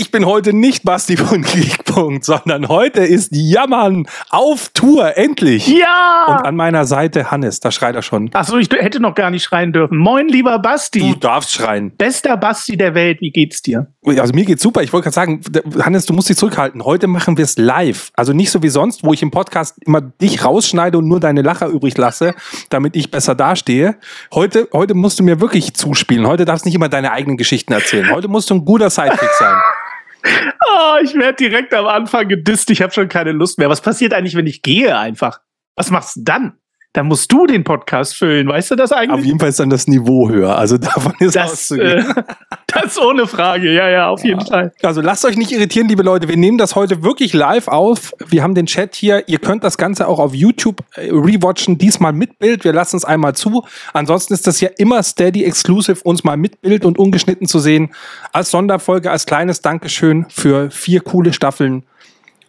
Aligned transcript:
Ich 0.00 0.10
bin 0.10 0.24
heute 0.24 0.54
nicht 0.54 0.84
Basti 0.84 1.18
von 1.18 1.42
Geekpunkt, 1.42 2.24
sondern 2.24 2.68
heute 2.68 3.00
ist 3.00 3.28
Jammern 3.32 4.06
auf 4.30 4.70
Tour, 4.70 5.18
endlich. 5.18 5.68
Ja! 5.68 6.24
Und 6.28 6.46
an 6.46 6.56
meiner 6.56 6.86
Seite 6.86 7.30
Hannes, 7.30 7.60
da 7.60 7.70
schreit 7.70 7.96
er 7.96 8.00
schon. 8.00 8.30
Achso, 8.32 8.56
ich 8.56 8.70
hätte 8.70 8.98
noch 8.98 9.14
gar 9.14 9.30
nicht 9.30 9.44
schreien 9.44 9.74
dürfen. 9.74 9.98
Moin, 9.98 10.28
lieber 10.28 10.58
Basti. 10.58 11.00
Du 11.00 11.14
darfst 11.16 11.52
schreien. 11.52 11.94
Bester 11.98 12.38
Basti 12.38 12.78
der 12.78 12.94
Welt, 12.94 13.20
wie 13.20 13.30
geht's 13.30 13.60
dir? 13.60 13.88
Also 14.06 14.32
mir 14.32 14.46
geht's 14.46 14.62
super. 14.62 14.82
Ich 14.82 14.90
wollte 14.94 15.10
gerade 15.10 15.14
sagen, 15.14 15.42
Hannes, 15.84 16.06
du 16.06 16.14
musst 16.14 16.30
dich 16.30 16.38
zurückhalten. 16.38 16.82
Heute 16.82 17.06
machen 17.06 17.36
wir 17.36 17.44
es 17.44 17.58
live. 17.58 18.10
Also 18.14 18.32
nicht 18.32 18.50
so 18.50 18.62
wie 18.62 18.70
sonst, 18.70 19.04
wo 19.04 19.12
ich 19.12 19.20
im 19.20 19.30
Podcast 19.30 19.76
immer 19.84 20.00
dich 20.00 20.42
rausschneide 20.42 20.96
und 20.96 21.08
nur 21.08 21.20
deine 21.20 21.42
Lacher 21.42 21.66
übrig 21.66 21.98
lasse, 21.98 22.34
damit 22.70 22.96
ich 22.96 23.10
besser 23.10 23.34
dastehe. 23.34 23.96
Heute, 24.32 24.66
heute 24.72 24.94
musst 24.94 25.18
du 25.18 25.24
mir 25.24 25.42
wirklich 25.42 25.74
zuspielen. 25.74 26.26
Heute 26.26 26.46
darfst 26.46 26.64
du 26.64 26.68
nicht 26.68 26.76
immer 26.76 26.88
deine 26.88 27.12
eigenen 27.12 27.36
Geschichten 27.36 27.74
erzählen. 27.74 28.10
Heute 28.10 28.28
musst 28.28 28.48
du 28.48 28.54
ein 28.54 28.64
guter 28.64 28.88
Sidekick 28.88 29.30
sein. 29.38 29.56
Oh, 30.24 30.96
ich 31.02 31.14
werde 31.14 31.36
direkt 31.36 31.74
am 31.74 31.86
Anfang 31.86 32.28
gedisst. 32.28 32.70
Ich 32.70 32.82
habe 32.82 32.92
schon 32.92 33.08
keine 33.08 33.32
Lust 33.32 33.58
mehr. 33.58 33.68
Was 33.68 33.80
passiert 33.80 34.12
eigentlich, 34.12 34.36
wenn 34.36 34.46
ich 34.46 34.62
gehe 34.62 34.96
einfach? 34.96 35.40
Was 35.76 35.90
machst 35.90 36.16
du 36.16 36.20
dann? 36.24 36.59
Dann 36.92 37.06
musst 37.06 37.30
du 37.30 37.46
den 37.46 37.62
Podcast 37.62 38.16
füllen. 38.16 38.48
Weißt 38.48 38.72
du 38.72 38.74
das 38.74 38.90
eigentlich? 38.90 39.20
Auf 39.20 39.24
jeden 39.24 39.38
Fall 39.38 39.50
ist 39.50 39.60
dann 39.60 39.70
das 39.70 39.86
Niveau 39.86 40.28
höher. 40.28 40.58
Also 40.58 40.76
davon 40.78 41.14
ist 41.20 41.36
das, 41.36 41.52
auszugehen. 41.52 42.10
Äh, 42.16 42.22
das 42.66 42.98
ohne 42.98 43.28
Frage. 43.28 43.72
Ja, 43.72 43.88
ja, 43.88 44.08
auf 44.08 44.24
jeden 44.24 44.44
Fall. 44.44 44.72
Also 44.82 45.00
lasst 45.00 45.24
euch 45.24 45.36
nicht 45.36 45.52
irritieren, 45.52 45.86
liebe 45.86 46.02
Leute. 46.02 46.28
Wir 46.28 46.36
nehmen 46.36 46.58
das 46.58 46.74
heute 46.74 47.04
wirklich 47.04 47.32
live 47.32 47.68
auf. 47.68 48.12
Wir 48.26 48.42
haben 48.42 48.56
den 48.56 48.66
Chat 48.66 48.96
hier. 48.96 49.28
Ihr 49.28 49.38
könnt 49.38 49.62
das 49.62 49.78
Ganze 49.78 50.08
auch 50.08 50.18
auf 50.18 50.34
YouTube 50.34 50.82
äh, 50.96 51.10
rewatchen. 51.10 51.78
Diesmal 51.78 52.12
mit 52.12 52.40
Bild. 52.40 52.64
Wir 52.64 52.72
lassen 52.72 52.96
es 52.96 53.04
einmal 53.04 53.36
zu. 53.36 53.64
Ansonsten 53.92 54.34
ist 54.34 54.48
das 54.48 54.60
ja 54.60 54.70
immer 54.76 55.02
Steady 55.04 55.44
Exclusive, 55.44 56.00
uns 56.02 56.24
mal 56.24 56.36
mit 56.36 56.60
Bild 56.60 56.84
und 56.84 56.98
ungeschnitten 56.98 57.46
zu 57.46 57.60
sehen. 57.60 57.90
Als 58.32 58.50
Sonderfolge, 58.50 59.12
als 59.12 59.26
kleines 59.26 59.62
Dankeschön 59.62 60.26
für 60.28 60.72
vier 60.72 61.02
coole 61.02 61.32
Staffeln. 61.32 61.84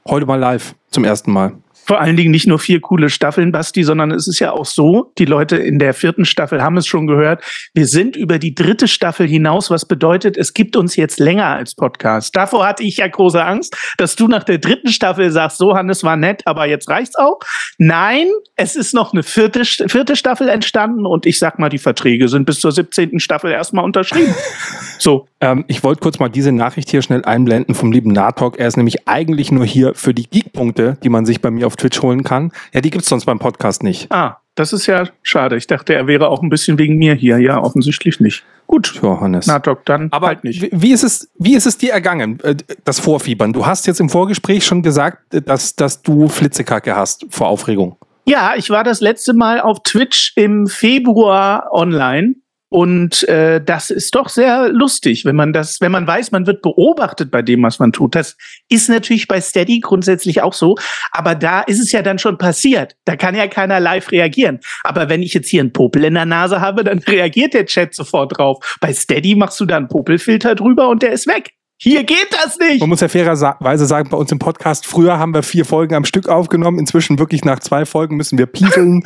Heute 0.07 0.25
mal 0.25 0.39
live 0.39 0.73
zum 0.89 1.03
ersten 1.03 1.31
Mal 1.31 1.53
vor 1.85 1.99
allen 1.99 2.15
Dingen 2.15 2.31
nicht 2.31 2.47
nur 2.47 2.59
vier 2.59 2.79
coole 2.79 3.09
Staffeln, 3.09 3.51
Basti, 3.51 3.83
sondern 3.83 4.11
es 4.11 4.27
ist 4.27 4.39
ja 4.39 4.51
auch 4.51 4.65
so, 4.65 5.11
die 5.17 5.25
Leute 5.25 5.57
in 5.57 5.79
der 5.79 5.93
vierten 5.93 6.25
Staffel 6.25 6.61
haben 6.61 6.77
es 6.77 6.87
schon 6.87 7.07
gehört, 7.07 7.43
wir 7.73 7.87
sind 7.87 8.15
über 8.15 8.39
die 8.39 8.55
dritte 8.55 8.87
Staffel 8.87 9.27
hinaus, 9.27 9.69
was 9.69 9.85
bedeutet, 9.85 10.37
es 10.37 10.53
gibt 10.53 10.75
uns 10.75 10.95
jetzt 10.95 11.19
länger 11.19 11.47
als 11.47 11.75
Podcast. 11.75 12.35
Davor 12.35 12.67
hatte 12.67 12.83
ich 12.83 12.97
ja 12.97 13.07
große 13.07 13.43
Angst, 13.43 13.75
dass 13.97 14.15
du 14.15 14.27
nach 14.27 14.43
der 14.43 14.59
dritten 14.59 14.89
Staffel 14.89 15.31
sagst, 15.31 15.57
so 15.57 15.75
Hannes 15.75 16.03
war 16.03 16.17
nett, 16.17 16.43
aber 16.45 16.67
jetzt 16.67 16.89
reicht's 16.89 17.15
auch. 17.15 17.39
Nein, 17.77 18.27
es 18.55 18.75
ist 18.75 18.93
noch 18.93 19.13
eine 19.13 19.23
vierte, 19.23 19.65
vierte 19.65 20.15
Staffel 20.15 20.49
entstanden 20.49 21.05
und 21.05 21.25
ich 21.25 21.39
sag 21.39 21.59
mal, 21.59 21.69
die 21.69 21.77
Verträge 21.77 22.27
sind 22.27 22.45
bis 22.45 22.59
zur 22.59 22.71
17. 22.71 23.19
Staffel 23.19 23.51
erstmal 23.51 23.85
unterschrieben. 23.85 24.33
So. 25.01 25.25
Ähm, 25.39 25.65
ich 25.67 25.83
wollte 25.83 25.99
kurz 25.99 26.19
mal 26.19 26.29
diese 26.29 26.51
Nachricht 26.51 26.91
hier 26.91 27.01
schnell 27.01 27.25
einblenden 27.25 27.73
vom 27.73 27.91
lieben 27.91 28.11
Natok. 28.11 28.59
Er 28.59 28.67
ist 28.67 28.77
nämlich 28.77 29.07
eigentlich 29.07 29.51
nur 29.51 29.65
hier 29.65 29.95
für 29.95 30.13
die 30.13 30.29
Geekpunkte, 30.29 30.97
die 31.03 31.09
man 31.09 31.25
sich 31.25 31.41
bei 31.41 31.49
mir 31.49 31.65
auf 31.65 31.75
Twitch 31.75 32.03
holen 32.03 32.23
kann. 32.23 32.51
Ja, 32.71 32.81
die 32.81 32.91
gibt's 32.91 33.09
sonst 33.09 33.25
beim 33.25 33.39
Podcast 33.39 33.81
nicht. 33.81 34.11
Ah, 34.11 34.37
das 34.53 34.73
ist 34.73 34.85
ja 34.85 35.05
schade. 35.23 35.57
Ich 35.57 35.65
dachte, 35.65 35.95
er 35.95 36.05
wäre 36.05 36.27
auch 36.27 36.43
ein 36.43 36.49
bisschen 36.49 36.77
wegen 36.77 36.97
mir 36.97 37.15
hier. 37.15 37.39
Ja, 37.39 37.59
offensichtlich 37.59 38.19
nicht. 38.19 38.43
Gut. 38.67 38.99
Johannes. 39.01 39.47
Natok, 39.47 39.85
dann 39.85 40.09
Aber 40.11 40.27
halt 40.27 40.43
nicht. 40.43 40.69
Wie 40.71 40.91
ist, 40.91 41.03
es, 41.03 41.31
wie 41.39 41.55
ist 41.55 41.65
es 41.65 41.79
dir 41.79 41.93
ergangen, 41.93 42.39
äh, 42.41 42.55
das 42.85 42.99
Vorfiebern? 42.99 43.53
Du 43.53 43.65
hast 43.65 43.87
jetzt 43.87 43.99
im 43.99 44.09
Vorgespräch 44.09 44.63
schon 44.63 44.83
gesagt, 44.83 45.23
dass, 45.31 45.75
dass 45.75 46.03
du 46.03 46.27
Flitzekacke 46.27 46.95
hast 46.95 47.25
vor 47.31 47.47
Aufregung. 47.47 47.97
Ja, 48.25 48.53
ich 48.55 48.69
war 48.69 48.83
das 48.83 49.01
letzte 49.01 49.33
Mal 49.33 49.61
auf 49.61 49.81
Twitch 49.81 50.33
im 50.35 50.67
Februar 50.67 51.69
online 51.71 52.35
und 52.73 53.27
äh, 53.27 53.61
das 53.61 53.89
ist 53.89 54.15
doch 54.15 54.29
sehr 54.29 54.69
lustig, 54.69 55.25
wenn 55.25 55.35
man 55.35 55.51
das, 55.51 55.81
wenn 55.81 55.91
man 55.91 56.07
weiß, 56.07 56.31
man 56.31 56.47
wird 56.47 56.61
beobachtet 56.61 57.29
bei 57.29 57.41
dem, 57.41 57.61
was 57.63 57.79
man 57.79 57.91
tut. 57.91 58.15
Das 58.15 58.37
ist 58.69 58.87
natürlich 58.87 59.27
bei 59.27 59.41
Steady 59.41 59.81
grundsätzlich 59.81 60.41
auch 60.41 60.53
so, 60.53 60.77
aber 61.11 61.35
da 61.35 61.63
ist 61.63 61.81
es 61.81 61.91
ja 61.91 62.01
dann 62.01 62.17
schon 62.17 62.37
passiert. 62.37 62.95
Da 63.03 63.17
kann 63.17 63.35
ja 63.35 63.47
keiner 63.47 63.81
live 63.81 64.09
reagieren. 64.13 64.61
Aber 64.85 65.09
wenn 65.09 65.21
ich 65.21 65.33
jetzt 65.33 65.49
hier 65.49 65.59
einen 65.59 65.73
Popel 65.73 66.05
in 66.05 66.13
der 66.13 66.25
Nase 66.25 66.61
habe, 66.61 66.85
dann 66.85 66.99
reagiert 67.07 67.53
der 67.53 67.65
Chat 67.65 67.93
sofort 67.93 68.37
drauf. 68.37 68.77
Bei 68.79 68.93
Steady 68.93 69.35
machst 69.35 69.59
du 69.59 69.65
da 69.65 69.75
einen 69.75 69.89
Popelfilter 69.89 70.55
drüber 70.55 70.87
und 70.87 71.03
der 71.03 71.11
ist 71.11 71.27
weg. 71.27 71.51
Hier 71.83 72.03
geht 72.03 72.27
das 72.29 72.59
nicht. 72.59 72.79
Man 72.79 72.89
muss 72.89 73.01
ja 73.01 73.07
fairerweise 73.07 73.87
sagen, 73.87 74.09
bei 74.11 74.17
uns 74.17 74.31
im 74.31 74.37
Podcast, 74.37 74.85
früher 74.85 75.17
haben 75.17 75.33
wir 75.33 75.41
vier 75.41 75.65
Folgen 75.65 75.95
am 75.95 76.05
Stück 76.05 76.29
aufgenommen. 76.29 76.77
Inzwischen 76.77 77.17
wirklich 77.17 77.43
nach 77.43 77.59
zwei 77.59 77.87
Folgen 77.87 78.17
müssen 78.17 78.37
wir 78.37 78.45
pieseln. 78.45 79.03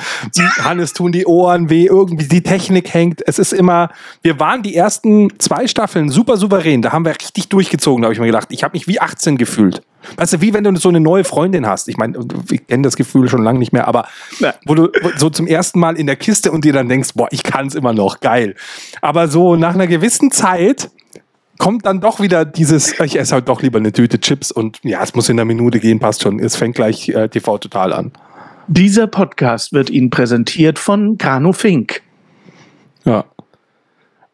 Hannes 0.61 0.91
tun 0.91 1.13
die 1.13 1.25
Ohren 1.25 1.69
weh, 1.69 1.85
irgendwie 1.85 2.27
die 2.27 2.43
Technik 2.43 2.93
hängt. 2.93 3.25
Es 3.25 3.39
ist 3.39 3.53
immer, 3.53 3.91
wir 4.23 4.41
waren 4.41 4.61
die 4.61 4.75
ersten 4.75 5.29
zwei 5.39 5.67
Staffeln 5.67 6.09
super 6.09 6.35
souverän. 6.35 6.81
Da 6.81 6.91
haben 6.91 7.05
wir 7.05 7.13
richtig 7.13 7.47
durchgezogen, 7.47 8.01
da 8.01 8.07
habe 8.07 8.13
ich 8.13 8.19
mir 8.19 8.25
gedacht. 8.25 8.49
Ich 8.51 8.61
habe 8.65 8.73
mich 8.73 8.89
wie 8.89 8.99
18 8.99 9.37
gefühlt. 9.37 9.81
Weißt 10.17 10.33
du, 10.33 10.41
wie 10.41 10.53
wenn 10.53 10.65
du 10.65 10.75
so 10.75 10.89
eine 10.89 10.99
neue 10.99 11.23
Freundin 11.23 11.65
hast. 11.65 11.87
Ich 11.87 11.95
meine, 11.95 12.19
ich 12.51 12.67
kenne 12.67 12.83
das 12.83 12.97
Gefühl 12.97 13.29
schon 13.29 13.41
lange 13.41 13.59
nicht 13.59 13.71
mehr, 13.71 13.87
aber 13.87 14.05
wo 14.65 14.75
du 14.75 14.89
so 15.15 15.29
zum 15.29 15.47
ersten 15.47 15.79
Mal 15.79 15.95
in 15.95 16.07
der 16.07 16.17
Kiste 16.17 16.51
und 16.51 16.65
dir 16.65 16.73
dann 16.73 16.89
denkst, 16.89 17.11
boah, 17.15 17.29
ich 17.31 17.43
kann 17.43 17.67
es 17.67 17.73
immer 17.73 17.93
noch, 17.93 18.19
geil. 18.19 18.55
Aber 18.99 19.29
so 19.29 19.55
nach 19.55 19.75
einer 19.75 19.87
gewissen 19.87 20.29
Zeit 20.29 20.89
kommt 21.57 21.85
dann 21.85 22.01
doch 22.01 22.19
wieder 22.19 22.45
dieses, 22.45 22.99
ich 22.99 23.17
esse 23.17 23.33
halt 23.33 23.47
doch 23.47 23.61
lieber 23.61 23.79
eine 23.79 23.91
Tüte 23.91 24.19
Chips 24.19 24.51
und 24.51 24.79
ja, 24.83 25.01
es 25.03 25.15
muss 25.15 25.29
in 25.29 25.39
einer 25.39 25.45
Minute 25.45 25.79
gehen, 25.79 25.99
passt 25.99 26.23
schon. 26.23 26.39
Es 26.39 26.55
fängt 26.55 26.75
gleich 26.75 27.09
äh, 27.09 27.29
TV 27.29 27.57
total 27.57 27.93
an. 27.93 28.11
Dieser 28.67 29.07
Podcast 29.07 29.73
wird 29.73 29.89
Ihnen 29.89 30.09
präsentiert 30.09 30.79
von 30.79 31.17
Grano 31.17 31.53
Fink. 31.53 32.01
Ja. 33.03 33.25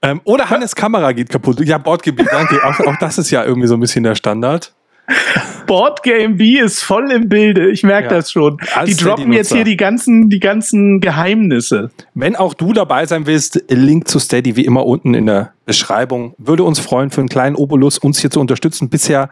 Ähm, 0.01 0.21
oder 0.23 0.49
Hannes 0.49 0.75
Kamera 0.75 1.11
geht 1.11 1.29
kaputt. 1.29 1.59
Ja, 1.61 1.77
Bordgebiet, 1.77 2.27
danke. 2.31 2.63
Auch, 2.63 2.79
auch 2.79 2.95
das 2.99 3.17
ist 3.17 3.29
ja 3.29 3.43
irgendwie 3.43 3.67
so 3.67 3.75
ein 3.75 3.79
bisschen 3.79 4.03
der 4.03 4.15
Standard. 4.15 4.73
Boardgame 5.67 6.35
B 6.35 6.59
ist 6.59 6.83
voll 6.83 7.11
im 7.11 7.29
Bilde. 7.29 7.69
Ich 7.69 7.83
merke 7.83 8.09
ja, 8.09 8.15
das 8.15 8.31
schon. 8.31 8.57
Die 8.85 8.95
droppen 8.95 9.31
jetzt 9.33 9.53
hier 9.53 9.63
die 9.63 9.77
ganzen, 9.77 10.29
die 10.29 10.39
ganzen 10.39 10.99
Geheimnisse. 10.99 11.91
Wenn 12.13 12.35
auch 12.35 12.53
du 12.53 12.73
dabei 12.73 13.05
sein 13.05 13.25
willst, 13.25 13.63
Link 13.69 14.07
zu 14.07 14.19
Steady 14.19 14.55
wie 14.55 14.65
immer 14.65 14.85
unten 14.85 15.13
in 15.13 15.27
der 15.27 15.53
Beschreibung. 15.65 16.33
Würde 16.37 16.63
uns 16.63 16.79
freuen, 16.79 17.11
für 17.11 17.21
einen 17.21 17.29
kleinen 17.29 17.55
Obolus 17.55 17.97
uns 17.97 18.19
hier 18.19 18.29
zu 18.29 18.41
unterstützen. 18.41 18.89
Bisher 18.89 19.29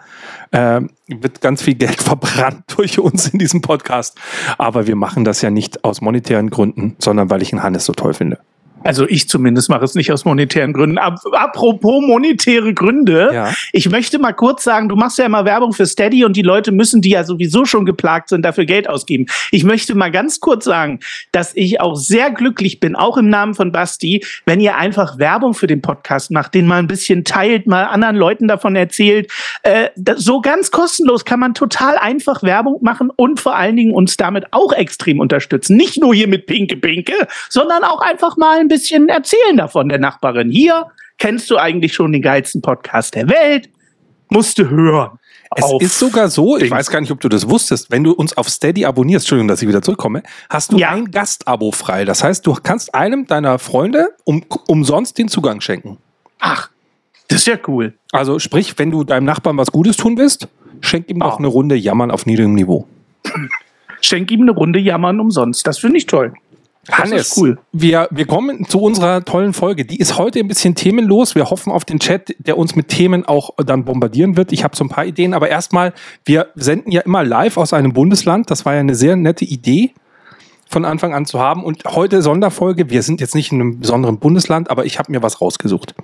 äh, 0.51 0.79
wird 1.07 1.41
ganz 1.41 1.61
viel 1.61 1.75
Geld 1.75 2.01
verbrannt 2.01 2.63
durch 2.77 2.99
uns 2.99 3.27
in 3.27 3.39
diesem 3.39 3.61
Podcast. 3.61 4.17
Aber 4.57 4.87
wir 4.87 4.95
machen 4.95 5.25
das 5.25 5.41
ja 5.41 5.49
nicht 5.49 5.83
aus 5.83 6.01
monetären 6.01 6.49
Gründen, 6.49 6.95
sondern 6.99 7.29
weil 7.29 7.41
ich 7.41 7.51
ihn 7.51 7.63
Hannes 7.63 7.85
so 7.85 7.93
toll 7.93 8.13
finde. 8.13 8.39
Also 8.83 9.07
ich 9.07 9.27
zumindest 9.27 9.69
mache 9.69 9.83
es 9.83 9.95
nicht 9.95 10.11
aus 10.11 10.25
monetären 10.25 10.73
Gründen. 10.73 10.97
apropos 10.97 12.01
monetäre 12.05 12.73
Gründe. 12.73 13.29
Ja. 13.33 13.53
Ich 13.73 13.89
möchte 13.89 14.19
mal 14.19 14.33
kurz 14.33 14.63
sagen, 14.63 14.89
du 14.89 14.95
machst 14.95 15.17
ja 15.17 15.25
immer 15.25 15.45
Werbung 15.45 15.73
für 15.73 15.85
Steady 15.85 16.23
und 16.23 16.35
die 16.35 16.41
Leute 16.41 16.71
müssen, 16.71 17.01
die 17.01 17.09
ja 17.09 17.23
sowieso 17.23 17.65
schon 17.65 17.85
geplagt 17.85 18.29
sind, 18.29 18.43
dafür 18.43 18.65
Geld 18.65 18.89
ausgeben. 18.89 19.25
Ich 19.51 19.63
möchte 19.63 19.95
mal 19.95 20.11
ganz 20.11 20.39
kurz 20.39 20.65
sagen, 20.65 20.99
dass 21.31 21.51
ich 21.55 21.81
auch 21.81 21.95
sehr 21.95 22.31
glücklich 22.31 22.79
bin, 22.79 22.95
auch 22.95 23.17
im 23.17 23.29
Namen 23.29 23.53
von 23.53 23.71
Basti, 23.71 24.25
wenn 24.45 24.61
ihr 24.61 24.77
einfach 24.77 25.19
Werbung 25.19 25.53
für 25.53 25.67
den 25.67 25.81
Podcast 25.81 26.31
macht, 26.31 26.53
den 26.53 26.65
mal 26.65 26.79
ein 26.79 26.87
bisschen 26.87 27.25
teilt, 27.25 27.67
mal 27.67 27.83
anderen 27.83 28.15
Leuten 28.15 28.47
davon 28.47 28.75
erzählt. 28.75 29.31
Äh, 29.63 29.89
so 30.15 30.41
ganz 30.41 30.71
kostenlos 30.71 31.25
kann 31.25 31.39
man 31.39 31.53
total 31.53 31.97
einfach 31.97 32.43
Werbung 32.43 32.79
machen 32.81 33.11
und 33.15 33.39
vor 33.39 33.55
allen 33.55 33.75
Dingen 33.75 33.93
uns 33.93 34.15
damit 34.15 34.45
auch 34.51 34.71
extrem 34.71 35.19
unterstützen. 35.19 35.75
Nicht 35.75 35.99
nur 35.99 36.15
hier 36.15 36.27
mit 36.27 36.45
Pinke 36.45 36.77
Pinke, 36.77 37.27
sondern 37.49 37.83
auch 37.83 38.01
einfach 38.01 38.37
mal 38.37 38.59
ein 38.59 38.68
bisschen 38.69 39.09
erzählen 39.09 39.57
davon 39.57 39.89
der 39.89 39.99
Nachbarin. 39.99 40.49
Hier 40.49 40.85
kennst 41.17 41.51
du 41.51 41.57
eigentlich 41.57 41.93
schon 41.93 42.13
den 42.13 42.21
geilsten 42.21 42.61
Podcast 42.61 43.15
der 43.15 43.29
Welt, 43.29 43.69
musst 44.29 44.57
du 44.57 44.69
hören. 44.69 45.19
Es 45.55 45.65
ist 45.79 45.99
sogar 45.99 46.29
so, 46.29 46.57
ich 46.57 46.69
weiß 46.69 46.91
gar 46.91 47.01
nicht, 47.01 47.11
ob 47.11 47.19
du 47.21 47.27
das 47.27 47.49
wusstest, 47.49 47.89
wenn 47.89 48.03
du 48.03 48.11
uns 48.11 48.37
auf 48.37 48.47
Steady 48.49 48.85
abonnierst, 48.85 49.25
Entschuldigung, 49.25 49.47
dass 49.47 49.61
ich 49.61 49.67
wieder 49.67 49.81
zurückkomme, 49.81 50.21
hast 50.47 50.71
du 50.71 50.77
ja. 50.77 50.91
ein 50.91 51.09
Gastabo 51.09 51.71
frei. 51.71 52.05
Das 52.05 52.23
heißt, 52.23 52.45
du 52.45 52.53
kannst 52.53 52.93
einem 52.93 53.25
deiner 53.25 53.57
Freunde 53.57 54.09
um, 54.25 54.45
umsonst 54.67 55.17
den 55.17 55.27
Zugang 55.27 55.59
schenken. 55.59 55.97
Ach, 56.39 56.69
das 57.29 57.39
ist 57.39 57.47
ja 57.47 57.57
cool. 57.67 57.93
Also 58.11 58.37
sprich, 58.37 58.77
wenn 58.77 58.91
du 58.91 59.03
deinem 59.03 59.25
Nachbarn 59.25 59.57
was 59.57 59.71
Gutes 59.71 59.97
tun 59.97 60.17
willst, 60.17 60.47
schenk 60.81 61.09
ihm 61.09 61.21
oh. 61.23 61.35
eine 61.35 61.47
Runde 61.47 61.75
Jammern 61.75 62.11
auf 62.11 62.27
niedrigem 62.27 62.53
Niveau. 62.53 62.87
Schenk 64.01 64.29
ihm 64.31 64.43
eine 64.43 64.51
Runde 64.51 64.79
Jammern 64.79 65.19
umsonst. 65.19 65.65
Das 65.65 65.79
finde 65.79 65.97
ich 65.97 66.05
toll. 66.05 66.33
Hannes, 66.91 67.37
cool. 67.37 67.59
wir, 67.71 68.07
wir 68.11 68.25
kommen 68.25 68.65
zu 68.65 68.81
unserer 68.81 69.23
tollen 69.23 69.53
Folge. 69.53 69.85
Die 69.85 69.97
ist 69.97 70.17
heute 70.17 70.39
ein 70.39 70.47
bisschen 70.47 70.75
themenlos. 70.75 71.35
Wir 71.35 71.49
hoffen 71.49 71.71
auf 71.71 71.85
den 71.85 71.99
Chat, 71.99 72.35
der 72.39 72.57
uns 72.57 72.75
mit 72.75 72.87
Themen 72.87 73.25
auch 73.25 73.51
dann 73.63 73.85
bombardieren 73.85 74.37
wird. 74.37 74.51
Ich 74.51 74.63
habe 74.63 74.75
so 74.75 74.83
ein 74.83 74.89
paar 74.89 75.05
Ideen, 75.05 75.33
aber 75.33 75.49
erstmal, 75.49 75.93
wir 76.25 76.47
senden 76.55 76.91
ja 76.91 77.01
immer 77.01 77.23
live 77.23 77.57
aus 77.57 77.73
einem 77.73 77.93
Bundesland. 77.93 78.49
Das 78.49 78.65
war 78.65 78.73
ja 78.73 78.79
eine 78.79 78.95
sehr 78.95 79.15
nette 79.15 79.45
Idee 79.45 79.93
von 80.67 80.85
Anfang 80.85 81.13
an 81.13 81.25
zu 81.25 81.39
haben. 81.39 81.63
Und 81.63 81.83
heute 81.85 82.21
Sonderfolge. 82.21 82.89
Wir 82.89 83.03
sind 83.03 83.21
jetzt 83.21 83.35
nicht 83.35 83.51
in 83.51 83.59
einem 83.59 83.79
besonderen 83.79 84.19
Bundesland, 84.19 84.69
aber 84.69 84.85
ich 84.85 84.99
habe 84.99 85.11
mir 85.11 85.21
was 85.21 85.41
rausgesucht. 85.41 85.95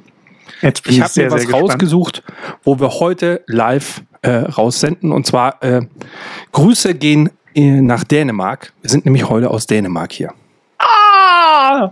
Jetzt 0.62 0.88
ich 0.88 1.02
habe 1.02 1.12
mir 1.18 1.32
was 1.32 1.52
rausgesucht, 1.52 2.24
wo 2.64 2.80
wir 2.80 3.00
heute 3.00 3.44
live 3.48 4.04
äh, 4.22 4.30
raussenden. 4.30 5.12
Und 5.12 5.26
zwar 5.26 5.64
äh, 5.64 5.82
Grüße 6.52 6.96
gehen 6.96 7.30
äh, 7.54 7.82
nach 7.82 8.04
Dänemark. 8.04 8.74
Wir 8.82 8.90
sind 8.90 9.06
nämlich 9.06 9.30
heute 9.30 9.50
aus 9.52 9.68
Dänemark 9.68 10.12
hier. 10.12 10.34
Ah! 10.80 11.92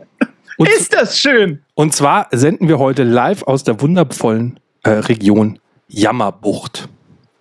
Und 0.57 0.69
ist 0.69 0.93
das 0.93 1.19
schön! 1.19 1.61
Und 1.75 1.93
zwar 1.93 2.27
senden 2.31 2.67
wir 2.67 2.79
heute 2.79 3.03
live 3.03 3.43
aus 3.43 3.63
der 3.63 3.81
wundervollen 3.81 4.59
äh, 4.83 4.89
Region 4.91 5.59
Jammerbucht 5.87 6.89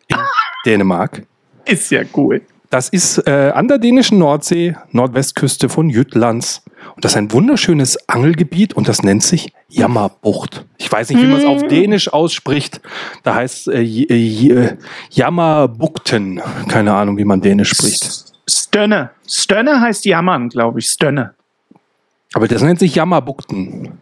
in 0.09 0.17
ah! 0.17 0.29
Dänemark. 0.65 1.23
Ist 1.65 1.91
ja 1.91 2.03
cool. 2.17 2.43
Das 2.71 2.89
ist 2.89 3.19
äh, 3.27 3.53
an 3.55 3.69
der 3.69 3.77
dänischen 3.77 4.19
Nordsee, 4.19 4.77
Nordwestküste 4.93 5.69
von 5.69 5.91
Jütlands. 5.91 6.63
Und 6.97 7.05
das 7.05 7.13
ist 7.13 7.19
ein 7.19 7.31
wunderschönes 7.31 8.09
Angelgebiet 8.09 8.73
und 8.73 8.89
das 8.89 9.03
nennt 9.03 9.23
sich 9.23 9.53
Jammerbucht. 9.69 10.65
Ich 10.79 10.91
weiß 10.91 11.11
nicht, 11.11 11.21
wie 11.21 11.27
man 11.27 11.39
es 11.39 11.45
auf 11.45 11.61
hm. 11.61 11.69
Dänisch 11.69 12.11
ausspricht. 12.13 12.81
Da 13.25 13.35
heißt 13.35 13.69
äh, 13.69 13.83
äh, 13.83 14.77
Jammerbukten. 15.11 16.41
Keine 16.69 16.95
Ahnung, 16.95 17.19
wie 17.19 17.27
man 17.27 17.43
Dänisch 17.43 17.71
spricht. 17.71 18.32
Stönne. 18.73 19.11
Stönne 19.29 19.83
heißt 19.83 20.07
Jammern, 20.07 20.49
glaube 20.49 20.79
ich. 20.79 20.87
Stönne. 20.87 21.35
Aber 22.33 22.49
das 22.49 22.63
nennt 22.63 22.79
sich 22.79 22.95
Jammerbukten. 22.95 23.99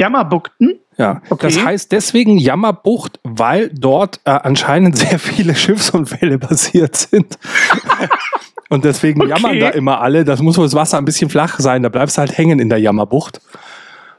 Jammerbukten? 0.00 0.78
Ja, 0.96 1.20
okay. 1.28 1.48
das 1.48 1.62
heißt 1.62 1.92
deswegen 1.92 2.38
Jammerbucht, 2.38 3.20
weil 3.24 3.70
dort 3.74 4.20
äh, 4.24 4.30
anscheinend 4.30 4.96
sehr 4.96 5.18
viele 5.18 5.54
Schiffsunfälle 5.54 6.38
passiert 6.38 6.96
sind. 6.96 7.38
Und 8.70 8.86
deswegen 8.86 9.20
okay. 9.20 9.30
jammern 9.30 9.60
da 9.60 9.68
immer 9.68 10.00
alle. 10.00 10.24
Das 10.24 10.40
muss 10.40 10.56
wohl 10.56 10.64
das 10.64 10.74
Wasser 10.74 10.96
ein 10.96 11.04
bisschen 11.04 11.28
flach 11.28 11.60
sein. 11.60 11.82
Da 11.82 11.90
bleibst 11.90 12.16
du 12.16 12.20
halt 12.20 12.36
hängen 12.36 12.58
in 12.58 12.70
der 12.70 12.78
Jammerbucht. 12.78 13.40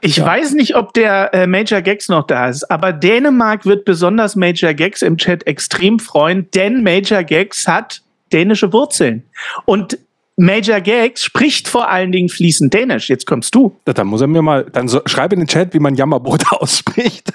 Ich 0.00 0.18
ja. 0.18 0.26
weiß 0.26 0.52
nicht, 0.52 0.76
ob 0.76 0.94
der 0.94 1.34
äh, 1.34 1.46
Major 1.48 1.82
Gags 1.82 2.08
noch 2.08 2.24
da 2.24 2.48
ist, 2.48 2.70
aber 2.70 2.92
Dänemark 2.92 3.66
wird 3.66 3.84
besonders 3.84 4.36
Major 4.36 4.72
Gags 4.74 5.02
im 5.02 5.16
Chat 5.16 5.44
extrem 5.48 5.98
freuen, 5.98 6.48
denn 6.54 6.84
Major 6.84 7.24
Gags 7.24 7.66
hat 7.66 8.02
dänische 8.32 8.72
Wurzeln. 8.72 9.24
Und 9.64 9.98
Major 10.40 10.80
Gags 10.80 11.24
spricht 11.24 11.66
vor 11.66 11.90
allen 11.90 12.12
Dingen 12.12 12.28
fließend 12.28 12.72
Dänisch. 12.72 13.08
Jetzt 13.08 13.26
kommst 13.26 13.56
du. 13.56 13.74
Ja, 13.88 13.92
dann 13.92 14.06
muss 14.06 14.20
er 14.20 14.28
mir 14.28 14.40
mal, 14.40 14.64
dann 14.72 14.86
so, 14.86 15.00
schreibe 15.04 15.34
in 15.34 15.40
den 15.40 15.48
Chat, 15.48 15.74
wie 15.74 15.80
man 15.80 15.96
Jammerbrot 15.96 16.44
ausspricht. 16.52 17.32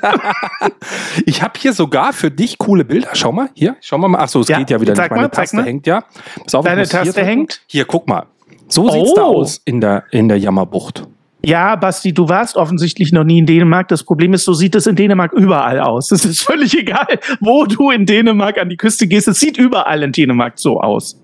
ich 1.25 1.44
habe 1.44 1.60
hier 1.60 1.74
sogar 1.74 2.13
für 2.13 2.31
dich 2.31 2.57
coole 2.57 2.86
Bilder. 2.86 3.10
Schau 3.12 3.34
mal, 3.34 3.50
hier, 3.54 3.75
schau 3.81 3.98
mal. 3.98 4.18
Ach 4.18 4.30
so, 4.30 4.40
es 4.40 4.48
ja, 4.48 4.57
geht 4.57 4.69
ja 4.69 4.80
wieder 4.80 4.94
nicht. 4.94 5.10
Meine 5.10 5.24
mal, 5.24 5.28
Taste 5.28 5.63
hängt 5.63 5.86
ja. 5.86 6.06
Auf, 6.54 6.63
Deine 6.63 6.88
Taste 6.88 7.13
hier 7.13 7.25
hängt? 7.25 7.62
Hier, 7.68 7.84
guck 7.84 8.07
mal. 8.07 8.25
So 8.69 8.90
sieht's 8.90 9.12
oh. 9.12 9.16
da 9.16 9.24
aus 9.24 9.62
in 9.66 9.81
der, 9.81 10.06
in 10.12 10.30
der 10.30 10.40
Jammerbucht. 10.40 11.06
Ja, 11.45 11.75
Basti, 11.75 12.13
du 12.13 12.30
warst 12.30 12.56
offensichtlich 12.56 13.12
noch 13.12 13.25
nie 13.25 13.40
in 13.40 13.45
Dänemark. 13.45 13.90
Das 13.90 14.04
Problem 14.04 14.34
ist, 14.34 14.45
so 14.45 14.54
sieht 14.54 14.75
es 14.75 14.88
in 14.88 14.95
Dänemark 14.95 15.34
überall 15.34 15.80
aus. 15.81 16.12
Es 16.12 16.24
ist 16.24 16.42
völlig 16.42 16.74
egal, 16.80 17.19
wo 17.42 17.66
du 17.66 17.92
in 17.92 18.06
Dänemark 18.06 18.57
an 18.57 18.69
die 18.69 18.78
Küste 18.78 19.07
gehst. 19.07 19.28
Es 19.28 19.40
sieht 19.40 19.57
überall 19.57 20.04
in 20.04 20.13
Dänemark 20.13 20.54
so 20.56 20.80
aus. 20.80 21.19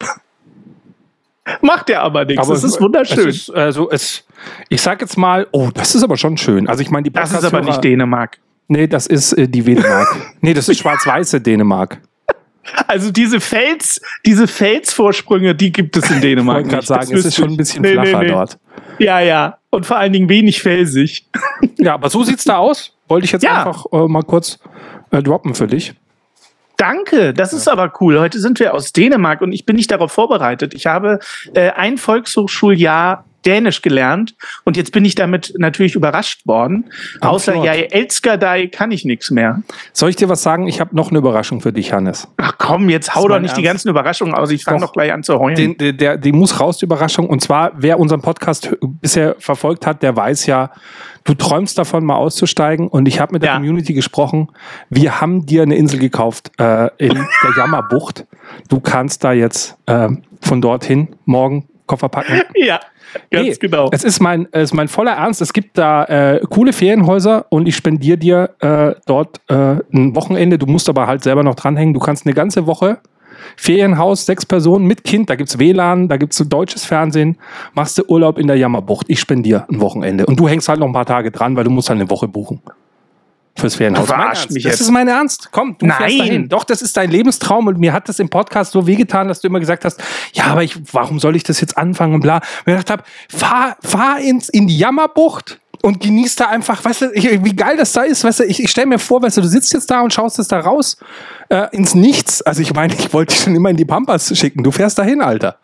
Macht 1.60 1.90
er 1.90 2.02
aber 2.02 2.24
nichts. 2.24 2.46
Aber 2.46 2.54
es 2.54 2.62
ist 2.62 2.80
wunderschön. 2.80 3.28
Es 3.28 3.48
ist, 3.48 3.50
also 3.50 3.90
es, 3.90 4.24
ich 4.68 4.80
sag 4.80 5.00
jetzt 5.00 5.18
mal, 5.18 5.48
oh, 5.50 5.70
das 5.74 5.96
ist 5.96 6.04
aber 6.04 6.16
schon 6.16 6.36
schön. 6.36 6.68
Also 6.68 6.80
ich 6.80 6.90
meine, 6.90 7.04
die 7.04 7.12
Das 7.12 7.32
ist 7.32 7.44
aber 7.44 7.60
nicht 7.60 7.82
Dänemark. 7.82 8.38
Nee, 8.68 8.86
das 8.86 9.08
ist 9.08 9.32
äh, 9.32 9.48
die 9.48 9.62
Dänemark. 9.62 10.08
nee, 10.40 10.54
das 10.54 10.68
ist 10.68 10.78
schwarz-weiße 10.78 11.40
Dänemark. 11.40 12.00
Also 12.86 13.10
diese 13.10 13.40
Fels, 13.40 14.00
diese 14.24 14.46
Felsvorsprünge, 14.46 15.54
die 15.54 15.72
gibt 15.72 15.96
es 15.96 16.10
in 16.10 16.20
Dänemark. 16.22 16.66
ich 16.66 16.72
wollte 16.72 16.86
gerade 16.86 16.86
sagen, 16.86 17.16
es 17.16 17.24
ist 17.24 17.36
schon 17.36 17.50
ein 17.50 17.56
bisschen 17.56 17.82
nee, 17.82 17.92
flacher 17.92 18.18
nee, 18.18 18.26
nee. 18.26 18.32
dort. 18.32 18.58
Ja, 18.98 19.20
ja. 19.20 19.58
Und 19.70 19.86
vor 19.86 19.96
allen 19.96 20.12
Dingen 20.12 20.28
wenig 20.28 20.62
felsig. 20.62 21.26
ja, 21.78 21.94
aber 21.94 22.10
so 22.10 22.22
sieht's 22.24 22.44
da 22.44 22.58
aus. 22.58 22.96
Wollte 23.08 23.26
ich 23.26 23.32
jetzt 23.32 23.42
ja. 23.42 23.58
einfach 23.58 23.86
äh, 23.92 24.08
mal 24.08 24.22
kurz 24.22 24.58
äh, 25.10 25.22
droppen 25.22 25.54
für 25.54 25.66
dich. 25.66 25.94
Danke, 26.76 27.32
das 27.34 27.52
ist 27.52 27.68
aber 27.68 27.92
cool. 28.00 28.18
Heute 28.18 28.40
sind 28.40 28.58
wir 28.58 28.74
aus 28.74 28.92
Dänemark 28.92 29.42
und 29.42 29.52
ich 29.52 29.64
bin 29.64 29.76
nicht 29.76 29.90
darauf 29.90 30.10
vorbereitet. 30.10 30.74
Ich 30.74 30.86
habe 30.86 31.20
äh, 31.54 31.70
ein 31.70 31.98
Volkshochschuljahr 31.98 33.24
Dänisch 33.46 33.82
gelernt 33.82 34.34
und 34.64 34.76
jetzt 34.76 34.92
bin 34.92 35.04
ich 35.04 35.14
damit 35.14 35.54
natürlich 35.58 35.94
überrascht 35.94 36.46
worden. 36.46 36.90
Am 37.20 37.30
Außer 37.30 37.54
ja, 37.64 37.72
Elskadei 37.72 38.66
kann 38.66 38.90
ich 38.90 39.04
nichts 39.04 39.30
mehr. 39.30 39.62
Soll 39.92 40.10
ich 40.10 40.16
dir 40.16 40.28
was 40.28 40.42
sagen? 40.42 40.66
Ich 40.66 40.80
habe 40.80 40.94
noch 40.96 41.10
eine 41.10 41.18
Überraschung 41.18 41.60
für 41.60 41.72
dich, 41.72 41.92
Hannes. 41.92 42.28
Ach 42.36 42.54
komm, 42.58 42.88
jetzt 42.88 43.14
hau 43.14 43.28
doch 43.28 43.38
nicht 43.38 43.50
Ernst. 43.50 43.58
die 43.58 43.62
ganzen 43.62 43.88
Überraschungen 43.88 44.34
aus. 44.34 44.50
Ich 44.50 44.64
fange 44.64 44.80
doch 44.80 44.92
gleich 44.92 45.12
an 45.12 45.22
zu 45.22 45.38
heulen. 45.38 45.56
Den, 45.56 45.76
der, 45.78 45.92
der, 45.92 46.16
die 46.16 46.32
muss 46.32 46.60
raus, 46.60 46.78
die 46.78 46.84
Überraschung. 46.84 47.28
Und 47.28 47.40
zwar, 47.40 47.72
wer 47.76 47.98
unseren 47.98 48.22
Podcast 48.22 48.76
bisher 48.82 49.36
verfolgt 49.38 49.86
hat, 49.86 50.02
der 50.02 50.16
weiß 50.16 50.46
ja, 50.46 50.70
du 51.24 51.34
träumst 51.34 51.78
davon, 51.78 52.04
mal 52.04 52.16
auszusteigen. 52.16 52.88
Und 52.88 53.06
ich 53.06 53.20
habe 53.20 53.32
mit 53.32 53.42
der 53.42 53.50
ja. 53.50 53.56
Community 53.56 53.94
gesprochen. 53.94 54.48
Wir 54.90 55.20
haben 55.20 55.46
dir 55.46 55.62
eine 55.62 55.76
Insel 55.76 55.98
gekauft 55.98 56.52
äh, 56.58 56.88
in 56.98 57.14
der 57.14 57.52
Jammerbucht. 57.56 58.26
Du 58.68 58.80
kannst 58.80 59.24
da 59.24 59.32
jetzt 59.32 59.76
äh, 59.86 60.08
von 60.40 60.60
dorthin 60.60 61.08
morgen 61.24 61.68
Koffer 61.86 62.08
packen. 62.08 62.42
Ja. 62.54 62.80
Ganz 63.30 63.46
nee, 63.46 63.54
genau. 63.60 63.88
Es 63.92 64.04
ist 64.04 64.20
mein, 64.20 64.48
es 64.52 64.64
ist 64.64 64.74
mein 64.74 64.88
voller 64.88 65.12
Ernst. 65.12 65.40
Es 65.40 65.52
gibt 65.52 65.78
da 65.78 66.04
äh, 66.04 66.40
coole 66.48 66.72
Ferienhäuser 66.72 67.46
und 67.48 67.66
ich 67.66 67.76
spendiere 67.76 68.18
dir 68.18 68.50
äh, 68.60 68.94
dort 69.06 69.40
äh, 69.48 69.76
ein 69.92 70.14
Wochenende. 70.14 70.58
Du 70.58 70.66
musst 70.66 70.88
aber 70.88 71.06
halt 71.06 71.22
selber 71.22 71.42
noch 71.42 71.54
dranhängen. 71.54 71.94
Du 71.94 72.00
kannst 72.00 72.26
eine 72.26 72.34
ganze 72.34 72.66
Woche 72.66 72.98
Ferienhaus, 73.56 74.26
sechs 74.26 74.46
Personen 74.46 74.86
mit 74.86 75.04
Kind, 75.04 75.30
da 75.30 75.36
gibt's 75.36 75.58
WLAN, 75.58 76.08
da 76.08 76.16
gibt's 76.16 76.38
deutsches 76.38 76.84
Fernsehen, 76.84 77.36
machst 77.74 77.98
du 77.98 78.04
Urlaub 78.08 78.38
in 78.38 78.46
der 78.46 78.56
Jammerbucht. 78.56 79.06
Ich 79.08 79.20
spendiere 79.20 79.66
ein 79.70 79.80
Wochenende. 79.80 80.26
Und 80.26 80.38
du 80.40 80.48
hängst 80.48 80.68
halt 80.68 80.80
noch 80.80 80.86
ein 80.86 80.92
paar 80.92 81.06
Tage 81.06 81.30
dran, 81.30 81.56
weil 81.56 81.64
du 81.64 81.70
musst 81.70 81.88
halt 81.88 82.00
eine 82.00 82.10
Woche 82.10 82.28
buchen. 82.28 82.62
Fürs 83.56 83.76
Ferienhaus. 83.76 84.08
Verarscht 84.08 84.50
mich 84.50 84.64
das 84.64 84.72
jetzt. 84.72 84.80
ist 84.80 84.90
mein 84.90 85.06
Ernst. 85.06 85.50
Komm, 85.52 85.76
du 85.78 85.86
Nein. 85.86 85.96
fährst 85.98 86.18
dahin. 86.18 86.48
Doch, 86.48 86.64
das 86.64 86.82
ist 86.82 86.96
dein 86.96 87.10
Lebenstraum 87.10 87.68
und 87.68 87.78
mir 87.78 87.92
hat 87.92 88.08
das 88.08 88.18
im 88.18 88.28
Podcast 88.28 88.72
so 88.72 88.86
wehgetan, 88.86 89.28
dass 89.28 89.40
du 89.40 89.46
immer 89.48 89.60
gesagt 89.60 89.84
hast, 89.84 90.02
ja, 90.32 90.46
aber 90.46 90.64
ich, 90.64 90.76
warum 90.92 91.20
soll 91.20 91.36
ich 91.36 91.44
das 91.44 91.60
jetzt 91.60 91.78
anfangen 91.78 92.14
und 92.14 92.20
bla. 92.20 92.36
Und 92.36 92.42
ich 92.58 92.64
gedacht 92.64 92.90
habe, 92.90 93.04
fahr, 93.28 93.76
fahr 93.80 94.18
ins, 94.18 94.48
in 94.48 94.66
die 94.66 94.76
Jammerbucht 94.76 95.60
und 95.82 96.00
genießt 96.00 96.40
da 96.40 96.46
einfach, 96.46 96.84
weißt 96.84 97.02
du, 97.02 97.12
wie 97.14 97.54
geil 97.54 97.76
das 97.76 97.92
da 97.92 98.02
ist, 98.02 98.24
weißt 98.24 98.40
du, 98.40 98.44
ich, 98.44 98.62
ich 98.62 98.70
stelle 98.70 98.88
mir 98.88 98.98
vor, 98.98 99.22
weißt 99.22 99.36
du, 99.36 99.42
du 99.42 99.48
sitzt 99.48 99.72
jetzt 99.72 99.88
da 99.90 100.00
und 100.00 100.12
schaust 100.12 100.38
es 100.40 100.48
da 100.48 100.58
raus 100.58 100.96
äh, 101.48 101.68
ins 101.72 101.94
Nichts. 101.94 102.42
Also 102.42 102.60
ich 102.60 102.74
meine, 102.74 102.94
ich 102.94 103.12
wollte 103.12 103.34
dich 103.34 103.44
schon 103.44 103.54
immer 103.54 103.70
in 103.70 103.76
die 103.76 103.84
Pampas 103.84 104.36
schicken. 104.36 104.64
Du 104.64 104.72
fährst 104.72 104.98
dahin, 104.98 105.20
Alter. 105.20 105.58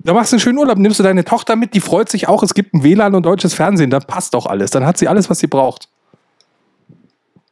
Da 0.00 0.12
machst 0.12 0.32
du 0.32 0.36
einen 0.36 0.40
schönen 0.40 0.58
Urlaub, 0.58 0.76
nimmst 0.76 0.98
du 0.98 1.02
deine 1.02 1.24
Tochter 1.24 1.56
mit, 1.56 1.72
die 1.72 1.80
freut 1.80 2.10
sich 2.10 2.28
auch, 2.28 2.42
es 2.42 2.52
gibt 2.52 2.74
ein 2.74 2.82
WLAN 2.82 3.14
und 3.14 3.24
deutsches 3.24 3.54
Fernsehen, 3.54 3.88
dann 3.88 4.02
passt 4.02 4.34
doch 4.34 4.44
alles. 4.44 4.70
Dann 4.70 4.84
hat 4.84 4.98
sie 4.98 5.08
alles, 5.08 5.30
was 5.30 5.38
sie 5.38 5.46
braucht. 5.46 5.88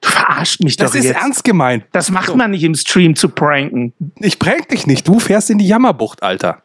Du 0.02 0.10
verarscht 0.10 0.62
mich 0.62 0.76
das 0.76 0.90
doch 0.90 0.94
jetzt. 0.96 1.06
Das 1.06 1.16
ist 1.16 1.22
ernst 1.22 1.44
gemeint. 1.44 1.84
Das 1.92 2.10
macht 2.10 2.26
so. 2.26 2.36
man 2.36 2.50
nicht 2.50 2.64
im 2.64 2.74
Stream 2.74 3.16
zu 3.16 3.30
pranken. 3.30 3.94
Ich 4.18 4.38
prank 4.38 4.68
dich 4.68 4.86
nicht. 4.86 5.08
Du 5.08 5.18
fährst 5.18 5.48
in 5.48 5.58
die 5.58 5.66
Jammerbucht, 5.66 6.22
Alter. 6.22 6.62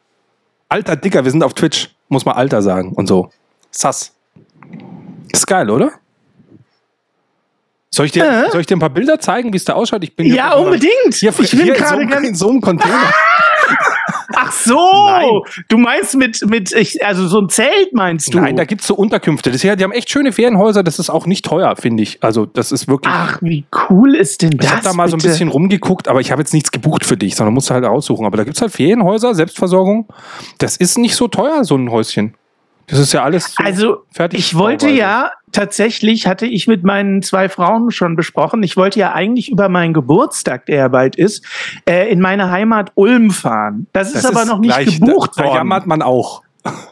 Alter 0.68 0.96
Dicker, 0.96 1.24
wir 1.24 1.32
sind 1.32 1.44
auf 1.44 1.54
Twitch. 1.54 1.96
Muss 2.10 2.26
man 2.26 2.36
Alter 2.36 2.62
sagen 2.62 2.94
und 2.94 3.08
so. 3.08 3.32
Sass. 3.72 4.14
Ist 5.32 5.46
geil, 5.46 5.70
oder? 5.70 5.92
Soll 7.92 8.08
ich, 8.08 8.12
dir, 8.12 8.26
äh? 8.26 8.52
soll 8.52 8.62
ich 8.62 8.68
dir 8.68 8.76
ein 8.76 8.80
paar 8.80 8.90
Bilder 8.90 9.20
zeigen, 9.20 9.54
wie 9.54 9.58
es 9.58 9.66
da 9.66 9.74
ausschaut? 9.74 10.04
Ich 10.04 10.16
bin 10.16 10.28
ja, 10.28 10.54
unbedingt. 10.54 11.14
Hier, 11.14 11.34
ich 11.38 11.52
bin 11.52 11.74
gerade 11.74 12.02
in, 12.02 12.10
so, 12.10 12.18
in 12.18 12.36
so 12.36 12.50
einem 12.50 12.62
Container. 12.62 13.14
Ach 13.70 13.94
so, 14.68 15.08
Nein. 15.08 15.30
du 15.70 15.78
meinst 15.78 16.16
mit, 16.16 16.42
mit 16.50 16.74
also 17.04 17.28
so 17.28 17.40
ein 17.40 17.50
Zelt 17.50 17.94
meinst 17.94 18.34
du? 18.34 18.40
Nein, 18.40 18.56
da 18.56 18.66
gibt 18.66 18.82
es 18.82 18.88
so 18.88 18.96
Unterkünfte. 18.96 19.52
Das 19.52 19.62
hier, 19.62 19.76
die 19.76 19.84
haben 19.84 19.92
echt 19.92 20.10
schöne 20.10 20.32
Ferienhäuser, 20.32 20.84
das 20.84 21.00
ist 21.00 21.10
auch 21.10 21.26
nicht 21.26 21.46
teuer, 21.46 21.76
finde 21.76 22.04
ich. 22.04 22.24
Also 22.24 22.46
das 22.46 22.72
ist 22.72 22.88
wirklich... 22.88 23.14
Ach, 23.14 23.40
wie 23.42 23.66
cool 23.90 24.16
ist 24.16 24.42
denn 24.42 24.52
das? 24.52 24.66
Ich 24.66 24.72
habe 24.72 24.84
da 24.84 24.94
mal 24.94 25.06
bitte? 25.06 25.20
so 25.20 25.28
ein 25.28 25.32
bisschen 25.32 25.50
rumgeguckt, 25.50 26.08
aber 26.08 26.22
ich 26.22 26.32
habe 26.32 26.42
jetzt 26.42 26.54
nichts 26.54 26.72
gebucht 26.72 27.06
für 27.06 27.18
dich, 27.18 27.36
sondern 27.36 27.54
musst 27.54 27.70
du 27.70 27.74
halt 27.74 27.86
aussuchen. 27.86 28.26
Aber 28.26 28.38
da 28.38 28.44
gibt 28.44 28.56
es 28.56 28.62
halt 28.62 28.72
Ferienhäuser, 28.72 29.34
Selbstversorgung. 29.34 30.08
Das 30.58 30.78
ist 30.78 30.98
nicht 30.98 31.16
so 31.16 31.28
teuer, 31.28 31.64
so 31.64 31.76
ein 31.76 31.92
Häuschen. 31.92 32.36
Das 32.88 33.00
ist 33.00 33.12
ja 33.12 33.24
alles 33.24 33.54
so 33.54 33.64
also, 33.64 33.98
fertig. 34.12 34.40
Ich 34.40 34.58
wollte 34.58 34.90
ja, 34.90 35.32
tatsächlich 35.52 36.26
hatte 36.26 36.46
ich 36.46 36.68
mit 36.68 36.86
meinen 36.86 37.22
zwei 37.22 37.50
Frauen 37.50 37.92
schon 37.92 38.16
besprochen, 38.16 38.64
ich 38.64 38.78
wollte 38.78 38.98
ja 39.00 39.12
eigentlich 39.14 39.52
über 39.52 39.68
meinen 39.68 39.94
Geburtstag, 39.94 40.66
der 40.68 40.78
ja 40.78 40.88
bald 40.88 41.18
ist, 41.18 41.46
äh, 41.86 42.10
in 42.10 42.22
meine 42.22 42.50
Heimat 42.50 42.94
Ulm 42.96 43.32
fahren. 43.32 43.88
Das, 43.92 44.14
das 44.14 44.24
ist 44.24 44.26
aber 44.26 44.46
noch 44.46 44.60
nicht 44.60 44.74
gleich, 44.74 45.00
gebucht 45.00 45.32
da, 45.36 45.44
worden. 45.44 45.54
Da 45.54 45.58
jammert 45.58 45.86
man 45.86 46.02
auch. 46.02 46.44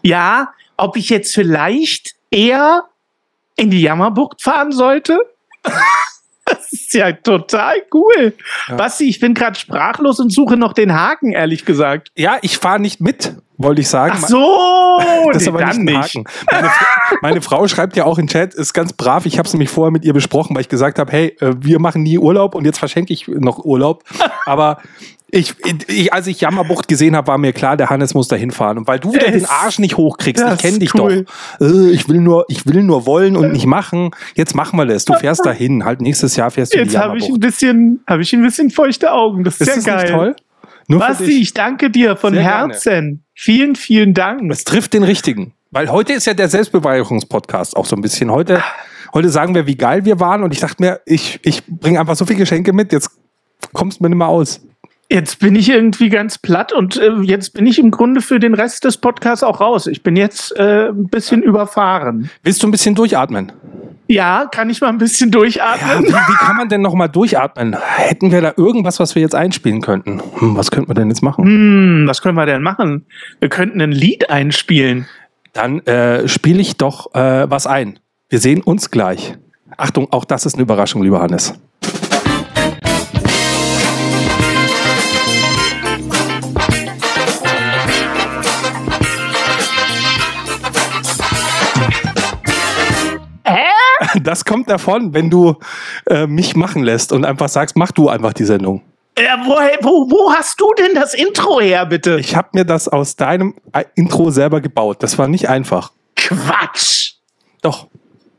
Ja, 0.04 0.50
ob 0.75 0.98
ich 0.98 1.10
jetzt 1.10 1.34
vielleicht 1.34 2.16
eher 2.30 2.84
in 3.56 3.70
die 3.72 3.82
Jammerbucht 3.82 4.42
fahren 4.42 4.72
sollte? 4.72 5.18
Das 6.48 6.72
ist 6.72 6.94
ja 6.94 7.12
total 7.12 7.74
cool. 7.92 8.34
Ja. 8.68 8.75
Basti, 8.75 9.10
ich 9.10 9.20
bin 9.20 9.34
gerade 9.34 9.58
sprachlos 9.60 10.20
und 10.20 10.32
suche 10.32 10.58
noch 10.58 10.74
den 10.74 10.94
Haken, 10.94 11.32
ehrlich 11.32 11.66
gesagt. 11.66 12.12
Ja, 12.16 12.38
ich 12.44 12.60
fahre 12.60 12.80
nicht 12.80 13.02
mit, 13.02 13.36
wollte 13.58 13.82
ich 13.82 13.88
sagen. 13.88 14.18
Ach 14.18 14.28
so, 14.28 15.00
das 15.34 15.44
ist 15.44 15.52
nee, 15.52 15.58
aber 15.58 15.74
nicht, 15.74 16.16
nicht. 16.16 16.28
Meine, 16.52 16.72
meine, 17.22 17.42
Frau 17.42 17.68
schreibt 17.68 17.96
ja 17.96 18.06
auch 18.06 18.18
im 18.18 18.28
Chat, 18.28 18.54
ist 18.54 18.74
ganz 18.74 18.94
brav. 18.94 19.26
Ich 19.26 19.38
habe 19.38 19.48
es 19.48 19.54
nämlich 19.54 19.70
vorher 19.70 19.92
mit 19.92 20.06
ihr 20.06 20.14
besprochen, 20.14 20.56
weil 20.56 20.62
ich 20.62 20.70
gesagt 20.70 21.00
habe, 21.00 21.12
hey, 21.12 21.36
äh, 21.40 21.54
wir 21.60 21.80
machen 21.80 22.04
nie 22.04 22.18
Urlaub 22.18 22.56
und 22.56 22.66
jetzt 22.66 22.80
verschenke 22.80 23.14
ich 23.14 23.28
noch 23.28 23.64
Urlaub. 23.64 24.04
Aber 24.46 24.78
ich, 25.32 25.54
ich, 25.88 26.14
als 26.14 26.28
ich 26.28 26.40
Jammerbucht 26.40 26.88
gesehen 26.88 27.16
habe, 27.16 27.28
war 27.28 27.38
mir 27.38 27.52
klar, 27.52 27.76
der 27.76 27.90
Hannes 27.90 28.14
muss 28.14 28.28
da 28.28 28.36
hinfahren. 28.36 28.78
Und 28.78 28.88
weil 28.88 29.00
du 29.00 29.14
wieder 29.14 29.28
es, 29.28 29.44
den 29.44 29.46
Arsch 29.46 29.80
nicht 29.80 29.98
hochkriegst, 29.98 30.44
ich 30.54 30.58
kenne 30.60 30.80
dich 30.80 30.94
cool. 30.96 31.26
doch. 31.60 31.68
Äh, 31.68 31.90
ich 31.90 32.08
will 32.08 32.22
nur, 32.22 32.46
ich 32.48 32.66
will 32.66 32.84
nur 32.84 33.06
wollen 33.06 33.36
und 33.36 33.52
nicht 33.52 33.66
machen. 33.66 34.12
Jetzt 34.36 34.56
machen 34.56 34.78
wir 34.78 34.86
das. 34.86 35.04
Du 35.06 35.14
fährst 35.14 35.46
dahin. 35.46 35.84
Halt 35.84 36.02
nächstes 36.02 36.36
Jahr 36.36 36.52
fährst 36.52 36.74
du 36.74 36.78
Jetzt 36.78 36.98
habe 36.98 37.18
ich 37.18 37.28
ein 37.28 37.40
bisschen, 37.40 38.04
habe 38.08 38.22
ich 38.22 38.34
ein 38.34 38.44
bisschen 38.44 38.70
feuchte 38.70 39.12
Augen. 39.12 39.44
Das 39.44 39.60
ist, 39.60 39.76
ist 39.76 39.88
ja 39.88 39.98
geil. 39.98 40.12
toll? 40.12 40.36
Nur 40.88 41.00
Basti, 41.00 41.42
ich 41.42 41.54
danke 41.54 41.90
dir 41.90 42.16
von 42.16 42.34
Sehr 42.34 42.44
Herzen. 42.44 42.92
Gerne. 42.92 43.20
Vielen, 43.38 43.75
vielen 43.75 44.13
Dank. 44.13 44.50
Es 44.50 44.63
trifft 44.63 44.94
den 44.94 45.04
richtigen. 45.04 45.54
Weil 45.70 45.92
heute 45.92 46.13
ist 46.13 46.25
ja 46.25 46.34
der 46.34 46.48
Selbstbeweicherungspodcast 46.48 47.75
auch 47.75 47.86
so 47.86 47.98
ein 47.98 48.01
bisschen. 48.01 48.32
Heute, 48.32 48.63
heute 49.13 49.30
sagen 49.30 49.54
wir, 49.54 49.68
wie 49.68 49.75
geil 49.75 50.06
wir 50.06 50.22
waren. 50.22 50.42
Und 50.42 50.54
ich 50.54 50.62
dachte 50.62 50.82
mir, 50.82 51.01
ich, 51.06 51.42
ich 51.44 51.62
bringe 51.68 52.00
einfach 52.00 52.15
so 52.15 52.25
viele 52.25 52.39
Geschenke 52.39 52.72
mit. 52.72 52.94
Jetzt 52.94 53.10
kommst 53.74 54.00
du 54.00 54.04
mir 54.04 54.10
nicht 54.10 54.18
mehr 54.18 54.30
aus. 54.30 54.62
Jetzt 55.10 55.40
bin 55.40 55.56
ich 55.56 55.70
irgendwie 55.70 56.10
ganz 56.10 56.40
platt 56.40 56.74
und 56.74 56.98
äh, 56.98 57.12
jetzt 57.22 57.54
bin 57.54 57.68
ich 57.68 57.78
im 57.78 57.92
Grunde 57.92 58.22
für 58.22 58.40
den 58.40 58.56
Rest 58.56 58.86
des 58.86 58.98
Podcasts 58.98 59.44
auch 59.44 59.62
raus. 59.62 59.86
Ich 59.86 60.02
bin 60.02 60.16
jetzt 60.16 60.58
äh, 60.58 60.90
ein 60.90 61.10
bisschen 61.10 61.44
überfahren. 61.44 62.32
Willst 62.42 62.64
du 62.64 62.68
ein 62.68 62.72
bisschen 62.72 62.96
durchatmen? 62.96 63.52
Ja, 64.08 64.48
kann 64.52 64.70
ich 64.70 64.82
mal 64.82 64.90
ein 64.90 64.98
bisschen 64.98 65.30
durchatmen? 65.30 66.06
Ja, 66.06 66.10
wie, 66.10 66.34
wie, 66.34 66.38
kann 66.38 66.58
man 66.58 66.70
denn 66.70 66.82
noch 66.82 66.96
mal 66.96 67.08
durchatmen? 67.08 67.76
Hätten 67.98 68.32
wir 68.32 68.42
da 68.42 68.54
irgendwas, 68.58 69.00
was 69.00 69.14
wir 69.14 69.22
jetzt 69.22 69.36
einspielen 69.36 69.82
könnten? 69.82 70.22
Hm, 70.38 70.58
was 70.58 70.72
könnten 70.72 70.90
wir 70.90 70.96
denn 70.96 71.10
jetzt 71.10 71.22
machen? 71.22 71.46
Hm, 71.46 72.08
was 72.08 72.24
können 72.24 72.36
wir 72.36 72.48
denn 72.48 72.64
machen? 72.64 73.06
Wir 73.40 73.50
könnten 73.50 73.82
ein 73.82 73.92
Lied 73.92 74.32
einspielen. 74.32 75.08
Dann 75.54 75.80
äh, 75.86 76.28
spiele 76.28 76.62
ich 76.62 76.78
doch 76.78 77.14
äh, 77.14 77.50
was 77.50 77.68
ein. 77.68 78.00
Wir 78.30 78.40
sehen 78.40 78.62
uns 78.62 78.90
gleich. 78.90 79.36
Achtung, 79.78 80.08
auch 80.12 80.26
das 80.26 80.46
ist 80.46 80.56
eine 80.56 80.64
Überraschung, 80.64 81.04
lieber 81.04 81.22
Hannes. 81.22 81.54
Das 94.25 94.44
kommt 94.46 94.70
davon, 94.70 95.13
wenn 95.13 95.29
du 95.29 95.55
äh, 96.10 96.27
mich 96.27 96.55
machen 96.55 96.84
lässt 96.84 97.12
und 97.12 97.25
einfach 97.25 97.50
sagst, 97.50 97.75
mach 97.77 97.91
du 97.91 98.10
einfach 98.10 98.34
die 98.34 98.46
Sendung. 98.46 98.82
Ja, 99.17 99.38
wo, 99.46 99.53
wo, 99.82 100.12
wo 100.12 100.34
hast 100.34 100.60
du 100.60 100.74
denn 100.77 100.94
das 100.94 101.13
Intro 101.13 101.62
her, 101.62 101.86
bitte? 101.86 102.20
Ich 102.20 102.36
habe 102.36 102.50
mir 102.51 102.65
das 102.65 102.89
aus 102.89 103.15
deinem 103.15 103.55
äh, 103.72 103.86
Intro 103.96 104.29
selber 104.29 104.60
gebaut. 104.60 104.98
Das 105.01 105.17
war 105.17 105.29
nicht 105.29 105.48
einfach. 105.48 105.91
Quatsch. 106.17 107.13
Doch. 107.62 107.88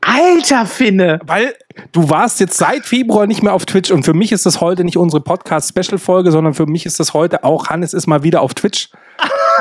Alter 0.01 0.65
Finne. 0.65 1.19
Weil 1.25 1.55
du 1.91 2.09
warst 2.09 2.39
jetzt 2.39 2.57
seit 2.57 2.85
Februar 2.85 3.25
nicht 3.27 3.41
mehr 3.41 3.53
auf 3.53 3.65
Twitch 3.65 3.91
und 3.91 4.03
für 4.03 4.13
mich 4.13 4.31
ist 4.31 4.45
das 4.45 4.61
heute 4.61 4.83
nicht 4.83 4.97
unsere 4.97 5.21
Podcast-Special-Folge, 5.21 6.31
sondern 6.31 6.53
für 6.53 6.65
mich 6.65 6.85
ist 6.85 6.99
das 6.99 7.13
heute 7.13 7.43
auch, 7.43 7.67
Hannes 7.67 7.93
ist 7.93 8.07
mal 8.07 8.23
wieder 8.23 8.41
auf 8.41 8.53
Twitch. 8.53 8.89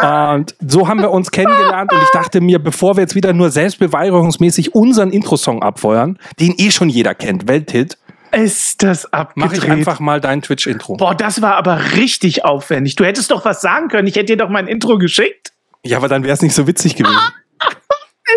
Und 0.02 0.54
so 0.60 0.88
haben 0.88 1.00
wir 1.00 1.10
uns 1.10 1.30
kennengelernt 1.30 1.92
und 1.92 2.02
ich 2.02 2.10
dachte 2.10 2.40
mir, 2.40 2.58
bevor 2.58 2.96
wir 2.96 3.02
jetzt 3.02 3.14
wieder 3.14 3.32
nur 3.32 3.50
selbstbeweigerungsmäßig 3.50 4.74
unseren 4.74 5.10
Intro-Song 5.10 5.62
abfeuern, 5.62 6.18
den 6.38 6.54
eh 6.58 6.70
schon 6.70 6.88
jeder 6.88 7.14
kennt, 7.14 7.48
Welthit, 7.48 7.96
ist 8.32 8.82
das 8.82 9.12
abgedreht. 9.12 9.50
Mach 9.50 9.64
ich 9.64 9.70
einfach 9.70 10.00
mal 10.00 10.20
dein 10.20 10.42
Twitch-Intro. 10.42 10.96
Boah, 10.96 11.14
das 11.14 11.40
war 11.40 11.56
aber 11.56 11.94
richtig 11.94 12.44
aufwendig. 12.44 12.96
Du 12.96 13.04
hättest 13.04 13.30
doch 13.30 13.44
was 13.44 13.60
sagen 13.60 13.88
können. 13.88 14.06
Ich 14.08 14.16
hätte 14.16 14.26
dir 14.26 14.36
doch 14.36 14.50
mein 14.50 14.66
Intro 14.66 14.98
geschickt. 14.98 15.52
Ja, 15.84 15.98
aber 15.98 16.08
dann 16.08 16.24
wäre 16.24 16.34
es 16.34 16.42
nicht 16.42 16.54
so 16.54 16.66
witzig 16.66 16.96
gewesen. 16.96 17.16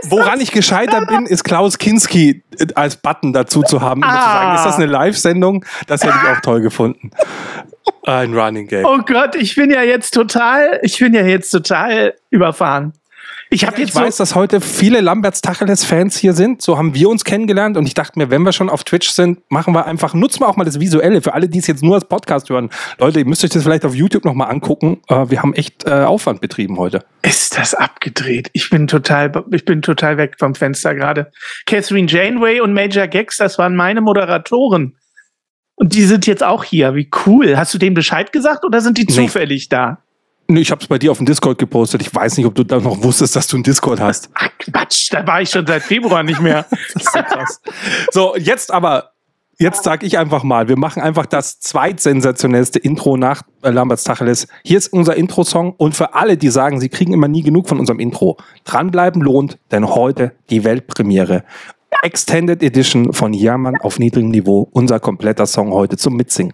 Woran 0.04 0.40
ich 0.40 0.52
gescheitert 0.52 1.08
bin, 1.08 1.26
ist 1.26 1.44
Klaus 1.44 1.78
Kinski 1.78 2.44
äh, 2.58 2.68
als 2.76 2.96
Button 2.98 3.34
dazu 3.34 3.64
zu 3.64 3.82
haben. 3.82 4.04
Ah. 4.04 4.08
Zu 4.08 4.30
sagen, 4.30 4.56
ist 4.56 4.66
das 4.66 4.76
eine 4.76 4.86
Live-Sendung? 4.86 5.66
Das 5.88 6.04
hätte 6.04 6.16
ich 6.22 6.30
auch 6.30 6.42
toll 6.42 6.62
gefunden. 6.62 7.12
Ein 8.06 8.34
Running 8.34 8.68
Game. 8.68 8.86
Oh 8.86 9.00
Gott, 9.00 9.36
ich 9.36 9.56
bin 9.56 9.72
ja 9.72 9.84
jetzt 9.84 10.14
total, 10.14 10.80
ich 10.84 10.98
bin 11.00 11.14
ja 11.14 11.24
jetzt 11.24 11.52
total 11.52 12.14
überfahren. 12.30 12.94
Ich, 13.52 13.66
hab 13.66 13.80
jetzt 13.80 13.90
ich 13.90 13.96
weiß, 13.96 14.18
dass 14.18 14.36
heute 14.36 14.62
viele 14.62 15.02
Lamberts 15.02 15.42
Tacheles-Fans 15.42 16.16
hier 16.18 16.34
sind. 16.34 16.62
So 16.62 16.78
haben 16.78 16.94
wir 16.94 17.10
uns 17.10 17.24
kennengelernt 17.24 17.78
und 17.78 17.88
ich 17.88 17.96
dachte 17.96 18.20
mir, 18.20 18.30
wenn 18.30 18.44
wir 18.44 18.52
schon 18.52 18.70
auf 18.70 18.84
Twitch 18.84 19.10
sind, 19.10 19.40
machen 19.50 19.74
wir 19.74 19.88
einfach, 19.88 20.14
nutzen 20.14 20.42
wir 20.42 20.48
auch 20.48 20.56
mal 20.56 20.66
das 20.66 20.80
Visuelle 20.80 21.22
für 21.24 21.34
alle, 21.34 21.50
die 21.50 21.58
es 21.58 21.66
jetzt 21.66 21.82
nur 21.82 21.96
als 21.96 22.06
Podcast 22.06 22.52
hören. 22.52 22.70
Leute, 23.00 23.20
ihr 23.20 23.26
müsst 23.26 23.44
euch 23.44 23.50
das 23.50 23.64
vielleicht 23.64 23.86
auf 23.86 23.96
YouTube 23.96 24.24
nochmal 24.24 24.52
angucken. 24.52 25.02
Äh, 25.08 25.32
wir 25.32 25.42
haben 25.42 25.56
echt 25.56 25.88
äh, 25.88 26.04
Aufwand 26.04 26.42
betrieben 26.42 26.78
heute. 26.78 27.04
Ist 27.24 27.58
das 27.58 27.74
abgedreht? 27.74 28.52
Ich 28.54 28.70
bin 28.70 28.86
total, 28.86 29.32
ich 29.50 29.66
bin 29.66 29.82
total 29.82 30.18
weg 30.18 30.36
vom 30.38 30.54
Fenster 30.54 30.94
gerade. 30.94 31.32
Catherine 31.66 32.08
Janeway 32.08 32.62
und 32.62 32.74
Major 32.74 33.08
Gex, 33.08 33.38
das 33.38 33.58
waren 33.58 33.76
meine 33.76 34.02
Moderatoren. 34.02 34.96
Und 35.74 35.96
die 35.96 36.04
sind 36.04 36.28
jetzt 36.28 36.44
auch 36.44 36.64
hier. 36.64 36.94
Wie 36.94 37.10
cool. 37.26 37.58
Hast 37.58 37.74
du 37.74 37.80
denen 37.80 37.96
Bescheid 37.96 38.32
gesagt 38.32 38.64
oder 38.64 38.82
sind 38.82 39.00
die 39.00 39.06
nee. 39.06 39.14
zufällig 39.14 39.70
da? 39.70 40.04
Nee, 40.52 40.62
ich 40.62 40.72
habe 40.72 40.82
es 40.82 40.88
bei 40.88 40.98
dir 40.98 41.12
auf 41.12 41.18
dem 41.18 41.28
Discord 41.28 41.60
gepostet. 41.60 42.02
Ich 42.02 42.14
weiß 42.14 42.38
nicht, 42.38 42.48
ob 42.48 42.56
du 42.56 42.64
da 42.64 42.80
noch 42.80 43.04
wusstest, 43.04 43.36
dass 43.36 43.46
du 43.46 43.58
einen 43.58 43.64
Discord 43.64 44.00
hast. 44.00 44.32
Ach 44.34 44.50
Quatsch, 44.58 45.14
da 45.14 45.26
war 45.28 45.44
ich 45.44 45.52
schon 45.52 45.66
seit 45.68 45.84
Februar 45.84 46.24
nicht 46.24 46.42
mehr. 46.42 46.66
das 46.94 47.04
ist 47.04 47.14
so 47.14 47.20
krass. 47.20 47.62
So, 48.12 48.36
jetzt 48.36 48.74
aber, 48.74 49.12
jetzt 49.60 49.84
sag 49.84 50.02
ich 50.02 50.18
einfach 50.18 50.42
mal, 50.42 50.68
wir 50.68 50.76
machen 50.76 51.04
einfach 51.04 51.28
das 51.28 51.60
zweitsensationellste 51.60 52.80
Intro 52.80 53.16
nach 53.16 53.44
äh, 53.62 53.70
Lamberts 53.70 54.04
Tacheles. 54.04 54.48
Hier 54.64 54.80
ist 54.80 54.92
unser 54.92 55.16
Intro-Song 55.16 55.76
und 55.78 55.96
für 55.96 56.16
alle, 56.16 56.36
die 56.36 56.50
sagen, 56.50 56.80
sie 56.80 56.90
kriegen 56.90 57.14
immer 57.14 57.28
nie 57.28 57.44
genug 57.44 57.70
von 57.70 57.80
unserem 57.80 58.00
Intro, 58.00 58.38
dranbleiben 58.64 59.22
lohnt, 59.22 59.60
denn 59.70 59.88
heute 59.88 60.32
die 60.50 60.64
Weltpremiere. 60.64 61.44
Extended 62.02 62.64
Edition 62.64 63.14
von 63.14 63.34
Jammern 63.34 63.76
auf 63.82 64.00
niedrigem 64.00 64.32
Niveau, 64.32 64.68
unser 64.72 65.00
kompletter 65.00 65.46
Song 65.46 65.72
heute 65.74 65.96
zum 65.96 66.16
Mitsingen. 66.16 66.54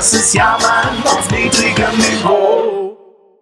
das 0.00 0.14
ist 0.14 0.32
Ja, 0.32 0.56
Mann, 0.62 1.02
auf 1.04 1.30
niedrigem 1.30 1.94
Niveau. 1.98 2.96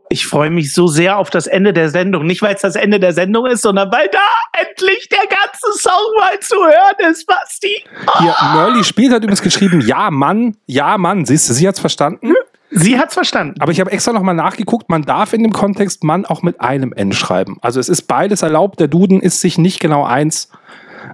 Ich 0.08 0.26
freue 0.26 0.50
mich 0.50 0.74
so 0.74 0.88
sehr 0.88 1.16
auf 1.16 1.30
das 1.30 1.46
Ende 1.46 1.72
der 1.72 1.88
Sendung. 1.88 2.26
Nicht, 2.26 2.42
weil 2.42 2.56
es 2.56 2.62
das 2.62 2.74
Ende 2.74 2.98
der 2.98 3.12
Sendung 3.12 3.46
ist, 3.46 3.62
sondern 3.62 3.92
weil 3.92 4.08
da 4.08 4.18
endlich 4.60 5.08
der 5.08 5.20
ganze 5.20 5.78
Song 5.80 5.92
mal 6.16 6.40
zu 6.40 6.56
hören 6.56 7.12
ist, 7.12 7.28
Basti. 7.28 7.84
Oh. 8.08 8.18
Hier, 8.18 8.34
Merly 8.54 8.82
Spielt 8.82 9.12
hat 9.12 9.22
übrigens 9.22 9.42
geschrieben, 9.42 9.80
ja, 9.82 10.10
Mann, 10.10 10.56
ja, 10.66 10.98
Mann. 10.98 11.26
Siehst 11.26 11.48
du, 11.48 11.54
sie 11.54 11.68
hat's 11.68 11.78
verstanden? 11.78 12.34
Sie 12.72 12.98
hat's 12.98 13.14
verstanden. 13.14 13.60
Aber 13.60 13.70
ich 13.70 13.78
habe 13.78 13.92
extra 13.92 14.12
nochmal 14.12 14.34
nachgeguckt, 14.34 14.90
man 14.90 15.02
darf 15.02 15.34
in 15.34 15.44
dem 15.44 15.52
Kontext 15.52 16.02
Mann 16.02 16.26
auch 16.26 16.42
mit 16.42 16.60
einem 16.60 16.92
N 16.92 17.12
schreiben. 17.12 17.58
Also 17.60 17.78
es 17.78 17.88
ist 17.88 18.08
beides 18.08 18.42
erlaubt. 18.42 18.80
Der 18.80 18.88
Duden 18.88 19.20
ist 19.20 19.40
sich 19.40 19.58
nicht 19.58 19.78
genau 19.78 20.04
eins. 20.04 20.50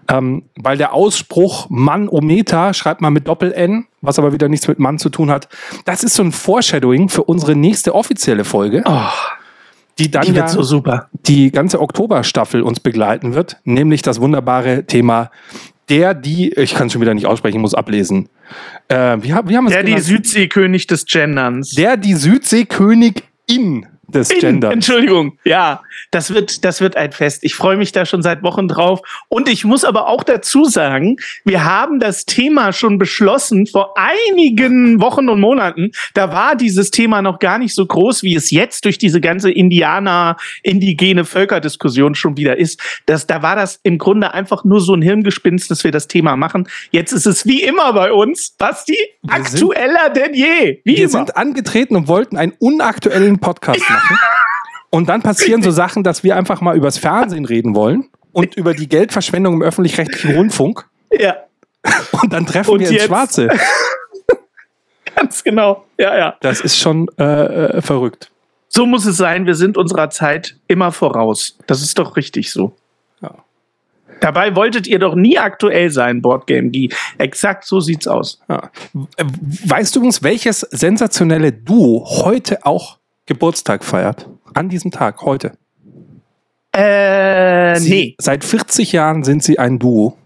Ähm, 0.08 0.44
weil 0.56 0.76
der 0.76 0.92
Ausspruch 0.92 1.66
Mann-Ometer 1.70 2.74
schreibt 2.74 3.00
man 3.00 3.12
mit 3.12 3.28
Doppel-N, 3.28 3.86
was 4.00 4.18
aber 4.18 4.32
wieder 4.32 4.48
nichts 4.48 4.68
mit 4.68 4.78
Mann 4.78 4.98
zu 4.98 5.08
tun 5.08 5.30
hat. 5.30 5.48
Das 5.84 6.04
ist 6.04 6.14
so 6.14 6.22
ein 6.22 6.32
Foreshadowing 6.32 7.08
für 7.08 7.24
unsere 7.24 7.56
nächste 7.56 7.94
offizielle 7.94 8.44
Folge. 8.44 8.82
Oh, 8.86 9.08
die 9.98 10.10
dann 10.10 10.26
die 10.26 10.32
ja 10.32 10.48
so 10.48 10.62
super. 10.62 11.08
die 11.12 11.52
ganze 11.52 11.80
Oktoberstaffel 11.80 12.62
uns 12.62 12.80
begleiten 12.80 13.34
wird, 13.34 13.58
nämlich 13.64 14.02
das 14.02 14.20
wunderbare 14.20 14.84
Thema 14.86 15.30
der, 15.88 16.14
die, 16.14 16.52
ich 16.52 16.74
kann 16.74 16.86
es 16.86 16.92
schon 16.92 17.02
wieder 17.02 17.14
nicht 17.14 17.26
aussprechen, 17.26 17.60
muss 17.60 17.74
ablesen. 17.74 18.28
Äh, 18.88 19.18
wie, 19.20 19.28
wie 19.28 19.56
haben 19.56 19.68
der, 19.68 19.82
die 19.82 19.98
Südseekönig 19.98 20.86
des 20.86 21.04
Genderns. 21.04 21.70
Der, 21.70 21.96
die 21.96 22.14
Südseekönigin 22.14 23.86
des 24.08 24.28
Genders. 24.28 24.72
Entschuldigung, 24.72 25.38
ja, 25.44 25.82
das 26.10 26.32
wird, 26.32 26.64
das 26.64 26.80
wird 26.80 26.96
ein 26.96 27.12
Fest. 27.12 27.44
Ich 27.44 27.54
freue 27.54 27.76
mich 27.76 27.92
da 27.92 28.06
schon 28.06 28.22
seit 28.22 28.42
Wochen 28.42 28.68
drauf. 28.68 29.00
Und 29.28 29.48
ich 29.48 29.64
muss 29.64 29.84
aber 29.84 30.08
auch 30.08 30.22
dazu 30.22 30.64
sagen, 30.64 31.16
wir 31.44 31.64
haben 31.64 32.00
das 32.00 32.24
Thema 32.24 32.72
schon 32.72 32.98
beschlossen 32.98 33.66
vor 33.66 33.94
einigen 33.96 35.00
Wochen 35.00 35.28
und 35.28 35.40
Monaten. 35.40 35.92
Da 36.14 36.32
war 36.32 36.56
dieses 36.56 36.90
Thema 36.90 37.22
noch 37.22 37.38
gar 37.38 37.58
nicht 37.58 37.74
so 37.74 37.86
groß, 37.86 38.22
wie 38.22 38.34
es 38.34 38.50
jetzt 38.50 38.84
durch 38.84 38.98
diese 38.98 39.20
ganze 39.20 39.50
Indianer, 39.50 40.36
indigene 40.62 41.24
Völkerdiskussion 41.24 42.14
schon 42.14 42.36
wieder 42.36 42.58
ist. 42.58 42.80
Das, 43.06 43.26
da 43.26 43.42
war 43.42 43.56
das 43.56 43.80
im 43.82 43.98
Grunde 43.98 44.34
einfach 44.34 44.64
nur 44.64 44.80
so 44.80 44.94
ein 44.94 45.02
Hirngespinst, 45.02 45.70
dass 45.70 45.84
wir 45.84 45.90
das 45.90 46.08
Thema 46.08 46.36
machen. 46.36 46.68
Jetzt 46.90 47.12
ist 47.12 47.26
es 47.26 47.46
wie 47.46 47.62
immer 47.62 47.92
bei 47.92 48.12
uns, 48.12 48.54
Basti, 48.58 48.96
aktueller 49.26 50.10
denn 50.10 50.34
je. 50.34 50.80
Wie 50.84 50.96
wir 50.96 50.98
immer. 50.98 51.08
sind 51.08 51.36
angetreten 51.36 51.96
und 51.96 52.08
wollten 52.08 52.36
einen 52.36 52.52
unaktuellen 52.58 53.38
Podcast 53.38 53.80
machen. 53.80 53.93
Und 54.90 55.08
dann 55.08 55.22
passieren 55.22 55.62
so 55.62 55.70
Sachen, 55.70 56.04
dass 56.04 56.22
wir 56.22 56.36
einfach 56.36 56.60
mal 56.60 56.76
übers 56.76 56.98
Fernsehen 56.98 57.44
reden 57.44 57.74
wollen 57.74 58.08
und 58.32 58.54
über 58.56 58.74
die 58.74 58.88
Geldverschwendung 58.88 59.54
im 59.54 59.62
öffentlich-rechtlichen 59.62 60.34
Rundfunk. 60.36 60.86
Ja, 61.10 61.36
Und 62.22 62.32
dann 62.32 62.46
treffen 62.46 62.70
Und 62.72 62.80
wir 62.80 62.86
ins 62.88 62.96
jetzt- 62.96 63.06
Schwarze. 63.06 63.48
ganz 65.16 65.42
genau. 65.44 65.84
Ja, 65.98 66.16
ja. 66.16 66.36
Das 66.40 66.60
ist 66.60 66.78
schon 66.78 67.08
äh, 67.18 67.22
äh, 67.24 67.82
verrückt. 67.82 68.30
So 68.68 68.86
muss 68.86 69.04
es 69.06 69.16
sein. 69.16 69.46
Wir 69.46 69.54
sind 69.54 69.76
unserer 69.76 70.10
Zeit 70.10 70.56
immer 70.66 70.90
voraus. 70.92 71.56
Das 71.66 71.82
ist 71.82 71.98
doch 71.98 72.16
richtig 72.16 72.50
so. 72.50 72.74
Ja. 73.20 73.32
Dabei 74.20 74.56
wolltet 74.56 74.86
ihr 74.86 74.98
doch 74.98 75.14
nie 75.14 75.38
aktuell 75.38 75.90
sein, 75.90 76.22
Boardgame 76.22 76.70
Geek. 76.70 76.94
Exakt 77.18 77.64
so 77.66 77.78
sieht's 77.80 78.08
aus. 78.08 78.40
Ja. 78.48 78.70
Äh, 79.16 79.24
Weißt 79.66 79.94
du 79.94 80.00
übrigens, 80.00 80.22
welches 80.22 80.60
sensationelle 80.60 81.52
Duo 81.52 82.04
heute 82.24 82.64
auch 82.66 82.98
Geburtstag 83.26 83.84
feiert? 83.84 84.28
An 84.52 84.68
diesem 84.68 84.90
Tag, 84.90 85.22
heute. 85.22 85.52
Äh, 86.72 87.76
Sie, 87.76 87.90
nee. 87.90 88.14
Seit 88.18 88.44
40 88.44 88.92
Jahren 88.92 89.24
sind 89.24 89.42
sie 89.42 89.58
ein 89.58 89.78
Duo. 89.78 90.16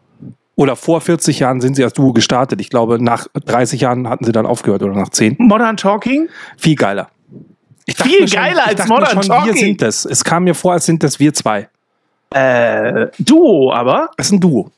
Oder 0.57 0.75
vor 0.75 1.01
40 1.01 1.39
Jahren 1.39 1.61
sind 1.61 1.77
sie 1.77 1.85
als 1.85 1.93
Duo 1.93 2.13
gestartet. 2.13 2.61
Ich 2.61 2.69
glaube, 2.71 3.03
nach 3.03 3.29
30 3.45 3.81
Jahren 3.83 4.09
hatten 4.09 4.25
sie 4.25 4.33
dann 4.33 4.47
aufgehört 4.47 4.83
oder 4.83 4.95
nach 4.95 5.11
10. 5.11 5.37
Modern 5.39 5.77
Talking? 5.77 6.29
Viel 6.57 6.75
geiler. 6.75 7.09
Viel 7.89 8.27
schon- 8.29 8.41
geiler 8.41 8.63
ich 8.73 8.79
als 8.81 8.89
Modern 8.89 9.11
schon, 9.11 9.23
Wir 9.23 9.29
Talking. 9.29 9.57
sind 9.57 9.83
das. 9.83 10.05
Es 10.05 10.25
kam 10.25 10.45
mir 10.45 10.55
vor, 10.55 10.73
als 10.73 10.85
sind 10.87 11.03
das 11.03 11.21
wir 11.21 11.33
zwei. 11.33 11.69
Äh, 12.35 13.07
Duo 13.21 13.73
aber. 13.73 14.11
Es 14.17 14.27
ist 14.27 14.33
ein 14.33 14.41
Duo. 14.41 14.71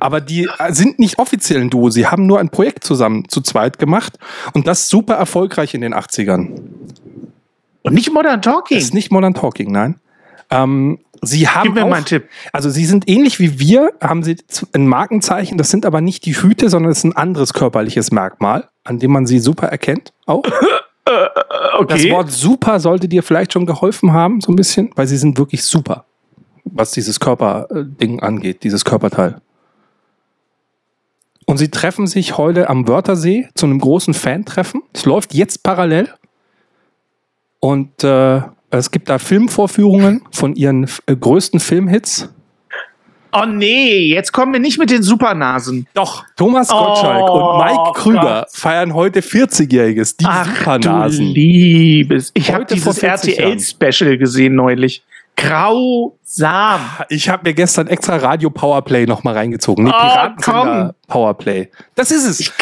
Aber 0.00 0.20
die 0.20 0.48
äh, 0.58 0.72
sind 0.72 0.98
nicht 0.98 1.18
offiziell 1.18 1.60
ein 1.60 1.70
Duo. 1.70 1.90
Sie 1.90 2.06
haben 2.06 2.26
nur 2.26 2.38
ein 2.38 2.48
Projekt 2.50 2.84
zusammen 2.84 3.28
zu 3.28 3.40
zweit 3.40 3.78
gemacht 3.78 4.18
und 4.54 4.66
das 4.66 4.88
super 4.88 5.14
erfolgreich 5.14 5.74
in 5.74 5.80
den 5.80 5.94
80ern. 5.94 6.60
Und 7.82 7.94
nicht 7.94 8.12
Modern 8.12 8.42
Talking. 8.42 8.78
Ist 8.78 8.94
nicht 8.94 9.10
Modern 9.10 9.34
Talking, 9.34 9.72
nein. 9.72 9.98
Ähm, 10.50 10.98
sie 11.22 11.48
haben 11.48 11.64
Gib 11.64 11.74
mir 11.74 11.84
auch, 11.84 11.88
mal 11.88 11.96
einen 11.96 12.04
Tipp. 12.04 12.28
Also 12.52 12.70
sie 12.70 12.84
sind 12.84 13.08
ähnlich 13.08 13.40
wie 13.40 13.58
wir, 13.58 13.92
haben 14.00 14.22
sie 14.22 14.36
ein 14.72 14.86
Markenzeichen. 14.86 15.58
Das 15.58 15.70
sind 15.70 15.86
aber 15.86 16.00
nicht 16.00 16.26
die 16.26 16.34
Hüte, 16.34 16.68
sondern 16.68 16.92
es 16.92 16.98
ist 16.98 17.04
ein 17.04 17.16
anderes 17.16 17.54
körperliches 17.54 18.12
Merkmal, 18.12 18.68
an 18.84 18.98
dem 18.98 19.12
man 19.12 19.26
sie 19.26 19.38
super 19.38 19.68
erkennt. 19.68 20.12
Auch. 20.26 20.44
Das 21.04 21.32
Okay. 21.74 22.10
Wort 22.12 22.30
super 22.30 22.78
sollte 22.80 23.08
dir 23.08 23.22
vielleicht 23.22 23.52
schon 23.52 23.66
geholfen 23.66 24.12
haben, 24.12 24.40
so 24.40 24.52
ein 24.52 24.56
bisschen, 24.56 24.90
weil 24.94 25.06
sie 25.06 25.16
sind 25.16 25.36
wirklich 25.38 25.64
super, 25.64 26.04
was 26.64 26.92
dieses 26.92 27.18
Körperding 27.18 28.20
angeht, 28.20 28.62
dieses 28.62 28.84
Körperteil. 28.84 29.40
Und 31.46 31.58
sie 31.58 31.70
treffen 31.70 32.06
sich 32.06 32.38
heute 32.38 32.70
am 32.70 32.86
Wörthersee 32.86 33.48
zu 33.54 33.66
einem 33.66 33.80
großen 33.80 34.14
Fan-Treffen. 34.14 34.82
Es 34.92 35.04
läuft 35.04 35.34
jetzt 35.34 35.62
parallel. 35.62 36.08
Und 37.64 38.02
äh, 38.02 38.40
es 38.70 38.90
gibt 38.90 39.08
da 39.08 39.18
Filmvorführungen 39.18 40.22
von 40.32 40.54
ihren 40.56 40.88
äh, 41.06 41.14
größten 41.14 41.60
Filmhits. 41.60 42.28
Oh 43.32 43.46
nee, 43.46 43.98
jetzt 44.12 44.32
kommen 44.32 44.52
wir 44.52 44.60
nicht 44.60 44.78
mit 44.78 44.90
den 44.90 45.02
Supernasen. 45.02 45.86
Doch, 45.94 46.24
Thomas 46.36 46.68
Oh 46.70 46.84
Gottschalk 46.84 47.30
und 47.30 47.64
Mike 47.64 47.92
Krüger 47.94 48.40
Gott. 48.40 48.52
feiern 48.52 48.92
heute 48.94 49.20
40-Jähriges. 49.20 50.16
Die 50.18 50.24
Ach 50.26 50.46
du 50.46 50.54
Supernasen. 50.58 51.26
liebes. 51.26 52.30
Ich 52.34 52.52
habe 52.52 52.66
dieses 52.66 52.98
40 52.98 53.38
Jahren. 53.38 53.52
RTL-Special 53.52 54.18
gesehen 54.18 54.54
neulich. 54.56 55.02
Grausam. 55.36 56.80
Ich 57.08 57.28
habe 57.28 57.42
mir 57.48 57.54
gestern 57.54 57.86
extra 57.88 58.16
Radio 58.16 58.50
Powerplay 58.50 59.06
noch 59.06 59.24
mal 59.24 59.34
reingezogen. 59.34 59.84
Nee, 59.84 59.92
Oh, 59.92 60.90
Powerplay. 61.08 61.68
Das 61.94 62.10
ist 62.10 62.24
es. 62.26 62.52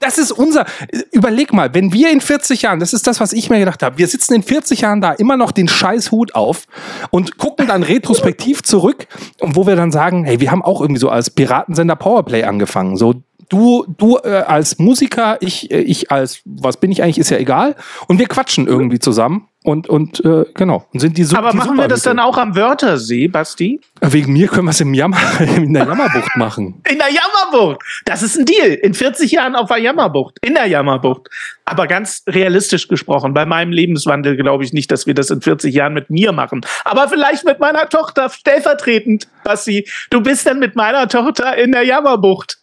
Das 0.00 0.18
ist 0.18 0.32
unser. 0.32 0.66
Überleg 1.12 1.52
mal, 1.52 1.72
wenn 1.74 1.92
wir 1.92 2.10
in 2.10 2.20
40 2.20 2.62
Jahren, 2.62 2.80
das 2.80 2.92
ist 2.92 3.06
das, 3.06 3.20
was 3.20 3.32
ich 3.32 3.50
mir 3.50 3.58
gedacht 3.58 3.82
habe, 3.82 3.98
wir 3.98 4.08
sitzen 4.08 4.34
in 4.34 4.42
40 4.42 4.82
Jahren 4.82 5.00
da 5.00 5.12
immer 5.12 5.36
noch 5.36 5.52
den 5.52 5.68
Scheißhut 5.68 6.34
auf 6.34 6.66
und 7.10 7.38
gucken 7.38 7.66
dann 7.66 7.82
retrospektiv 7.82 8.62
zurück 8.62 9.06
und 9.40 9.56
wo 9.56 9.66
wir 9.66 9.76
dann 9.76 9.92
sagen, 9.92 10.24
hey, 10.24 10.40
wir 10.40 10.50
haben 10.50 10.62
auch 10.62 10.80
irgendwie 10.80 11.00
so 11.00 11.10
als 11.10 11.30
Piratensender 11.30 11.96
Powerplay 11.96 12.44
angefangen. 12.44 12.96
So 12.96 13.14
du, 13.48 13.84
du 13.96 14.18
äh, 14.22 14.42
als 14.46 14.78
Musiker, 14.78 15.38
ich, 15.40 15.70
äh, 15.70 15.80
ich 15.80 16.10
als, 16.10 16.40
was 16.44 16.76
bin 16.76 16.90
ich 16.92 17.02
eigentlich, 17.02 17.18
ist 17.18 17.30
ja 17.30 17.38
egal. 17.38 17.76
Und 18.08 18.18
wir 18.18 18.26
quatschen 18.26 18.66
irgendwie 18.66 18.98
zusammen 18.98 19.48
und, 19.64 19.88
und 19.88 20.22
äh, 20.24 20.44
genau. 20.54 20.86
Und 20.92 21.00
sind 21.00 21.16
die 21.16 21.24
Su- 21.24 21.36
aber 21.36 21.52
die 21.52 21.56
machen 21.56 21.76
wir 21.76 21.88
das 21.88 22.02
dann 22.02 22.18
auch 22.18 22.36
am 22.36 22.54
Wörthersee, 22.54 23.28
Basti? 23.28 23.80
Wegen 24.02 24.34
mir 24.34 24.48
können 24.48 24.66
wir 24.66 24.72
es 24.72 24.80
im 24.80 24.92
Jammer, 24.92 25.16
in 25.40 25.72
der 25.72 25.86
Jammerbucht 25.86 26.36
machen. 26.36 26.82
In 26.90 26.98
der 26.98 27.08
Jammerbucht. 27.08 27.80
Das 28.04 28.22
ist 28.22 28.36
ein 28.38 28.44
Deal. 28.44 28.72
In 28.72 28.92
40 28.92 29.32
Jahren 29.32 29.56
auf 29.56 29.68
der 29.68 29.78
Jammerbucht. 29.78 30.38
In 30.42 30.54
der 30.54 30.66
Jammerbucht. 30.66 31.28
Aber 31.64 31.86
ganz 31.86 32.24
realistisch 32.28 32.88
gesprochen, 32.88 33.32
bei 33.32 33.46
meinem 33.46 33.72
Lebenswandel 33.72 34.36
glaube 34.36 34.64
ich 34.64 34.74
nicht, 34.74 34.90
dass 34.90 35.06
wir 35.06 35.14
das 35.14 35.30
in 35.30 35.40
40 35.40 35.74
Jahren 35.74 35.94
mit 35.94 36.10
mir 36.10 36.32
machen. 36.32 36.60
Aber 36.84 37.08
vielleicht 37.08 37.46
mit 37.46 37.58
meiner 37.58 37.88
Tochter 37.88 38.28
stellvertretend, 38.28 39.28
Basti. 39.44 39.88
Du 40.10 40.20
bist 40.20 40.46
dann 40.46 40.58
mit 40.58 40.76
meiner 40.76 41.08
Tochter 41.08 41.56
in 41.56 41.72
der 41.72 41.84
Jammerbucht. 41.84 42.58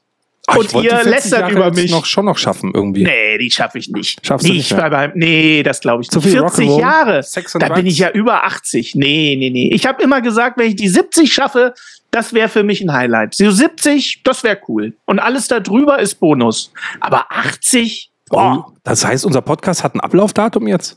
Ach, 0.47 0.57
Und 0.57 0.73
ihr 0.73 0.81
die 0.81 0.87
40 0.89 1.05
lästert 1.11 1.39
Jahre 1.41 1.51
über 1.53 1.71
mich. 1.71 1.91
noch 1.91 2.05
schon 2.05 2.25
noch 2.25 2.37
schaffen 2.37 2.71
irgendwie. 2.73 3.03
Nee, 3.03 3.37
die 3.37 3.51
schaffe 3.51 3.77
ich 3.77 3.89
nicht. 3.89 4.25
Schaffst 4.25 4.47
du 4.47 4.53
nicht 4.53 4.71
mehr? 4.75 4.89
bei 4.89 5.11
nee, 5.13 5.61
das 5.63 5.81
glaube 5.81 6.01
ich 6.01 6.09
Zu 6.09 6.17
nicht. 6.19 6.29
viel 6.29 6.39
40 6.39 6.67
Rock'n'Roll, 6.67 6.79
Jahre. 6.79 7.21
Da 7.59 7.69
bin 7.69 7.85
ich 7.85 7.99
ja 7.99 8.09
über 8.09 8.43
80. 8.43 8.95
Nee, 8.95 9.35
nee, 9.37 9.49
nee. 9.51 9.69
Ich 9.73 9.85
habe 9.85 10.01
immer 10.01 10.21
gesagt, 10.21 10.57
wenn 10.57 10.67
ich 10.67 10.75
die 10.75 10.89
70 10.89 11.31
schaffe, 11.31 11.73
das 12.09 12.33
wäre 12.33 12.49
für 12.49 12.63
mich 12.63 12.81
ein 12.81 12.91
Highlight. 12.91 13.35
So 13.35 13.51
70, 13.51 14.21
das 14.23 14.43
wäre 14.43 14.59
cool. 14.67 14.93
Und 15.05 15.19
alles 15.19 15.47
darüber 15.47 15.99
ist 15.99 16.15
Bonus. 16.15 16.73
Aber 16.99 17.27
80? 17.31 18.11
Boah. 18.29 18.65
Oh, 18.67 18.73
das 18.83 19.05
heißt, 19.05 19.25
unser 19.25 19.41
Podcast 19.41 19.83
hat 19.83 19.93
ein 19.95 19.99
Ablaufdatum 20.01 20.67
jetzt? 20.67 20.95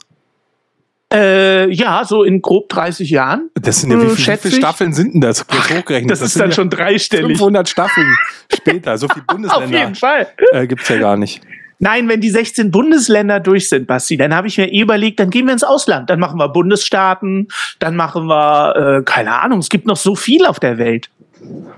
Äh, 1.15 1.71
ja, 1.73 2.05
so 2.05 2.25
in 2.25 2.43
grob 2.43 2.69
30 2.69 3.09
Jahren. 3.11 3.51
Das 3.55 3.81
sind 3.81 3.91
ja, 3.93 3.99
wie, 3.99 4.03
Hm, 4.09 4.17
viel, 4.17 4.35
wie 4.35 4.39
viele. 4.39 4.53
Staffeln 4.57 4.93
sind 4.93 5.15
denn 5.15 5.21
das? 5.21 5.47
Kurz 5.47 5.71
hochgerechnet. 5.71 6.11
Das, 6.11 6.21
ist 6.21 6.33
sind 6.33 6.41
dann 6.41 6.51
ja 6.51 6.55
schon 6.57 6.71
dreistellig. 6.71 7.39
500 7.39 7.69
Staffeln 7.69 8.07
später. 8.53 8.99
So 8.99 9.07
viele 9.09 9.25
Auf 9.29 9.35
Bundesländer 9.37 9.79
jeden 9.79 9.95
Fall. 9.95 10.27
äh, 10.53 10.67
gibt's 10.67 10.89
ja 10.89 10.99
gar 10.99 11.17
nicht. 11.17 11.41
Nein, 11.79 12.09
wenn 12.09 12.21
die 12.21 12.31
16 12.31 12.71
Bundesländer 12.71 13.41
durch 13.41 13.69
sind, 13.69 13.87
Basti, 13.87 14.17
dann 14.17 14.35
habe 14.35 14.47
ich 14.49 14.57
mir 14.59 14.73
eh 14.73 14.81
überlegt, 14.81 15.21
dann 15.21 15.31
gehen 15.31 15.47
wir 15.47 15.53
ins 15.53 15.65
Ausland. 15.65 16.09
Dann 16.09 16.21
machen 16.21 16.39
wir 16.39 16.49
Bundesstaaten, 16.49 17.49
dann 17.79 17.97
machen 17.97 18.27
wir, 18.27 18.99
äh, 19.01 19.03
keine 19.03 19.41
Ahnung, 19.41 19.59
es 19.59 19.69
gibt 19.69 19.87
noch 19.87 19.97
so 19.97 20.15
viel 20.15 20.47
auf 20.47 20.61
der 20.61 20.79
Welt. 20.79 21.11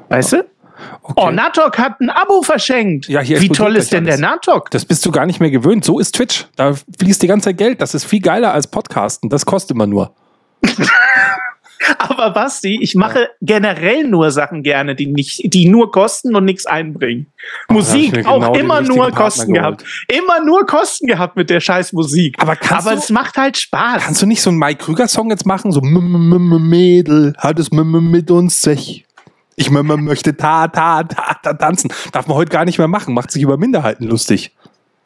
Weißt 0.09 0.35
du? 0.35 0.44
Okay. 1.02 1.14
Oh, 1.16 1.30
Natok 1.30 1.78
hat 1.78 2.00
ein 2.00 2.10
Abo 2.10 2.42
verschenkt. 2.42 3.08
Ja, 3.08 3.20
hier 3.20 3.40
Wie 3.40 3.48
toll 3.48 3.76
ist 3.76 3.92
denn 3.92 4.04
alles. 4.06 4.18
der 4.20 4.28
Natok? 4.28 4.70
das 4.70 4.84
bist 4.84 5.04
du 5.06 5.10
gar 5.10 5.26
nicht 5.26 5.40
mehr 5.40 5.50
gewöhnt. 5.50 5.84
So 5.84 5.98
ist 5.98 6.14
Twitch. 6.16 6.46
Da 6.56 6.74
fließt 6.98 7.22
die 7.22 7.26
ganze 7.26 7.46
Zeit 7.50 7.58
Geld. 7.58 7.80
Das 7.80 7.94
ist 7.94 8.04
viel 8.04 8.20
geiler 8.20 8.52
als 8.52 8.66
Podcasten. 8.66 9.30
Das 9.30 9.46
kostet 9.46 9.72
immer 9.72 9.86
nur. 9.86 10.12
Aber 11.98 12.30
Basti, 12.30 12.78
ich 12.82 12.94
mache 12.94 13.28
generell 13.42 14.08
nur 14.08 14.30
Sachen 14.32 14.62
gerne, 14.62 14.94
die 14.96 15.06
nicht, 15.06 15.52
die 15.54 15.68
nur 15.68 15.92
kosten 15.92 16.34
und 16.34 16.44
nichts 16.44 16.66
einbringen. 16.66 17.26
Oh, 17.68 17.74
Musik 17.74 18.26
auch 18.26 18.38
genau 18.40 18.52
den 18.52 18.60
immer 18.64 18.80
nur 18.80 19.10
Kosten 19.12 19.52
gehabt. 19.54 19.84
Immer 20.08 20.42
nur 20.44 20.66
Kosten 20.66 21.06
gehabt 21.06 21.36
mit 21.36 21.48
der 21.50 21.60
scheiß 21.60 21.92
Musik. 21.92 22.36
Aber 22.38 22.56
kannst 22.56 22.86
Aber 22.86 22.96
du- 22.96 23.02
es 23.02 23.10
macht 23.10 23.36
halt 23.36 23.56
Spaß. 23.58 24.02
Kannst 24.02 24.22
du 24.22 24.26
nicht 24.26 24.40
so 24.42 24.50
einen 24.50 24.58
Mike 24.58 24.84
Krüger-Song 24.84 25.30
jetzt 25.30 25.46
machen? 25.46 25.70
So, 25.70 25.80
Mädel, 25.82 27.34
hat 27.38 27.58
es 27.60 27.70
mit 27.70 28.30
uns 28.30 28.62
sich. 28.62 29.04
Ich 29.57 29.69
m 29.71 29.77
-m 29.77 29.97
möchte 30.03 30.37
ta, 30.37 30.69
ta, 30.69 31.03
ta, 31.03 31.35
ta 31.42 31.55
tanzen. 31.55 31.90
Darf 32.12 32.27
man 32.27 32.37
heute 32.37 32.51
gar 32.51 32.64
nicht 32.66 32.79
mehr 32.79 32.88
machen. 32.88 33.14
Macht 33.14 33.31
sich 33.31 33.42
über 33.42 33.57
Minderheiten 33.57 34.05
lustig. 34.05 34.53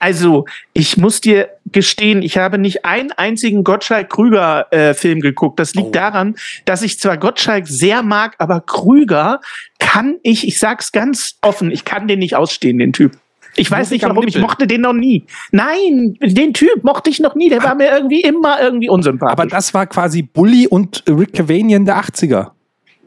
Also, 0.01 0.47
ich 0.73 0.97
muss 0.97 1.21
dir 1.21 1.51
gestehen, 1.67 2.23
ich 2.23 2.39
habe 2.39 2.57
nicht 2.59 2.87
einen 2.87 3.13
einzigen 3.13 3.63
Gottschalk-Krüger-Film 3.65 5.21
geguckt. 5.21 5.61
Das 5.61 5.75
liegt 5.75 5.89
Oh. 5.89 5.93
daran, 5.93 6.37
dass 6.65 6.81
ich 6.83 6.99
zwar 6.99 7.19
Gottschalk 7.19 7.69
sehr 7.69 8.03
mag, 8.03 8.35
aber 8.39 8.61
Krüger 8.63 9.41
kann 9.79 10.17
ich, 10.23 10.49
ich 10.49 10.59
sag's 10.59 10.91
ganz 10.93 11.37
offen, 11.43 11.71
ich 11.71 11.85
kann 11.85 12.09
den 12.09 12.19
nicht 12.19 12.35
ausstehen, 12.35 12.79
den 12.79 12.93
Typ. 12.95 13.13
Ich 13.57 13.71
weiß 13.71 13.91
nicht 13.91 14.05
warum, 14.05 14.27
ich 14.27 14.39
mochte 14.39 14.67
den 14.67 14.81
noch 14.81 14.93
nie. 14.95 15.27
Nein, 15.51 16.17
den 16.23 16.55
Typ 16.55 16.83
mochte 16.83 17.11
ich 17.11 17.21
noch 17.21 17.35
nie, 17.35 17.51
der 17.51 17.63
war 17.63 17.75
mir 17.75 17.91
irgendwie 17.91 18.23
immer 18.23 18.61
irgendwie 18.61 18.89
unsympathisch. 18.89 19.33
Aber 19.33 19.47
das 19.47 19.75
war 19.75 19.87
quasi 19.87 20.23
Bully 20.23 20.67
und 20.67 21.05
Rick 21.09 21.35
Cavanian 21.35 21.85
der 21.85 21.99
80er. 22.01 22.53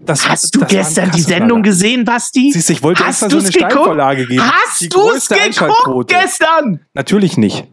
Das, 0.05 0.27
Hast 0.27 0.53
du 0.55 0.59
das 0.59 0.69
gestern 0.69 1.11
die 1.11 1.21
Sendung 1.21 1.63
gesehen, 1.63 2.03
Basti? 2.05 2.51
Siehst 2.51 2.69
du, 2.69 2.73
ich 2.73 2.83
wollte 2.83 3.05
Hast 3.05 3.23
extra 3.23 3.29
so 3.29 3.37
eine 3.37 3.49
geguckt? 3.49 3.71
Steilvorlage 3.71 4.25
geben. 4.27 4.43
Hast 4.43 4.93
du's 4.93 5.29
größte 5.29 5.35
geguckt 5.35 6.09
gestern? 6.09 6.81
Natürlich 6.93 7.37
nicht. 7.37 7.67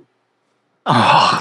Oh, 0.86 0.92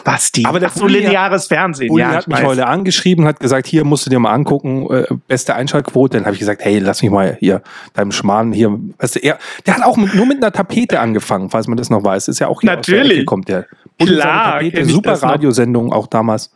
Basti. 0.04 0.45
Aber 0.45 0.60
der 0.60 0.69
Ach 0.69 0.75
so 0.75 0.86
lineares 0.86 1.47
Fernsehen. 1.47 1.88
Bulli 1.88 2.02
ja, 2.02 2.10
hat 2.10 2.21
ich 2.23 2.28
mich 2.28 2.38
weiß. 2.39 2.45
heute 2.45 2.67
angeschrieben, 2.67 3.25
hat 3.25 3.39
gesagt, 3.39 3.67
hier 3.67 3.86
musst 3.86 4.06
du 4.06 4.10
dir 4.10 4.19
mal 4.19 4.34
angucken, 4.34 4.86
äh, 4.91 5.06
beste 5.28 5.56
Einschaltquote. 5.56 6.17
Dann 6.17 6.25
habe 6.25 6.36
ich 6.36 6.39
gesagt, 6.39 6.63
hey, 6.63 6.80
lass 6.80 7.02
mich 7.02 7.10
mal 7.10 7.38
hier 7.39 7.62
deinem 7.93 8.12
Schmarrn 8.12 8.52
hier. 8.52 8.78
Weißt 8.97 9.15
du, 9.15 9.19
er, 9.19 9.39
der 9.65 9.78
hat 9.78 9.84
auch 9.84 9.95
mit, 9.95 10.13
nur 10.13 10.25
mit 10.25 10.38
einer 10.43 10.52
Tapete 10.52 10.99
angefangen, 10.99 11.49
falls 11.49 11.67
man 11.67 11.78
das 11.78 11.89
noch 11.89 12.04
weiß. 12.04 12.28
Ist 12.28 12.39
ja 12.39 12.47
auch 12.47 12.62
hier 12.62 12.69
Natürlich. 12.69 13.25
Kommt 13.25 13.47
der. 13.47 13.65
Bulli 13.97 14.15
Klar, 14.15 14.54
Tapete, 14.54 14.86
super 14.86 15.12
das. 15.12 15.23
Radiosendung 15.23 15.93
auch 15.93 16.08
damals. 16.08 16.52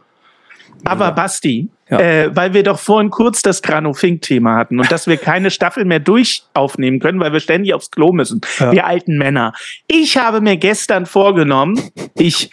Aber 0.85 1.11
Basti, 1.11 1.69
Ja. 1.89 1.99
äh, 1.99 2.35
weil 2.35 2.53
wir 2.53 2.63
doch 2.63 2.79
vorhin 2.79 3.09
kurz 3.09 3.41
das 3.41 3.61
Grano-Fink-Thema 3.61 4.55
hatten 4.55 4.79
und 4.79 4.91
dass 4.91 5.05
wir 5.07 5.17
keine 5.17 5.51
Staffel 5.51 5.85
mehr 5.85 5.99
durch 5.99 6.43
aufnehmen 6.53 6.99
können, 6.99 7.19
weil 7.19 7.33
wir 7.33 7.39
ständig 7.39 7.73
aufs 7.73 7.91
Klo 7.91 8.11
müssen. 8.11 8.41
Ja. 8.59 8.71
Wir 8.71 8.85
alten 8.87 9.17
Männer. 9.17 9.53
Ich 9.87 10.17
habe 10.17 10.41
mir 10.41 10.57
gestern 10.57 11.05
vorgenommen, 11.05 11.79
ich 12.17 12.49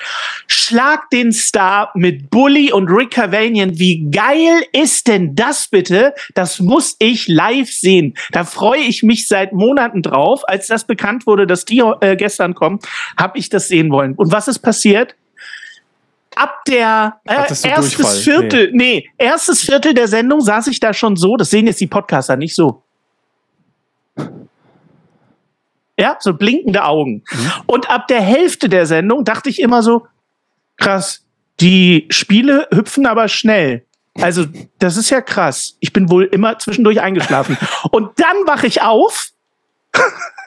schlag 0.47 1.09
den 1.11 1.33
Star 1.33 1.91
mit 1.95 2.31
Bully 2.31 2.73
und 2.73 2.89
Rick 2.89 3.13
Cavanian. 3.13 3.79
Wie 3.79 4.09
geil 4.11 4.63
ist 4.73 5.09
denn 5.09 5.35
das 5.35 5.69
bitte? 5.69 6.15
Das 6.35 6.61
muss 6.61 6.97
ich 6.99 7.29
live 7.29 7.71
sehen. 7.73 8.15
Da 8.33 8.45
freue 8.45 8.81
ich 8.81 9.03
mich 9.03 9.27
seit 9.27 9.53
Monaten 9.53 10.03
drauf. 10.03 10.43
Als 10.47 10.67
das 10.67 10.85
bekannt 10.87 11.27
wurde, 11.27 11.47
dass 11.47 11.65
die 11.65 11.83
äh, 12.01 12.17
gestern 12.17 12.55
kommen, 12.55 12.79
habe 13.19 13.39
ich 13.39 13.49
das 13.49 13.69
sehen 13.69 13.91
wollen. 13.91 14.15
Und 14.15 14.33
was 14.33 14.49
ist 14.49 14.59
passiert? 14.61 15.15
Ab 16.37 16.65
der 16.67 17.21
äh, 17.25 17.35
erstes 17.35 17.63
Durchfall? 17.63 18.17
Viertel, 18.17 18.71
nee. 18.73 19.09
erstes 19.19 19.63
Viertel 19.63 19.95
der 19.95 20.09
Sendung 20.09 20.41
saß 20.41 20.69
ich 20.69 20.79
da 20.79 20.95
schon 20.95 21.17
so, 21.17 21.37
das 21.37 21.51
sehen 21.51 21.67
jetzt 21.67 21.81
die 21.81 21.89
Podcaster 21.89 22.37
nicht 22.37 22.55
so. 22.55 22.83
Ja, 25.99 26.17
so 26.21 26.33
blinkende 26.33 26.85
Augen. 26.85 27.23
Mhm. 27.31 27.53
Und 27.67 27.91
ab 27.91 28.09
der 28.09 28.23
Hälfte 28.23 28.69
der 28.69 28.87
Sendung 28.87 29.25
dachte 29.25 29.51
ich 29.51 29.61
immer 29.61 29.83
so, 29.83 30.07
krass, 30.77 31.25
die 31.61 32.07
Spiele 32.11 32.69
hüpfen 32.73 33.07
aber 33.07 33.29
schnell. 33.29 33.85
Also, 34.21 34.47
das 34.79 34.97
ist 34.97 35.11
ja 35.11 35.21
krass. 35.21 35.77
Ich 35.81 35.93
bin 35.93 36.11
wohl 36.11 36.25
immer 36.25 36.59
zwischendurch 36.59 37.01
eingeschlafen. 37.01 37.57
Und 37.91 38.19
dann 38.19 38.37
wache 38.47 38.67
ich 38.67 38.83
auf 38.83 39.30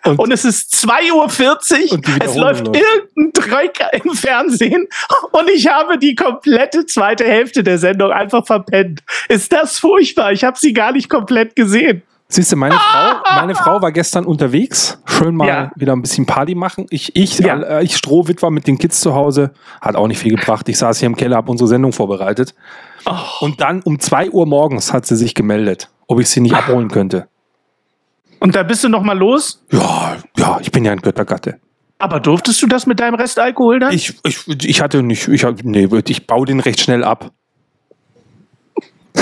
Und- 0.05 0.19
und, 0.19 0.31
es 0.33 0.43
ist 0.43 0.73
2.40 0.75 1.93
Und 1.93 2.05
die 2.07 2.11
Uhr. 2.11 2.17
Es 2.21 2.35
läuft 2.35 2.67
läuft. 2.67 2.77
irgendein 3.15 3.31
Trecker 3.33 3.93
im 4.03 4.11
Fernsehen 4.13 4.85
und 5.31 5.49
ich 5.49 5.67
habe 5.67 5.97
die 5.97 6.13
komplette 6.15 6.85
zweite 6.85 7.23
Hälfte 7.23 7.63
der 7.63 7.77
Sendung 7.77 8.11
einfach 8.11 8.45
verpennt. 8.45 9.01
Ist 9.29 9.53
das 9.53 9.79
furchtbar? 9.79 10.33
Ich 10.33 10.43
habe 10.43 10.57
sie 10.59 10.73
gar 10.73 10.91
nicht 10.91 11.09
komplett 11.09 11.55
gesehen. 11.55 12.01
Siehst 12.27 12.51
du, 12.51 12.55
meine 12.57 12.75
Frau, 12.75 13.13
meine 13.35 13.55
Frau 13.55 13.81
war 13.81 13.91
gestern 13.93 14.25
unterwegs, 14.25 14.99
schön 15.05 15.35
mal 15.35 15.47
Ja. 15.47 15.71
wieder 15.75 15.93
ein 15.93 16.01
bisschen 16.01 16.25
Party 16.25 16.55
machen. 16.55 16.85
Ich, 16.89 17.15
ich, 17.15 17.39
Ja. 17.39 17.61
äh, 17.61 17.83
ich 17.83 17.95
Strohwitwer 17.95 18.49
mit 18.49 18.67
den 18.67 18.77
Kids 18.77 18.99
zu 18.99 19.13
Hause, 19.13 19.51
hat 19.79 19.95
auch 19.95 20.07
nicht 20.07 20.19
viel 20.19 20.35
gebracht. 20.35 20.67
Ich 20.67 20.79
saß 20.79 20.99
hier 20.99 21.07
im 21.07 21.15
Keller, 21.15 21.37
habe 21.37 21.49
unsere 21.51 21.67
Sendung 21.69 21.93
vorbereitet. 21.93 22.55
Oh. 23.05 23.11
Und 23.45 23.61
dann 23.61 23.81
um 23.83 23.99
2 23.99 24.31
Uhr 24.31 24.45
morgens 24.47 24.91
hat 24.91 25.05
sie 25.05 25.15
sich 25.15 25.33
gemeldet, 25.35 25.89
ob 26.07 26.19
ich 26.19 26.27
sie 26.29 26.41
nicht 26.41 26.55
abholen 26.55 26.89
könnte. 26.89 27.27
Und 28.43 28.55
da 28.55 28.63
bist 28.63 28.83
du 28.83 28.89
noch 28.89 29.03
mal 29.03 29.17
los? 29.17 29.63
Ja, 29.71 30.17
ja, 30.37 30.59
ich 30.61 30.69
bin 30.71 30.83
ja 30.83 30.91
ein 30.91 30.99
Göttergatte. 30.99 31.59
Aber 31.97 32.19
durftest 32.19 32.61
du 32.61 32.67
das 32.67 32.85
mit 32.85 32.99
deinem 32.99 33.15
Restalkohol 33.15 33.79
dann? 33.79 33.93
Ich, 33.93 34.13
ich, 34.25 34.45
ich 34.65 34.81
hatte 34.81 35.01
nicht, 35.01 35.29
ich, 35.29 35.45
hab- 35.45 35.63
nee, 35.63 35.87
ich 36.09 36.27
baue 36.27 36.45
den 36.45 36.59
recht 36.59 36.81
schnell 36.81 37.05
ab. 37.05 37.31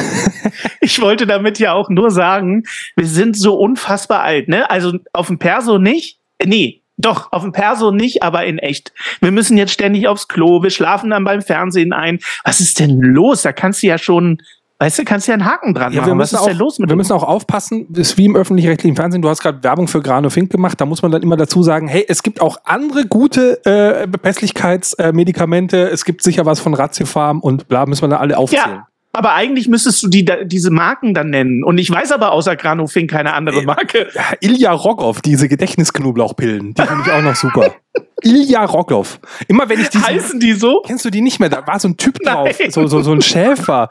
Ich 0.81 0.99
wollte 1.01 1.27
damit 1.27 1.60
ja 1.60 1.73
auch 1.73 1.89
nur 1.89 2.10
sagen, 2.10 2.63
wir 2.95 3.05
sind 3.05 3.38
so 3.38 3.55
unfassbar 3.55 4.21
alt, 4.21 4.47
ne? 4.47 4.67
Also 4.69 4.93
auf 5.13 5.27
dem 5.27 5.38
Perso 5.38 5.77
nicht. 5.77 6.19
Äh, 6.39 6.47
Nee, 6.47 6.81
doch, 6.97 7.31
auf 7.31 7.43
dem 7.43 7.51
Perso 7.51 7.91
nicht, 7.91 8.23
aber 8.23 8.45
in 8.45 8.57
echt. 8.57 8.91
Wir 9.21 9.31
müssen 9.31 9.57
jetzt 9.57 9.73
ständig 9.73 10.07
aufs 10.07 10.27
Klo, 10.27 10.63
wir 10.63 10.69
schlafen 10.71 11.12
dann 11.12 11.23
beim 11.23 11.41
Fernsehen 11.41 11.93
ein. 11.93 12.19
Was 12.43 12.60
ist 12.60 12.79
denn 12.79 12.99
los? 12.99 13.43
Da 13.43 13.53
kannst 13.53 13.84
du 13.84 13.88
ja 13.88 13.97
schon, 13.99 14.41
weißt 14.82 15.00
du, 15.00 15.04
kannst 15.06 15.28
du 15.28 15.32
ja 15.32 15.36
einen 15.36 15.46
Haken 15.46 15.74
dran 15.74 15.94
Ja, 15.94 16.02
machen. 16.02 16.12
wir 16.12 16.17
Was 16.17 16.32
müssen, 16.32 16.36
ist 16.36 16.41
auch, 16.41 16.48
denn 16.48 16.58
los 16.58 16.80
mit 16.80 16.89
wir 16.89 16.94
uns? 16.96 16.98
müssen 17.10 17.13
auch 17.13 17.24
aufpassen, 17.24 17.86
das 17.89 18.10
ist 18.10 18.17
wie 18.17 18.26
im 18.26 18.36
öffentlich-rechtlichen 18.36 18.96
Fernsehen, 18.96 19.22
du 19.22 19.30
hast 19.30 19.41
gerade 19.41 19.63
Werbung 19.63 19.88
für 19.88 20.02
Grano 20.02 20.30
Fink 20.30 20.52
gemacht, 20.52 20.82
da 20.82 20.86
muss 20.86 21.02
man 21.02 21.12
dann 21.12 21.22
immer 21.22 21.38
dazu 21.38 21.62
sagen, 21.63 21.88
hey, 21.88 22.04
es 22.08 22.24
gibt 22.24 22.41
auch 22.41 22.58
andere 22.65 23.06
gute 23.06 23.63
äh, 23.65 24.08
Pässlichkeitsmedikamente, 24.08 25.89
es 25.89 26.06
gibt 26.06 26.24
sicher 26.24 26.46
was 26.46 26.60
von 26.60 26.74
Ratiofarm 26.74 27.39
und 27.39 27.67
bla, 27.67 27.86
müssen 27.86 28.04
wir 28.04 28.10
da 28.10 28.17
alle 28.17 28.38
aufzählen. 28.38 28.63
Ja, 28.70 28.88
aber 29.13 29.34
eigentlich 29.34 29.67
müsstest 29.67 30.02
du 30.04 30.08
die, 30.08 30.26
diese 30.46 30.72
Marken 30.72 31.13
dann 31.13 31.30
nennen. 31.30 31.63
Und 31.65 31.78
ich 31.78 31.91
weiß 31.91 32.12
aber 32.13 32.32
außer 32.32 32.56
Granofink 32.56 33.12
keine 33.12 33.34
andere 33.34 33.62
Marke. 33.63 34.08
Ja, 34.15 34.24
Ilja 34.39 34.72
Rogov, 34.72 35.22
diese 35.22 35.50
Gedächtnisknoblauchpillen, 35.50 36.74
die 36.74 36.82
finde 36.82 37.04
ich 37.06 37.12
auch 37.12 37.22
noch 37.22 37.36
super. 37.36 37.76
Ilja 38.24 38.63
Rogov. 38.65 39.20
Immer 39.48 39.67
wenn 39.67 39.82
ich 39.82 39.89
diese 39.89 40.08
Heißen 40.08 40.39
die 40.39 40.54
so? 40.54 40.82
Kennst 40.86 41.04
du 41.06 41.10
die 41.10 41.22
nicht 41.22 41.39
mehr? 41.39 41.50
Da 41.50 41.65
war 41.67 41.80
so 41.80 41.89
ein 41.89 41.98
Typ 41.98 42.20
drauf, 42.20 42.50
so, 42.70 42.88
so, 42.88 43.02
so 43.02 43.12
ein 43.12 43.22
Schäfer. 43.22 43.89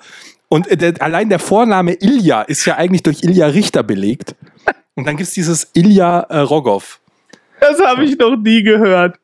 Und 0.50 0.66
äh, 0.68 0.76
der, 0.76 0.94
allein 1.00 1.30
der 1.30 1.38
Vorname 1.38 1.94
Ilja 1.94 2.42
ist 2.42 2.66
ja 2.66 2.76
eigentlich 2.76 3.02
durch 3.02 3.22
Ilja 3.22 3.46
Richter 3.46 3.82
belegt. 3.82 4.34
Und 4.96 5.06
dann 5.06 5.16
gibt's 5.16 5.32
dieses 5.32 5.70
Ilja 5.72 6.20
äh, 6.28 6.40
Rogov. 6.40 7.00
Das 7.60 7.78
habe 7.80 8.04
ich 8.04 8.18
noch 8.18 8.36
nie 8.36 8.62
gehört. 8.62 9.16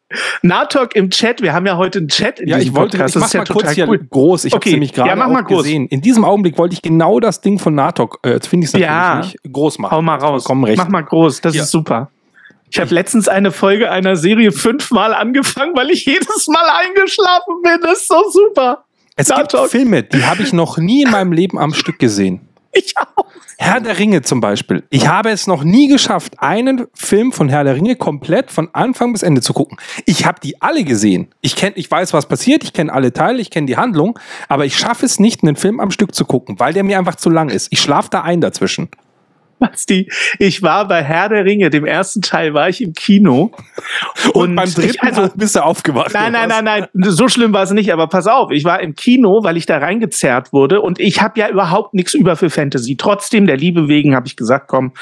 Natok 0.42 0.94
im 0.94 1.10
Chat, 1.10 1.42
wir 1.42 1.52
haben 1.52 1.66
ja 1.66 1.76
heute 1.76 1.98
einen 1.98 2.08
Chat 2.08 2.38
in 2.38 2.48
Ja, 2.48 2.58
diesem 2.58 2.70
ich 2.72 2.76
wollte, 2.76 2.98
Podcast. 2.98 3.10
ich 3.10 3.14
das 3.14 3.20
mach 3.22 3.26
ist 3.28 3.34
mal 3.34 3.40
ja 3.40 3.44
kurz 3.46 3.58
total 3.62 3.74
hier 3.74 3.88
cool. 3.88 3.98
groß. 4.10 4.44
Ich 4.44 4.54
Okay, 4.54 4.68
habe 4.68 4.74
nämlich 4.76 4.92
gerade 4.92 5.08
ja, 5.10 5.16
mach 5.16 5.28
mal 5.28 5.42
groß. 5.42 5.64
gesehen. 5.64 5.86
In 5.88 6.00
diesem 6.00 6.24
Augenblick 6.24 6.56
wollte 6.58 6.74
ich 6.74 6.82
genau 6.82 7.18
das 7.18 7.40
Ding 7.40 7.58
von 7.58 7.74
Natok, 7.74 8.20
äh, 8.24 8.32
jetzt 8.32 8.46
finde 8.46 8.64
ich 8.64 8.68
es 8.68 8.72
natürlich 8.74 8.88
Ja. 8.90 9.16
nicht, 9.16 9.38
groß 9.52 9.78
machen. 9.80 9.90
Hau 9.96 10.02
mal 10.02 10.16
raus. 10.16 10.44
Vollkommen 10.44 10.64
recht. 10.64 10.78
Mach 10.78 10.88
mal 10.88 11.00
groß, 11.02 11.40
das 11.40 11.54
Ja. 11.56 11.62
ist 11.64 11.70
super. 11.70 12.10
Ich 12.70 12.78
habe 12.80 12.92
letztens 12.94 13.26
eine 13.28 13.52
Folge 13.52 13.90
einer 13.90 14.16
Serie 14.16 14.52
fünfmal 14.52 15.14
angefangen, 15.14 15.74
weil 15.76 15.90
ich 15.90 16.04
jedes 16.04 16.46
Mal 16.48 16.68
eingeschlafen 16.86 17.62
bin. 17.62 17.78
Das 17.82 18.00
ist 18.00 18.08
so 18.08 18.22
super. 18.30 18.84
Es 19.16 19.28
gibt 19.28 19.38
Natok. 19.38 19.70
Filme, 19.70 20.02
die 20.02 20.24
habe 20.24 20.42
ich 20.42 20.52
noch 20.52 20.78
nie 20.78 21.02
in 21.02 21.10
meinem 21.10 21.32
Leben 21.32 21.58
am 21.58 21.74
Stück 21.74 21.98
gesehen. 21.98 22.40
Ich 22.72 22.94
auch. 22.98 23.24
Herr 23.58 23.80
der 23.80 23.98
Ringe 23.98 24.20
zum 24.20 24.42
Beispiel. 24.42 24.84
Ich 24.90 25.08
habe 25.08 25.30
es 25.30 25.46
noch 25.46 25.64
nie 25.64 25.88
geschafft, 25.88 26.34
einen 26.38 26.86
Film 26.92 27.32
von 27.32 27.48
Herr 27.48 27.64
der 27.64 27.74
Ringe 27.74 27.96
komplett 27.96 28.50
von 28.50 28.68
Anfang 28.74 29.12
bis 29.12 29.22
Ende 29.22 29.40
zu 29.40 29.54
gucken. 29.54 29.78
Ich 30.04 30.26
habe 30.26 30.40
die 30.40 30.60
alle 30.60 30.84
gesehen. 30.84 31.28
Ich 31.40 31.56
kenn, 31.56 31.72
ich 31.76 31.90
weiß, 31.90 32.12
was 32.12 32.26
passiert. 32.26 32.64
Ich 32.64 32.74
kenne 32.74 32.92
alle 32.92 33.14
Teile. 33.14 33.40
Ich 33.40 33.50
kenne 33.50 33.66
die 33.66 33.78
Handlung. 33.78 34.18
Aber 34.48 34.66
ich 34.66 34.76
schaffe 34.76 35.06
es 35.06 35.18
nicht, 35.18 35.42
einen 35.42 35.56
Film 35.56 35.80
am 35.80 35.90
Stück 35.90 36.14
zu 36.14 36.26
gucken, 36.26 36.60
weil 36.60 36.74
der 36.74 36.84
mir 36.84 36.98
einfach 36.98 37.14
zu 37.14 37.30
lang 37.30 37.48
ist. 37.48 37.68
Ich 37.70 37.80
schlafe 37.80 38.10
da 38.10 38.20
ein 38.20 38.42
dazwischen. 38.42 38.90
Basti, 39.58 40.10
ich 40.38 40.62
war 40.62 40.86
bei 40.86 41.02
Herr 41.02 41.28
der 41.28 41.44
Ringe, 41.44 41.70
dem 41.70 41.86
ersten 41.86 42.22
Teil, 42.22 42.52
war 42.54 42.68
ich 42.68 42.82
im 42.82 42.92
Kino. 42.92 43.52
Und, 44.32 44.54
beim 44.54 44.68
ich- 44.68 44.74
dritten 44.74 45.06
also- 45.06 45.30
bist 45.34 45.56
du 45.56 45.64
aufgewacht. 45.64 46.12
Nein, 46.12 46.32
nein, 46.32 46.48
nein, 46.48 46.64
nein, 46.64 46.86
so 46.94 47.28
schlimm 47.28 47.52
war 47.52 47.62
es 47.62 47.70
nicht, 47.70 47.92
aber 47.92 48.06
pass 48.06 48.26
auf, 48.26 48.50
ich 48.50 48.64
war 48.64 48.80
im 48.80 48.94
Kino, 48.94 49.42
weil 49.44 49.56
ich 49.56 49.66
da 49.66 49.78
reingezerrt 49.78 50.52
wurde 50.52 50.80
und 50.80 51.00
ich 51.00 51.22
habe 51.22 51.40
ja 51.40 51.48
überhaupt 51.48 51.94
nichts 51.94 52.14
über 52.14 52.36
für 52.36 52.50
Fantasy. 52.50 52.96
Trotzdem, 52.96 53.46
der 53.46 53.56
Liebe 53.56 53.88
wegen, 53.88 54.14
habe 54.14 54.26
ich 54.26 54.36
gesagt, 54.36 54.68
komm, 54.68 54.92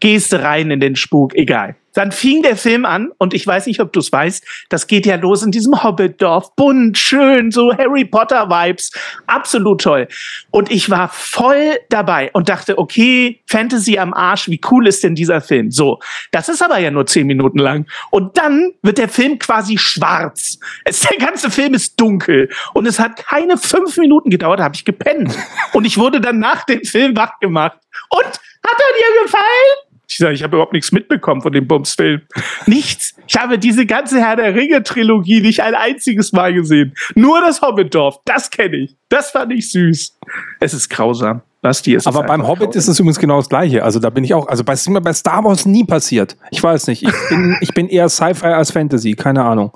gehst 0.00 0.32
du 0.32 0.42
rein 0.42 0.70
in 0.70 0.80
den 0.80 0.96
Spuk, 0.96 1.34
egal. 1.34 1.76
Dann 1.94 2.12
fing 2.12 2.42
der 2.42 2.56
Film 2.56 2.84
an 2.84 3.10
und 3.18 3.34
ich 3.34 3.46
weiß 3.46 3.66
nicht, 3.66 3.80
ob 3.80 3.92
du 3.92 4.00
es 4.00 4.10
weißt, 4.10 4.44
das 4.68 4.86
geht 4.86 5.06
ja 5.06 5.16
los 5.16 5.42
in 5.42 5.50
diesem 5.50 5.82
Hobbitdorf, 5.82 6.54
bunt, 6.56 6.96
schön, 6.96 7.50
so 7.50 7.76
Harry 7.76 8.04
Potter 8.04 8.48
Vibes, 8.48 8.92
absolut 9.26 9.82
toll. 9.82 10.08
Und 10.50 10.70
ich 10.70 10.90
war 10.90 11.08
voll 11.08 11.78
dabei 11.90 12.30
und 12.32 12.48
dachte, 12.48 12.78
okay, 12.78 13.42
Fantasy 13.46 13.98
am 13.98 14.14
Arsch, 14.14 14.48
wie 14.48 14.60
cool 14.70 14.86
ist 14.86 15.04
denn 15.04 15.14
dieser 15.14 15.40
Film? 15.40 15.70
So, 15.70 15.98
das 16.30 16.48
ist 16.48 16.62
aber 16.62 16.78
ja 16.78 16.90
nur 16.90 17.06
zehn 17.06 17.26
Minuten 17.26 17.58
lang. 17.58 17.86
Und 18.10 18.38
dann 18.38 18.72
wird 18.82 18.98
der 18.98 19.08
Film 19.08 19.38
quasi 19.38 19.78
schwarz. 19.78 20.58
Es, 20.84 21.00
der 21.00 21.18
ganze 21.18 21.50
Film 21.50 21.74
ist 21.74 22.00
dunkel 22.00 22.48
und 22.74 22.86
es 22.86 22.98
hat 22.98 23.16
keine 23.16 23.56
fünf 23.56 23.96
Minuten 23.96 24.30
gedauert, 24.30 24.60
da 24.60 24.64
habe 24.64 24.74
ich 24.74 24.84
gepennt. 24.84 25.36
Und 25.72 25.84
ich 25.84 25.98
wurde 25.98 26.20
dann 26.20 26.38
nach 26.38 26.64
dem 26.64 26.82
Film 26.84 27.16
wach 27.16 27.38
gemacht. 27.40 27.78
Und 28.10 28.24
hat 28.24 28.78
er 28.78 28.96
dir 28.96 29.24
gefallen? 29.24 29.91
Ich 30.12 30.18
sage, 30.18 30.34
ich 30.34 30.42
habe 30.42 30.56
überhaupt 30.56 30.74
nichts 30.74 30.92
mitbekommen 30.92 31.40
von 31.40 31.52
dem 31.52 31.66
Bumsfilm. 31.66 32.20
Nichts. 32.66 33.14
Ich 33.26 33.36
habe 33.38 33.58
diese 33.58 33.86
ganze 33.86 34.20
Herr 34.20 34.36
der 34.36 34.54
Ringe-Trilogie 34.54 35.40
nicht 35.40 35.62
ein 35.62 35.74
einziges 35.74 36.32
Mal 36.32 36.52
gesehen. 36.52 36.92
Nur 37.14 37.40
das 37.40 37.62
Hobbitdorf, 37.62 38.18
das 38.26 38.50
kenne 38.50 38.76
ich. 38.76 38.96
Das 39.08 39.30
fand 39.30 39.52
ich 39.54 39.70
süß. 39.70 40.18
Es 40.60 40.74
ist 40.74 40.90
grausam. 40.90 41.40
Basti, 41.62 41.94
es 41.94 42.06
Aber 42.06 42.24
beim 42.24 42.46
Hobbit 42.46 42.66
grausam. 42.66 42.78
ist 42.78 42.88
es 42.88 43.00
übrigens 43.00 43.20
genau 43.20 43.38
das 43.38 43.48
Gleiche. 43.48 43.84
Also 43.84 44.00
da 44.00 44.10
bin 44.10 44.22
ich 44.22 44.34
auch, 44.34 44.48
also 44.48 44.64
bei, 44.64 44.74
bei 45.00 45.12
Star 45.14 45.44
Wars 45.44 45.64
nie 45.64 45.84
passiert. 45.84 46.36
Ich 46.50 46.62
weiß 46.62 46.88
nicht. 46.88 47.04
Ich 47.04 47.28
bin, 47.30 47.56
ich 47.60 47.72
bin 47.72 47.88
eher 47.88 48.10
Sci-Fi 48.10 48.48
als 48.48 48.70
Fantasy. 48.70 49.12
Keine 49.14 49.42
Ahnung. 49.44 49.72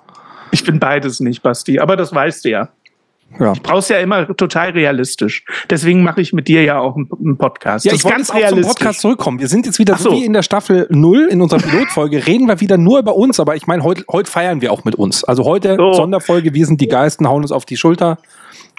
Ich 0.51 0.65
bin 0.65 0.79
beides 0.79 1.21
nicht, 1.21 1.43
Basti. 1.43 1.79
Aber 1.79 1.97
das 1.97 2.13
weißt 2.13 2.45
du 2.45 2.51
ja. 2.51 2.69
Ja. 3.39 3.53
brauchst 3.63 3.91
ja 3.91 3.99
immer 3.99 4.35
total 4.37 4.71
realistisch. 4.71 5.45
Deswegen 5.69 6.03
mache 6.03 6.21
ich 6.21 6.33
mit 6.33 6.49
dir 6.49 6.63
ja 6.63 6.79
auch 6.79 6.97
einen, 6.97 7.37
Podcast. 7.37 7.85
Ja, 7.85 7.93
das 7.93 8.01
ich 8.01 8.05
wollte 8.05 8.19
jetzt 8.19 8.35
auch 8.35 8.49
zum 8.49 8.61
Podcast 8.63 9.01
zurückkommen. 9.01 9.41
Wir 9.41 9.49
sind 9.49 9.67
jetzt 9.67 9.79
wieder 9.79 9.97
so 9.97 10.11
so. 10.11 10.17
wie 10.17 10.25
in 10.25 10.33
der 10.33 10.43
Staffel 10.43 10.87
0 10.91 11.29
in 11.31 11.43
unserer 11.43 11.61
Pilotfolge. 11.61 12.27
reden 12.27 12.49
wir 12.49 12.61
wieder 12.61 12.79
nur 12.79 12.99
über 12.99 13.15
uns, 13.17 13.39
aber 13.41 13.57
ich 13.57 13.67
meine, 13.67 13.83
heute, 13.83 14.05
heute 14.11 14.31
feiern 14.31 14.61
wir 14.61 14.73
auch 14.73 14.85
mit 14.85 14.95
uns. 14.95 15.25
Also 15.25 15.45
heute 15.45 15.77
So. 15.77 15.93
Sonderfolge, 15.93 16.55
wir 16.55 16.67
sind 16.67 16.81
die 16.81 16.89
Geisten, 16.89 17.29
hauen 17.29 17.43
uns 17.43 17.53
auf 17.53 17.65
die 17.65 17.77
Schulter. 17.77 18.19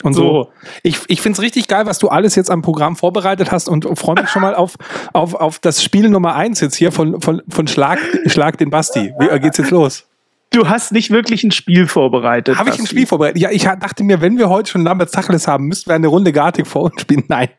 Und 0.03 0.13
so. 0.13 0.21
So. 0.21 0.49
Ich, 0.83 0.99
ich 1.07 1.21
finde 1.21 1.37
es 1.37 1.41
richtig 1.41 1.67
geil, 1.67 1.85
was 1.85 1.99
du 1.99 2.09
alles 2.09 2.35
jetzt 2.35 2.51
am 2.51 2.61
Programm 2.61 2.95
vorbereitet 2.95 3.51
hast 3.51 3.67
und 3.67 3.87
freue 3.97 4.15
mich 4.21 4.29
schon 4.29 4.41
mal 4.41 4.55
auf, 4.55 4.75
auf, 5.13 5.33
auf 5.33 5.59
das 5.59 5.83
Spiel 5.83 6.09
Nummer 6.09 6.35
1 6.35 6.61
jetzt 6.61 6.75
hier 6.75 6.91
von, 6.91 7.19
von, 7.21 7.41
von 7.49 7.67
Schlag, 7.67 7.99
Schlag 8.27 8.57
den 8.57 8.69
Basti. 8.69 9.11
Wie 9.19 9.27
äh, 9.27 9.39
geht's 9.39 9.57
jetzt 9.57 9.71
los? 9.71 10.07
Du 10.51 10.69
hast 10.69 10.91
nicht 10.91 11.11
wirklich 11.11 11.43
ein 11.43 11.51
Spiel 11.51 11.87
vorbereitet. 11.87 12.57
Habe 12.57 12.69
ich 12.69 12.79
ein 12.79 12.87
Spiel 12.87 13.05
vorbereitet? 13.05 13.41
Ja, 13.41 13.51
ich 13.51 13.63
dachte 13.63 14.03
mir, 14.03 14.21
wenn 14.21 14.37
wir 14.37 14.49
heute 14.49 14.71
schon 14.71 14.83
Lambert 14.83 15.11
Tacheles 15.11 15.47
haben, 15.47 15.65
müssten 15.65 15.89
wir 15.89 15.95
eine 15.95 16.07
Runde 16.07 16.31
Gartic 16.31 16.65
vor 16.67 16.83
uns 16.83 17.01
spielen. 17.01 17.23
Nein. 17.27 17.49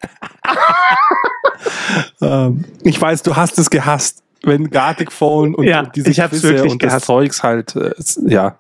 ähm, 2.23 2.65
ich 2.83 3.01
weiß, 3.01 3.23
du 3.23 3.37
hast 3.37 3.59
es 3.59 3.69
gehasst, 3.71 4.23
wenn 4.43 4.71
Gartic 4.71 5.13
Phone 5.13 5.55
und, 5.55 5.67
ja, 5.67 5.81
und 5.81 5.97
diese 5.97 6.11
ich 6.11 6.21
hab's 6.21 6.43
wirklich 6.43 6.73
und 6.73 6.79
gehasst. 6.79 6.97
das 6.97 7.07
Zeugs 7.07 7.43
halt, 7.43 7.77
äh, 7.77 7.93
ja. 8.27 8.57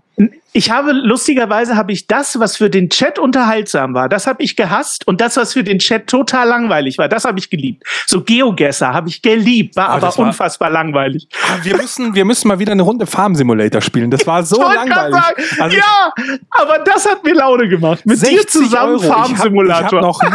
Ich 0.52 0.70
habe 0.72 0.90
lustigerweise 0.92 1.76
habe 1.76 1.92
ich 1.92 2.06
das, 2.08 2.40
was 2.40 2.56
für 2.56 2.68
den 2.70 2.90
Chat 2.90 3.18
unterhaltsam 3.18 3.94
war, 3.94 4.08
das 4.08 4.26
habe 4.26 4.42
ich 4.42 4.56
gehasst 4.56 5.06
und 5.06 5.20
das, 5.20 5.36
was 5.36 5.52
für 5.52 5.62
den 5.62 5.78
Chat 5.78 6.08
total 6.08 6.48
langweilig 6.48 6.98
war, 6.98 7.08
das 7.08 7.24
habe 7.24 7.38
ich 7.38 7.48
geliebt. 7.50 7.84
So 8.06 8.22
Geogesser 8.22 8.92
habe 8.92 9.08
ich 9.08 9.22
geliebt, 9.22 9.76
war 9.76 9.84
Aber 9.84 9.92
aber, 9.98 10.06
das 10.06 10.18
war- 10.18 10.26
unfassbar 10.26 10.70
langweilig. 10.70 11.28
Ah, 11.46 11.58
Wir 11.62 11.76
müssen, 11.76 12.14
wir 12.14 12.24
müssen 12.24 12.48
mal 12.48 12.58
wieder 12.58 12.72
eine 12.72 12.82
Runde 12.82 13.06
Farm 13.06 13.34
Simulator 13.36 13.80
spielen. 13.80 14.10
Das 14.10 14.26
war 14.26 14.42
so 14.42 14.60
langweilig. 14.60 15.14
sagen, 15.14 15.42
Also 15.60 15.76
ja, 15.76 16.12
aber 16.50 16.78
das 16.80 17.08
hat 17.08 17.22
mir 17.22 17.34
Laune 17.34 17.68
gemacht. 17.68 18.04
Mit 18.04 18.16
dir 18.20 18.26
60 18.26 18.48
zusammen 18.48 18.94
Euro. 18.94 19.02
Ich 19.04 19.10
hab- 19.10 19.26
Farm-Simulator. 19.28 19.80
Ich 19.86 19.92
habe 19.92 20.00
noch 20.00 20.22
nie. 20.22 20.28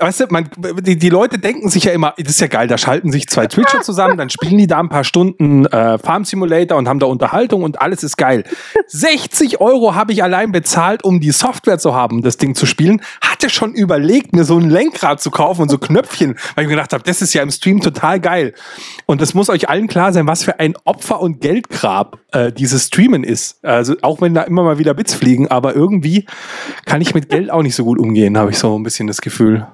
Weißt 0.00 0.20
du, 0.20 0.26
man, 0.30 0.48
die, 0.80 0.96
die 0.96 1.08
Leute 1.08 1.38
denken 1.38 1.68
sich 1.68 1.84
ja 1.84 1.92
immer, 1.92 2.14
das 2.18 2.30
ist 2.30 2.40
ja 2.40 2.46
geil, 2.46 2.68
da 2.68 2.78
schalten 2.78 3.12
sich 3.12 3.28
zwei 3.28 3.46
Twitcher 3.46 3.80
zusammen, 3.80 4.16
dann 4.16 4.30
spielen 4.30 4.58
die 4.58 4.66
da 4.66 4.78
ein 4.78 4.88
paar 4.88 5.04
Stunden 5.04 5.66
äh, 5.66 5.98
Farm 5.98 6.24
Simulator 6.24 6.78
und 6.78 6.88
haben 6.88 6.98
da 6.98 7.06
Unterhaltung 7.06 7.62
und 7.62 7.80
alles 7.80 8.02
ist 8.02 8.16
geil. 8.16 8.44
60 8.86 9.60
Euro 9.60 9.94
habe 9.94 10.12
ich 10.12 10.22
allein 10.22 10.52
bezahlt, 10.52 11.04
um 11.04 11.20
die 11.20 11.30
Software 11.30 11.78
zu 11.78 11.94
haben, 11.94 12.22
das 12.22 12.36
Ding 12.36 12.54
zu 12.54 12.66
spielen. 12.66 13.00
Hatte 13.20 13.50
schon 13.50 13.74
überlegt, 13.74 14.34
mir 14.34 14.44
so 14.44 14.58
ein 14.58 14.68
Lenkrad 14.68 15.20
zu 15.20 15.30
kaufen 15.30 15.62
und 15.62 15.68
so 15.68 15.78
Knöpfchen, 15.78 16.36
weil 16.54 16.64
ich 16.64 16.68
mir 16.68 16.76
gedacht 16.76 16.92
habe, 16.92 17.02
das 17.04 17.22
ist 17.22 17.34
ja 17.34 17.42
im 17.42 17.50
Stream 17.50 17.80
total 17.80 18.20
geil. 18.20 18.54
Und 19.06 19.20
das 19.20 19.34
muss 19.34 19.48
euch 19.50 19.68
allen 19.68 19.86
klar 19.86 20.12
sein, 20.12 20.26
was 20.26 20.44
für 20.44 20.58
ein 20.60 20.74
Opfer- 20.84 21.20
und 21.20 21.40
Geldgrab 21.40 22.18
äh, 22.32 22.52
dieses 22.52 22.86
Streamen 22.86 23.24
ist. 23.24 23.64
Also 23.64 23.94
auch 24.02 24.20
wenn 24.20 24.34
da 24.34 24.42
immer 24.42 24.62
mal 24.62 24.78
wieder 24.78 24.94
Bits 24.94 25.14
fliegen, 25.14 25.48
aber 25.48 25.74
irgendwie 25.74 26.26
kann 26.84 27.00
ich 27.00 27.14
mit 27.14 27.28
Geld 27.28 27.50
auch 27.50 27.62
nicht 27.62 27.74
so 27.74 27.84
gut 27.84 27.98
umgehen, 27.98 28.36
habe 28.38 28.50
ich 28.50 28.58
so 28.58 28.78
ein 28.78 28.82
bisschen 28.82 29.06
das 29.06 29.20
Gefühl. 29.20 29.66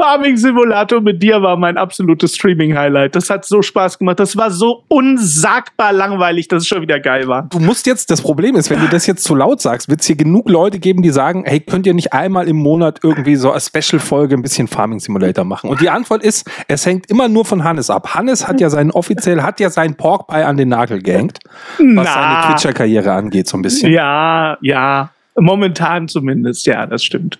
Farming 0.00 0.36
Simulator 0.36 1.00
mit 1.00 1.22
dir 1.22 1.40
war 1.42 1.56
mein 1.56 1.76
absolutes 1.76 2.34
Streaming-Highlight. 2.34 3.14
Das 3.14 3.30
hat 3.30 3.44
so 3.44 3.62
Spaß 3.62 3.98
gemacht. 3.98 4.18
Das 4.20 4.36
war 4.36 4.50
so 4.50 4.84
unsagbar 4.88 5.92
langweilig, 5.92 6.48
dass 6.48 6.62
es 6.62 6.68
schon 6.68 6.82
wieder 6.82 7.00
geil 7.00 7.28
war. 7.28 7.48
Du 7.50 7.60
musst 7.60 7.86
jetzt, 7.86 8.10
das 8.10 8.20
Problem 8.20 8.56
ist, 8.56 8.70
wenn 8.70 8.80
du 8.80 8.88
das 8.88 9.06
jetzt 9.06 9.24
zu 9.24 9.34
laut 9.34 9.60
sagst, 9.60 9.88
wird 9.88 10.00
es 10.00 10.06
hier 10.06 10.16
genug 10.16 10.48
Leute 10.48 10.78
geben, 10.78 11.02
die 11.02 11.10
sagen, 11.10 11.44
hey, 11.46 11.60
könnt 11.60 11.86
ihr 11.86 11.94
nicht 11.94 12.12
einmal 12.12 12.48
im 12.48 12.56
Monat 12.56 13.00
irgendwie 13.02 13.36
so 13.36 13.52
als 13.52 13.66
Special-Folge 13.68 14.34
ein 14.34 14.42
bisschen 14.42 14.68
Farming 14.68 14.98
Simulator 15.00 15.44
machen? 15.44 15.70
Und 15.70 15.80
die 15.80 15.90
Antwort 15.90 16.22
ist, 16.22 16.50
es 16.68 16.84
hängt 16.86 17.08
immer 17.10 17.28
nur 17.28 17.44
von 17.44 17.64
Hannes 17.64 17.90
ab. 17.90 18.14
Hannes 18.14 18.48
hat 18.48 18.60
ja 18.60 18.70
seinen 18.70 18.90
offiziell, 18.90 19.42
hat 19.42 19.60
ja 19.60 19.70
seinen 19.70 19.94
Pork 19.94 20.26
Pie 20.26 20.42
an 20.42 20.56
den 20.56 20.68
Nagel 20.68 21.02
gehängt, 21.02 21.38
was 21.78 22.12
seine 22.12 22.46
Twitcher-Karriere 22.46 23.12
angeht, 23.12 23.48
so 23.48 23.56
ein 23.56 23.62
bisschen. 23.62 23.92
Ja, 23.92 24.58
ja. 24.60 25.10
Momentan 25.36 26.08
zumindest, 26.08 26.66
ja, 26.66 26.86
das 26.86 27.02
stimmt. 27.02 27.38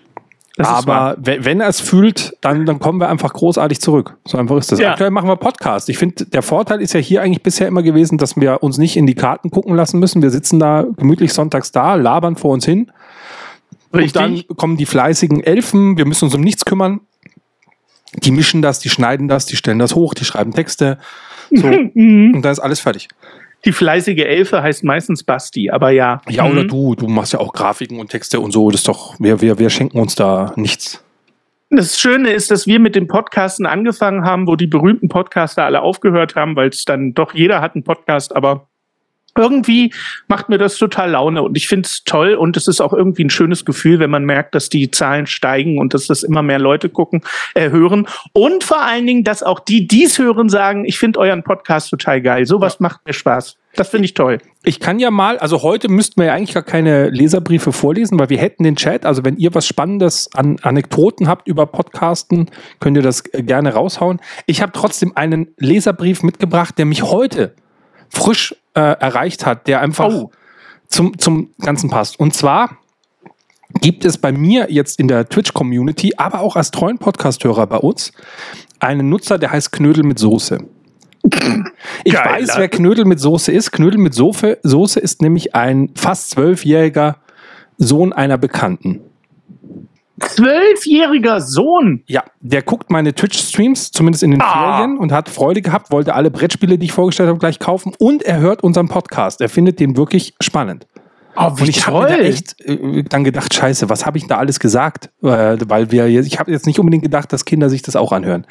Das. 0.57 0.67
Aber 0.67 1.17
wenn, 1.19 1.59
er 1.59 1.67
es 1.67 1.81
fühlt, 1.81 2.37
dann, 2.39 2.65
dann 2.65 2.79
kommen 2.79 3.01
wir 3.01 3.09
einfach 3.09 3.33
großartig 3.33 3.81
zurück. 3.81 4.17
So 4.23 4.37
einfach 4.37 4.55
ist 4.55 4.71
das. 4.71 4.79
Ja. 4.79 4.91
Aktuell 4.91 5.11
machen 5.11 5.27
wir 5.27 5.35
Podcast. 5.35 5.89
Ich 5.89 5.97
finde, 5.97 6.25
der 6.25 6.41
Vorteil 6.41 6.81
ist 6.81 6.93
ja 6.93 6.99
hier 7.01 7.21
eigentlich 7.21 7.43
bisher 7.43 7.67
immer 7.67 7.83
gewesen, 7.83 8.17
dass 8.17 8.37
wir 8.37 8.63
uns 8.63 8.77
nicht 8.77 8.95
in 8.95 9.05
die 9.05 9.15
Karten 9.15 9.51
gucken 9.51 9.75
lassen 9.75 9.99
müssen. 9.99 10.21
Wir 10.21 10.29
sitzen 10.29 10.59
da 10.59 10.85
gemütlich 10.95 11.33
sonntags 11.33 11.73
da, 11.73 11.95
labern 11.95 12.37
vor 12.37 12.53
uns 12.53 12.63
hin. 12.63 12.89
Und 13.91 14.15
dann 14.15 14.43
kommen 14.55 14.77
die 14.77 14.85
fleißigen 14.85 15.43
Elfen. 15.43 15.97
Wir 15.97 16.05
müssen 16.05 16.25
uns 16.25 16.35
um 16.35 16.41
nichts 16.41 16.63
kümmern. 16.63 17.01
Die 18.23 18.31
mischen 18.31 18.61
das, 18.61 18.79
die 18.79 18.89
schneiden 18.89 19.27
das, 19.27 19.45
die 19.45 19.57
stellen 19.57 19.79
das 19.79 19.93
hoch, 19.93 20.13
die 20.13 20.23
schreiben 20.23 20.53
Texte. 20.53 20.99
So. 21.51 21.67
und 21.67 22.41
dann 22.41 22.51
ist 22.51 22.59
alles 22.59 22.79
fertig. 22.79 23.09
Die 23.65 23.71
fleißige 23.71 24.19
Elfe 24.25 24.61
heißt 24.61 24.83
meistens 24.83 25.23
Basti, 25.23 25.69
aber 25.71 25.89
ja. 25.89 26.21
Ja, 26.29 26.45
oder 26.45 26.63
Mhm. 26.63 26.67
du, 26.67 26.95
du 26.95 27.07
machst 27.07 27.33
ja 27.33 27.39
auch 27.39 27.51
Grafiken 27.53 27.99
und 27.99 28.09
Texte 28.11 28.39
und 28.39 28.51
so. 28.51 28.69
Das 28.69 28.81
ist 28.81 28.87
doch, 28.87 29.15
wir, 29.19 29.41
wir, 29.41 29.57
wir 29.59 29.69
schenken 29.69 29.99
uns 29.99 30.15
da 30.15 30.53
nichts. 30.55 31.03
Das 31.71 31.99
Schöne 31.99 32.29
ist, 32.29 32.51
dass 32.51 32.67
wir 32.67 32.79
mit 32.79 32.95
dem 32.95 33.07
Podcasten 33.07 33.65
angefangen 33.65 34.23
haben, 34.23 34.47
wo 34.47 34.55
die 34.55 34.67
berühmten 34.67 35.09
Podcaster 35.09 35.65
alle 35.65 35.81
aufgehört 35.81 36.35
haben, 36.35 36.55
weil 36.55 36.69
es 36.69 36.85
dann 36.85 37.13
doch 37.15 37.33
jeder 37.33 37.59
hat 37.59 37.73
einen 37.73 37.83
Podcast, 37.83 38.35
aber 38.35 38.69
irgendwie 39.37 39.93
macht 40.27 40.49
mir 40.49 40.57
das 40.57 40.77
total 40.77 41.11
Laune 41.11 41.43
und 41.43 41.57
ich 41.57 41.67
finde 41.67 41.87
es 41.87 42.03
toll 42.03 42.33
und 42.35 42.57
es 42.57 42.67
ist 42.67 42.81
auch 42.81 42.93
irgendwie 42.93 43.23
ein 43.23 43.29
schönes 43.29 43.65
Gefühl, 43.65 43.99
wenn 43.99 44.09
man 44.09 44.25
merkt, 44.25 44.55
dass 44.55 44.69
die 44.69 44.91
Zahlen 44.91 45.27
steigen 45.27 45.77
und 45.77 45.93
dass 45.93 46.07
das 46.07 46.23
immer 46.23 46.41
mehr 46.41 46.59
Leute 46.59 46.89
gucken, 46.89 47.21
äh, 47.53 47.69
hören 47.69 48.07
und 48.33 48.63
vor 48.63 48.81
allen 48.81 49.05
Dingen, 49.05 49.23
dass 49.23 49.43
auch 49.43 49.59
die, 49.59 49.87
die 49.87 50.05
es 50.05 50.19
hören, 50.19 50.49
sagen, 50.49 50.85
ich 50.85 50.99
finde 50.99 51.19
euren 51.19 51.43
Podcast 51.43 51.89
total 51.89 52.21
geil. 52.21 52.45
Sowas 52.45 52.79
macht 52.79 53.05
mir 53.05 53.13
Spaß. 53.13 53.57
Das 53.75 53.89
finde 53.89 54.05
ich 54.05 54.13
toll. 54.13 54.37
Ich 54.63 54.79
kann 54.79 54.99
ja 54.99 55.11
mal, 55.11 55.37
also 55.37 55.61
heute 55.61 55.89
müssten 55.89 56.21
wir 56.21 56.27
ja 56.27 56.33
eigentlich 56.33 56.53
gar 56.53 56.63
keine 56.63 57.09
Leserbriefe 57.09 57.73
vorlesen, 57.73 58.17
weil 58.17 58.29
wir 58.29 58.37
hätten 58.37 58.63
den 58.63 58.77
Chat. 58.77 59.05
Also 59.05 59.25
wenn 59.25 59.37
ihr 59.37 59.53
was 59.53 59.67
Spannendes 59.67 60.29
an 60.33 60.57
Anekdoten 60.61 61.27
habt 61.27 61.47
über 61.47 61.65
Podcasten, 61.65 62.49
könnt 62.79 62.95
ihr 62.95 63.03
das 63.03 63.23
äh, 63.33 63.43
gerne 63.43 63.73
raushauen. 63.73 64.21
Ich 64.45 64.61
habe 64.61 64.71
trotzdem 64.71 65.15
einen 65.15 65.53
Leserbrief 65.57 66.23
mitgebracht, 66.23 66.77
der 66.77 66.85
mich 66.85 67.03
heute 67.03 67.53
frisch 68.09 68.55
äh, 68.75 68.79
erreicht 68.81 69.45
hat, 69.45 69.67
der 69.67 69.81
einfach 69.81 70.09
Oh. 70.11 70.31
zum, 70.87 71.17
zum 71.17 71.49
Ganzen 71.59 71.89
passt. 71.89 72.19
Und 72.19 72.33
zwar 72.33 72.77
gibt 73.81 74.05
es 74.05 74.17
bei 74.17 74.31
mir 74.31 74.67
jetzt 74.69 74.99
in 74.99 75.07
der 75.07 75.27
Twitch-Community, 75.27 76.13
aber 76.17 76.39
auch 76.41 76.55
als 76.55 76.71
treuen 76.71 76.97
Podcast-Hörer 76.97 77.67
bei 77.67 77.77
uns, 77.77 78.11
einen 78.79 79.09
Nutzer, 79.09 79.37
der 79.37 79.51
heißt 79.51 79.71
Knödel 79.71 80.03
mit 80.03 80.19
Soße. 80.19 80.59
Ich 82.03 82.13
Geil, 82.13 82.41
weiß, 82.43 82.57
wer 82.57 82.69
Knödel 82.69 83.05
mit 83.05 83.19
Soße 83.19 83.51
ist. 83.51 83.71
Knödel 83.71 83.99
mit 83.99 84.13
Soße, 84.13 84.59
Soße 84.61 84.99
ist 84.99 85.21
nämlich 85.23 85.55
ein 85.55 85.89
fast 85.95 86.29
zwölfjähriger 86.31 87.17
Sohn 87.77 88.13
einer 88.13 88.37
Bekannten. 88.37 89.01
Zwölfjähriger 90.19 91.41
Sohn. 91.41 92.03
Ja, 92.07 92.23
der 92.41 92.61
guckt 92.61 92.89
meine 92.91 93.13
Twitch-Streams, 93.13 93.91
zumindest 93.91 94.23
in 94.23 94.31
den 94.31 94.41
Ah. 94.41 94.77
Ferien, 94.77 94.97
und 94.97 95.11
hat 95.11 95.29
Freude 95.29 95.61
gehabt, 95.61 95.91
wollte 95.91 96.13
alle 96.13 96.31
Brettspiele, 96.31 96.77
die 96.77 96.85
ich 96.85 96.91
vorgestellt 96.91 97.29
habe, 97.29 97.39
gleich 97.39 97.59
kaufen. 97.59 97.93
Und 97.99 98.23
er 98.23 98.39
hört 98.39 98.63
unseren 98.63 98.87
Podcast. 98.87 99.41
Er 99.41 99.49
findet 99.49 99.79
den 99.79 99.97
wirklich 99.97 100.33
spannend. 100.41 100.87
Oh, 101.37 101.47
Und 101.59 101.67
ich 101.67 101.85
habe 101.85 102.07
da 102.07 102.15
echt 102.15 102.55
äh, 102.65 103.03
dann 103.03 103.25
gedacht, 103.25 103.53
scheiße, 103.53 103.89
was 103.89 104.05
habe 104.05 104.17
ich 104.17 104.25
da 104.25 104.37
alles 104.37 104.57
gesagt? 104.57 105.09
Äh, 105.21 105.57
weil 105.67 105.91
wir, 105.91 106.09
jetzt- 106.09 106.27
ich 106.27 106.39
habe 106.39 106.49
jetzt 106.49 106.65
nicht 106.65 106.79
unbedingt 106.79 107.03
gedacht, 107.03 107.33
dass 107.33 107.43
Kinder 107.43 107.69
sich 107.69 107.81
das 107.81 107.97
auch 107.97 108.13
anhören. 108.13 108.47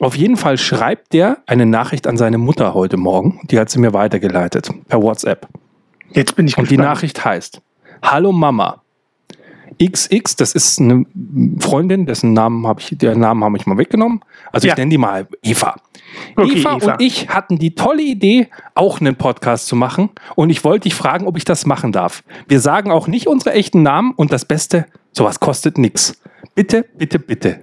Auf 0.00 0.16
jeden 0.16 0.36
Fall 0.36 0.58
schreibt 0.58 1.12
der 1.12 1.38
eine 1.46 1.66
Nachricht 1.66 2.08
an 2.08 2.16
seine 2.16 2.38
Mutter 2.38 2.74
heute 2.74 2.96
Morgen. 2.96 3.38
Die 3.44 3.60
hat 3.60 3.70
sie 3.70 3.78
mir 3.78 3.92
weitergeleitet 3.92 4.70
per 4.88 5.00
WhatsApp. 5.00 5.46
Jetzt 6.12 6.34
bin 6.34 6.48
ich 6.48 6.58
Und 6.58 6.64
die 6.68 6.76
gespannt. 6.76 6.94
Nachricht 6.96 7.24
heißt: 7.24 7.60
Hallo 8.02 8.32
Mama. 8.32 8.82
XX, 9.82 10.36
das 10.36 10.52
ist 10.54 10.78
eine 10.80 11.06
Freundin, 11.58 12.06
dessen 12.06 12.32
Namen 12.32 12.66
habe 12.66 12.80
ich, 12.80 12.96
der 12.98 13.16
Namen 13.16 13.42
habe 13.44 13.56
ich 13.56 13.66
mal 13.66 13.78
weggenommen. 13.78 14.20
Also 14.52 14.66
Ja. 14.66 14.74
ich 14.74 14.78
nenne 14.78 14.90
die 14.90 14.98
mal 14.98 15.26
Eva. 15.42 15.76
Okay, 16.36 16.58
Eva, 16.58 16.76
Eva. 16.76 16.92
und 16.94 17.00
ich 17.02 17.28
hatten 17.28 17.58
die 17.58 17.74
tolle 17.74 18.02
Idee, 18.02 18.48
auch 18.74 19.00
einen 19.00 19.16
Podcast 19.16 19.66
zu 19.66 19.76
machen. 19.76 20.10
Und 20.34 20.50
ich 20.50 20.64
wollte 20.64 20.84
dich 20.84 20.94
fragen, 20.94 21.26
ob 21.26 21.36
ich 21.36 21.44
das 21.44 21.66
machen 21.66 21.92
darf. 21.92 22.22
Wir 22.48 22.60
sagen 22.60 22.90
auch 22.90 23.06
nicht 23.06 23.26
unsere 23.26 23.52
echten 23.54 23.82
Namen 23.82 24.12
und 24.12 24.32
das 24.32 24.44
Beste, 24.44 24.86
sowas 25.12 25.40
kostet 25.40 25.78
nichts. 25.78 26.20
Bitte, 26.54 26.84
bitte, 26.98 27.18
bitte. 27.18 27.60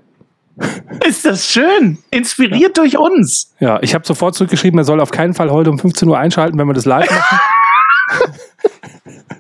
Ist 1.07 1.23
das 1.25 1.47
schön? 1.51 1.99
Inspiriert 2.09 2.77
durch 2.77 2.97
uns. 2.97 3.53
Ja, 3.59 3.79
ich 3.83 3.93
habe 3.93 4.07
sofort 4.07 4.33
zurückgeschrieben, 4.33 4.79
er 4.79 4.85
soll 4.85 5.01
auf 5.01 5.11
keinen 5.11 5.35
Fall 5.35 5.51
heute 5.51 5.69
um 5.69 5.77
15 5.77 6.07
Uhr 6.07 6.17
einschalten, 6.17 6.57
wenn 6.57 6.65
wir 6.67 6.73
das 6.73 6.85
live 6.85 7.09
machen. 7.11 7.39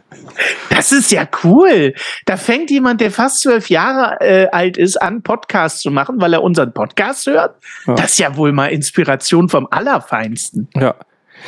Das 0.69 0.91
ist 0.91 1.11
ja 1.11 1.27
cool. 1.43 1.93
Da 2.25 2.37
fängt 2.37 2.69
jemand, 2.69 3.01
der 3.01 3.11
fast 3.11 3.41
zwölf 3.41 3.69
Jahre 3.69 4.19
äh, 4.21 4.47
alt 4.51 4.77
ist, 4.77 5.01
an, 5.01 5.23
Podcast 5.23 5.81
zu 5.81 5.91
machen, 5.91 6.21
weil 6.21 6.33
er 6.33 6.43
unseren 6.43 6.73
Podcast 6.73 7.25
hört. 7.25 7.55
Ja. 7.85 7.95
Das 7.95 8.11
ist 8.11 8.19
ja 8.19 8.35
wohl 8.35 8.51
mal 8.51 8.67
Inspiration 8.67 9.49
vom 9.49 9.67
Allerfeinsten. 9.71 10.69
Ja. 10.75 10.95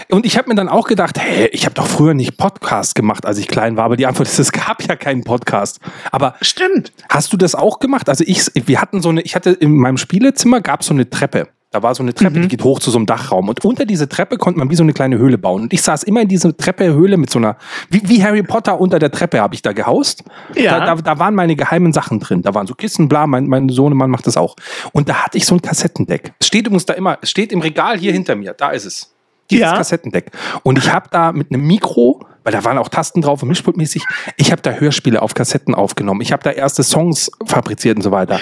Und 0.09 0.25
ich 0.25 0.37
habe 0.37 0.49
mir 0.49 0.55
dann 0.55 0.69
auch 0.69 0.87
gedacht, 0.87 1.19
hey, 1.19 1.47
ich 1.51 1.65
habe 1.65 1.75
doch 1.75 1.87
früher 1.87 2.13
nicht 2.13 2.37
Podcast 2.37 2.95
gemacht, 2.95 3.25
als 3.25 3.37
ich 3.37 3.47
klein 3.47 3.77
war. 3.77 3.85
Aber 3.85 3.97
die 3.97 4.05
Antwort 4.05 4.27
ist, 4.27 4.39
es 4.39 4.51
gab 4.51 4.83
ja 4.83 4.95
keinen 4.95 5.23
Podcast. 5.23 5.79
Aber 6.11 6.35
Stimmt. 6.41 6.91
hast 7.09 7.33
du 7.33 7.37
das 7.37 7.55
auch 7.55 7.79
gemacht? 7.79 8.09
Also 8.09 8.23
ich, 8.25 8.51
wir 8.53 8.81
hatten 8.81 9.01
so 9.01 9.09
eine, 9.09 9.21
ich 9.21 9.35
hatte 9.35 9.51
in 9.51 9.75
meinem 9.75 9.97
Spielezimmer 9.97 10.61
gab 10.61 10.81
es 10.81 10.87
so 10.87 10.93
eine 10.93 11.09
Treppe. 11.09 11.47
Da 11.71 11.83
war 11.83 11.93
so 11.93 12.01
eine 12.01 12.15
Treppe, 12.15 12.39
die 12.39 12.47
geht 12.47 12.63
hoch 12.63 12.79
zu 12.79 12.89
so 12.89 12.97
einem 12.97 13.05
Dachraum. 13.05 13.47
Und 13.47 13.63
unter 13.63 13.85
diese 13.85 14.09
Treppe 14.09 14.37
konnte 14.37 14.57
man 14.57 14.71
wie 14.71 14.75
so 14.75 14.81
eine 14.81 14.91
kleine 14.93 15.19
Höhle 15.19 15.37
bauen. 15.37 15.61
Und 15.63 15.73
ich 15.73 15.83
saß 15.83 16.01
immer 16.01 16.21
in 16.21 16.27
diese 16.27 16.57
Treppe-Höhle 16.57 17.15
mit 17.15 17.29
so 17.29 17.37
einer, 17.37 17.57
wie, 17.91 18.01
wie 18.05 18.23
Harry 18.23 18.41
Potter 18.41 18.79
unter 18.81 18.97
der 18.97 19.11
Treppe 19.11 19.39
habe 19.39 19.53
ich 19.53 19.61
da 19.61 19.71
gehaust. 19.71 20.23
Ja. 20.55 20.79
Da, 20.79 20.95
da, 20.95 21.01
da 21.01 21.19
waren 21.19 21.35
meine 21.35 21.55
geheimen 21.55 21.93
Sachen 21.93 22.19
drin. 22.19 22.41
Da 22.41 22.55
waren 22.55 22.65
so 22.65 22.73
Kissen, 22.73 23.07
bla, 23.07 23.27
mein, 23.27 23.45
mein 23.47 23.69
Sohnemann 23.69 24.09
macht 24.09 24.25
das 24.25 24.35
auch. 24.35 24.55
Und 24.93 25.09
da 25.09 25.25
hatte 25.25 25.37
ich 25.37 25.45
so 25.45 25.53
ein 25.53 25.61
Kassettendeck. 25.61 26.33
Es 26.39 26.47
steht 26.47 26.65
übrigens 26.65 26.87
da 26.87 26.93
immer, 26.93 27.19
es 27.21 27.29
steht 27.29 27.51
im 27.51 27.61
Regal 27.61 27.99
hier 27.99 28.13
hinter 28.13 28.35
mir. 28.35 28.53
Da 28.53 28.71
ist 28.71 28.85
es. 28.85 29.13
Dieses 29.51 29.61
Ja. 29.61 29.77
Kassettendeck. 29.77 30.31
Und 30.63 30.79
ich 30.79 30.91
habe 30.91 31.07
da 31.11 31.31
mit 31.31 31.51
einem 31.51 31.67
Mikro, 31.67 32.25
weil 32.43 32.51
da 32.51 32.63
waren 32.63 32.79
auch 32.79 32.89
Tasten 32.89 33.21
drauf 33.21 33.43
und 33.43 33.49
Mischpultmäßig, 33.49 34.03
ich 34.37 34.51
habe 34.51 34.63
da 34.63 34.71
Hörspiele 34.71 35.21
auf 35.21 35.35
Kassetten 35.35 35.75
aufgenommen. 35.75 36.21
Ich 36.21 36.31
habe 36.31 36.41
da 36.41 36.49
erste 36.49 36.81
Songs 36.81 37.29
fabriziert 37.45 37.97
und 37.97 38.01
so 38.01 38.09
weiter. 38.11 38.39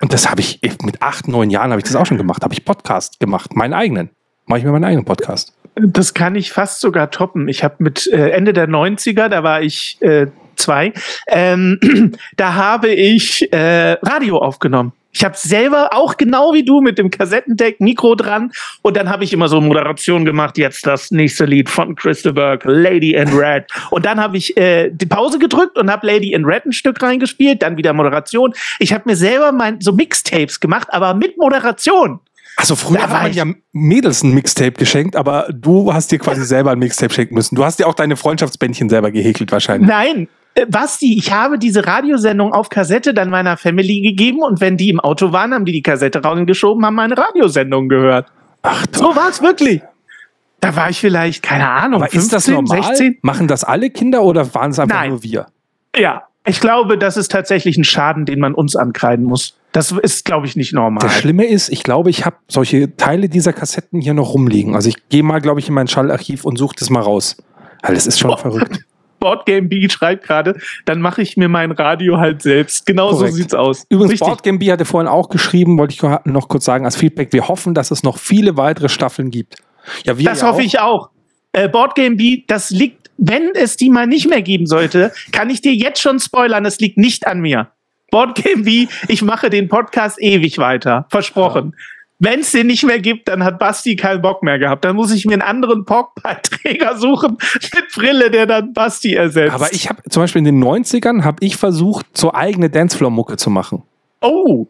Und 0.00 0.12
das 0.12 0.30
habe 0.30 0.40
ich 0.40 0.60
mit 0.82 1.02
acht, 1.02 1.28
neun 1.28 1.50
Jahren 1.50 1.70
habe 1.70 1.80
ich 1.80 1.84
das 1.84 1.96
auch 1.96 2.06
schon 2.06 2.18
gemacht. 2.18 2.42
Habe 2.42 2.54
ich 2.54 2.64
Podcast 2.64 3.20
gemacht, 3.20 3.54
meinen 3.54 3.74
eigenen. 3.74 4.10
Mache 4.46 4.60
ich 4.60 4.64
mir 4.64 4.72
meinen 4.72 4.84
eigenen 4.84 5.04
Podcast. 5.04 5.54
Das 5.76 6.14
kann 6.14 6.34
ich 6.34 6.52
fast 6.52 6.80
sogar 6.80 7.10
toppen. 7.10 7.48
Ich 7.48 7.62
habe 7.62 7.76
mit 7.78 8.06
äh, 8.08 8.30
Ende 8.30 8.52
der 8.52 8.68
90er, 8.68 9.28
da 9.28 9.42
war 9.42 9.62
ich 9.62 9.98
äh, 10.00 10.26
zwei, 10.56 10.92
ähm, 11.28 11.78
da 12.36 12.54
habe 12.54 12.88
ich 12.88 13.52
äh, 13.52 13.92
Radio 14.02 14.38
aufgenommen. 14.38 14.92
Ich 15.12 15.24
habe 15.24 15.36
selber 15.36 15.90
auch 15.92 16.16
genau 16.16 16.52
wie 16.54 16.64
du 16.64 16.80
mit 16.80 16.98
dem 16.98 17.10
Kassettendeck 17.10 17.80
Mikro 17.80 18.14
dran 18.14 18.52
und 18.82 18.96
dann 18.96 19.08
habe 19.08 19.24
ich 19.24 19.32
immer 19.32 19.48
so 19.48 19.60
Moderation 19.60 20.24
gemacht. 20.24 20.56
Jetzt 20.58 20.86
das 20.86 21.10
nächste 21.10 21.44
Lied 21.44 21.68
von 21.68 21.96
Christopher 21.96 22.58
Lady 22.64 23.14
in 23.14 23.28
Red 23.28 23.66
und 23.90 24.06
dann 24.06 24.20
habe 24.20 24.36
ich 24.36 24.56
äh, 24.56 24.90
die 24.90 25.06
Pause 25.06 25.38
gedrückt 25.38 25.78
und 25.78 25.90
habe 25.90 26.06
Lady 26.06 26.32
in 26.32 26.44
Red 26.44 26.66
ein 26.66 26.72
Stück 26.72 27.02
reingespielt, 27.02 27.62
dann 27.62 27.76
wieder 27.76 27.92
Moderation. 27.92 28.54
Ich 28.78 28.92
habe 28.92 29.04
mir 29.06 29.16
selber 29.16 29.52
mein 29.52 29.80
so 29.80 29.92
Mixtapes 29.92 30.60
gemacht, 30.60 30.88
aber 30.90 31.14
mit 31.14 31.36
Moderation. 31.36 32.20
Also 32.56 32.76
früher 32.76 33.02
hat 33.02 33.10
man 33.10 33.32
ja 33.32 33.46
Mädels 33.72 34.22
ein 34.22 34.34
Mixtape 34.34 34.72
geschenkt, 34.72 35.16
aber 35.16 35.48
du 35.50 35.94
hast 35.94 36.12
dir 36.12 36.18
quasi 36.18 36.44
selber 36.44 36.72
ein 36.72 36.78
Mixtape 36.78 37.12
schenken 37.12 37.34
müssen. 37.34 37.54
Du 37.54 37.64
hast 37.64 37.78
dir 37.78 37.86
auch 37.86 37.94
deine 37.94 38.16
Freundschaftsbändchen 38.16 38.90
selber 38.90 39.10
gehäkelt 39.10 39.50
wahrscheinlich. 39.50 39.88
Nein, 39.88 40.28
Basti, 40.68 41.16
ich 41.18 41.32
habe 41.32 41.58
diese 41.58 41.86
Radiosendung 41.86 42.52
auf 42.52 42.68
Kassette 42.68 43.14
dann 43.14 43.30
meiner 43.30 43.56
Family 43.56 44.00
gegeben 44.00 44.42
und 44.42 44.60
wenn 44.60 44.76
die 44.76 44.88
im 44.88 45.00
Auto 45.00 45.32
waren, 45.32 45.54
haben 45.54 45.64
die 45.64 45.72
die 45.72 45.82
Kassette 45.82 46.22
rausgeschoben, 46.22 46.84
haben 46.84 46.94
meine 46.94 47.16
Radiosendung 47.16 47.88
gehört. 47.88 48.26
Ach, 48.62 48.86
doch. 48.86 48.98
so 48.98 49.16
war 49.16 49.28
es 49.28 49.42
wirklich. 49.42 49.82
Da 50.60 50.76
war 50.76 50.90
ich 50.90 51.00
vielleicht, 51.00 51.42
keine 51.42 51.68
Ahnung, 51.68 52.02
Aber 52.02 52.10
15, 52.10 52.20
ist 52.20 52.32
das 52.32 52.48
normal? 52.48 52.82
16? 52.82 53.18
Machen 53.22 53.48
das 53.48 53.64
alle 53.64 53.90
Kinder 53.90 54.22
oder 54.22 54.54
waren 54.54 54.72
es 54.72 54.78
einfach 54.78 54.96
Nein. 54.96 55.10
nur 55.10 55.22
wir? 55.22 55.46
Ja, 55.96 56.24
ich 56.44 56.60
glaube, 56.60 56.98
das 56.98 57.16
ist 57.16 57.30
tatsächlich 57.30 57.76
ein 57.76 57.84
Schaden, 57.84 58.26
den 58.26 58.40
man 58.40 58.54
uns 58.54 58.76
ankreiden 58.76 59.24
muss. 59.24 59.56
Das 59.72 59.92
ist, 59.92 60.24
glaube 60.24 60.46
ich, 60.46 60.56
nicht 60.56 60.72
normal. 60.72 61.02
Das 61.02 61.18
Schlimme 61.18 61.46
ist, 61.46 61.68
ich 61.68 61.82
glaube, 61.82 62.10
ich 62.10 62.26
habe 62.26 62.36
solche 62.48 62.96
Teile 62.96 63.28
dieser 63.28 63.52
Kassetten 63.52 64.00
hier 64.00 64.14
noch 64.14 64.34
rumliegen. 64.34 64.74
Also 64.74 64.88
ich 64.88 65.08
gehe 65.08 65.22
mal, 65.22 65.40
glaube 65.40 65.60
ich, 65.60 65.68
in 65.68 65.74
mein 65.74 65.86
Schallarchiv 65.86 66.44
und 66.44 66.56
suche 66.56 66.74
das 66.78 66.90
mal 66.90 67.00
raus. 67.00 67.36
Das 67.82 68.06
ist 68.06 68.18
schon 68.18 68.30
oh. 68.30 68.36
verrückt. 68.36 68.80
Boardgame 69.20 69.68
B 69.68 69.88
schreibt 69.88 70.24
gerade, 70.24 70.58
dann 70.86 71.00
mache 71.00 71.22
ich 71.22 71.36
mir 71.36 71.48
mein 71.48 71.70
Radio 71.70 72.18
halt 72.18 72.42
selbst. 72.42 72.86
Genau 72.86 73.10
Korrekt. 73.10 73.30
so 73.32 73.36
sieht's 73.36 73.54
aus. 73.54 73.86
Übrigens, 73.88 74.12
Richtig. 74.12 74.26
Boardgame 74.26 74.58
B 74.58 74.72
hatte 74.72 74.84
vorhin 74.84 75.08
auch 75.08 75.28
geschrieben, 75.28 75.78
wollte 75.78 75.94
ich 75.94 76.02
noch 76.24 76.48
kurz 76.48 76.64
sagen 76.64 76.84
als 76.84 76.96
Feedback, 76.96 77.32
wir 77.32 77.46
hoffen, 77.48 77.74
dass 77.74 77.90
es 77.90 78.02
noch 78.02 78.18
viele 78.18 78.56
weitere 78.56 78.88
Staffeln 78.88 79.30
gibt. 79.30 79.56
Ja, 80.04 80.18
wir 80.18 80.24
das 80.24 80.40
ja 80.40 80.48
hoffe 80.48 80.60
auch. 80.60 80.64
ich 80.64 80.80
auch. 80.80 81.10
Äh, 81.52 81.68
Boardgame 81.68 82.16
B, 82.16 82.44
das 82.46 82.70
liegt, 82.70 83.10
wenn 83.18 83.50
es 83.54 83.76
die 83.76 83.90
mal 83.90 84.06
nicht 84.06 84.28
mehr 84.28 84.42
geben 84.42 84.66
sollte, 84.66 85.12
kann 85.32 85.50
ich 85.50 85.60
dir 85.60 85.74
jetzt 85.74 86.00
schon 86.00 86.18
spoilern, 86.18 86.64
es 86.64 86.80
liegt 86.80 86.96
nicht 86.96 87.26
an 87.26 87.40
mir. 87.40 87.68
Boardgame 88.10 88.62
B, 88.64 88.88
ich 89.08 89.22
mache 89.22 89.50
den 89.50 89.68
Podcast 89.68 90.20
ewig 90.20 90.58
weiter. 90.58 91.06
Versprochen. 91.10 91.74
Ja. 91.76 91.84
Wenn 92.22 92.40
es 92.40 92.52
den 92.52 92.66
nicht 92.66 92.84
mehr 92.84 93.00
gibt, 93.00 93.28
dann 93.28 93.42
hat 93.42 93.58
Basti 93.58 93.96
keinen 93.96 94.20
Bock 94.20 94.42
mehr 94.42 94.58
gehabt. 94.58 94.84
Dann 94.84 94.94
muss 94.94 95.10
ich 95.10 95.24
mir 95.24 95.32
einen 95.32 95.42
anderen 95.42 95.86
Pockbeiträger 95.86 96.98
suchen 96.98 97.38
mit 97.74 97.84
Brille, 97.94 98.30
der 98.30 98.44
dann 98.44 98.74
Basti 98.74 99.14
ersetzt. 99.14 99.54
Aber 99.54 99.72
ich 99.72 99.88
habe 99.88 100.02
zum 100.08 100.22
Beispiel 100.22 100.40
in 100.40 100.44
den 100.44 100.62
90ern 100.62 101.24
habe 101.24 101.38
ich 101.40 101.56
versucht, 101.56 102.06
so 102.12 102.34
eigene 102.34 102.68
Dancefloor-Mucke 102.68 103.38
zu 103.38 103.48
machen. 103.48 103.82
Oh. 104.20 104.66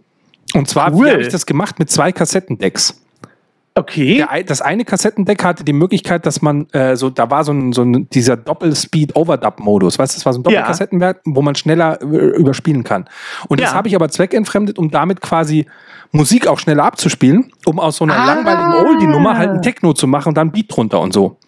Und 0.54 0.68
zwar, 0.68 0.92
cool. 0.92 1.06
wie 1.06 1.10
habe 1.10 1.22
ich 1.22 1.28
das 1.28 1.44
gemacht? 1.44 1.80
Mit 1.80 1.90
zwei 1.90 2.12
Kassettendecks. 2.12 3.02
Okay. 3.80 4.16
Der, 4.16 4.44
das 4.44 4.60
eine 4.60 4.84
Kassettendeck 4.84 5.42
hatte 5.42 5.64
die 5.64 5.72
Möglichkeit, 5.72 6.26
dass 6.26 6.42
man 6.42 6.68
äh, 6.70 6.96
so, 6.96 7.10
da 7.10 7.30
war 7.30 7.44
so 7.44 7.52
ein, 7.52 7.72
so 7.72 7.82
ein 7.82 8.08
dieser 8.10 8.36
Doppel-Speed-Overdub-Modus, 8.36 9.98
weißt 9.98 10.14
du, 10.14 10.18
das 10.18 10.26
war 10.26 10.32
so 10.32 10.40
ein 10.40 10.42
Doppelkassettenwerk, 10.42 11.22
ja. 11.26 11.32
wo 11.34 11.42
man 11.42 11.54
schneller 11.54 12.00
äh, 12.02 12.04
überspielen 12.04 12.84
kann. 12.84 13.08
Und 13.48 13.60
ja. 13.60 13.66
das 13.66 13.74
habe 13.74 13.88
ich 13.88 13.94
aber 13.94 14.08
zweckentfremdet, 14.08 14.78
um 14.78 14.90
damit 14.90 15.20
quasi 15.20 15.66
Musik 16.12 16.46
auch 16.46 16.58
schneller 16.58 16.84
abzuspielen, 16.84 17.52
um 17.64 17.78
aus 17.78 17.96
so 17.96 18.04
einer 18.04 18.18
ah. 18.18 18.26
langweiligen 18.26 18.74
Oldie-Nummer 18.74 19.38
halt 19.38 19.50
ein 19.50 19.62
Techno 19.62 19.92
zu 19.92 20.06
machen 20.06 20.30
und 20.30 20.34
dann 20.36 20.52
Beat 20.52 20.66
drunter 20.68 21.00
und 21.00 21.12
so. 21.12 21.38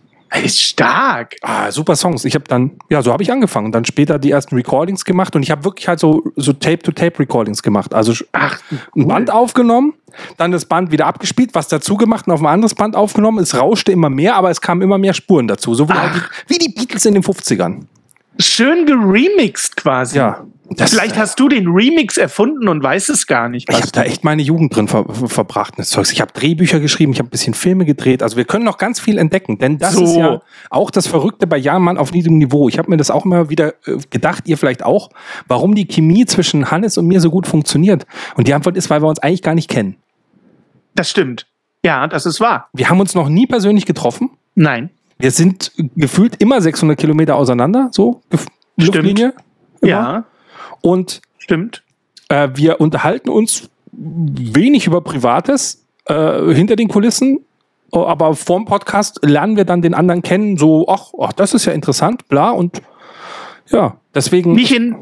Ist 0.41 0.63
stark. 0.63 1.37
Ah, 1.43 1.71
super 1.71 1.95
Songs. 1.95 2.25
Ich 2.25 2.35
habe 2.35 2.45
dann, 2.49 2.73
ja, 2.89 3.03
so 3.03 3.13
habe 3.13 3.23
ich 3.23 3.31
angefangen 3.31 3.71
dann 3.71 3.85
später 3.85 4.19
die 4.19 4.31
ersten 4.31 4.55
Recordings 4.55 5.05
gemacht 5.05 5.37
und 5.37 5.43
ich 5.43 5.51
habe 5.51 5.65
wirklich 5.65 5.89
halt 5.89 6.01
so, 6.01 6.23
so 6.37 6.53
Tape-to-Tape-Recordings 6.53 7.63
gemacht. 7.63 7.93
Also 7.93 8.15
Ach, 8.33 8.59
cool. 8.71 8.79
ein 8.97 9.09
Band 9.09 9.31
aufgenommen, 9.31 9.95
dann 10.39 10.51
das 10.51 10.65
Band 10.65 10.91
wieder 10.91 11.07
abgespielt, 11.07 11.51
was 11.55 11.69
dazu 11.69 11.97
gemacht 11.97 12.27
und 12.27 12.33
auf 12.33 12.41
ein 12.41 12.47
anderes 12.47 12.75
Band 12.75 12.97
aufgenommen. 12.97 13.41
Es 13.41 13.55
rauschte 13.55 13.93
immer 13.93 14.09
mehr, 14.09 14.37
aber 14.37 14.51
es 14.51 14.61
kamen 14.61 14.81
immer 14.81 14.99
mehr 14.99 15.13
Spuren 15.13 15.49
dazu. 15.49 15.75
So 15.75 15.89
wie, 15.89 15.93
halt 15.93 16.15
die, 16.15 16.55
wie 16.55 16.59
die 16.59 16.73
Beatles 16.73 17.05
in 17.05 17.15
den 17.15 17.23
50ern. 17.23 17.83
Schön 18.39 18.87
geremixed 18.87 19.77
quasi. 19.77 20.17
Ja. 20.17 20.47
Das, 20.77 20.91
Vielleicht 20.91 21.17
hast 21.17 21.39
du 21.41 21.49
den 21.49 21.69
Remix 21.69 22.17
erfunden 22.17 22.69
und 22.69 22.83
weißt 22.83 23.11
es 23.11 23.27
gar 23.27 23.49
nicht. 23.49 23.69
Ich 23.69 23.77
habe 23.77 23.91
da 23.93 24.03
echt 24.03 24.25
meine 24.25 24.43
Jugend 24.43 24.75
drin 24.75 24.89
ver 24.89 25.05
verbracht. 25.13 25.75
Das 25.77 25.91
Zeugs. 25.91 26.13
Ich 26.13 26.21
habe 26.21 26.33
Drehbücher 26.33 26.81
geschrieben, 26.81 27.13
ich 27.13 27.19
habe 27.19 27.29
ein 27.29 27.31
bisschen 27.31 27.55
Filme 27.55 27.85
gedreht. 27.85 28.23
Also 28.23 28.37
wir 28.37 28.45
können 28.45 28.65
noch 28.65 28.79
ganz 28.79 29.01
viel 29.01 29.19
entdecken, 29.19 29.59
denn 29.59 29.79
das 29.79 29.95
so. 29.95 30.05
ist 30.05 30.17
ja 30.17 30.41
auch 30.71 30.91
das 30.91 31.07
Verrückte 31.07 31.47
bei 31.47 31.57
Jahrmann 31.57 31.99
auf 31.99 32.13
niedrigem 32.13 32.39
Niveau. 32.39 32.69
Ich 32.69 32.79
habe 32.79 32.91
mir 32.91 32.97
das 32.97 33.11
auch 33.11 33.25
immer 33.25 33.51
wieder 33.51 33.75
äh, 33.87 33.99
gedacht, 34.11 34.45
ihr 34.47 34.59
vielleicht 34.59 34.85
auch, 34.85 35.11
warum 35.49 35.75
die 35.75 35.87
Chemie 35.87 36.27
zwischen 36.27 36.71
Hannes 36.71 36.99
und 36.99 37.07
mir 37.07 37.21
so 37.21 37.31
gut 37.31 37.47
funktioniert. 37.47 38.07
Und 38.37 38.49
die 38.49 38.55
Antwort 38.55 38.77
ist, 38.77 38.91
weil 38.91 39.03
wir 39.03 39.09
uns 39.09 39.19
eigentlich 39.19 39.43
gar 39.43 39.55
nicht 39.55 39.69
kennen. 39.69 39.97
Das 40.95 41.11
stimmt. 41.11 41.47
Ja, 41.85 42.07
das 42.07 42.27
ist 42.27 42.41
wahr. 42.41 42.69
Wir 42.73 42.89
haben 42.89 43.01
uns 43.01 43.15
noch 43.15 43.29
nie 43.29 43.47
persönlich 43.47 43.87
getroffen. 43.87 44.31
Nein. 44.55 44.91
Wir 45.19 45.31
sind 45.31 45.73
gefühlt 45.97 46.37
immer 46.41 46.61
600 46.61 46.99
Kilometer 46.99 47.37
auseinander, 47.37 47.89
so 47.93 48.23
Luftlinie. 48.77 49.35
Ja. 49.83 50.25
Und 50.83 51.23
stimmt. 51.39 51.83
Äh, 52.29 52.51
wir 52.55 52.81
unterhalten 52.81 53.31
uns 53.31 53.71
wenig 53.93 54.87
über 54.87 55.01
Privates 55.01 55.87
äh, 56.07 56.53
hinter 56.53 56.77
den 56.77 56.89
Kulissen, 56.89 57.41
aber 57.91 58.35
vorm 58.35 58.65
Podcast 58.65 59.21
lernen 59.23 59.57
wir 59.57 59.65
dann 59.65 59.83
den 59.83 59.95
anderen 59.95 60.23
kennen, 60.23 60.57
so, 60.57 60.87
ach, 60.89 61.13
ach 61.21 61.33
das 61.33 61.55
ist 61.55 61.67
ja 61.67 61.73
interessant, 61.73 62.27
bla, 62.29 62.51
und 62.51 62.81
ja, 63.69 63.97
deswegen. 64.15 64.55
Mich 64.55 64.75
in, 64.75 64.97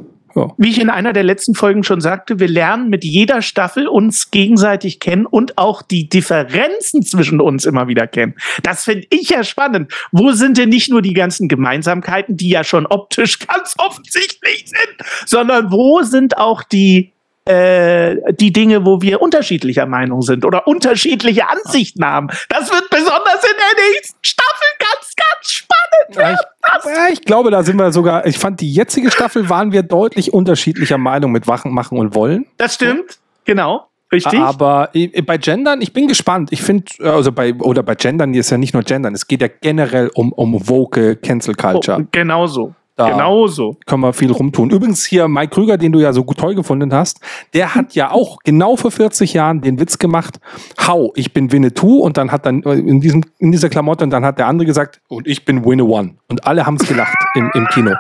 Wie 0.56 0.70
ich 0.70 0.80
in 0.80 0.90
einer 0.90 1.12
der 1.12 1.22
letzten 1.22 1.54
Folgen 1.54 1.82
schon 1.82 2.00
sagte, 2.00 2.38
wir 2.38 2.48
lernen 2.48 2.88
mit 2.88 3.04
jeder 3.04 3.42
Staffel 3.42 3.88
uns 3.88 4.30
gegenseitig 4.30 5.00
kennen 5.00 5.26
und 5.26 5.58
auch 5.58 5.82
die 5.82 6.08
Differenzen 6.08 7.02
zwischen 7.02 7.40
uns 7.40 7.64
immer 7.64 7.88
wieder 7.88 8.06
kennen. 8.06 8.34
Das 8.62 8.84
finde 8.84 9.06
ich 9.10 9.30
ja 9.30 9.44
spannend. 9.44 9.92
Wo 10.12 10.32
sind 10.32 10.58
denn 10.58 10.68
nicht 10.68 10.90
nur 10.90 11.02
die 11.02 11.14
ganzen 11.14 11.48
Gemeinsamkeiten, 11.48 12.36
die 12.36 12.50
ja 12.50 12.64
schon 12.64 12.86
optisch 12.86 13.38
ganz 13.46 13.74
offensichtlich 13.78 14.64
sind, 14.66 15.08
sondern 15.26 15.70
wo 15.70 16.02
sind 16.02 16.38
auch 16.38 16.62
die 16.62 17.12
äh, 17.50 18.32
die 18.32 18.52
Dinge, 18.52 18.86
wo 18.86 19.02
wir 19.02 19.20
unterschiedlicher 19.20 19.86
Meinung 19.86 20.22
sind 20.22 20.44
oder 20.44 20.66
unterschiedliche 20.66 21.48
Ansichten 21.48 22.04
haben. 22.04 22.28
Das 22.48 22.70
wird 22.70 22.88
besonders 22.90 23.42
in 23.42 23.56
der 23.56 23.84
nächsten 23.84 24.18
Staffel 24.22 24.68
ganz, 24.78 25.14
ganz 25.16 25.50
spannend. 25.50 26.16
Ja, 26.16 27.12
ich, 27.12 27.18
ich 27.18 27.24
glaube, 27.24 27.50
da 27.50 27.62
sind 27.62 27.76
wir 27.76 27.92
sogar, 27.92 28.26
ich 28.26 28.38
fand 28.38 28.60
die 28.60 28.72
jetzige 28.72 29.10
Staffel 29.10 29.48
waren 29.48 29.72
wir 29.72 29.82
deutlich 29.82 30.32
unterschiedlicher 30.32 30.98
Meinung 30.98 31.32
mit 31.32 31.48
Wachen, 31.48 31.72
Machen 31.72 31.98
und 31.98 32.14
Wollen. 32.14 32.46
Das 32.56 32.74
stimmt, 32.74 33.18
genau. 33.44 33.86
Richtig. 34.12 34.40
Aber 34.40 34.90
bei 35.24 35.38
Gendern, 35.38 35.80
ich 35.82 35.92
bin 35.92 36.08
gespannt. 36.08 36.50
Ich 36.52 36.62
finde, 36.62 36.84
also 37.00 37.30
bei, 37.30 37.54
oder 37.54 37.84
bei 37.84 37.94
Gendern, 37.94 38.34
ist 38.34 38.50
ja 38.50 38.58
nicht 38.58 38.74
nur 38.74 38.82
Gendern, 38.82 39.14
es 39.14 39.26
geht 39.26 39.40
ja 39.40 39.48
generell 39.48 40.10
um, 40.14 40.32
um 40.32 40.68
Woke 40.68 41.16
Cancel 41.16 41.54
Culture. 41.54 41.98
Oh, 42.00 42.06
genau 42.10 42.46
so. 42.46 42.74
Da 43.00 43.08
Genauso. 43.08 43.78
Können 43.86 44.02
wir 44.02 44.12
viel 44.12 44.30
rumtun. 44.30 44.68
Übrigens 44.68 45.06
hier 45.06 45.26
Mike 45.26 45.54
Krüger, 45.54 45.78
den 45.78 45.90
du 45.90 46.00
ja 46.00 46.12
so 46.12 46.22
gut 46.22 46.36
toll 46.36 46.54
gefunden 46.54 46.92
hast, 46.92 47.18
der 47.54 47.74
hat 47.74 47.94
ja 47.94 48.10
auch 48.10 48.36
genau 48.44 48.76
vor 48.76 48.90
40 48.90 49.32
Jahren 49.32 49.62
den 49.62 49.80
Witz 49.80 49.96
gemacht, 49.96 50.38
hau, 50.86 51.10
ich 51.16 51.32
bin 51.32 51.50
Winnetou 51.50 52.00
und 52.00 52.18
dann 52.18 52.30
hat 52.30 52.44
dann 52.44 52.60
in, 52.60 53.00
diesem, 53.00 53.24
in 53.38 53.52
dieser 53.52 53.70
Klamotte 53.70 54.04
und 54.04 54.10
dann 54.10 54.22
hat 54.22 54.38
der 54.38 54.48
andere 54.48 54.66
gesagt, 54.66 55.00
und 55.08 55.26
ich 55.26 55.46
bin 55.46 55.64
Winne 55.64 55.84
One. 55.84 56.16
Und 56.28 56.46
alle 56.46 56.66
haben 56.66 56.76
es 56.76 56.86
gelacht 56.86 57.16
im, 57.34 57.50
im 57.54 57.66
Kino. 57.68 57.94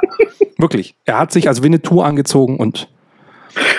Wirklich. 0.58 0.94
Er 1.06 1.18
hat 1.18 1.32
sich 1.32 1.48
als 1.48 1.62
Winnetou 1.62 2.02
angezogen 2.02 2.58
und 2.58 2.90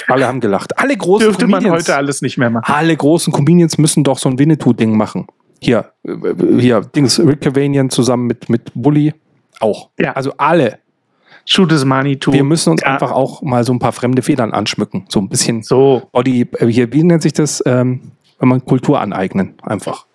alle 0.08 0.26
haben 0.26 0.40
gelacht. 0.40 0.80
Alle 0.80 0.98
großen 0.98 1.28
Dürfte 1.28 1.46
Comedians, 1.46 1.66
man 1.66 1.80
heute 1.80 1.96
alles 1.96 2.24
nicht 2.24 2.40
mehr 2.40 2.50
machen. 2.50 2.74
Alle 2.74 2.98
großen 2.98 3.32
Comedians 3.32 3.78
müssen 3.78 4.04
doch 4.04 4.18
so 4.18 4.28
ein 4.28 4.40
Winnetou-Ding 4.40 4.98
machen. 4.98 5.28
Hier, 5.62 5.92
äh, 6.04 6.16
hier, 6.58 6.82
Dings, 6.82 7.20
Rick 7.20 7.42
Cavanian 7.42 7.92
zusammen 7.92 8.26
mit, 8.26 8.50
mit 8.50 8.72
Bully 8.74 9.14
auch. 9.60 9.90
Ja. 10.00 10.14
Also 10.14 10.34
alle 10.38 10.80
Shoot 11.46 11.72
is 11.72 11.86
money 11.86 12.18
too. 12.18 12.34
Wir 12.34 12.44
müssen 12.44 12.72
uns 12.72 12.82
ja. 12.82 12.94
einfach 12.94 13.12
auch 13.12 13.42
mal 13.42 13.64
so 13.64 13.74
ein 13.74 13.80
paar 13.80 13.92
fremde 13.92 14.22
Federn 14.22 14.54
anschmücken. 14.54 15.06
So 15.10 15.20
ein 15.20 15.30
bisschen 15.30 15.64
so. 15.64 16.04
Body, 16.12 16.48
äh, 16.58 16.68
hier, 16.68 16.92
wie 16.94 17.04
nennt 17.04 17.22
sich 17.22 17.34
das, 17.34 17.64
ähm, 17.66 18.12
wenn 18.40 18.50
man 18.50 18.64
Kultur 18.66 19.00
aneignen, 19.00 19.56
einfach. 19.64 20.06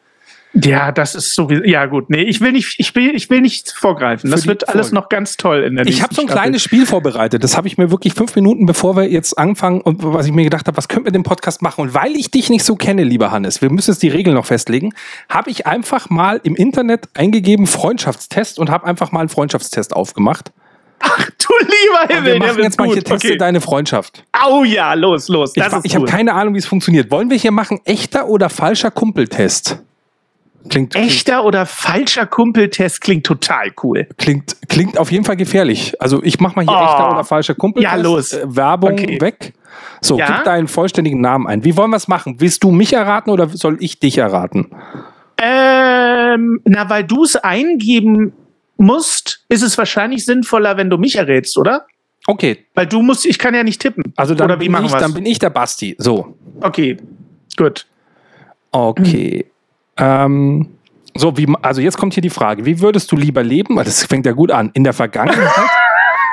Ja, 0.65 0.91
das 0.91 1.15
ist 1.15 1.35
so 1.35 1.51
wie, 1.51 1.69
ja 1.69 1.85
gut, 1.87 2.09
nee, 2.09 2.23
ich 2.23 2.41
will 2.41 2.53
nicht, 2.53 2.77
ich 2.79 2.95
will, 2.95 3.15
ich 3.15 3.29
will 3.29 3.43
nicht 3.43 3.73
vorgreifen. 3.73 4.31
Das 4.31 4.47
wird 4.47 4.69
alles 4.71 4.91
noch 4.91 5.11
ganz 5.11 5.37
toll 5.37 5.59
in 5.59 5.77
der 5.77 5.85
nächsten 5.85 5.99
Ich 5.99 6.03
habe 6.03 6.15
so 6.15 6.23
ein 6.23 6.29
Staffel. 6.29 6.43
kleines 6.43 6.63
Spiel 6.63 6.87
vorbereitet. 6.87 7.45
Das 7.45 7.57
habe 7.57 7.69
ich 7.69 7.77
mir 7.77 7.91
wirklich 7.91 8.15
fünf 8.15 8.35
Minuten, 8.35 8.65
bevor 8.65 8.97
wir 8.97 9.11
jetzt 9.11 9.37
anfangen 9.37 9.83
und 9.83 10.03
was 10.03 10.25
ich 10.27 10.33
mir 10.33 10.45
gedacht 10.45 10.67
habe, 10.67 10.77
was 10.77 10.89
könnten 10.89 11.07
wir 11.07 11.13
dem 11.13 11.25
Podcast 11.25 11.61
machen? 11.61 11.83
Und 11.83 11.95
weil 11.95 12.17
ich 12.17 12.31
dich 12.31 12.49
nicht 12.49 12.65
so 12.65 12.75
kenne, 12.75 13.05
lieber 13.05 13.33
Hannes, 13.33 13.61
wir 13.61 13.71
müssen 13.71 13.91
jetzt 13.91 14.03
die 14.03 14.09
Regeln 14.09 14.35
noch 14.35 14.47
festlegen, 14.47 14.95
habe 15.29 15.51
ich 15.51 15.67
einfach 15.67 16.09
mal 16.09 16.41
im 16.43 16.57
Internet 16.57 17.09
eingegeben 17.15 17.67
Freundschaftstest 17.67 18.59
und 18.59 18.71
habe 18.71 18.87
einfach 18.87 19.13
mal 19.13 19.21
einen 19.21 19.29
Freundschaftstest 19.29 19.95
aufgemacht. 19.95 20.53
Ach 20.99 21.31
du 21.31 21.55
lieber 21.61 22.15
Himmel, 22.15 22.33
wir 22.33 22.39
machen 22.39 22.63
jetzt 22.63 22.79
mal 22.79 22.89
hier 22.89 23.05
Teste 23.05 23.29
okay. 23.29 23.37
deine 23.37 23.61
Freundschaft. 23.61 24.25
Au 24.33 24.65
ja, 24.65 24.95
los, 24.95 25.29
los. 25.29 25.53
Das 25.53 25.73
ich 25.85 25.93
ich 25.93 25.95
habe 25.95 26.07
keine 26.07 26.35
Ahnung, 26.35 26.55
wie 26.55 26.59
es 26.59 26.67
funktioniert. 26.67 27.11
Wollen 27.11 27.31
wir 27.31 27.37
hier 27.37 27.53
machen 27.53 27.81
echter 27.85 28.29
oder 28.29 28.49
falscher 28.49 28.91
Kumpeltest? 28.91 29.81
Klingt, 30.69 30.97
Echter 30.97 31.45
oder 31.45 31.67
falscher 31.67 32.27
Kumpeltest 32.27 33.01
klingt 33.01 33.25
total 33.25 33.73
cool. 33.83 34.09
Klingt, 34.17 34.57
klingt 34.69 34.99
auf 34.99 35.13
jeden 35.13 35.25
Fall 35.25 35.37
gefährlich. 35.37 35.95
Also 36.01 36.23
ich 36.23 36.41
mach 36.41 36.57
mal 36.57 36.65
hier 36.65 36.77
oh. 36.77 36.85
echter 36.85 37.11
oder 37.13 37.25
falscher 37.25 37.55
Kumpeltest. 37.55 37.95
Ja, 37.95 38.01
los. 38.01 38.33
Äh, 38.33 38.45
Werbung 38.49 38.95
okay. 38.95 39.21
weg. 39.21 39.55
So, 40.01 40.19
ja? 40.19 40.27
gib 40.27 40.45
deinen 40.45 40.69
vollständigen 40.69 41.21
Namen 41.21 41.47
ein. 41.47 41.65
Wie 41.65 41.77
wollen 41.77 41.91
wir 41.91 41.97
es 41.97 42.09
machen? 42.09 42.37
Willst 42.39 42.65
du 42.65 42.71
mich 42.71 42.93
erraten 42.93 43.31
oder 43.31 43.49
soll 43.49 43.77
ich 43.81 44.01
dich 44.01 44.19
erraten? 44.19 44.71
Ähm, 45.39 46.61
na, 46.65 46.89
weil 46.89 47.05
du 47.05 47.25
es 47.25 47.37
eingeben 47.37 48.33
musst, 48.77 49.45
ist 49.49 49.63
es 49.63 49.77
wahrscheinlich 49.79 50.25
sinnvoller, 50.25 50.77
wenn 50.77 50.91
du 50.91 50.99
mich 50.99 51.17
errätst, 51.17 51.57
oder? 51.59 51.87
Okay. 52.27 52.67
Weil 52.75 52.87
du 52.87 53.03
musst, 53.03 53.25
ich 53.25 53.39
kann 53.39 53.55
ja 53.55 53.63
nicht 53.63 53.81
tippen. 53.81 54.13
Also 54.17 54.35
dann, 54.35 54.51
oder 54.51 54.61
wie 54.61 54.69
bin, 54.69 54.85
ich, 54.85 54.93
dann 54.93 55.15
bin 55.15 55.27
ich 55.27 55.39
der 55.39 55.51
Basti. 55.51 55.95
So. 55.99 56.37
Okay, 56.61 56.97
gut. 57.57 57.87
Okay. 58.73 59.47
Ähm, 59.97 60.69
so, 61.15 61.37
wie, 61.37 61.47
also 61.63 61.81
jetzt 61.81 61.97
kommt 61.97 62.15
hier 62.15 62.23
die 62.23 62.31
Frage, 62.31 62.67
wie 62.67 62.81
würdest 62.81 63.11
du 63.13 63.17
lieber 63.17 63.43
leben? 63.43 63.77
Das 63.77 64.05
fängt 64.05 64.27
ja 64.27 64.33
gut 64.33 64.51
an. 64.51 64.71
In 64.75 64.85
der 64.85 64.93
Vergangenheit? 64.93 65.51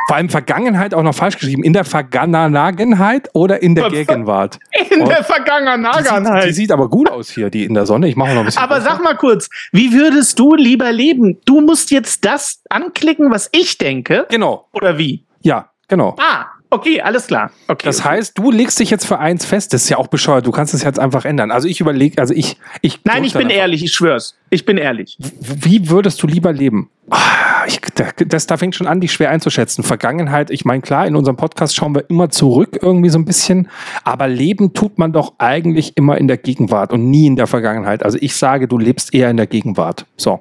Vor 0.07 0.17
allem 0.17 0.29
Vergangenheit 0.29 0.93
auch 0.93 1.03
noch 1.03 1.15
falsch 1.15 1.37
geschrieben. 1.37 1.63
In 1.63 1.73
der 1.73 1.85
Vergangenheit 1.85 3.29
oder 3.33 3.61
in 3.61 3.75
der 3.75 3.89
Gegenwart? 3.89 4.59
In 4.89 5.05
der 5.05 5.23
Vergangenheit. 5.23 6.05
Die 6.05 6.09
sieht, 6.09 6.45
die 6.45 6.53
sieht 6.53 6.71
aber 6.71 6.89
gut 6.89 7.09
aus 7.09 7.29
hier, 7.29 7.49
die 7.49 7.63
in 7.63 7.73
der 7.73 7.85
Sonne. 7.85 8.07
Ich 8.07 8.15
mache 8.15 8.33
noch 8.33 8.39
ein 8.41 8.45
bisschen. 8.45 8.61
Aber 8.61 8.81
sag 8.81 9.03
mal 9.03 9.15
kurz, 9.15 9.49
wie 9.71 9.93
würdest 9.93 10.39
du 10.39 10.55
lieber 10.55 10.91
leben? 10.91 11.39
Du 11.45 11.61
musst 11.61 11.91
jetzt 11.91 12.25
das 12.25 12.61
anklicken, 12.69 13.31
was 13.31 13.49
ich 13.53 13.77
denke. 13.77 14.25
Genau. 14.29 14.67
Oder 14.73 14.97
wie? 14.97 15.25
Ja, 15.41 15.69
genau. 15.87 16.15
Ah, 16.19 16.45
Okay, 16.73 17.01
alles 17.01 17.27
klar. 17.27 17.51
Okay, 17.67 17.85
das 17.85 17.99
okay. 17.99 18.09
heißt, 18.09 18.35
du 18.35 18.49
legst 18.49 18.79
dich 18.79 18.89
jetzt 18.89 19.05
für 19.05 19.19
eins 19.19 19.45
fest. 19.45 19.73
Das 19.73 19.83
ist 19.83 19.89
ja 19.89 19.97
auch 19.97 20.07
bescheuert. 20.07 20.47
Du 20.47 20.51
kannst 20.51 20.73
es 20.73 20.81
jetzt 20.81 20.97
einfach 20.97 21.23
ändern. 21.23 21.51
Also 21.51 21.67
ich 21.67 21.79
überlege, 21.79 22.19
also 22.19 22.33
ich, 22.33 22.57
ich. 22.81 22.99
Nein, 23.03 23.23
ich 23.23 23.33
bin 23.33 23.51
ehrlich. 23.51 23.83
Ich 23.83 23.93
schwör's. 23.93 24.35
Ich 24.49 24.65
bin 24.65 24.79
ehrlich. 24.79 25.15
Wie 25.19 25.91
würdest 25.91 26.23
du 26.23 26.25
lieber 26.25 26.51
leben? 26.51 26.89
Ah, 27.11 27.63
ich, 27.67 27.79
das, 28.27 28.47
da 28.47 28.57
fängt 28.57 28.73
schon 28.73 28.87
an, 28.87 29.01
dich 29.01 29.13
schwer 29.13 29.29
einzuschätzen. 29.29 29.83
Vergangenheit, 29.83 30.49
ich 30.49 30.65
meine, 30.65 30.81
klar, 30.81 31.05
in 31.05 31.15
unserem 31.15 31.37
Podcast 31.37 31.75
schauen 31.75 31.93
wir 31.93 32.09
immer 32.09 32.31
zurück 32.31 32.79
irgendwie 32.81 33.09
so 33.09 33.19
ein 33.19 33.25
bisschen. 33.25 33.69
Aber 34.03 34.27
leben 34.27 34.73
tut 34.73 34.97
man 34.97 35.13
doch 35.13 35.33
eigentlich 35.37 35.95
immer 35.95 36.17
in 36.17 36.27
der 36.27 36.37
Gegenwart 36.37 36.91
und 36.91 37.07
nie 37.07 37.27
in 37.27 37.35
der 37.35 37.45
Vergangenheit. 37.45 38.01
Also 38.01 38.17
ich 38.19 38.35
sage, 38.35 38.67
du 38.67 38.79
lebst 38.79 39.13
eher 39.13 39.29
in 39.29 39.37
der 39.37 39.45
Gegenwart. 39.45 40.07
So. 40.17 40.39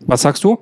Was 0.00 0.22
sagst 0.22 0.44
du? 0.44 0.58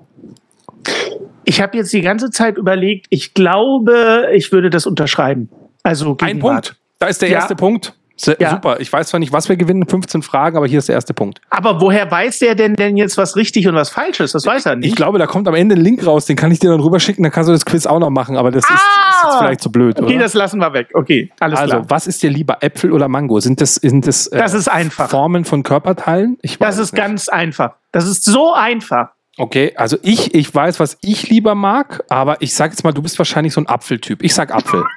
Ich 1.44 1.60
habe 1.60 1.76
jetzt 1.76 1.92
die 1.92 2.00
ganze 2.00 2.30
Zeit 2.30 2.56
überlegt, 2.56 3.06
ich 3.10 3.34
glaube, 3.34 4.28
ich 4.32 4.52
würde 4.52 4.70
das 4.70 4.86
unterschreiben. 4.86 5.48
Also 5.82 6.14
Gegenwart. 6.14 6.34
Ein 6.34 6.40
Punkt. 6.40 6.76
Da 6.98 7.06
ist 7.06 7.22
der 7.22 7.28
ja. 7.28 7.36
erste 7.36 7.56
Punkt. 7.56 7.94
Ja. 8.38 8.50
Super. 8.52 8.80
Ich 8.80 8.92
weiß 8.92 9.08
zwar 9.08 9.18
nicht, 9.18 9.32
was 9.32 9.48
wir 9.48 9.56
gewinnen, 9.56 9.86
15 9.88 10.22
Fragen, 10.22 10.56
aber 10.56 10.66
hier 10.66 10.78
ist 10.78 10.88
der 10.88 10.94
erste 10.94 11.14
Punkt. 11.14 11.40
Aber 11.50 11.80
woher 11.80 12.08
weiß 12.10 12.38
der 12.38 12.54
denn 12.54 12.74
denn 12.74 12.96
jetzt, 12.96 13.18
was 13.18 13.34
richtig 13.34 13.66
und 13.66 13.74
was 13.74 13.90
falsch 13.90 14.20
ist? 14.20 14.34
Das 14.34 14.46
weiß 14.46 14.66
er 14.66 14.76
nicht. 14.76 14.88
Ich 14.88 14.94
glaube, 14.94 15.18
da 15.18 15.26
kommt 15.26 15.48
am 15.48 15.54
Ende 15.54 15.74
ein 15.74 15.80
Link 15.80 16.06
raus, 16.06 16.24
den 16.26 16.36
kann 16.36 16.50
ich 16.52 16.60
dir 16.60 16.70
dann 16.70 16.80
rüberschicken, 16.80 17.24
dann 17.24 17.32
kannst 17.32 17.48
du 17.48 17.52
das 17.52 17.64
Quiz 17.64 17.86
auch 17.86 17.98
noch 17.98 18.10
machen, 18.10 18.36
aber 18.36 18.50
das 18.52 18.64
ah! 18.68 18.74
ist, 18.74 18.80
ist, 18.80 19.24
jetzt 19.24 19.38
vielleicht 19.38 19.60
zu 19.60 19.72
blöd. 19.72 20.00
Okay, 20.00 20.14
oder? 20.14 20.22
das 20.24 20.34
lassen 20.34 20.60
wir 20.60 20.72
weg. 20.72 20.88
Okay, 20.94 21.30
alles 21.40 21.58
also, 21.58 21.70
klar. 21.70 21.78
Also, 21.80 21.90
was 21.90 22.06
ist 22.06 22.22
dir 22.22 22.30
lieber, 22.30 22.58
Äpfel 22.60 22.92
oder 22.92 23.08
Mango? 23.08 23.40
Sind 23.40 23.60
das, 23.60 23.74
sind 23.76 24.06
das, 24.06 24.28
äh, 24.28 24.38
das 24.38 24.54
ist 24.54 24.68
einfach. 24.68 25.10
Formen 25.10 25.44
von 25.44 25.64
Körperteilen? 25.64 26.38
Ich 26.42 26.60
weiß 26.60 26.76
das 26.76 26.78
ist 26.78 26.92
nicht. 26.92 27.02
ganz 27.02 27.28
einfach. 27.28 27.74
Das 27.90 28.06
ist 28.06 28.24
so 28.24 28.54
einfach. 28.54 29.08
Okay, 29.36 29.72
also 29.76 29.96
ich, 30.02 30.34
ich 30.34 30.54
weiß, 30.54 30.78
was 30.78 30.96
ich 31.00 31.28
lieber 31.28 31.54
mag, 31.54 32.04
aber 32.08 32.40
ich 32.40 32.54
sag 32.54 32.70
jetzt 32.70 32.84
mal, 32.84 32.92
du 32.92 33.02
bist 33.02 33.18
wahrscheinlich 33.18 33.52
so 33.52 33.60
ein 33.60 33.66
Apfeltyp. 33.66 34.22
Ich 34.22 34.34
sag 34.34 34.54
Apfel. 34.54 34.84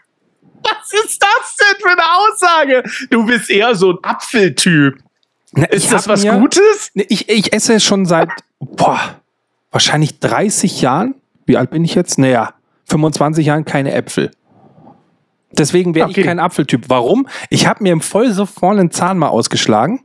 Was 0.63 0.91
ist 1.05 1.21
das 1.21 1.55
denn 1.55 1.81
für 1.81 1.91
eine 1.91 2.03
Aussage? 2.03 2.83
Du 3.09 3.25
bist 3.25 3.49
eher 3.49 3.75
so 3.75 3.91
ein 3.91 3.97
Apfeltyp. 4.01 4.97
Na, 5.51 5.65
ist 5.65 5.93
das 5.93 6.07
was 6.07 6.23
mir, 6.23 6.33
Gutes? 6.33 6.91
Ich, 6.93 7.29
ich 7.29 7.53
esse 7.53 7.79
schon 7.79 8.05
seit, 8.05 8.29
boah, 8.59 8.99
wahrscheinlich 9.71 10.19
30 10.19 10.81
Jahren. 10.81 11.15
Wie 11.45 11.57
alt 11.57 11.69
bin 11.69 11.85
ich 11.85 11.95
jetzt? 11.95 12.17
Naja, 12.17 12.53
25 12.89 13.45
Jahren 13.45 13.65
keine 13.65 13.93
Äpfel. 13.93 14.31
Deswegen 15.51 15.95
wäre 15.95 16.09
okay. 16.09 16.21
ich 16.21 16.25
kein 16.25 16.39
Apfeltyp. 16.39 16.89
Warum? 16.89 17.27
Ich 17.49 17.67
habe 17.67 17.83
mir 17.83 17.93
im 17.93 18.01
voll 18.01 18.31
so 18.31 18.45
vorne 18.45 18.81
einen 18.81 18.91
Zahn 18.91 19.17
mal 19.17 19.29
ausgeschlagen. 19.29 20.03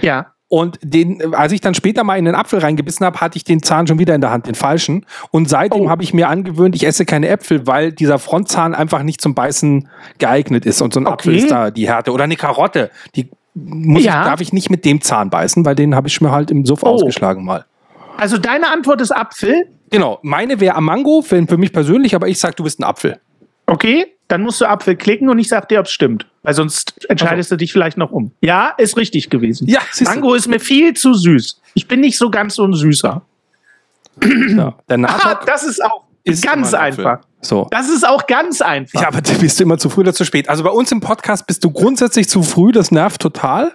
Ja. 0.00 0.34
Und 0.48 0.78
den, 0.80 1.34
als 1.34 1.52
ich 1.52 1.60
dann 1.60 1.74
später 1.74 2.04
mal 2.04 2.16
in 2.18 2.24
den 2.24 2.36
Apfel 2.36 2.60
reingebissen 2.60 3.04
habe, 3.04 3.20
hatte 3.20 3.36
ich 3.36 3.42
den 3.42 3.62
Zahn 3.62 3.88
schon 3.88 3.98
wieder 3.98 4.14
in 4.14 4.20
der 4.20 4.30
Hand, 4.30 4.46
den 4.46 4.54
falschen. 4.54 5.04
Und 5.32 5.48
seitdem 5.48 5.82
oh. 5.82 5.90
habe 5.90 6.04
ich 6.04 6.14
mir 6.14 6.28
angewöhnt, 6.28 6.76
ich 6.76 6.86
esse 6.86 7.04
keine 7.04 7.28
Äpfel, 7.28 7.66
weil 7.66 7.92
dieser 7.92 8.20
Frontzahn 8.20 8.74
einfach 8.74 9.02
nicht 9.02 9.20
zum 9.20 9.34
Beißen 9.34 9.88
geeignet 10.18 10.64
ist. 10.64 10.80
Und 10.82 10.94
so 10.94 11.00
ein 11.00 11.06
okay. 11.06 11.14
Apfel 11.14 11.34
ist 11.36 11.50
da 11.50 11.70
die 11.72 11.88
Härte. 11.88 12.12
Oder 12.12 12.24
eine 12.24 12.36
Karotte, 12.36 12.90
die 13.16 13.28
muss 13.54 14.04
ja. 14.04 14.20
ich, 14.20 14.28
darf 14.28 14.40
ich 14.40 14.52
nicht 14.52 14.70
mit 14.70 14.84
dem 14.84 15.00
Zahn 15.00 15.30
beißen, 15.30 15.64
weil 15.64 15.74
den 15.74 15.96
habe 15.96 16.06
ich 16.06 16.20
mir 16.20 16.30
halt 16.30 16.50
im 16.50 16.64
Suff 16.64 16.82
oh. 16.82 16.88
ausgeschlagen 16.88 17.44
mal. 17.44 17.64
Also 18.16 18.38
deine 18.38 18.70
Antwort 18.70 19.00
ist 19.00 19.10
Apfel? 19.10 19.66
Genau, 19.90 20.18
meine 20.22 20.60
wäre 20.60 20.80
Mango, 20.80 21.22
für, 21.22 21.44
für 21.46 21.56
mich 21.56 21.72
persönlich, 21.72 22.14
aber 22.14 22.28
ich 22.28 22.38
sag, 22.38 22.56
du 22.56 22.64
bist 22.64 22.78
ein 22.80 22.84
Apfel. 22.84 23.18
Okay, 23.66 24.15
dann 24.28 24.42
musst 24.42 24.60
du 24.60 24.66
Apfel 24.66 24.96
klicken 24.96 25.28
und 25.28 25.38
ich 25.38 25.48
sag 25.48 25.68
dir, 25.68 25.80
ob 25.80 25.86
es 25.86 25.92
stimmt. 25.92 26.26
Weil 26.42 26.54
sonst 26.54 27.04
entscheidest 27.08 27.50
also. 27.50 27.56
du 27.56 27.58
dich 27.58 27.72
vielleicht 27.72 27.96
noch 27.96 28.10
um. 28.10 28.32
Ja, 28.40 28.70
ist 28.78 28.96
richtig 28.96 29.30
gewesen. 29.30 29.68
Ja, 29.68 29.80
Mango 30.00 30.34
ist 30.34 30.48
mir 30.48 30.60
viel 30.60 30.94
zu 30.94 31.14
süß. 31.14 31.60
Ich 31.74 31.88
bin 31.88 32.00
nicht 32.00 32.18
so 32.18 32.30
ganz 32.30 32.54
so 32.54 32.64
ein 32.64 32.72
Süßer. 32.72 33.22
Ja, 34.22 34.74
der 34.88 34.98
Aha, 35.04 35.40
das 35.44 35.64
ist 35.64 35.84
auch 35.84 36.04
ist 36.24 36.42
ganz 36.42 36.74
einfach. 36.74 37.20
So. 37.42 37.68
Das 37.70 37.88
ist 37.88 38.06
auch 38.06 38.26
ganz 38.26 38.60
einfach. 38.60 39.00
Ja, 39.00 39.08
aber 39.08 39.20
bist 39.20 39.60
du 39.60 39.64
immer 39.64 39.78
zu 39.78 39.88
früh 39.90 40.00
oder 40.00 40.14
zu 40.14 40.24
spät. 40.24 40.48
Also 40.48 40.64
bei 40.64 40.70
uns 40.70 40.90
im 40.90 41.00
Podcast 41.00 41.46
bist 41.46 41.62
du 41.64 41.70
grundsätzlich 41.70 42.28
zu 42.28 42.42
früh, 42.42 42.72
das 42.72 42.90
nervt 42.90 43.20
total. 43.20 43.74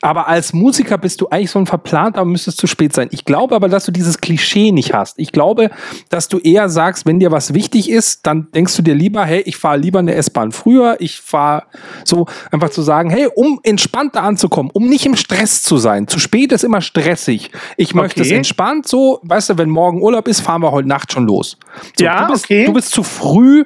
Aber 0.00 0.26
als 0.26 0.52
Musiker 0.52 0.98
bist 0.98 1.20
du 1.20 1.28
eigentlich 1.28 1.50
so 1.50 1.58
ein 1.58 1.66
verplanter 1.66 2.22
und 2.22 2.30
müsstest 2.30 2.58
zu 2.58 2.66
spät 2.66 2.94
sein. 2.94 3.08
Ich 3.12 3.24
glaube 3.24 3.54
aber, 3.54 3.68
dass 3.68 3.84
du 3.84 3.92
dieses 3.92 4.20
Klischee 4.20 4.72
nicht 4.72 4.94
hast. 4.94 5.18
Ich 5.18 5.32
glaube, 5.32 5.70
dass 6.08 6.28
du 6.28 6.38
eher 6.38 6.68
sagst, 6.68 7.06
wenn 7.06 7.20
dir 7.20 7.30
was 7.30 7.54
wichtig 7.54 7.90
ist, 7.90 8.26
dann 8.26 8.50
denkst 8.52 8.74
du 8.76 8.82
dir 8.82 8.94
lieber, 8.94 9.24
hey, 9.24 9.42
ich 9.42 9.56
fahre 9.56 9.76
lieber 9.76 9.98
eine 9.98 10.14
S-Bahn 10.14 10.50
früher. 10.50 10.96
Ich 10.98 11.20
fahre 11.20 11.64
so 12.04 12.26
einfach 12.50 12.70
zu 12.70 12.82
sagen, 12.82 13.10
hey, 13.10 13.28
um 13.34 13.60
entspannter 13.62 14.22
anzukommen, 14.22 14.70
um 14.72 14.88
nicht 14.88 15.06
im 15.06 15.14
Stress 15.14 15.62
zu 15.62 15.76
sein. 15.76 16.08
Zu 16.08 16.18
spät 16.18 16.52
ist 16.52 16.64
immer 16.64 16.80
stressig. 16.80 17.50
Ich 17.76 17.94
möchte 17.94 18.20
okay. 18.20 18.30
es 18.30 18.36
entspannt 18.36 18.88
so, 18.88 19.20
weißt 19.22 19.50
du, 19.50 19.58
wenn 19.58 19.68
morgen 19.68 20.02
Urlaub 20.02 20.26
ist, 20.26 20.40
fahren 20.40 20.62
wir 20.62 20.72
heute 20.72 20.88
Nacht 20.88 21.12
schon 21.12 21.26
los. 21.26 21.58
So, 21.98 22.04
ja, 22.04 22.26
du 22.26 22.32
bist, 22.32 22.44
okay. 22.44 22.64
Du 22.64 22.72
bist 22.72 22.93
zu 22.94 23.02
früh 23.02 23.64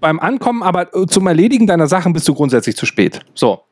beim 0.00 0.18
Ankommen, 0.18 0.62
aber 0.62 0.94
äh, 0.94 1.06
zum 1.06 1.26
Erledigen 1.26 1.66
deiner 1.66 1.86
Sachen 1.86 2.12
bist 2.12 2.26
du 2.28 2.34
grundsätzlich 2.34 2.76
zu 2.76 2.86
spät. 2.86 3.20
So. 3.34 3.62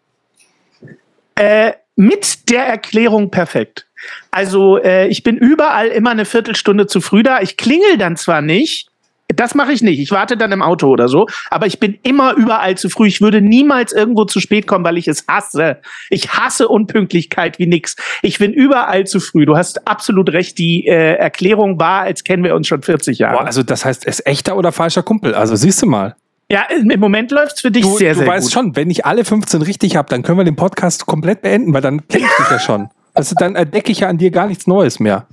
Äh, 1.35 1.73
mit 1.97 2.51
der 2.51 2.67
Erklärung 2.67 3.31
perfekt. 3.31 3.87
Also 4.31 4.79
äh, 4.79 5.09
ich 5.09 5.23
bin 5.23 5.37
überall 5.37 5.89
immer 5.89 6.11
eine 6.11 6.25
Viertelstunde 6.25 6.87
zu 6.87 7.01
früh 7.01 7.23
da. 7.23 7.41
Ich 7.41 7.57
klingel 7.57 7.97
dann 7.99 8.17
zwar 8.17 8.43
nicht, 8.43 8.89
das 9.35 9.55
mache 9.55 9.73
ich 9.73 9.83
nicht. 9.83 10.01
Ich 10.01 10.11
warte 10.11 10.37
dann 10.37 10.53
im 10.53 10.63
Auto 10.63 10.89
oder 10.89 11.09
so. 11.09 11.27
Aber 11.51 11.67
ich 11.67 11.79
bin 11.79 11.99
immer 12.03 12.35
überall 12.35 12.77
zu 12.77 12.89
früh. 12.89 13.09
Ich 13.09 13.21
würde 13.21 13.41
niemals 13.41 13.93
irgendwo 13.93 14.25
zu 14.25 14.41
spät 14.41 14.67
kommen, 14.67 14.85
weil 14.85 14.97
ich 14.97 15.07
es 15.07 15.27
hasse. 15.29 15.79
Ich 16.09 16.33
hasse 16.33 16.69
Unpünktlichkeit 16.69 17.59
wie 17.59 17.67
nix. 17.67 17.97
Ich 18.23 18.39
bin 18.39 18.53
überall 18.53 19.07
zu 19.07 19.21
früh. 19.21 19.45
Du 19.45 19.57
hast 19.57 19.87
absolut 19.87 20.33
recht. 20.33 20.59
Die 20.59 20.87
äh, 20.87 21.15
Erklärung 21.15 21.79
war, 21.79 22.03
als 22.03 22.25
kennen 22.25 22.43
wir 22.43 22.55
uns 22.55 22.69
schon 22.69 22.83
40 22.83 23.19
Jahre. 23.19 23.39
Boah, 23.39 23.47
also 23.47 23.63
das 23.63 23.85
heißt, 23.85 24.07
es 24.07 24.21
ist 24.21 24.27
echter 24.27 24.57
oder 24.57 24.73
falscher 24.73 25.03
Kumpel. 25.03 25.35
Also 25.35 25.57
siehst 25.57 25.83
du 25.83 25.87
mal. 25.87 26.17
Ja, 26.51 26.63
im 26.71 26.99
Moment 26.99 27.31
läuft's 27.31 27.61
für 27.61 27.71
dich 27.71 27.83
du, 27.83 27.99
sehr, 27.99 28.15
sehr 28.15 28.25
gut. 28.25 28.33
Du 28.33 28.37
weißt 28.37 28.53
schon, 28.53 28.75
wenn 28.75 28.89
ich 28.89 29.05
alle 29.05 29.25
15 29.25 29.61
richtig 29.61 29.97
habe, 29.97 30.09
dann 30.09 30.23
können 30.23 30.39
wir 30.39 30.45
den 30.45 30.57
Podcast 30.57 31.05
komplett 31.05 31.43
beenden, 31.43 31.75
weil 31.75 31.83
dann 31.83 32.09
kenne 32.09 32.25
ich 32.25 32.37
dich 32.37 32.51
ja 32.51 32.59
schon. 32.59 32.89
Also 33.13 33.35
dann 33.39 33.57
entdecke 33.57 33.93
ich 33.93 34.01
ja 34.01 34.09
an 34.09 34.17
dir 34.17 34.31
gar 34.31 34.47
nichts 34.47 34.67
Neues 34.67 35.01
mehr. 35.01 35.27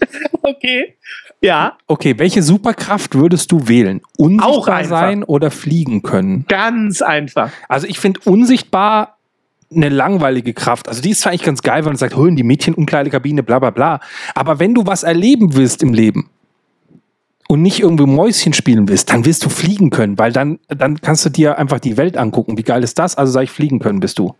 Okay. 0.42 0.94
Ja. 1.40 1.76
Okay, 1.86 2.18
welche 2.18 2.42
Superkraft 2.42 3.14
würdest 3.14 3.52
du 3.52 3.68
wählen? 3.68 4.00
Unsichtbar 4.16 4.84
sein 4.84 5.22
oder 5.22 5.50
fliegen 5.50 6.02
können? 6.02 6.44
Ganz 6.48 7.00
einfach. 7.00 7.52
Also 7.68 7.86
ich 7.86 8.00
finde 8.00 8.20
unsichtbar 8.24 9.18
eine 9.74 9.88
langweilige 9.88 10.54
Kraft. 10.54 10.88
Also 10.88 11.02
die 11.02 11.10
ist 11.10 11.20
zwar 11.20 11.30
eigentlich 11.30 11.42
ganz 11.44 11.62
geil, 11.62 11.84
wenn 11.84 11.90
man 11.90 11.96
sagt, 11.96 12.16
holen 12.16 12.36
die 12.36 12.42
Mädchen 12.42 12.74
Umkleidekabine, 12.74 13.42
bla 13.42 13.58
bla 13.58 13.70
bla. 13.70 14.00
Aber 14.34 14.58
wenn 14.58 14.74
du 14.74 14.86
was 14.86 15.02
erleben 15.02 15.54
willst 15.54 15.82
im 15.82 15.92
Leben 15.92 16.30
und 17.48 17.62
nicht 17.62 17.80
irgendwo 17.80 18.06
Mäuschen 18.06 18.52
spielen 18.52 18.88
willst, 18.88 19.10
dann 19.10 19.24
willst 19.24 19.44
du 19.44 19.48
fliegen 19.48 19.90
können, 19.90 20.18
weil 20.18 20.32
dann, 20.32 20.58
dann 20.68 21.00
kannst 21.00 21.24
du 21.24 21.30
dir 21.30 21.58
einfach 21.58 21.80
die 21.80 21.96
Welt 21.96 22.16
angucken. 22.16 22.58
Wie 22.58 22.62
geil 22.62 22.82
ist 22.82 22.98
das? 22.98 23.16
Also 23.16 23.32
sag 23.32 23.42
ich, 23.42 23.50
fliegen 23.50 23.78
können 23.78 24.00
bist 24.00 24.18
du. 24.18 24.34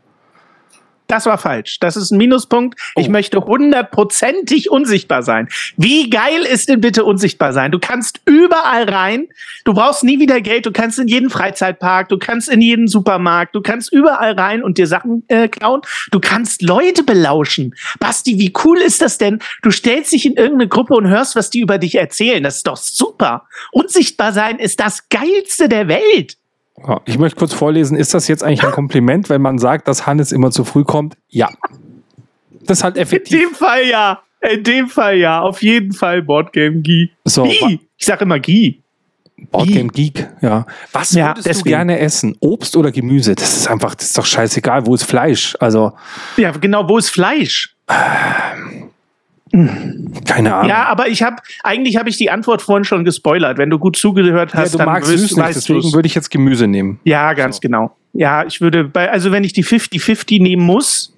Das 1.09 1.25
war 1.25 1.39
falsch. 1.39 1.79
Das 1.81 1.97
ist 1.97 2.11
ein 2.11 2.19
Minuspunkt. 2.19 2.79
Oh. 2.95 3.01
Ich 3.01 3.09
möchte 3.09 3.41
hundertprozentig 3.41 4.71
unsichtbar 4.71 5.23
sein. 5.23 5.49
Wie 5.79 6.11
geil 6.11 6.43
ist 6.43 6.69
denn 6.69 6.83
bitte 6.83 7.05
unsichtbar 7.05 7.55
sein? 7.55 7.73
Du 7.73 7.79
kannst 7.79 8.21
überall 8.27 8.89
rein. 8.89 9.29
Du 9.65 9.73
brauchst 9.73 10.05
nie 10.05 10.21
wieder 10.21 10.43
Geld. 10.43 10.67
Du 10.67 10.71
kannst 10.71 10.99
in 10.99 11.09
jeden 11.09 11.31
Freizeitpark. 11.31 12.11
Du 12.11 12.19
kannst 12.19 12.51
in 12.51 12.61
jeden 12.61 12.89
Supermarkt. 12.89 13.55
Du 13.55 13.63
kannst 13.63 13.91
überall 13.91 14.33
rein 14.33 14.63
und 14.63 14.77
dir 14.77 14.87
Sachen 14.87 15.25
äh, 15.29 15.49
klauen. 15.49 15.81
Du 16.11 16.21
kannst 16.21 16.61
Leute 16.61 17.03
belauschen. 17.03 17.75
Basti, 17.99 18.39
wie 18.39 18.53
cool 18.65 18.79
ist 18.79 19.01
das 19.01 19.17
denn? 19.17 19.39
Du 19.63 19.71
stellst 19.71 20.13
dich 20.13 20.27
in 20.27 20.35
irgendeine 20.35 20.69
Gruppe 20.69 20.95
und 20.95 21.09
hörst, 21.09 21.37
was 21.37 21.49
die 21.49 21.61
über 21.61 21.79
dich 21.79 21.95
erzählen. 21.95 22.43
Das 22.43 22.57
ist 22.57 22.67
doch 22.67 22.77
super. 22.77 23.49
Unsichtbar 23.73 24.35
sein 24.35 24.59
ist 24.59 24.79
das 24.79 25.09
geilste 25.09 25.71
der 25.71 25.89
Welt. 25.89 26.38
Ich 27.07 27.19
möchte 27.19 27.39
kurz 27.39 27.53
vorlesen, 27.53 27.97
ist 27.97 28.15
das 28.15 28.29
jetzt 28.29 28.43
eigentlich 28.45 28.65
ein 28.65 28.73
Kompliment, 28.73 29.29
wenn 29.29 29.43
man 29.43 29.59
sagt, 29.59 29.89
dass 29.89 30.07
Hannes 30.07 30.33
immer 30.33 30.51
zu 30.51 30.65
früh 30.65 30.85
kommt? 30.85 31.17
Ja. 31.29 31.49
das 32.65 32.79
ist 32.79 32.85
halt 32.85 32.97
effektiv. 32.97 33.33
In 33.41 33.49
dem 33.49 33.55
Fall 33.55 33.85
ja. 33.87 34.21
In 34.41 34.63
dem 34.63 34.89
Fall 34.89 35.17
ja. 35.17 35.41
Auf 35.41 35.63
jeden 35.63 35.93
Fall 35.93 36.23
Boardgame 36.23 36.81
Geek. 36.81 37.11
So, 37.25 37.45
Gie. 37.45 37.81
Ich 37.97 38.07
sag 38.07 38.21
immer 38.21 38.39
Gie. 38.39 38.81
Boardgame 39.51 39.89
Geek, 39.89 40.29
ja. 40.41 40.67
Was 40.93 41.13
Ja, 41.13 41.29
würdest 41.31 41.47
du 41.47 41.51
deswegen. 41.51 41.69
gerne 41.69 41.99
essen? 41.99 42.37
Obst 42.41 42.77
oder 42.77 42.91
Gemüse? 42.93 43.35
Das 43.35 43.57
ist 43.57 43.69
einfach, 43.69 43.95
das 43.95 44.07
ist 44.07 44.19
doch 44.19 44.27
scheißegal. 44.27 44.87
Wo 44.87 44.95
ist 44.95 45.05
Fleisch? 45.05 45.57
Also, 45.61 45.93
Ja, 46.37 46.51
genau. 46.53 46.89
Wo 46.89 46.99
ist 46.99 47.09
Fleisch? 47.11 47.75
Keine 50.25 50.55
Ahnung. 50.55 50.69
Ja, 50.69 50.85
aber 50.87 51.09
ich 51.09 51.23
habe 51.23 51.37
eigentlich 51.65 51.97
habe 51.97 52.09
ich 52.09 52.17
die 52.17 52.31
Antwort 52.31 52.63
vorhin 52.63 52.85
schon 52.85 53.05
gespoilert. 53.05 53.59
Wenn 53.59 53.71
du 53.71 53.79
gut 53.79 53.97
zugehört 53.97 54.53
Ja, 54.53 54.61
hast, 54.61 54.75
du 54.75 54.79
dann 54.79 54.87
magst 54.87 55.11
wirst- 55.11 55.29
süß 55.29 55.37
nicht, 55.37 55.49
deswegen 55.57 55.81
du's. 55.83 55.93
würde 55.95 56.07
ich 56.07 56.15
jetzt 56.15 56.31
Gemüse 56.31 56.67
nehmen. 56.67 57.01
Ja, 57.05 57.33
ganz 57.35 57.61
genau. 57.61 57.97
Ja, 58.13 58.45
ich 58.45 58.61
würde 58.61 58.85
bei, 58.85 59.11
also 59.11 59.33
wenn 59.33 59.45
ich 59.45 59.53
die 59.53 59.65
50-50 59.65 60.41
nehmen 60.43 60.65
muss, 60.65 61.15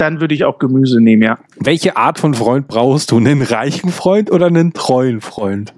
dann 0.00 0.20
würde 0.20 0.34
ich 0.34 0.44
auch 0.44 0.58
Gemüse 0.58 1.00
nehmen, 1.00 1.22
ja. 1.22 1.38
Welche 1.60 1.96
Art 1.96 2.18
von 2.18 2.34
Freund 2.34 2.68
brauchst 2.68 3.10
du? 3.10 3.16
Einen 3.18 3.42
reichen 3.42 3.90
Freund 3.90 4.30
oder 4.30 4.46
einen 4.46 4.72
treuen 4.72 5.20
Freund? 5.20 5.74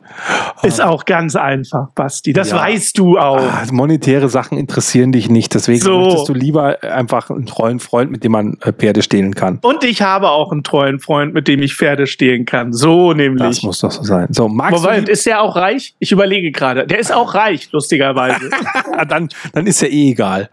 Ist 0.62 0.81
auch 0.83 1.05
ganz 1.05 1.37
einfach, 1.37 1.91
Basti. 1.95 2.33
Das 2.33 2.51
Ja. 2.51 2.59
weißt 2.59 2.99
du 2.99 3.16
auch. 3.18 3.39
Ah, 3.41 3.62
monetäre 3.71 4.29
Sachen 4.29 4.59
interessieren 4.59 5.12
dich 5.12 5.31
nicht, 5.31 5.55
deswegen 5.55 5.81
So. 5.81 6.01
möchtest 6.01 6.29
du 6.29 6.35
lieber 6.35 6.83
einfach 6.83 7.31
einen 7.31 7.47
treuen 7.47 7.79
Freund, 7.79 8.11
mit 8.11 8.25
dem 8.25 8.33
man 8.33 8.57
äh, 8.62 8.73
Pferde 8.73 9.03
stehlen 9.03 9.35
kann. 9.35 9.59
Und 9.62 9.85
ich 9.85 10.03
habe 10.03 10.31
auch 10.31 10.51
einen 10.53 10.64
treuen 10.64 10.99
Freund, 10.99 11.33
mit 11.33 11.49
dem 11.49 11.62
ich 11.62 11.75
Pferde 11.75 12.07
stehlen 12.07 12.45
kann. 12.45 12.73
So 12.73 13.11
Das 13.12 13.16
nämlich. 13.18 13.62
muss 13.62 13.81
doch 13.81 13.91
so 13.93 14.03
sein. 14.03 14.27
So, 14.31 14.49
magst 14.49 14.83
Moment, 14.83 15.09
ist 15.09 15.27
der 15.27 15.41
auch 15.43 15.57
reich? 15.57 15.95
Ich 15.99 16.12
überlege 16.12 16.51
gerade. 16.51 16.87
Der 16.87 16.99
ist 16.99 17.12
auch 17.14 17.35
reich, 17.35 17.71
lustigerweise. 17.73 18.51
Ah, 18.97 19.05
dann, 19.09 19.29
dann 19.53 19.66
ist 19.66 19.81
ja 19.81 19.89
eh 19.89 20.11
egal. 20.11 20.51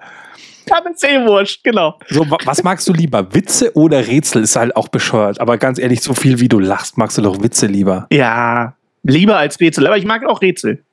Dann 0.68 0.94
ist 0.94 1.04
eh 1.04 1.26
wurscht, 1.26 1.64
genau. 1.64 1.98
So, 2.10 2.30
wa- 2.30 2.38
was 2.46 2.64
magst 2.64 2.88
du 2.88 2.94
lieber? 2.94 3.34
Witze 3.34 3.76
oder 3.76 4.06
Rätsel? 4.08 4.44
Ist 4.44 4.56
halt 4.56 4.76
auch 4.76 4.88
bescheuert. 4.90 5.40
Aber 5.40 5.58
ganz 5.58 5.80
ehrlich, 5.80 6.02
so 6.02 6.14
viel 6.14 6.40
wie 6.40 6.48
du 6.48 6.60
lachst, 6.60 6.98
magst 6.98 7.18
du 7.18 7.22
doch 7.22 7.42
Witze 7.42 7.68
lieber. 7.68 8.08
Ja, 8.12 8.76
lieber 9.04 9.38
als 9.38 9.60
Rätsel. 9.60 9.88
Aber 9.88 9.98
ich 9.98 10.06
mag 10.06 10.26
auch 10.26 10.42
Rätsel. 10.42 10.84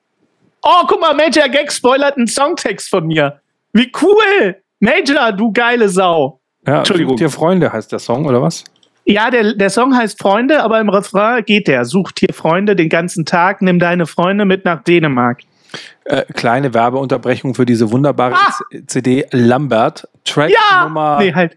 Oh, 0.62 0.85
guck 0.89 1.01
mal, 1.01 1.14
Major 1.14 1.49
Gag 1.49 1.70
spoilert 1.72 2.16
einen 2.16 2.27
Songtext 2.27 2.89
von 2.89 3.07
mir. 3.07 3.41
Wie 3.72 3.91
cool! 4.01 4.57
Major, 4.81 5.33
du 5.33 5.53
geile 5.53 5.89
Sau. 5.89 6.41
Ja, 6.66 6.79
Entschuldigung. 6.79 7.16
Such 7.18 7.25
dir 7.27 7.31
Freunde 7.31 7.72
heißt 7.72 7.93
der 7.93 7.99
Song, 7.99 8.25
oder 8.27 8.41
was? 8.41 8.64
Ja, 9.07 9.31
der, 9.31 9.53
der 9.55 9.68
Song 9.68 9.95
heißt 9.95 10.18
Freunde, 10.18 10.62
aber 10.62 10.81
im 10.81 10.89
Refrain 10.89 11.45
geht 11.45 11.68
der. 11.68 11.85
Sucht 11.85 12.20
hier 12.20 12.33
Freunde 12.33 12.75
den 12.75 12.89
ganzen 12.89 13.27
Tag, 13.27 13.61
nimm 13.61 13.79
deine 13.79 14.07
Freunde 14.07 14.47
mit 14.47 14.64
nach 14.64 14.83
Dänemark. 14.83 15.41
Äh, 16.05 16.25
kleine 16.35 16.75
Werbeunterbrechung 16.75 17.55
für 17.55 17.66
diese 17.66 17.91
wunderbare 17.91 18.35
Ah! 18.35 18.55
CD 18.87 19.27
Lambert. 19.31 20.09
Track 20.25 20.51
Ja! 20.51 20.85
Nummer 20.85 21.18
Nee, 21.18 21.35
halt. 21.35 21.57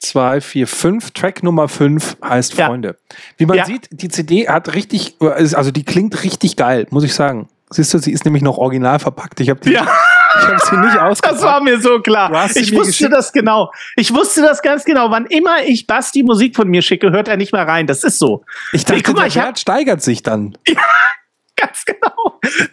2, 0.00 0.40
4, 0.40 0.66
5. 0.68 1.10
Track 1.10 1.42
Nummer 1.42 1.68
5 1.68 2.16
heißt 2.24 2.54
Ja. 2.56 2.66
Freunde. 2.68 2.96
Wie 3.36 3.46
man 3.46 3.56
Ja. 3.56 3.64
sieht, 3.64 3.88
die 3.90 4.08
CD 4.08 4.48
hat 4.48 4.74
richtig, 4.74 5.16
also 5.20 5.70
die 5.72 5.84
klingt 5.84 6.22
richtig 6.22 6.56
geil, 6.56 6.86
muss 6.90 7.02
ich 7.04 7.14
sagen. 7.14 7.48
Siehst 7.70 7.92
du, 7.92 7.98
sie 7.98 8.12
ist 8.12 8.24
nämlich 8.24 8.42
noch 8.42 8.56
original 8.58 8.98
verpackt. 8.98 9.40
Ich 9.40 9.50
habe 9.50 9.60
die, 9.60 9.72
Ja. 9.72 9.82
ich 10.38 10.46
hab 10.46 10.60
sie 10.62 10.76
nicht 10.76 10.96
ausgepackt. 10.96 11.34
Das 11.34 11.42
war 11.42 11.60
mir 11.60 11.80
so 11.80 12.00
klar. 12.00 12.30
Ich 12.54 12.72
wusste 12.72 12.86
geschickt. 12.86 13.12
das 13.12 13.32
genau. 13.32 13.72
Ich 13.96 14.14
wusste 14.14 14.40
das 14.40 14.62
ganz 14.62 14.84
genau. 14.84 15.10
Wann 15.10 15.26
immer 15.26 15.64
ich 15.66 15.86
Basti 15.86 16.22
Musik 16.22 16.54
von 16.56 16.68
mir 16.68 16.80
schicke, 16.80 17.10
hört 17.10 17.28
er 17.28 17.36
nicht 17.36 17.52
mehr 17.52 17.66
rein. 17.66 17.86
Das 17.86 18.04
ist 18.04 18.18
so. 18.18 18.44
ich 18.72 18.84
dachte, 18.84 18.98
Nee, 18.98 19.02
guck 19.02 19.16
mal, 19.16 19.28
der 19.28 19.42
Wert 19.46 19.58
steigert 19.58 20.00
sich 20.00 20.22
dann. 20.22 20.56
Ganz 21.56 21.84
genau. 21.84 22.27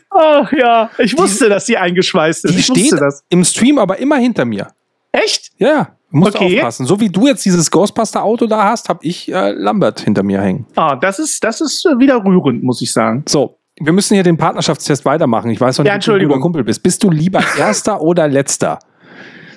Ach 0.09 0.51
ja, 0.51 0.89
ich 0.97 1.17
wusste, 1.17 1.49
dass 1.49 1.65
sie 1.65 1.77
eingeschweißt 1.77 2.45
ist. 2.45 2.53
Die 2.53 2.59
ich 2.59 2.65
steht 2.65 2.93
das. 2.99 3.23
im 3.29 3.43
Stream 3.43 3.77
aber 3.77 3.97
immer 3.99 4.17
hinter 4.17 4.45
mir. 4.45 4.67
Echt? 5.11 5.51
Ja, 5.57 5.89
musst 6.09 6.35
Okay. 6.35 6.57
aufpassen. 6.57 6.85
So 6.85 6.99
wie 6.99 7.09
du 7.09 7.27
jetzt 7.27 7.43
dieses 7.45 7.69
Ghostbuster-Auto 7.71 8.47
da 8.47 8.63
hast, 8.65 8.89
habe 8.89 8.99
ich 9.03 9.31
äh, 9.31 9.51
Lambert 9.51 10.01
hinter 10.01 10.23
mir 10.23 10.41
hängen. 10.41 10.65
Ah, 10.75 10.95
das 10.95 11.19
ist, 11.19 11.43
das 11.43 11.61
ist 11.61 11.85
äh, 11.85 11.97
wieder 11.99 12.23
rührend, 12.23 12.63
muss 12.63 12.81
ich 12.81 12.91
sagen. 12.91 13.23
So, 13.27 13.57
wir 13.79 13.91
müssen 13.93 14.13
hier 14.13 14.23
den 14.23 14.37
Partnerschaftstest 14.37 15.03
weitermachen. 15.05 15.51
Ich 15.51 15.59
weiß 15.59 15.77
noch 15.77 15.83
nicht, 15.83 15.91
ob 15.93 16.01
Ja, 16.07 16.17
du 16.17 16.21
ein 16.23 16.27
guter 16.27 16.39
Kumpel 16.41 16.63
bist. 16.63 16.81
Bist 16.83 17.03
du 17.03 17.09
lieber 17.11 17.41
Erster 17.57 18.01
oder 18.01 18.27
Letzter? 18.27 18.79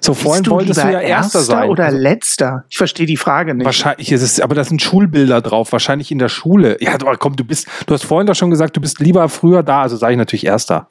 So, 0.00 0.14
vorhin 0.14 0.42
Bist 0.42 0.50
wolltest 0.50 0.82
du 0.82 0.90
ja 0.92 1.00
Erster 1.00 1.40
sein. 1.40 1.68
oder 1.68 1.86
Also, 1.86 1.98
letzter? 1.98 2.64
Ich 2.68 2.76
verstehe 2.76 3.06
die 3.06 3.16
Frage 3.16 3.54
nicht. 3.54 3.64
wahrscheinlich 3.64 4.12
ist 4.12 4.22
es, 4.22 4.40
aber 4.40 4.54
da 4.54 4.64
sind 4.64 4.80
Schulbilder 4.82 5.40
drauf, 5.40 5.72
wahrscheinlich 5.72 6.10
in 6.12 6.18
der 6.18 6.28
Schule. 6.28 6.76
Ja, 6.80 6.94
aber 6.94 7.16
komm, 7.16 7.36
du 7.36 7.44
bist, 7.44 7.66
du 7.86 7.94
hast 7.94 8.04
vorhin 8.04 8.26
doch 8.26 8.34
schon 8.34 8.50
gesagt, 8.50 8.76
du 8.76 8.80
bist 8.80 9.00
lieber 9.00 9.28
früher 9.28 9.62
da, 9.62 9.82
also 9.82 9.96
sage 9.96 10.12
ich 10.12 10.18
natürlich 10.18 10.46
Erster. 10.46 10.88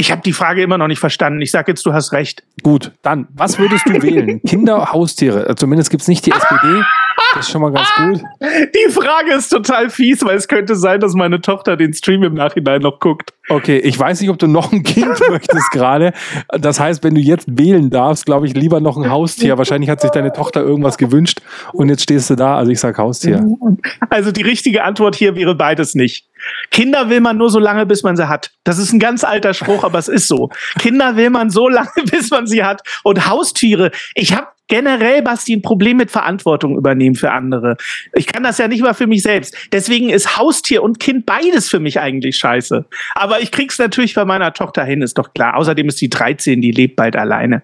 Ich 0.00 0.12
habe 0.12 0.22
die 0.22 0.32
Frage 0.32 0.62
immer 0.62 0.78
noch 0.78 0.86
nicht 0.86 1.00
verstanden. 1.00 1.42
Ich 1.42 1.50
sage 1.50 1.72
jetzt, 1.72 1.84
du 1.84 1.92
hast 1.92 2.12
recht. 2.12 2.44
Gut, 2.62 2.92
dann, 3.02 3.26
was 3.34 3.58
würdest 3.58 3.84
du 3.88 4.00
wählen? 4.00 4.40
Kinder, 4.46 4.92
Haustiere? 4.92 5.48
Äh, 5.48 5.56
Zumindest 5.56 5.90
gibt's 5.90 6.06
nicht 6.06 6.24
die 6.24 6.30
SPD. 6.30 6.84
Das 7.34 7.46
ist 7.46 7.52
schon 7.52 7.60
mal 7.60 7.72
ganz 7.72 7.88
gut. 7.96 8.22
Die 8.40 8.92
Frage 8.92 9.34
ist 9.34 9.48
total 9.50 9.90
fies, 9.90 10.24
weil 10.24 10.36
es 10.36 10.46
könnte 10.46 10.76
sein, 10.76 11.00
dass 11.00 11.14
meine 11.14 11.40
Tochter 11.40 11.76
den 11.76 11.92
Stream 11.92 12.22
im 12.22 12.34
Nachhinein 12.34 12.80
noch 12.80 13.00
guckt. 13.00 13.34
Okay, 13.48 13.78
ich 13.78 13.98
weiß 13.98 14.20
nicht, 14.20 14.30
ob 14.30 14.38
du 14.38 14.46
noch 14.46 14.72
ein 14.72 14.82
Kind 14.82 15.18
möchtest 15.28 15.70
gerade. 15.72 16.12
Das 16.48 16.78
heißt, 16.78 17.02
wenn 17.02 17.14
du 17.14 17.20
jetzt 17.20 17.46
wählen 17.58 17.90
darfst, 17.90 18.24
glaube 18.24 18.46
ich, 18.46 18.54
lieber 18.54 18.80
noch 18.80 18.96
ein 18.96 19.10
Haustier. 19.10 19.58
Wahrscheinlich 19.58 19.90
hat 19.90 20.00
sich 20.00 20.10
deine 20.10 20.32
Tochter 20.32 20.62
irgendwas 20.62 20.96
gewünscht 20.96 21.40
und 21.72 21.88
jetzt 21.88 22.04
stehst 22.04 22.30
du 22.30 22.36
da. 22.36 22.56
Also 22.56 22.70
ich 22.70 22.80
sag 22.80 22.96
Haustier. 22.96 23.44
Also 24.10 24.30
die 24.32 24.42
richtige 24.42 24.84
Antwort 24.84 25.16
hier 25.16 25.34
wäre 25.34 25.54
beides 25.54 25.94
nicht. 25.94 26.27
Kinder 26.70 27.10
will 27.10 27.20
man 27.20 27.36
nur 27.36 27.50
so 27.50 27.58
lange, 27.58 27.86
bis 27.86 28.02
man 28.02 28.16
sie 28.16 28.28
hat. 28.28 28.50
Das 28.64 28.78
ist 28.78 28.92
ein 28.92 28.98
ganz 28.98 29.24
alter 29.24 29.54
Spruch, 29.54 29.84
aber 29.84 29.98
es 29.98 30.08
ist 30.08 30.28
so. 30.28 30.50
Kinder 30.78 31.16
will 31.16 31.30
man 31.30 31.50
so 31.50 31.68
lange, 31.68 31.90
bis 32.10 32.30
man 32.30 32.46
sie 32.46 32.64
hat. 32.64 32.82
Und 33.02 33.28
Haustiere, 33.28 33.90
ich 34.14 34.34
habe 34.34 34.48
generell, 34.68 35.22
Basti, 35.22 35.54
ein 35.54 35.62
Problem 35.62 35.96
mit 35.96 36.10
Verantwortung 36.10 36.76
übernehmen 36.76 37.16
für 37.16 37.32
andere. 37.32 37.76
Ich 38.12 38.26
kann 38.26 38.42
das 38.42 38.58
ja 38.58 38.68
nicht 38.68 38.82
mal 38.82 38.94
für 38.94 39.06
mich 39.06 39.22
selbst. 39.22 39.56
Deswegen 39.72 40.10
ist 40.10 40.36
Haustier 40.36 40.82
und 40.82 41.00
Kind 41.00 41.26
beides 41.26 41.68
für 41.68 41.80
mich 41.80 41.98
eigentlich 41.98 42.36
scheiße. 42.36 42.84
Aber 43.14 43.40
ich 43.40 43.50
krieg's 43.50 43.78
natürlich 43.78 44.14
bei 44.14 44.24
meiner 44.24 44.52
Tochter 44.52 44.84
hin, 44.84 45.02
ist 45.02 45.18
doch 45.18 45.32
klar. 45.32 45.56
Außerdem 45.56 45.88
ist 45.88 46.00
die 46.00 46.10
13, 46.10 46.60
die 46.60 46.70
lebt 46.70 46.96
bald 46.96 47.16
alleine. 47.16 47.62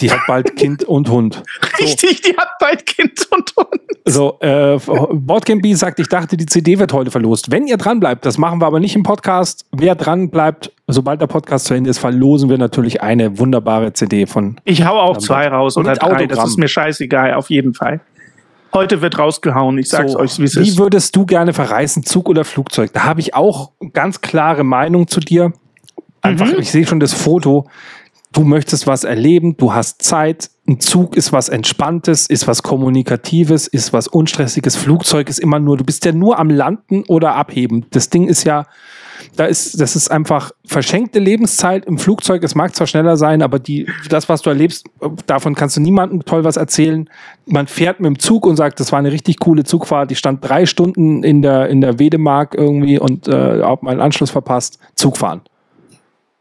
Die 0.00 0.10
hat 0.10 0.20
bald 0.26 0.56
Kind 0.56 0.84
und 0.84 1.08
Hund. 1.08 1.42
Richtig, 1.78 2.22
die 2.22 2.36
hat 2.36 2.48
bald 2.58 2.84
Kind 2.84 3.26
und 3.30 3.52
Hund. 3.56 3.80
So, 4.06 4.38
äh, 4.40 4.76
Boardgame 5.12 5.60
B 5.62 5.72
sagt, 5.74 5.98
ich 5.98 6.08
dachte, 6.08 6.36
die 6.36 6.46
CD 6.46 6.78
wird 6.78 6.92
heute 6.92 7.10
verlost. 7.10 7.50
Wenn 7.50 7.66
ihr 7.66 7.76
dran 7.76 8.00
bleibt, 8.00 8.26
das 8.26 8.36
machen 8.36 8.60
wir 8.60 8.66
aber 8.66 8.80
nicht 8.80 8.94
im 8.96 9.02
Podcast. 9.02 9.64
Wer 9.72 9.94
dran 9.94 10.28
bleibt, 10.30 10.72
sobald 10.88 11.20
der 11.22 11.26
Podcast 11.26 11.66
zu 11.66 11.74
Ende 11.74 11.88
ist, 11.90 11.98
verlosen 11.98 12.50
wir 12.50 12.58
natürlich 12.58 13.02
eine 13.02 13.38
wunderbare 13.38 13.92
CD 13.94 14.26
von. 14.26 14.60
Ich 14.64 14.84
hau 14.84 14.98
auch 15.00 15.16
zwei 15.18 15.48
raus 15.48 15.76
Und 15.76 15.84
oder 15.86 15.94
drei. 15.94 16.08
Das 16.26 16.38
Autogramm. 16.38 16.48
ist 16.48 16.58
mir 16.58 16.68
scheißegal, 16.68 17.34
auf 17.34 17.48
jeden 17.48 17.72
Fall. 17.72 18.00
Heute 18.74 19.00
wird 19.00 19.18
rausgehauen. 19.18 19.78
Ich 19.78 19.88
sag's 19.88 20.12
So, 20.12 20.18
euch, 20.18 20.38
wie 20.40 20.44
es 20.44 20.56
Wie 20.56 20.68
ist. 20.68 20.78
würdest 20.78 21.14
du 21.14 21.24
gerne 21.24 21.52
verreisen, 21.54 22.02
Zug 22.02 22.28
oder 22.28 22.44
Flugzeug? 22.44 22.92
Da 22.92 23.04
habe 23.04 23.20
ich 23.20 23.32
auch 23.34 23.70
ganz 23.92 24.20
klare 24.20 24.64
Meinung 24.64 25.06
zu 25.06 25.20
dir. 25.20 25.52
Einfach, 26.22 26.46
Mhm. 26.48 26.58
ich 26.58 26.70
sehe 26.72 26.84
schon 26.86 26.98
das 27.00 27.12
Foto. 27.12 27.68
Du 28.34 28.42
möchtest 28.42 28.88
was 28.88 29.04
erleben, 29.04 29.56
du 29.56 29.74
hast 29.74 30.02
Zeit. 30.02 30.50
Ein 30.66 30.80
Zug 30.80 31.16
ist 31.16 31.32
was 31.32 31.48
Entspanntes, 31.48 32.26
ist 32.26 32.48
was 32.48 32.64
Kommunikatives, 32.64 33.68
ist 33.68 33.92
was 33.92 34.08
Unstressiges. 34.08 34.74
Flugzeug 34.74 35.28
ist 35.28 35.38
immer 35.38 35.60
nur, 35.60 35.76
du 35.76 35.84
bist 35.84 36.04
ja 36.04 36.10
nur 36.10 36.40
am 36.40 36.50
Landen 36.50 37.04
oder 37.06 37.36
abheben. 37.36 37.86
Das 37.90 38.10
Ding 38.10 38.26
ist 38.26 38.42
ja, 38.42 38.66
da 39.36 39.44
ist, 39.44 39.80
das 39.80 39.94
ist 39.94 40.10
einfach 40.10 40.50
verschenkte 40.66 41.20
Lebenszeit 41.20 41.86
im 41.86 41.96
Flugzeug. 41.96 42.42
Es 42.42 42.56
mag 42.56 42.74
zwar 42.74 42.88
schneller 42.88 43.16
sein, 43.16 43.40
aber 43.40 43.60
die, 43.60 43.86
das, 44.08 44.28
was 44.28 44.42
du 44.42 44.50
erlebst, 44.50 44.84
davon 45.26 45.54
kannst 45.54 45.76
du 45.76 45.80
niemandem 45.80 46.24
toll 46.24 46.42
was 46.42 46.56
erzählen. 46.56 47.08
Man 47.46 47.68
fährt 47.68 48.00
mit 48.00 48.08
dem 48.08 48.18
Zug 48.18 48.46
und 48.46 48.56
sagt, 48.56 48.80
das 48.80 48.90
war 48.90 48.98
eine 48.98 49.12
richtig 49.12 49.38
coole 49.38 49.62
Zugfahrt. 49.62 50.10
Ich 50.10 50.18
stand 50.18 50.44
drei 50.44 50.66
Stunden 50.66 51.22
in 51.22 51.40
der, 51.40 51.68
in 51.68 51.80
der 51.80 52.00
Wedemark 52.00 52.56
irgendwie 52.56 52.98
und 52.98 53.28
äh, 53.28 53.62
habe 53.62 53.84
meinen 53.84 54.00
Anschluss 54.00 54.32
verpasst. 54.32 54.80
Zug 54.96 55.18
fahren. 55.18 55.42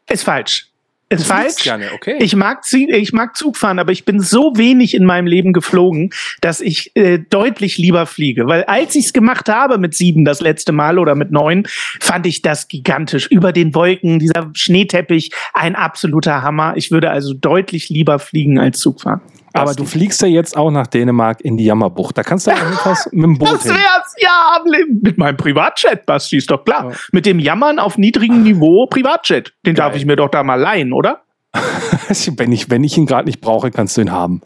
Ist 0.10 0.24
falsch. 0.24 0.73
Ist 1.14 1.30
Du 1.30 1.34
falsch. 1.34 1.64
gerne, 1.64 1.92
okay. 1.94 2.18
Ich 2.20 2.36
mag, 2.36 2.62
ich 2.72 3.14
mag 3.14 3.36
Zug 3.36 3.58
fahren, 3.58 3.80
aber 3.80 3.92
ich 3.92 4.06
bin 4.06 4.20
so 4.20 4.54
wenig 4.56 4.94
in 4.94 5.06
meinem 5.06 5.28
Leben 5.28 5.54
geflogen, 5.54 6.12
dass 6.42 6.62
ich 6.62 6.96
äh, 6.96 7.20
deutlich 7.20 7.78
lieber 7.78 8.06
fliege. 8.06 8.48
Weil 8.48 8.64
als 8.66 8.96
ich 8.96 9.06
es 9.06 9.14
gemacht 9.14 9.50
habe 9.50 9.78
mit 9.78 9.94
sieben 9.94 10.26
das 10.26 10.42
letzte 10.42 10.72
Mal 10.72 11.00
oder 11.00 11.16
mit 11.16 11.32
neun, 11.32 11.64
fand 12.00 12.26
ich 12.26 12.42
das 12.42 12.68
gigantisch. 12.68 13.28
Über 13.28 13.52
den 13.54 13.74
Wolken, 13.76 14.20
dieser 14.20 14.52
Schneeteppich, 14.54 15.32
ein 15.54 15.76
absoluter 15.76 16.42
Hammer. 16.42 16.74
Ich 16.76 16.92
würde 16.92 17.12
also 17.12 17.34
deutlich 17.34 17.90
lieber 17.90 18.20
fliegen 18.20 18.60
als 18.60 18.80
Zug 18.80 19.02
fahren. 19.02 19.22
Aber 19.54 19.74
du 19.76 19.86
fliegst 19.86 20.22
ja 20.22 20.28
jetzt 20.28 20.58
auch 20.58 20.72
nach 20.72 20.88
Dänemark 20.88 21.42
in 21.42 21.58
die 21.58 21.66
Jammerbucht. 21.66 22.18
Da 22.18 22.24
kannst 22.24 22.48
du 22.48 22.52
ja 22.52 22.58
etwas 22.58 23.08
mit 23.12 23.24
dem 23.24 23.38
Boot 23.38 23.54
Das 23.54 23.64
hin. 23.64 23.72
wär's, 23.74 24.16
ja, 24.18 24.58
am 24.60 24.66
Leben. 24.72 25.00
mit 25.02 25.18
meinem 25.18 25.38
Privatjet, 25.38 26.06
Basti, 26.06 26.38
ist 26.38 26.50
doch 26.50 26.64
klar. 26.66 26.90
Ja. 26.92 26.98
Mit 27.12 27.26
dem 27.26 27.40
Jammern 27.40 27.80
auf 27.80 27.98
niedrigem 27.98 28.42
Niveau 28.44 28.88
Privatjet. 28.90 29.54
Den 29.66 29.76
darf 29.76 29.92
Geil. 29.92 30.00
ich 30.00 30.06
mir 30.06 30.16
doch 30.16 30.30
da 30.30 30.44
mal 30.44 30.60
leihen, 30.60 30.92
oder? 30.94 31.22
wenn, 32.38 32.52
ich, 32.52 32.70
wenn 32.72 32.84
ich 32.84 32.98
ihn 32.98 33.06
gerade 33.06 33.26
nicht 33.26 33.42
brauche, 33.42 33.70
kannst 33.72 33.96
du 33.98 34.02
ihn 34.02 34.12
haben. 34.12 34.42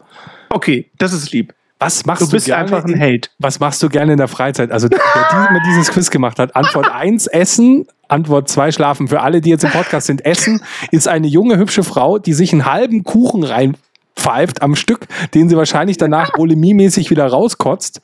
Okay, 0.50 0.90
das 0.98 1.12
ist 1.12 1.32
lieb. 1.32 1.54
Was 1.80 2.04
machst 2.06 2.22
Du 2.22 2.26
du, 2.26 2.32
bist 2.32 2.46
gerne 2.46 2.62
einfach 2.64 2.84
ein 2.84 2.92
in- 2.94 2.98
Held. 2.98 3.30
Was 3.38 3.60
machst 3.60 3.82
du 3.82 3.88
gerne 3.88 4.12
in 4.12 4.18
der 4.18 4.26
Freizeit? 4.28 4.72
Also, 4.72 4.88
wer 4.90 4.98
die, 4.98 5.52
mir 5.54 5.60
dieses 5.64 5.90
Quiz 5.92 6.10
gemacht 6.10 6.38
hat, 6.38 6.56
Antwort 6.56 6.90
1, 6.92 7.28
Essen. 7.28 7.86
Antwort 8.08 8.48
2, 8.48 8.72
Schlafen. 8.72 9.06
Für 9.06 9.20
alle, 9.20 9.40
die 9.40 9.50
jetzt 9.50 9.64
im 9.64 9.70
Podcast 9.70 10.06
sind, 10.06 10.24
Essen 10.24 10.62
ist 10.90 11.06
eine 11.08 11.26
junge, 11.28 11.56
hübsche 11.58 11.84
Frau, 11.84 12.18
die 12.18 12.32
sich 12.32 12.52
einen 12.52 12.64
halben 12.64 13.04
Kuchen 13.04 13.44
rein 13.44 13.76
pfeift 14.18 14.62
am 14.62 14.74
Stück, 14.74 15.06
den 15.34 15.48
sie 15.48 15.56
wahrscheinlich 15.56 15.96
danach 15.96 16.32
bulimiemäßig 16.36 17.10
wieder 17.10 17.26
rauskotzt. 17.26 18.00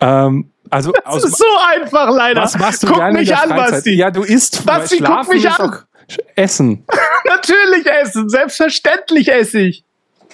Ähm, 0.00 0.50
also 0.70 0.92
das 0.92 1.04
aus, 1.04 1.24
ist 1.24 1.38
so 1.38 1.44
einfach 1.72 2.10
leider. 2.10 2.42
Was 2.42 2.58
machst 2.58 2.82
du 2.82 2.88
guck 2.88 2.96
gerne 2.96 3.18
mich 3.18 3.34
an, 3.34 3.48
Freizeit? 3.48 3.70
Basti. 3.70 3.94
Ja, 3.94 4.10
du 4.10 4.22
isst. 4.22 4.64
Basti, 4.64 4.98
guck 4.98 5.28
mich 5.28 5.48
an. 5.48 5.78
Essen. 6.34 6.84
Natürlich 7.28 7.86
essen, 7.86 8.28
selbstverständlich 8.28 9.30
esse 9.30 9.60
ich. 9.60 9.84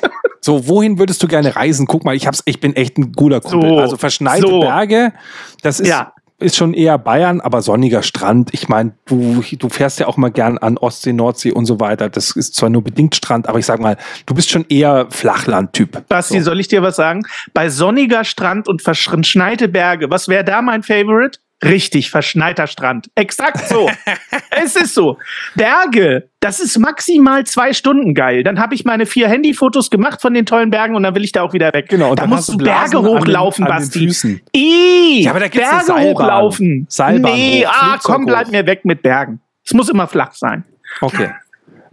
So, 0.42 0.66
wohin 0.66 0.98
würdest 0.98 1.22
du 1.22 1.28
gerne 1.28 1.54
reisen? 1.54 1.86
Guck 1.86 2.06
mal, 2.06 2.16
ich 2.16 2.26
hab's, 2.26 2.42
ich 2.46 2.60
bin 2.60 2.74
echt 2.74 2.96
ein 2.96 3.12
guter 3.12 3.42
Kumpel. 3.42 3.68
So, 3.68 3.78
also 3.78 3.96
verschneite 3.98 4.46
so. 4.48 4.60
Berge, 4.60 5.12
das 5.60 5.80
ist, 5.80 5.88
Ja. 5.88 6.14
Ist 6.40 6.56
schon 6.56 6.74
eher 6.74 6.98
Bayern, 6.98 7.40
aber 7.40 7.62
sonniger 7.62 8.02
Strand. 8.02 8.52
Ich 8.52 8.68
meine, 8.68 8.92
du, 9.06 9.42
du 9.58 9.68
fährst 9.68 10.00
ja 10.00 10.06
auch 10.06 10.16
mal 10.16 10.30
gern 10.30 10.58
an 10.58 10.78
Ostsee, 10.78 11.12
Nordsee 11.12 11.52
und 11.52 11.66
so 11.66 11.80
weiter. 11.80 12.08
Das 12.08 12.32
ist 12.32 12.54
zwar 12.56 12.70
nur 12.70 12.82
bedingt 12.82 13.14
Strand, 13.14 13.48
aber 13.48 13.58
ich 13.58 13.66
sag 13.66 13.80
mal, 13.80 13.96
du 14.26 14.34
bist 14.34 14.50
schon 14.50 14.64
eher 14.68 15.06
Flachland-Typ. 15.10 16.08
Basti, 16.08 16.38
So. 16.38 16.44
soll 16.46 16.60
ich 16.60 16.68
dir 16.68 16.82
was 16.82 16.96
sagen? 16.96 17.22
Bei 17.54 17.68
sonniger 17.68 18.24
Strand 18.24 18.68
und 18.68 18.82
verschneite 18.82 19.68
Berge, 19.68 20.10
was 20.10 20.28
wäre 20.28 20.44
da 20.44 20.62
mein 20.62 20.82
Favorite? 20.82 21.38
Richtig, 21.62 22.10
verschneiter 22.10 22.66
Strand. 22.66 23.10
Exakt 23.16 23.68
so. 23.68 23.90
es 24.50 24.76
ist 24.76 24.94
so. 24.94 25.18
Berge, 25.54 26.28
das 26.40 26.58
ist 26.58 26.78
maximal 26.78 27.44
zwei 27.44 27.72
Stunden 27.74 28.14
geil. 28.14 28.42
Dann 28.42 28.58
habe 28.58 28.74
ich 28.74 28.84
meine 28.86 29.04
vier 29.04 29.28
Handyfotos 29.28 29.90
gemacht 29.90 30.22
von 30.22 30.32
den 30.32 30.46
tollen 30.46 30.70
Bergen 30.70 30.96
und 30.96 31.02
dann 31.02 31.14
will 31.14 31.24
ich 31.24 31.32
da 31.32 31.42
auch 31.42 31.52
wieder 31.52 31.72
weg. 31.74 31.88
Genau, 31.90 32.10
und 32.10 32.18
da 32.18 32.22
dann 32.22 32.30
musst 32.30 32.48
du 32.48 32.56
Berge 32.56 32.96
an 32.96 33.04
den- 33.04 33.12
hochlaufen, 33.12 33.64
an 33.64 33.70
den 33.72 33.76
Basti. 33.76 33.98
Füßen. 33.98 34.40
Ih, 34.56 35.22
Ja, 35.22 35.30
aber 35.32 35.40
da 35.40 35.48
gibt's 35.48 35.68
Berge 35.68 35.84
Seilbahn. 35.84 36.04
hochlaufen. 36.14 36.86
Seilbahn 36.88 37.32
nee, 37.34 37.66
hoch, 37.66 37.72
ah, 37.72 37.98
komm, 38.02 38.24
bleib 38.24 38.46
hoch. 38.46 38.52
mir 38.52 38.66
weg 38.66 38.84
mit 38.86 39.02
Bergen. 39.02 39.40
Es 39.64 39.74
muss 39.74 39.88
immer 39.90 40.06
flach 40.06 40.32
sein. 40.32 40.64
Okay. 41.02 41.30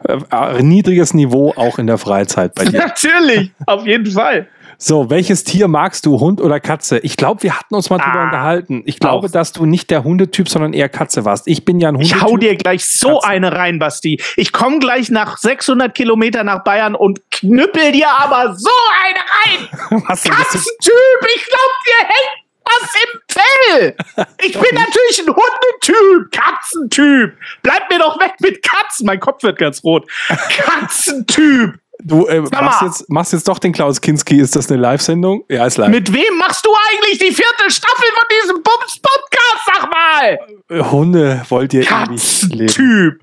Äh, 0.08 0.18
äh, 0.32 0.62
niedriges 0.64 1.14
Niveau 1.14 1.54
auch 1.56 1.80
in 1.80 1.88
der 1.88 1.98
Freizeit 1.98 2.56
bei 2.56 2.66
dir. 2.66 2.80
Natürlich, 2.88 3.52
auf 3.66 3.86
jeden 3.86 4.06
Fall. 4.10 4.48
So, 4.80 5.10
welches 5.10 5.44
Tier 5.44 5.68
magst 5.68 6.06
du, 6.06 6.20
Hund 6.20 6.40
oder 6.40 6.60
Katze? 6.60 7.00
Ich 7.00 7.18
glaube, 7.18 7.42
wir 7.42 7.58
hatten 7.58 7.74
uns 7.74 7.90
mal 7.90 7.98
drüber 7.98 8.20
Ah, 8.20 8.24
unterhalten. 8.26 8.84
Ich 8.86 9.00
glaube, 9.00 9.28
auch. 9.28 9.32
dass 9.32 9.52
du 9.52 9.66
nicht 9.66 9.90
der 9.90 10.04
Hundetyp, 10.04 10.48
sondern 10.48 10.74
eher 10.74 10.88
Katze 10.88 11.26
warst. 11.26 11.48
Ich 11.48 11.66
bin 11.66 11.80
ja 11.80 11.90
ein 11.90 11.96
Hundetyp. 11.96 12.16
Ich 12.18 12.22
hau 12.24 12.38
dir 12.38 12.56
gleich 12.56 12.86
so 12.86 13.16
Katze. 13.16 13.28
eine 13.28 13.54
rein, 13.54 13.80
Basti. 13.80 14.22
Ich 14.36 14.52
komme 14.52 14.78
gleich 14.78 15.10
nach 15.10 15.38
600 15.40 15.96
Kilometern 15.96 16.46
nach 16.46 16.64
Bayern 16.64 16.94
und 16.94 17.22
knüppel 17.32 17.92
dir 17.92 18.08
aber 18.20 18.56
so 18.56 18.70
eine 19.04 19.20
rein. 19.66 20.04
Was 20.08 20.24
Katzentyp, 20.24 21.28
ich 21.36 21.46
glaub, 21.46 21.72
dir 21.86 22.08
hängt 22.08 22.44
was 22.70 22.94
im 22.96 23.20
Fell. 23.30 23.96
Ich 24.42 24.52
bin 24.52 24.76
natürlich 24.76 25.22
ein 25.26 25.28
Hundetyp, 25.34 26.32
Katzentyp. 26.34 27.34
Bleib 27.64 27.90
mir 27.90 27.98
doch 28.00 28.20
weg 28.20 28.34
mit 28.42 28.62
Katzen. 28.62 29.06
Mein 29.06 29.22
Kopf 29.22 29.42
wird 29.44 29.58
ganz 29.58 29.82
rot. 29.86 30.06
Katzentyp. 30.28 31.80
Du 32.04 32.26
äh, 32.28 32.42
machst, 32.42 32.82
jetzt, 32.82 33.10
machst 33.10 33.34
jetzt 33.34 33.48
doch 33.48 33.60
den 33.60 33.74
Klaus 33.74 34.00
Kinski. 34.00 34.40
Ist 34.40 34.56
das 34.56 34.70
eine 34.70 34.80
Live-Sendung? 34.80 35.44
Ja, 35.50 35.66
ist 35.66 35.78
live. 35.78 35.90
Mit 35.90 36.14
wem 36.14 36.38
machst 36.38 36.66
du 36.66 36.70
eigentlich 36.92 37.18
die 37.18 37.34
vierte 37.34 37.70
Staffel 37.70 38.06
von 38.14 38.24
diesem 38.42 38.64
Bums-Podcast? 38.64 39.66
Sag 39.66 39.90
mal. 39.92 40.40
Äh, 40.70 40.84
Hunde 40.84 41.42
wollt 41.50 41.74
ihr. 41.74 41.84
Katzentyp. 41.84 43.20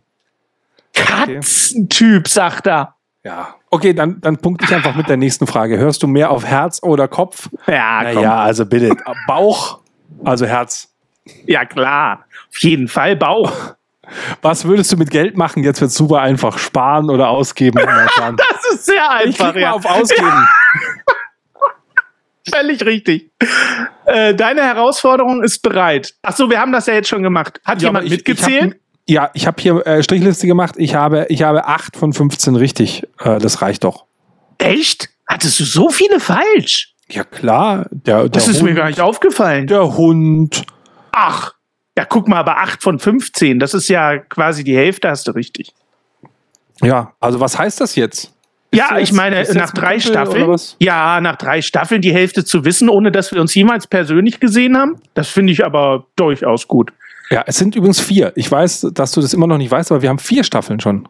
Katzentyp, 0.93 2.29
sagt 2.29 2.67
er. 2.67 2.95
Ja. 3.23 3.55
Okay, 3.71 3.95
dann, 3.95 4.21
dann 4.21 4.37
punkte 4.37 4.67
ich 4.67 4.75
einfach 4.75 4.95
mit 4.95 5.09
der 5.09 5.17
nächsten 5.17 5.47
Frage. 5.47 5.79
Hörst 5.79 6.03
du 6.03 6.07
mehr 6.07 6.31
auf 6.31 6.45
Herz 6.45 6.83
oder 6.83 7.09
Kopf? 7.09 7.49
Ja, 7.67 8.05
komm. 8.05 8.15
Naja, 8.15 8.37
also 8.43 8.67
bitte. 8.67 8.95
Bauch, 9.27 9.81
also 10.25 10.47
Herz. 10.47 10.93
Ja, 11.47 11.65
klar. 11.65 12.27
Auf 12.51 12.59
jeden 12.59 12.89
Fall 12.89 13.17
Bauch. 13.17 13.75
Was 14.43 14.65
würdest 14.67 14.93
du 14.93 14.97
mit 14.97 15.11
Geld 15.11 15.37
machen? 15.37 15.65
Jetzt 15.65 15.81
wird 15.81 15.91
super 15.91 16.21
einfach. 16.21 16.59
Sparen 16.59 17.11
oder 17.11 17.29
ausgeben? 17.31 17.79
Ist 18.75 18.87
sehr 18.87 18.97
Ich 19.25 19.27
einfach. 19.41 19.55
mal 19.55 19.61
Ja. 19.61 19.73
auf 19.73 19.85
Ausgeben. 19.87 20.31
Völlig 22.53 22.85
richtig. 22.85 23.31
Äh, 24.05 24.35
deine 24.35 24.63
Herausforderung 24.63 25.43
ist 25.43 25.61
bereit. 25.63 26.15
Ach 26.23 26.37
so, 26.37 26.51
wir 26.51 26.61
haben 26.61 26.73
das 26.73 26.87
ja 26.87 26.95
jetzt 26.95 27.09
schon 27.09 27.23
gemacht. 27.23 27.59
Hat 27.65 27.81
Ja, 27.81 27.89
jemand 27.89 28.05
ich- 28.07 28.11
mitgezählt? 28.13 28.77
Ich 29.07 29.17
hab, 29.17 29.25
ja, 29.25 29.31
ich 29.35 29.47
habe 29.47 29.63
hier 29.63 29.87
äh, 29.87 30.03
Strichliste 30.03 30.47
gemacht. 30.47 30.75
Ich 30.77 30.95
habe, 30.95 31.27
ich 31.31 31.43
habe 31.43 31.67
8 31.67 31.97
von 31.97 32.13
15 32.13 32.55
richtig. 32.57 33.05
Äh, 33.21 33.39
das 33.39 33.63
reicht 33.63 33.85
doch. 33.85 34.05
Echt? 34.59 35.09
Hattest 35.27 35.59
du 35.59 35.65
so 35.65 35.89
viele 35.89 36.21
falsch? 36.21 36.95
Ja, 37.09 37.25
klar. 37.25 37.87
Der, 37.91 38.21
der 38.23 38.29
Das 38.29 38.47
ist 38.47 38.57
Hund, 38.61 38.71
mir 38.71 38.75
gar 38.75 38.89
nicht 38.89 39.01
aufgefallen. 39.01 39.67
Der 39.67 39.95
Hund. 39.97 40.65
Ach. 41.13 41.55
Ja, 41.97 42.05
guck 42.05 42.29
mal, 42.29 42.39
aber 42.41 42.59
8 42.59 42.83
von 42.83 42.99
15, 42.99 43.59
das 43.59 43.73
ist 43.73 43.89
ja 43.89 44.19
quasi 44.19 44.65
die 44.65 44.77
Hälfte, 44.77 45.09
hast 45.09 45.27
du 45.29 45.31
richtig. 45.31 45.73
Ja, 46.83 47.13
also 47.21 47.41
was 47.41 47.57
heißt 47.57 47.81
das 47.81 47.95
jetzt? 47.95 48.34
Ja, 48.77 48.99
ich 48.99 49.13
meine, 49.13 49.45
nach 49.55 49.73
drei 49.73 49.99
Staffeln. 50.01 50.57
Ja, 50.81 51.21
nach 51.21 51.37
drei 51.37 51.63
Staffeln 51.63 52.01
die 52.03 52.13
Hälfte 52.13 52.45
zu 52.45 52.65
wissen, 52.65 52.89
ohne 52.89 53.11
dass 53.13 53.33
wir 53.33 53.41
uns 53.41 53.55
jemals 53.55 53.87
persönlich 53.87 54.41
gesehen 54.41 54.77
haben, 54.77 54.97
das 55.15 55.29
finde 55.29 55.53
ich 55.53 55.65
aber 55.65 56.07
durchaus 56.17 56.69
gut. 56.69 56.93
Ja, 57.31 57.43
es 57.47 57.57
sind 57.57 57.75
übrigens 57.75 58.01
vier. 58.01 58.33
Ich 58.37 58.51
weiß, 58.51 58.89
dass 58.93 59.13
du 59.13 59.21
das 59.21 59.33
immer 59.33 59.47
noch 59.47 59.59
nicht 59.59 59.71
weißt, 59.71 59.91
aber 59.93 60.03
wir 60.03 60.09
haben 60.11 60.19
vier 60.19 60.45
Staffeln 60.45 60.81
schon. 60.81 61.09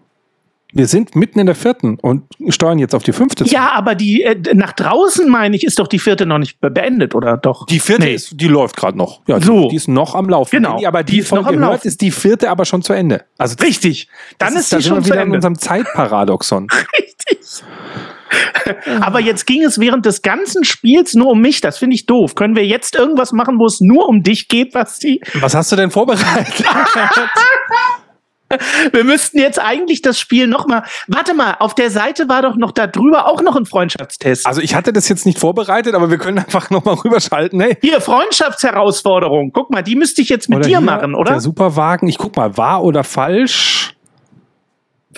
Wir 0.77 0.89
sind 0.89 1.15
mitten 1.15 1.39
in 1.39 1.47
der 1.47 1.55
vierten 1.55 1.99
und 2.01 2.25
steuern 2.49 2.81
jetzt 2.81 2.97
auf 2.97 3.05
die 3.05 3.13
fünfte 3.13 3.45
zu. 3.45 3.51
Ja, 3.55 3.71
aber 3.75 3.95
die 3.95 4.23
äh, 4.25 4.37
nach 4.55 4.73
draußen 4.73 5.29
meine 5.29 5.55
ich, 5.55 5.63
ist 5.63 5.79
doch 5.79 5.87
die 5.87 6.01
vierte 6.01 6.27
noch 6.27 6.39
nicht 6.39 6.61
be- 6.61 6.69
beendet, 6.71 7.15
oder 7.15 7.37
doch? 7.37 7.67
Die 7.67 7.79
vierte 7.79 8.03
Nee. 8.03 8.15
ist, 8.15 8.41
die 8.41 8.49
läuft 8.49 8.77
gerade 8.77 8.99
noch. 8.99 9.21
Ja, 9.29 9.39
die, 9.39 9.45
So. 9.47 9.69
die 9.69 9.77
ist 9.77 9.87
noch 9.87 10.17
am 10.17 10.29
Laufen. 10.29 10.51
Genau. 10.51 10.81
Ihr 10.81 10.89
aber 10.89 11.05
die, 11.05 11.13
Die 11.13 11.19
ist 11.21 11.31
noch 11.33 11.47
am 11.47 11.55
hört, 11.55 11.61
Laufen. 11.75 11.87
ist 11.87 12.01
die 12.01 12.11
vierte 12.11 12.51
aber 12.51 12.65
schon 12.65 12.83
zu 12.83 12.93
Ende. 12.93 13.23
Also 13.39 13.55
Richtig. 13.63 14.09
Dann 14.39 14.57
ist, 14.57 14.73
da 14.73 14.79
die 14.79 14.83
sind 14.83 14.91
wir 14.93 14.97
schon 14.97 15.05
zu 15.05 15.11
wieder 15.11 15.17
in 15.23 15.23
Ende. 15.29 15.37
unserem 15.37 15.59
Zeitparadoxon. 15.59 16.67
Richtig. 16.99 17.34
Aber 19.01 19.21
jetzt 19.21 19.47
ging 19.47 19.63
es 19.63 19.79
während 19.79 20.07
des 20.07 20.23
ganzen 20.23 20.65
Spiels 20.65 21.15
nur 21.15 21.29
um 21.29 21.41
mich. 21.41 21.61
Das 21.61 21.79
finde 21.79 21.95
ich 21.95 22.07
doof. 22.07 22.35
Können 22.35 22.57
wir 22.57 22.67
jetzt 22.67 22.97
irgendwas 22.97 23.33
machen, 23.33 23.59
wo 23.59 23.67
es 23.67 23.81
nur 23.81 24.09
um 24.09 24.23
dich 24.23 24.49
geht, 24.49 24.73
Basti? 24.73 25.21
Was 25.35 25.55
hast 25.55 25.71
du 25.73 25.77
denn 25.77 25.91
vorbereitet? 25.91 26.65
Wir 28.93 29.05
müssten 29.05 29.39
jetzt 29.39 29.61
eigentlich 29.61 30.03
das 30.03 30.21
Spiel 30.21 30.47
noch 30.47 30.67
mal. 30.67 30.85
Warte 31.09 31.35
mal, 31.35 31.57
auf 31.59 31.75
der 31.75 31.91
Seite 31.91 32.29
war 32.29 32.43
doch 32.43 32.57
noch 32.57 32.73
da 32.73 32.87
drüber 32.87 33.27
auch 33.27 33.43
noch 33.43 33.57
ein 33.57 33.67
Freundschaftstest. 33.67 34.47
Also 34.47 34.61
ich 34.61 34.75
hatte 34.75 34.93
das 34.93 35.09
jetzt 35.09 35.27
nicht 35.27 35.39
vorbereitet, 35.39 35.95
aber 35.95 36.11
wir 36.11 36.19
können 36.19 36.39
einfach 36.39 36.71
nochmal 36.71 36.95
rüberschalten. 36.95 37.61
Hey. 37.61 37.77
Hier, 37.81 38.01
Freundschaftsherausforderung. 38.01 39.51
Guck 39.53 39.71
mal, 39.71 39.83
die 39.83 39.97
müsste 39.97 40.23
ich 40.23 40.29
jetzt 40.29 40.49
mit 40.49 40.65
dir 40.65 40.69
hier 40.69 40.81
machen, 40.81 41.15
oder? 41.15 41.33
Der 41.33 41.41
Superwagen. 41.41 42.07
Ich 42.07 42.19
guck 42.19 42.37
mal, 42.37 42.57
wahr 42.57 42.85
oder 42.85 43.03
falsch? 43.03 43.97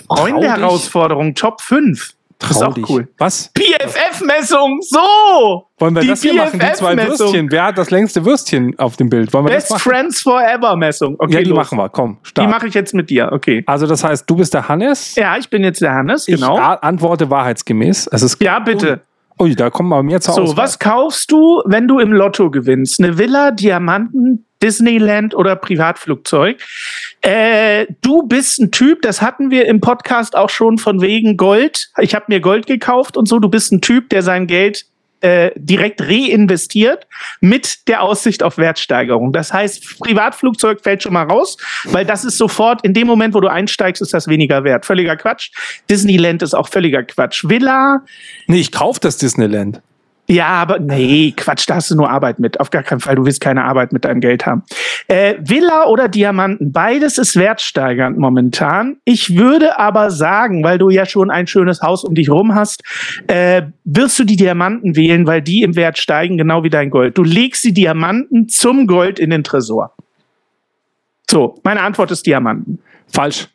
Freunde-Herausforderung, 0.07 1.35
Top 1.35 1.61
5. 1.61 2.13
Das 2.39 2.51
ist 2.51 2.61
auch 2.61 2.73
dich. 2.73 2.87
cool. 2.89 3.07
Was? 3.17 3.51
PFF-Messung, 3.57 4.79
so! 4.81 5.67
Wollen 5.79 5.95
wir 5.95 6.01
Die 6.01 6.07
das 6.07 6.21
hier 6.21 6.33
machen? 6.33 6.59
Die 6.59 6.73
zwei. 6.73 6.95
Würstchen. 6.97 7.51
Wer 7.51 7.63
hat 7.65 7.77
das 7.77 7.89
längste 7.91 8.25
Würstchen 8.25 8.77
auf 8.79 8.95
dem 8.97 9.09
Bild? 9.09 9.33
Wollen 9.33 9.45
wir 9.45 9.49
Best 9.51 9.71
das 9.71 9.77
machen? 9.77 9.91
Friends 9.91 10.21
Forever-Messung. 10.21 11.15
Okay, 11.19 11.33
ja, 11.33 11.39
die 11.39 11.45
los. 11.49 11.57
machen 11.57 11.77
wir. 11.77 11.89
Komm, 11.89 12.17
Die 12.23 12.29
start. 12.29 12.49
mache 12.49 12.67
ich 12.67 12.73
jetzt 12.73 12.93
mit 12.93 13.09
dir, 13.09 13.29
okay. 13.31 13.63
Also 13.67 13.87
das 13.87 14.03
heißt, 14.03 14.29
du 14.29 14.35
bist 14.35 14.53
der 14.53 14.67
Hannes. 14.67 15.15
Ja, 15.15 15.37
ich 15.37 15.49
bin 15.49 15.63
jetzt 15.63 15.81
der 15.81 15.93
Hannes, 15.93 16.27
Ich 16.27 16.35
genau. 16.35 16.57
a- 16.57 16.75
antworte 16.75 17.29
wahrheitsgemäß. 17.29 18.07
Es 18.11 18.21
ist 18.21 18.41
Ja, 18.41 18.59
bitte. 18.59 19.01
Ui, 19.39 19.55
da 19.55 19.69
kommen 19.69 19.93
aber 19.93 20.01
mehr 20.01 20.19
zur 20.19 20.33
So, 20.33 20.41
Auswahl. 20.41 20.57
was 20.63 20.79
kaufst 20.79 21.31
du, 21.31 21.61
wenn 21.65 21.87
du 21.87 21.99
im 21.99 22.11
Lotto 22.11 22.49
gewinnst? 22.49 22.99
Eine 22.99 23.19
Villa, 23.19 23.51
Diamanten, 23.51 24.46
Disneyland 24.61 25.35
oder 25.35 25.55
Privatflugzeug? 25.55 26.57
Äh, 27.21 27.87
du 28.01 28.23
bist 28.23 28.59
ein 28.59 28.71
Typ, 28.71 29.01
das 29.01 29.21
hatten 29.21 29.51
wir 29.51 29.65
im 29.65 29.81
Podcast 29.81 30.35
auch 30.35 30.49
schon 30.49 30.77
von 30.77 31.01
wegen 31.01 31.37
Gold. 31.37 31.89
Ich 31.99 32.15
habe 32.15 32.25
mir 32.27 32.39
Gold 32.39 32.67
gekauft 32.67 33.17
und 33.17 33.27
so. 33.27 33.39
Du 33.39 33.49
bist 33.49 33.71
ein 33.71 33.81
Typ, 33.81 34.09
der 34.09 34.21
sein 34.21 34.47
Geld 34.47 34.85
äh, 35.21 35.51
direkt 35.55 36.01
reinvestiert 36.01 37.07
mit 37.41 37.87
der 37.87 38.03
Aussicht 38.03 38.43
auf 38.43 38.57
Wertsteigerung. 38.57 39.33
Das 39.33 39.51
heißt, 39.51 39.99
Privatflugzeug 39.99 40.81
fällt 40.81 41.03
schon 41.03 41.13
mal 41.13 41.23
raus, 41.23 41.57
weil 41.85 42.05
das 42.05 42.23
ist 42.23 42.37
sofort, 42.37 42.83
in 42.85 42.93
dem 42.93 43.07
Moment, 43.07 43.33
wo 43.33 43.39
du 43.39 43.47
einsteigst, 43.47 44.01
ist 44.01 44.13
das 44.13 44.27
weniger 44.27 44.63
wert. 44.63 44.85
Völliger 44.85 45.15
Quatsch. 45.15 45.49
Disneyland 45.89 46.43
ist 46.43 46.53
auch 46.53 46.69
völliger 46.69 47.03
Quatsch. 47.03 47.43
Villa, 47.47 48.03
Nee, 48.47 48.59
ich 48.59 48.71
kauf 48.71 48.99
das 48.99 49.17
Disneyland. 49.17 49.81
Ja, 50.29 50.47
aber 50.47 50.79
nee, 50.79 51.33
Quatsch, 51.35 51.69
da 51.69 51.75
hast 51.75 51.89
du 51.89 51.95
nur 51.95 52.09
Arbeit 52.09 52.39
mit. 52.39 52.59
Auf 52.59 52.69
gar 52.69 52.83
keinen 52.83 52.99
Fall, 52.99 53.15
du 53.15 53.25
willst 53.25 53.39
keine 53.39 53.63
Arbeit 53.63 53.93
mit 53.93 54.03
deinem 54.03 54.19
Geld 54.19 54.45
haben. 54.45 54.63
Äh, 55.07 55.35
Villa 55.39 55.85
oder 55.85 56.09
Diamanten, 56.09 56.73
beides 56.73 57.17
ist 57.17 57.37
wertsteigernd 57.37 58.17
momentan. 58.17 58.97
Ich 59.05 59.37
würde 59.37 59.79
aber 59.79 60.11
sagen, 60.11 60.65
weil 60.65 60.77
du 60.77 60.89
ja 60.89 61.05
schon 61.05 61.31
ein 61.31 61.47
schönes 61.47 61.81
Haus 61.81 62.03
um 62.03 62.13
dich 62.13 62.29
rum 62.29 62.55
hast, 62.55 62.83
äh, 63.27 63.63
wirst 63.85 64.19
du 64.19 64.25
die 64.25 64.35
Diamanten 64.35 64.97
wählen, 64.97 65.25
weil 65.25 65.41
die 65.41 65.63
im 65.63 65.77
Wert 65.77 65.97
steigen, 65.97 66.37
genau 66.37 66.63
wie 66.63 66.69
dein 66.69 66.89
Gold. 66.89 67.17
Du 67.17 67.23
legst 67.23 67.63
die 67.63 67.73
Diamanten 67.73 68.49
zum 68.49 68.85
Gold 68.85 69.19
in 69.19 69.29
den 69.29 69.45
Tresor. 69.45 69.93
So, 71.29 71.59
meine 71.63 71.81
Antwort 71.81 72.11
ist 72.11 72.25
Diamanten. 72.25 72.79
Falsch. 73.07 73.47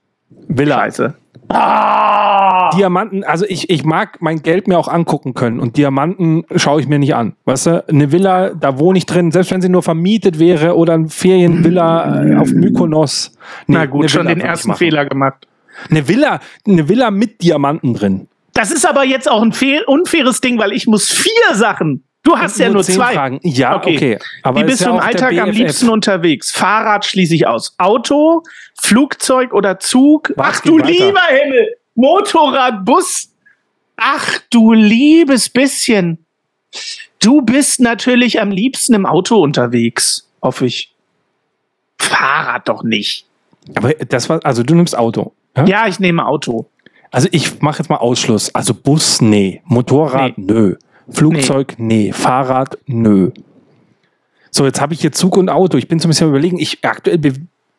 Villa. 0.48 0.76
Scheiße. 0.76 1.14
Ah! 1.48 2.70
Diamanten, 2.74 3.24
also 3.24 3.44
ich, 3.46 3.68
ich 3.68 3.84
mag 3.84 4.18
mein 4.20 4.42
Geld 4.42 4.68
mir 4.68 4.78
auch 4.78 4.88
angucken 4.88 5.34
können 5.34 5.60
und 5.60 5.76
Diamanten 5.76 6.44
schaue 6.56 6.80
ich 6.80 6.88
mir 6.88 6.98
nicht 6.98 7.14
an. 7.14 7.34
Weißt 7.44 7.66
du, 7.66 7.88
eine 7.88 8.12
Villa, 8.12 8.50
da 8.54 8.78
wohne 8.78 8.98
ich 8.98 9.06
drin, 9.06 9.30
selbst 9.32 9.50
wenn 9.50 9.60
sie 9.60 9.68
nur 9.68 9.82
vermietet 9.82 10.38
wäre 10.38 10.76
oder 10.76 10.94
eine 10.94 11.08
Ferienvilla 11.08 12.24
äh, 12.24 12.36
auf 12.36 12.52
Mykonos. 12.52 13.32
Nee, 13.66 13.76
Na 13.76 13.86
gut, 13.86 14.10
schon 14.10 14.22
Villa 14.22 14.34
den 14.34 14.40
ersten. 14.40 14.74
Fehler 14.74 15.04
gemacht. 15.04 15.46
Eine 15.90 16.08
Villa, 16.08 16.40
eine 16.66 16.88
Villa 16.88 17.10
mit 17.10 17.42
Diamanten 17.42 17.94
drin. 17.94 18.28
Das 18.54 18.70
ist 18.70 18.86
aber 18.86 19.04
jetzt 19.04 19.30
auch 19.30 19.42
ein 19.42 19.52
unfaires 19.86 20.40
Ding, 20.40 20.58
weil 20.58 20.72
ich 20.72 20.86
muss 20.86 21.10
vier 21.10 21.54
Sachen. 21.54 22.04
Du 22.22 22.38
hast 22.38 22.58
ja 22.58 22.66
nur, 22.66 22.74
nur 22.74 22.84
zwei. 22.84 23.14
Fragen. 23.14 23.40
Ja, 23.42 23.76
okay. 23.76 23.96
okay. 23.96 24.18
Aber 24.42 24.60
Wie 24.60 24.64
bist 24.64 24.84
du 24.84 24.90
im 24.90 24.98
Alltag 24.98 25.36
am 25.38 25.50
liebsten 25.50 25.88
unterwegs? 25.88 26.52
Fahrrad 26.52 27.04
schließe 27.04 27.34
ich 27.34 27.46
aus. 27.46 27.74
Auto, 27.78 28.44
Flugzeug 28.80 29.52
oder 29.52 29.80
Zug? 29.80 30.32
Was 30.36 30.58
Ach 30.58 30.60
du 30.62 30.78
weiter? 30.78 30.88
lieber 30.88 31.20
Himmel! 31.20 31.76
Motorrad, 31.94 32.84
Bus. 32.84 33.28
Ach 33.96 34.38
du 34.50 34.72
liebes 34.72 35.48
bisschen. 35.48 36.24
Du 37.20 37.42
bist 37.42 37.80
natürlich 37.80 38.40
am 38.40 38.50
liebsten 38.50 38.94
im 38.94 39.04
Auto 39.06 39.40
unterwegs, 39.42 40.28
hoffe 40.40 40.66
ich. 40.66 40.94
Fahrrad 41.98 42.68
doch 42.68 42.82
nicht. 42.82 43.26
Aber 43.74 43.92
das 43.94 44.28
war, 44.28 44.44
also 44.44 44.62
du 44.62 44.74
nimmst 44.74 44.96
Auto. 44.96 45.32
Ja, 45.56 45.66
ja 45.66 45.86
ich 45.86 46.00
nehme 46.00 46.26
Auto. 46.26 46.66
Also 47.10 47.28
ich 47.30 47.60
mache 47.60 47.78
jetzt 47.78 47.88
mal 47.90 47.96
Ausschluss. 47.96 48.54
Also 48.54 48.74
Bus, 48.74 49.20
nee. 49.20 49.60
Motorrad, 49.64 50.38
nee. 50.38 50.52
nö. 50.52 50.76
Flugzeug, 51.08 51.74
nee. 51.78 52.06
nee. 52.06 52.12
Fahrrad, 52.12 52.78
nö. 52.86 53.30
So, 54.50 54.66
jetzt 54.66 54.80
habe 54.80 54.94
ich 54.94 55.00
hier 55.00 55.12
Zug 55.12 55.36
und 55.36 55.48
Auto. 55.48 55.78
Ich 55.78 55.88
bin 55.88 55.98
so 55.98 56.06
ein 56.06 56.10
bisschen 56.10 56.28
überlegen, 56.28 56.58
ich 56.58 56.78
aktuell 56.82 57.18
be 57.18 57.32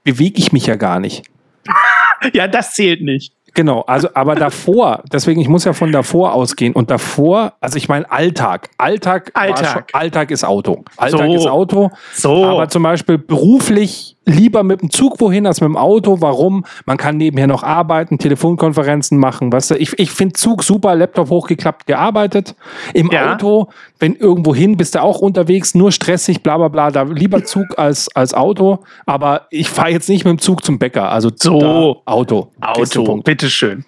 bewege 0.03 0.39
ich 0.39 0.51
mich 0.51 0.65
ja 0.65 0.75
gar 0.75 0.99
nicht. 0.99 1.23
ja, 2.33 2.47
das 2.47 2.73
zählt 2.73 3.01
nicht. 3.01 3.33
Genau, 3.53 3.81
also 3.81 4.09
aber 4.15 4.33
davor, 4.33 5.03
deswegen, 5.11 5.39
ich 5.39 5.47
muss 5.47 5.63
ja 5.63 5.73
von 5.73 5.91
davor 5.91 6.33
ausgehen. 6.33 6.73
Und 6.73 6.89
davor, 6.89 7.53
also 7.61 7.77
ich 7.77 7.87
meine 7.87 8.11
Alltag. 8.11 8.69
Alltag, 8.77 9.31
Alltag. 9.35 9.89
Schon, 9.91 10.01
Alltag 10.01 10.31
ist 10.31 10.43
Auto. 10.43 10.83
Alltag 10.97 11.27
so. 11.27 11.35
ist 11.35 11.47
Auto. 11.47 11.91
So. 12.13 12.45
Aber 12.45 12.67
zum 12.67 12.81
Beispiel 12.81 13.19
beruflich 13.19 14.12
lieber 14.25 14.63
mit 14.63 14.81
dem 14.81 14.89
Zug 14.89 15.19
wohin 15.19 15.45
als 15.45 15.61
mit 15.61 15.67
dem 15.67 15.77
Auto. 15.77 16.21
Warum? 16.21 16.65
Man 16.85 16.97
kann 16.97 17.17
nebenher 17.17 17.47
noch 17.47 17.63
arbeiten, 17.63 18.17
Telefonkonferenzen 18.17 19.17
machen. 19.17 19.51
Weißt 19.51 19.71
du, 19.71 19.75
ich, 19.75 19.97
ich 19.99 20.11
finde 20.11 20.33
Zug 20.33 20.63
super, 20.63 20.95
Laptop 20.95 21.29
hochgeklappt, 21.29 21.87
gearbeitet. 21.87 22.55
Im 22.93 23.09
ja. 23.11 23.33
Auto, 23.33 23.69
wenn 23.99 24.15
irgendwo 24.15 24.55
hin, 24.55 24.77
bist 24.77 24.95
du 24.95 25.01
auch 25.01 25.19
unterwegs, 25.19 25.75
nur 25.75 25.91
stressig, 25.91 26.43
bla 26.43 26.57
bla 26.57 26.67
bla. 26.67 26.91
Da 26.91 27.03
lieber 27.03 27.43
Zug 27.43 27.77
als, 27.77 28.13
als 28.15 28.33
Auto. 28.33 28.83
Aber 29.05 29.47
ich 29.49 29.69
fahre 29.69 29.89
jetzt 29.89 30.09
nicht 30.09 30.25
mit 30.25 30.31
dem 30.31 30.39
Zug 30.39 30.63
zum 30.63 30.79
Bäcker. 30.79 31.11
Also 31.11 31.29
so. 31.35 32.01
Auto. 32.05 32.51
Auto, 32.61 33.17
bitteschön. 33.23 33.85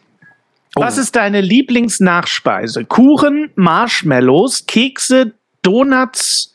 Oh. 0.76 0.82
Was 0.82 0.98
ist 0.98 1.16
deine 1.16 1.40
Lieblingsnachspeise? 1.40 2.84
Kuchen, 2.84 3.50
Marshmallows, 3.56 4.66
Kekse, 4.66 5.34
Donuts, 5.62 6.52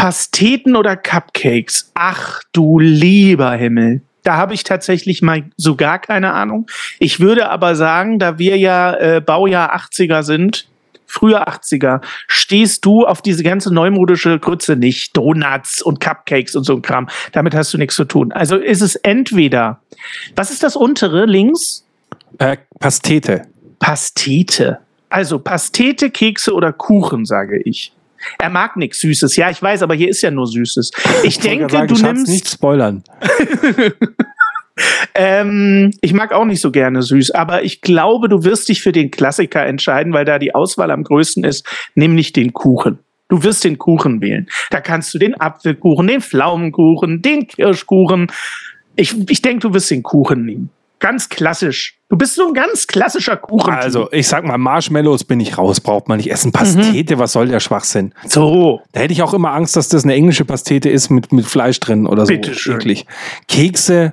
Pasteten 0.00 0.76
oder 0.76 0.96
Cupcakes? 0.96 1.90
Ach 1.92 2.40
du 2.52 2.78
lieber 2.78 3.52
Himmel. 3.52 4.00
Da 4.22 4.36
habe 4.36 4.54
ich 4.54 4.64
tatsächlich 4.64 5.20
mal 5.20 5.50
so 5.58 5.76
gar 5.76 5.98
keine 5.98 6.32
Ahnung. 6.32 6.70
Ich 6.98 7.20
würde 7.20 7.50
aber 7.50 7.76
sagen, 7.76 8.18
da 8.18 8.38
wir 8.38 8.56
ja 8.56 8.94
äh, 8.94 9.20
Baujahr 9.20 9.76
80er 9.76 10.22
sind, 10.22 10.66
früher 11.04 11.46
80er, 11.46 12.00
stehst 12.28 12.86
du 12.86 13.04
auf 13.04 13.20
diese 13.20 13.42
ganze 13.42 13.74
neumodische 13.74 14.38
Grütze 14.38 14.74
nicht. 14.74 15.14
Donuts 15.18 15.82
und 15.82 16.00
Cupcakes 16.00 16.56
und 16.56 16.64
so 16.64 16.76
ein 16.76 16.82
Kram. 16.82 17.10
Damit 17.32 17.54
hast 17.54 17.74
du 17.74 17.76
nichts 17.76 17.94
zu 17.94 18.06
tun. 18.06 18.32
Also 18.32 18.56
ist 18.56 18.80
es 18.80 18.96
entweder, 18.96 19.82
was 20.34 20.50
ist 20.50 20.62
das 20.62 20.76
untere 20.76 21.26
links? 21.26 21.84
Äh, 22.38 22.56
Pastete. 22.78 23.48
Pastete. 23.78 24.78
Also 25.10 25.38
Pastete, 25.38 26.08
Kekse 26.08 26.54
oder 26.54 26.72
Kuchen, 26.72 27.26
sage 27.26 27.60
ich. 27.60 27.92
Er 28.38 28.50
mag 28.50 28.76
nichts 28.76 29.00
Süßes. 29.00 29.36
Ja, 29.36 29.50
ich 29.50 29.62
weiß, 29.62 29.82
aber 29.82 29.94
hier 29.94 30.08
ist 30.08 30.22
ja 30.22 30.30
nur 30.30 30.46
Süßes. 30.46 30.90
Ich, 31.22 31.28
ich 31.28 31.38
denke, 31.38 31.70
sagen, 31.70 31.94
du 31.94 32.02
nimmst. 32.02 32.28
nicht 32.28 32.48
spoilern. 32.48 33.02
ähm, 35.14 35.90
ich 36.00 36.12
mag 36.12 36.32
auch 36.32 36.44
nicht 36.44 36.60
so 36.60 36.70
gerne 36.70 37.02
süß, 37.02 37.32
aber 37.32 37.62
ich 37.62 37.80
glaube, 37.80 38.28
du 38.28 38.44
wirst 38.44 38.68
dich 38.68 38.82
für 38.82 38.92
den 38.92 39.10
Klassiker 39.10 39.64
entscheiden, 39.66 40.12
weil 40.12 40.24
da 40.24 40.38
die 40.38 40.54
Auswahl 40.54 40.90
am 40.90 41.04
größten 41.04 41.44
ist, 41.44 41.66
nämlich 41.94 42.32
den 42.32 42.52
Kuchen. 42.52 42.98
Du 43.28 43.42
wirst 43.44 43.62
den 43.62 43.78
Kuchen 43.78 44.20
wählen. 44.20 44.48
Da 44.70 44.80
kannst 44.80 45.14
du 45.14 45.18
den 45.18 45.40
Apfelkuchen, 45.40 46.06
den 46.08 46.20
Pflaumenkuchen, 46.20 47.22
den 47.22 47.46
Kirschkuchen. 47.46 48.32
Ich, 48.96 49.14
ich 49.30 49.40
denke, 49.40 49.68
du 49.68 49.74
wirst 49.74 49.90
den 49.90 50.02
Kuchen 50.02 50.44
nehmen 50.44 50.70
ganz 51.00 51.28
klassisch. 51.28 51.96
Du 52.08 52.16
bist 52.16 52.34
so 52.34 52.48
ein 52.48 52.54
ganz 52.54 52.86
klassischer 52.86 53.36
Kuchen. 53.36 53.72
Also, 53.72 54.10
ich 54.12 54.26
sag 54.26 54.44
mal, 54.44 54.58
Marshmallows 54.58 55.24
bin 55.24 55.40
ich 55.40 55.58
raus, 55.58 55.80
braucht 55.80 56.08
man 56.08 56.18
nicht 56.18 56.30
essen. 56.30 56.52
Pastete, 56.52 57.16
mhm. 57.16 57.18
was 57.20 57.32
soll 57.32 57.48
der 57.48 57.60
Schwachsinn? 57.60 58.12
So. 58.26 58.82
Da 58.92 59.00
hätte 59.00 59.12
ich 59.12 59.22
auch 59.22 59.32
immer 59.32 59.52
Angst, 59.52 59.76
dass 59.76 59.88
das 59.88 60.04
eine 60.04 60.14
englische 60.14 60.44
Pastete 60.44 60.88
ist 60.88 61.10
mit, 61.10 61.32
mit 61.32 61.46
Fleisch 61.46 61.80
drin 61.80 62.06
oder 62.06 62.26
so. 62.26 62.32
Bitte 62.32 62.54
schön. 62.54 62.76
Eklig. 62.76 63.06
Kekse, 63.48 64.12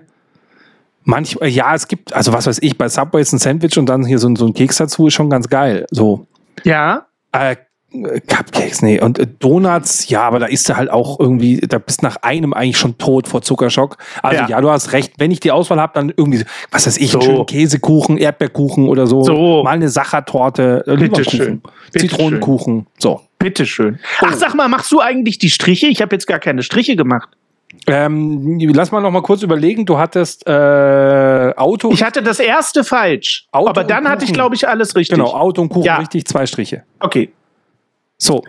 manchmal, 1.04 1.50
ja, 1.50 1.74
es 1.74 1.88
gibt, 1.88 2.14
also 2.14 2.34
was 2.34 2.46
weiß 2.46 2.60
ich, 2.62 2.78
bei 2.78 2.88
Subway 2.88 3.22
ist 3.22 3.34
ein 3.34 3.40
Sandwich 3.40 3.78
und 3.78 3.88
dann 3.88 4.06
hier 4.06 4.20
so, 4.20 4.34
so 4.36 4.46
ein 4.46 4.54
Keks 4.54 4.78
dazu 4.78 5.08
ist 5.08 5.14
schon 5.14 5.30
ganz 5.30 5.50
geil. 5.50 5.86
So. 5.90 6.28
Ja. 6.64 7.08
Äh, 7.32 7.56
Cupcakes, 7.92 8.82
nee. 8.82 9.00
Und 9.00 9.18
äh, 9.18 9.28
Donuts, 9.40 10.10
ja, 10.10 10.24
aber 10.24 10.40
da 10.40 10.46
ist 10.48 10.68
du 10.68 10.76
halt 10.76 10.90
auch 10.90 11.20
irgendwie, 11.20 11.62
da 11.62 11.80
bist 11.80 12.04
nach 12.04 12.18
einem 12.18 12.54
eigentlich 12.54 12.78
schon 12.78 12.98
tot 12.98 13.28
vor 13.28 13.42
Zuckerschock. 13.42 13.98
Also 14.22 14.42
ja, 14.42 14.50
ja 14.50 14.62
du 14.62 14.70
hast 14.70 14.92
recht. 14.92 15.14
Wenn 15.18 15.32
ich 15.32 15.40
die 15.40 15.52
Auswahl 15.52 15.80
habe, 15.80 15.94
dann 15.96 16.12
irgendwie, 16.16 16.44
was 16.70 16.86
weiß 16.86 16.98
ich, 16.98 17.12
so. 17.12 17.20
einen 17.20 17.30
schönen 17.30 17.46
Käsekuchen, 17.46 18.18
Erdbeerkuchen 18.18 18.90
oder 18.90 19.08
so. 19.08 19.24
so. 19.24 19.64
Mal 19.64 19.72
eine 19.72 19.90
Sachertorte, 19.90 20.84
äh, 20.86 20.98
Bitte 20.98 21.24
Zitronenkuchen. 21.98 22.80
Schön. 22.80 22.88
So. 23.00 23.22
Bitteschön. 23.40 24.00
Ach, 24.20 24.34
sag 24.34 24.56
mal, 24.56 24.68
machst 24.68 24.92
du 24.92 25.00
eigentlich 25.00 25.38
die 25.38 25.50
Striche? 25.50 25.88
Ich 25.88 26.02
habe 26.02 26.16
jetzt 26.16 26.28
gar 26.28 26.40
keine 26.40 26.64
Striche 26.64 26.96
gemacht. 26.96 27.30
Ähm, 27.86 28.60
lass 28.74 28.92
mal 28.92 29.02
noch 29.02 29.12
mal 29.12 29.22
kurz 29.22 29.44
überlegen. 29.44 29.86
Du 29.86 29.98
hattest 29.98 30.48
äh, 30.48 31.54
Auto. 31.56 31.92
Ich 31.92 32.04
hatte 32.04 32.22
das 32.24 32.40
erste 32.40 32.84
falsch. 32.84 33.48
Auto 33.52 33.70
aber 33.70 33.84
dann 33.84 34.10
hatte 34.10 34.26
ich, 34.26 34.34
glaube 34.34 34.56
ich, 34.56 34.68
alles 34.68 34.96
richtig. 34.96 35.18
Genau, 35.18 35.32
Auto 35.32 35.62
und 35.62 35.70
Kuchen 35.70 35.86
ja. 35.86 35.98
richtig, 35.98 36.26
zwei 36.26 36.46
Striche. 36.46 36.84
Okay. 37.00 37.32
So. 38.18 38.43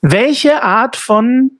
Welche 0.00 0.62
Art 0.62 0.96
von 0.96 1.52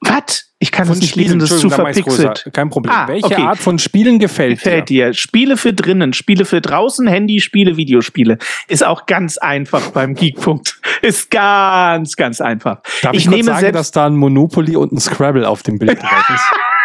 was? 0.00 0.46
Ich 0.62 0.72
kann 0.72 0.86
von 0.86 0.94
das 0.94 1.02
nicht 1.02 1.16
lesen, 1.16 1.38
das 1.38 1.50
ist 1.50 1.60
zu 1.60 1.70
verpixelt. 1.70 2.50
Kein 2.52 2.68
Problem. 2.68 2.94
Ah, 2.94 3.08
Welche 3.08 3.24
okay. 3.24 3.42
Art 3.42 3.58
von 3.58 3.78
Spielen 3.78 4.18
gefällt, 4.18 4.58
gefällt 4.58 4.90
dir? 4.90 5.06
dir? 5.06 5.14
Spiele 5.14 5.56
für 5.56 5.72
drinnen, 5.72 6.12
Spiele 6.12 6.44
für 6.44 6.60
draußen, 6.60 7.06
Handy, 7.06 7.40
Spiele, 7.40 7.78
Videospiele. 7.78 8.36
Ist 8.68 8.84
auch 8.84 9.06
ganz 9.06 9.38
einfach 9.38 9.90
beim 9.92 10.14
Geekpunkt. 10.14 10.78
Ist 11.02 11.30
ganz, 11.30 12.14
ganz 12.16 12.42
einfach. 12.42 12.82
Darf 13.00 13.14
ich, 13.14 13.20
ich 13.20 13.30
nehme 13.30 13.44
sagen, 13.44 13.72
dass 13.72 13.90
da 13.90 14.06
ein 14.06 14.16
Monopoly 14.16 14.76
und 14.76 14.92
ein 14.92 15.00
Scrabble 15.00 15.48
auf 15.48 15.62
dem 15.62 15.78
Bild 15.78 16.02
drauf 16.02 16.30
ist? 16.30 16.44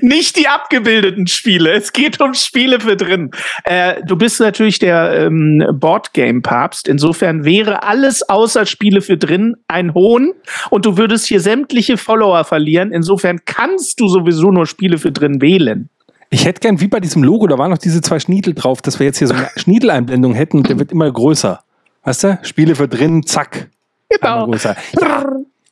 Nicht 0.00 0.36
die 0.36 0.48
abgebildeten 0.48 1.26
Spiele. 1.26 1.72
Es 1.72 1.92
geht 1.92 2.20
um 2.20 2.34
Spiele 2.34 2.80
für 2.80 2.96
drin. 2.96 3.30
Äh, 3.64 4.02
du 4.04 4.16
bist 4.16 4.40
natürlich 4.40 4.78
der 4.78 5.26
ähm, 5.26 5.64
Boardgame-Papst. 5.72 6.88
Insofern 6.88 7.44
wäre 7.44 7.82
alles 7.82 8.28
außer 8.28 8.66
Spiele 8.66 9.00
für 9.00 9.16
drin 9.16 9.56
ein 9.68 9.94
Hohn 9.94 10.32
und 10.70 10.84
du 10.84 10.96
würdest 10.96 11.26
hier 11.26 11.40
sämtliche 11.40 11.96
Follower 11.96 12.44
verlieren. 12.44 12.92
Insofern 12.92 13.40
kannst 13.44 14.00
du 14.00 14.08
sowieso 14.08 14.50
nur 14.50 14.66
Spiele 14.66 14.98
für 14.98 15.12
drin 15.12 15.40
wählen. 15.40 15.88
Ich 16.30 16.44
hätte 16.44 16.60
gern, 16.60 16.80
wie 16.80 16.88
bei 16.88 17.00
diesem 17.00 17.22
Logo, 17.22 17.46
da 17.46 17.56
waren 17.56 17.70
noch 17.70 17.78
diese 17.78 18.02
zwei 18.02 18.20
Schniedel 18.20 18.54
drauf, 18.54 18.82
dass 18.82 18.98
wir 18.98 19.06
jetzt 19.06 19.18
hier 19.18 19.28
so 19.28 19.34
eine 19.34 19.48
Schniedeleinblendung 19.56 20.34
hätten 20.34 20.58
und 20.58 20.68
der 20.68 20.78
wird 20.78 20.92
immer 20.92 21.10
größer. 21.10 21.62
Weißt 22.04 22.24
du? 22.24 22.38
Spiele 22.42 22.74
für 22.74 22.88
drin, 22.88 23.24
zack. 23.24 23.70
Genau. 24.10 24.46
Größer. 24.46 24.76
Ja, 25.00 25.24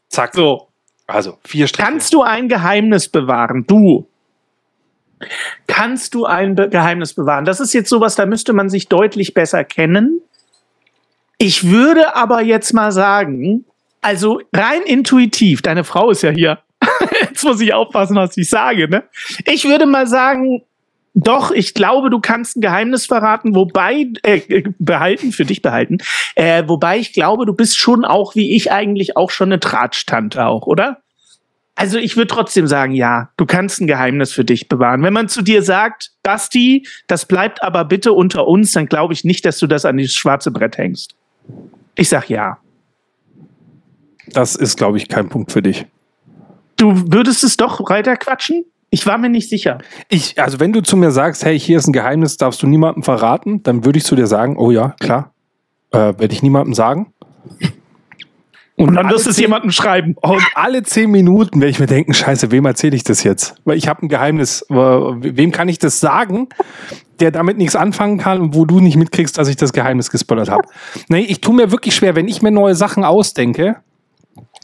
zack. 0.08 0.34
So. 0.34 0.68
Also 1.06 1.38
vier 1.44 1.66
Striche. 1.66 1.88
Kannst 1.88 2.14
du 2.14 2.22
ein 2.22 2.48
Geheimnis 2.48 3.08
bewahren? 3.08 3.64
Du. 3.66 4.08
Kannst 5.66 6.14
du 6.14 6.26
ein 6.26 6.54
Be 6.54 6.68
Geheimnis 6.68 7.14
bewahren? 7.14 7.44
Das 7.44 7.60
ist 7.60 7.72
jetzt 7.72 7.88
sowas, 7.88 8.16
da 8.16 8.26
müsste 8.26 8.52
man 8.52 8.68
sich 8.68 8.88
deutlich 8.88 9.34
besser 9.34 9.64
kennen. 9.64 10.20
Ich 11.38 11.70
würde 11.70 12.16
aber 12.16 12.42
jetzt 12.42 12.72
mal 12.72 12.92
sagen, 12.92 13.64
also 14.02 14.40
rein 14.52 14.82
intuitiv, 14.82 15.62
deine 15.62 15.84
Frau 15.84 16.10
ist 16.10 16.22
ja 16.22 16.30
hier. 16.30 16.58
jetzt 17.20 17.44
muss 17.44 17.60
ich 17.60 17.72
aufpassen, 17.72 18.16
was 18.16 18.36
ich 18.36 18.48
sage, 18.48 18.88
ne? 18.88 19.04
Ich 19.44 19.64
würde 19.64 19.86
mal 19.86 20.06
sagen, 20.06 20.62
doch, 21.18 21.50
ich 21.50 21.72
glaube, 21.72 22.10
du 22.10 22.20
kannst 22.20 22.56
ein 22.56 22.60
Geheimnis 22.60 23.06
verraten, 23.06 23.54
wobei, 23.54 24.06
äh, 24.22 24.64
behalten, 24.78 25.32
für 25.32 25.46
dich 25.46 25.62
behalten, 25.62 25.96
äh, 26.34 26.62
wobei 26.66 26.98
ich 26.98 27.14
glaube, 27.14 27.46
du 27.46 27.54
bist 27.54 27.78
schon 27.78 28.04
auch, 28.04 28.34
wie 28.34 28.54
ich 28.54 28.70
eigentlich, 28.70 29.16
auch 29.16 29.30
schon 29.30 29.48
eine 29.48 29.58
Tratsch-Tante 29.58 30.44
auch, 30.44 30.66
oder? 30.66 30.98
Also 31.74 31.96
ich 31.96 32.16
würde 32.18 32.28
trotzdem 32.28 32.66
sagen, 32.66 32.92
ja, 32.92 33.30
du 33.38 33.46
kannst 33.46 33.80
ein 33.80 33.86
Geheimnis 33.86 34.32
für 34.32 34.44
dich 34.44 34.68
bewahren. 34.68 35.02
Wenn 35.02 35.14
man 35.14 35.28
zu 35.28 35.40
dir 35.40 35.62
sagt, 35.62 36.10
Basti, 36.22 36.86
das 37.06 37.24
bleibt 37.24 37.62
aber 37.62 37.86
bitte 37.86 38.12
unter 38.12 38.46
uns, 38.46 38.72
dann 38.72 38.86
glaube 38.86 39.14
ich 39.14 39.24
nicht, 39.24 39.46
dass 39.46 39.58
du 39.58 39.66
das 39.66 39.86
an 39.86 39.96
das 39.96 40.12
schwarze 40.12 40.50
Brett 40.50 40.76
hängst. 40.76 41.14
Ich 41.94 42.10
sag 42.10 42.28
ja. 42.28 42.58
Das 44.28 44.54
ist, 44.54 44.76
glaube 44.76 44.98
ich, 44.98 45.08
kein 45.08 45.30
Punkt 45.30 45.52
für 45.52 45.62
dich. 45.62 45.86
Du 46.76 47.10
würdest 47.10 47.42
es 47.42 47.56
doch 47.56 47.88
weiter 47.88 48.16
quatschen? 48.16 48.66
Ich 48.90 49.06
war 49.06 49.18
mir 49.18 49.28
nicht 49.28 49.48
sicher. 49.48 49.78
Ich, 50.08 50.40
also 50.40 50.60
wenn 50.60 50.72
du 50.72 50.80
zu 50.80 50.96
mir 50.96 51.10
sagst, 51.10 51.44
hey, 51.44 51.58
hier 51.58 51.78
ist 51.78 51.86
ein 51.86 51.92
Geheimnis, 51.92 52.36
darfst 52.36 52.62
du 52.62 52.66
niemandem 52.66 53.02
verraten, 53.02 53.62
dann 53.62 53.84
würde 53.84 53.98
ich 53.98 54.04
zu 54.04 54.14
dir 54.14 54.26
sagen, 54.26 54.56
oh 54.56 54.70
ja, 54.70 54.94
klar, 55.00 55.32
äh, 55.90 55.98
werde 55.98 56.32
ich 56.32 56.42
niemandem 56.42 56.74
sagen. 56.74 57.12
Und, 58.76 58.88
und 58.88 58.94
dann 58.94 59.08
wirst 59.08 59.24
du 59.24 59.30
es 59.30 59.38
jemandem 59.38 59.70
schreiben. 59.70 60.16
Und 60.20 60.42
alle 60.54 60.82
zehn 60.82 61.10
Minuten 61.10 61.60
werde 61.60 61.70
ich 61.70 61.78
mir 61.78 61.86
denken, 61.86 62.12
scheiße, 62.12 62.50
wem 62.50 62.66
erzähle 62.66 62.94
ich 62.94 63.04
das 63.04 63.22
jetzt? 63.22 63.54
Weil 63.64 63.78
ich 63.78 63.88
habe 63.88 64.04
ein 64.04 64.08
Geheimnis. 64.08 64.66
Wem 64.68 65.50
kann 65.50 65.68
ich 65.70 65.78
das 65.78 65.98
sagen, 65.98 66.48
der 67.18 67.30
damit 67.30 67.56
nichts 67.56 67.74
anfangen 67.74 68.18
kann 68.18 68.40
und 68.40 68.54
wo 68.54 68.66
du 68.66 68.80
nicht 68.80 68.96
mitkriegst, 68.96 69.38
dass 69.38 69.48
ich 69.48 69.56
das 69.56 69.72
Geheimnis 69.72 70.10
gespoilert 70.10 70.50
habe? 70.50 70.68
Nee, 71.08 71.20
ich 71.20 71.40
tue 71.40 71.54
mir 71.54 71.70
wirklich 71.70 71.94
schwer, 71.94 72.14
wenn 72.16 72.28
ich 72.28 72.42
mir 72.42 72.50
neue 72.50 72.74
Sachen 72.74 73.02
ausdenke, 73.02 73.76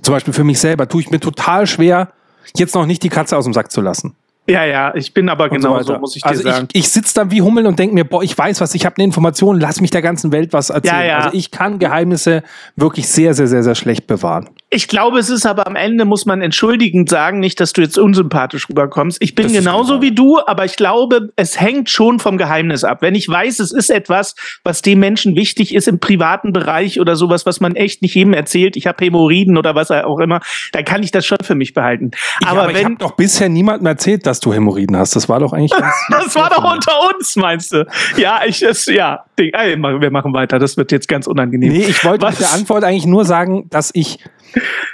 zum 0.02 0.14
Beispiel 0.14 0.34
für 0.34 0.44
mich 0.44 0.58
selber, 0.58 0.88
tue 0.88 1.00
ich 1.00 1.10
mir 1.10 1.20
total 1.20 1.66
schwer, 1.66 2.12
jetzt 2.56 2.74
noch 2.74 2.86
nicht 2.86 3.02
die 3.02 3.08
Katze 3.08 3.36
aus 3.36 3.44
dem 3.44 3.52
Sack 3.52 3.70
zu 3.70 3.80
lassen. 3.80 4.16
Ja, 4.48 4.64
ja, 4.64 4.92
ich 4.96 5.14
bin 5.14 5.28
aber 5.28 5.48
genau 5.48 5.80
so, 5.82 5.96
muss 5.98 6.16
ich 6.16 6.22
dir 6.22 6.28
also 6.28 6.42
sagen. 6.42 6.66
Ich, 6.72 6.80
ich 6.80 6.88
sitze 6.88 7.14
dann 7.14 7.30
wie 7.30 7.42
Hummel 7.42 7.64
und 7.64 7.78
denke 7.78 7.94
mir, 7.94 8.04
boah, 8.04 8.24
ich 8.24 8.36
weiß 8.36 8.60
was, 8.60 8.74
ich 8.74 8.84
habe 8.84 8.96
eine 8.96 9.04
Information, 9.04 9.60
lass 9.60 9.80
mich 9.80 9.92
der 9.92 10.02
ganzen 10.02 10.32
Welt 10.32 10.52
was 10.52 10.70
erzählen. 10.70 10.96
Ja, 10.96 11.04
ja. 11.04 11.18
Also 11.18 11.38
ich 11.38 11.52
kann 11.52 11.78
Geheimnisse 11.78 12.42
wirklich 12.74 13.06
sehr, 13.08 13.34
sehr, 13.34 13.46
sehr, 13.46 13.62
sehr 13.62 13.76
schlecht 13.76 14.08
bewahren. 14.08 14.50
Ich 14.68 14.88
glaube, 14.88 15.18
es 15.18 15.28
ist 15.28 15.46
aber 15.46 15.66
am 15.66 15.76
Ende, 15.76 16.04
muss 16.06 16.26
man 16.26 16.42
entschuldigend 16.42 17.08
sagen, 17.08 17.38
nicht, 17.38 17.60
dass 17.60 17.72
du 17.72 17.82
jetzt 17.82 17.98
unsympathisch 17.98 18.68
rüberkommst. 18.68 19.18
Ich 19.20 19.34
bin 19.34 19.44
das 19.44 19.52
genauso 19.52 20.00
wie 20.00 20.12
du, 20.12 20.40
aber 20.44 20.64
ich 20.64 20.76
glaube, 20.76 21.30
es 21.36 21.60
hängt 21.60 21.90
schon 21.90 22.18
vom 22.18 22.36
Geheimnis 22.36 22.82
ab. 22.82 23.02
Wenn 23.02 23.14
ich 23.14 23.28
weiß, 23.28 23.60
es 23.60 23.70
ist 23.70 23.90
etwas, 23.90 24.34
was 24.64 24.82
dem 24.82 24.98
Menschen 24.98 25.36
wichtig 25.36 25.74
ist 25.74 25.86
im 25.88 26.00
privaten 26.00 26.52
Bereich 26.52 26.98
oder 26.98 27.16
sowas, 27.16 27.46
was 27.46 27.60
man 27.60 27.76
echt 27.76 28.02
nicht 28.02 28.14
jedem 28.14 28.32
erzählt, 28.32 28.76
ich 28.76 28.86
habe 28.86 29.04
Hämorrhoiden 29.04 29.56
oder 29.58 29.74
was 29.74 29.90
auch 29.90 30.18
immer, 30.18 30.40
dann 30.72 30.84
kann 30.84 31.02
ich 31.02 31.10
das 31.10 31.26
schon 31.26 31.38
für 31.42 31.54
mich 31.54 31.74
behalten. 31.74 32.10
Aber, 32.42 32.44
ja, 32.44 32.62
aber 32.62 32.68
wenn, 32.68 32.76
ich 32.76 32.84
habe 32.84 32.96
doch 32.96 33.12
bisher 33.12 33.50
niemandem 33.50 33.86
erzählt, 33.86 34.26
dass 34.26 34.31
du 34.40 34.52
Hämorrhoiden 34.52 34.96
hast. 34.96 35.16
Das 35.16 35.28
war 35.28 35.40
doch 35.40 35.52
eigentlich. 35.52 35.72
das 36.10 36.34
war 36.34 36.50
doch 36.50 36.64
unter 36.72 36.92
uns, 37.10 37.36
meinst 37.36 37.72
du? 37.72 37.86
Ja, 38.16 38.40
ich 38.46 38.62
es 38.62 38.86
ja. 38.86 39.24
Ey, 39.36 39.76
wir 39.76 40.10
machen 40.10 40.32
weiter. 40.32 40.58
Das 40.58 40.76
wird 40.76 40.92
jetzt 40.92 41.08
ganz 41.08 41.26
unangenehm. 41.26 41.72
Nee, 41.72 41.84
ich 41.84 42.04
wollte 42.04 42.26
mit 42.26 42.40
der 42.40 42.52
Antwort 42.52 42.84
eigentlich 42.84 43.06
nur 43.06 43.24
sagen, 43.24 43.68
dass 43.70 43.90
ich 43.94 44.18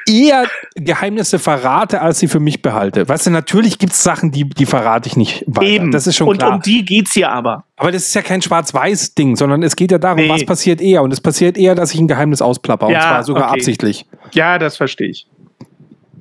eher 0.07 0.47
Geheimnisse 0.75 1.39
verrate, 1.39 2.01
als 2.01 2.19
sie 2.19 2.29
für 2.29 2.41
mich 2.41 2.63
behalte. 2.63 3.09
Weißt 3.09 3.27
du, 3.27 3.31
natürlich 3.31 3.79
gibt 3.79 3.93
es 3.93 4.03
Sachen, 4.03 4.31
die, 4.31 4.49
die 4.49 4.67
verrate 4.67 5.09
ich 5.09 5.17
nicht 5.17 5.45
weiter. 5.47 5.67
Eben. 5.67 5.91
Das 5.91 6.07
ist 6.07 6.17
schon 6.17 6.29
Und 6.29 6.39
klar. 6.39 6.55
Um 6.55 6.63
die 6.63 6.85
geht's 6.85 7.13
hier 7.13 7.31
aber. 7.31 7.65
Aber 7.77 7.93
das 7.93 8.03
ist 8.03 8.15
ja 8.15 8.23
kein 8.23 8.43
Schwarz-Weiß-Ding, 8.43 9.37
sondern 9.37 9.63
es 9.63 9.77
geht 9.77 9.93
ja 9.93 9.99
darum, 9.99 10.19
nee. 10.19 10.29
was 10.29 10.45
passiert 10.45 10.81
eher. 10.81 11.03
Und 11.03 11.13
es 11.13 11.21
passiert 11.21 11.57
eher, 11.59 11.75
dass 11.75 11.93
ich 11.93 12.01
ein 12.01 12.09
Geheimnis 12.09 12.43
ausplapper. 12.43 12.91
Ja, 12.91 12.99
und 12.99 13.03
zwar 13.03 13.25
sogar 13.25 13.45
okay. 13.45 13.55
absichtlich. 13.55 14.07
Ja, 14.33 14.59
das 14.59 14.77
verstehe 14.77 15.09
ich. 15.09 15.27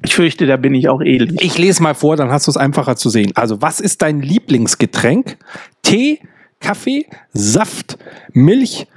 Ich 0.04 0.16
fürchte, 0.16 0.46
da 0.46 0.58
bin 0.58 0.74
ich 0.74 0.90
auch 0.90 1.02
ähnlich. 1.02 1.42
Ich 1.42 1.58
lese 1.58 1.82
mal 1.82 1.94
vor, 1.94 2.16
dann 2.16 2.30
hast 2.30 2.48
du 2.48 2.52
es 2.52 2.58
einfacher 2.58 2.96
zu 2.96 3.10
sehen. 3.10 3.32
Also, 3.36 3.62
was 3.62 3.80
ist 3.80 4.02
dein 4.02 4.22
Lieblingsgetränk? 4.22 5.38
Tee, 5.84 6.20
Kaffee, 6.60 7.06
Saft, 7.34 7.98
Milch, 8.34 8.88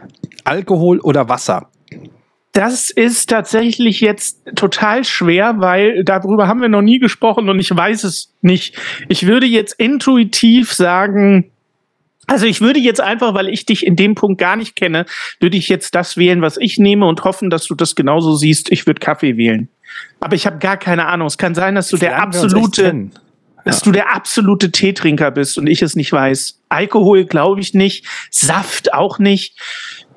Alkohol 0.45 1.01
oder 1.01 1.29
Wasser? 1.29 1.71
Das 2.53 2.91
ist 2.91 3.31
tatsächlich 3.31 4.01
jetzt 4.01 4.43
total 4.57 5.05
schwer, 5.05 5.55
weil 5.59 6.03
darüber 6.05 6.49
haben 6.49 6.61
wir 6.61 6.69
noch 6.69 6.83
nie 6.83 6.99
gesprochen 6.99 7.49
und 7.49 7.61
ich 7.61 7.75
weiß 7.75 8.03
es 8.03 8.35
nicht. 8.41 8.77
Ich 9.09 9.27
würde 9.27 9.47
jetzt 9.47 9.75
intuitiv 9.79 10.73
sagen, 10.73 11.53
also 12.27 12.47
ich 12.47 12.61
würde 12.61 12.81
jetzt 12.81 13.01
einfach, 13.01 13.35
weil 13.35 13.49
ich 13.49 13.67
dich 13.67 13.87
in 13.87 13.95
dem 13.95 14.15
Punkt 14.15 14.41
gar 14.41 14.57
nicht 14.57 14.75
kenne, 14.75 15.07
würde 15.39 15.57
ich 15.57 15.69
jetzt 15.69 15.95
das 15.95 16.17
wählen, 16.17 16.43
was 16.43 16.57
ich 16.57 16.79
nehme 16.79 17.07
und 17.07 17.23
hoffen, 17.23 17.51
dass 17.51 17.67
du 17.67 17.75
das 17.75 17.95
genauso 17.95 18.35
siehst. 18.35 18.71
Ich 18.73 18.87
würde 18.87 19.01
Kaffee 19.01 19.37
wählen. 19.37 19.69
Aber 20.21 20.35
ich 20.35 20.47
habe 20.47 20.59
gar 20.59 20.77
keine 20.77 21.07
Ahnung. 21.07 21.27
Es 21.27 21.39
kann 21.39 21.55
sein, 21.55 21.75
dass 21.75 21.89
du 21.89 21.97
der 21.97 22.21
absolute, 22.21 23.11
dass 23.65 23.83
du 23.83 23.93
der 23.93 24.15
absolute 24.15 24.71
Teetrinker 24.71 25.31
bist 25.31 25.59
und 25.59 25.67
ich 25.67 25.83
es 25.83 25.97
nicht 25.97 26.13
weiß. 26.13 26.61
Alkohol 26.69 27.25
glaube 27.25 27.61
ich 27.61 27.75
nicht, 27.75 28.07
Saft 28.31 28.95
auch 28.95 29.19
nicht. 29.19 29.59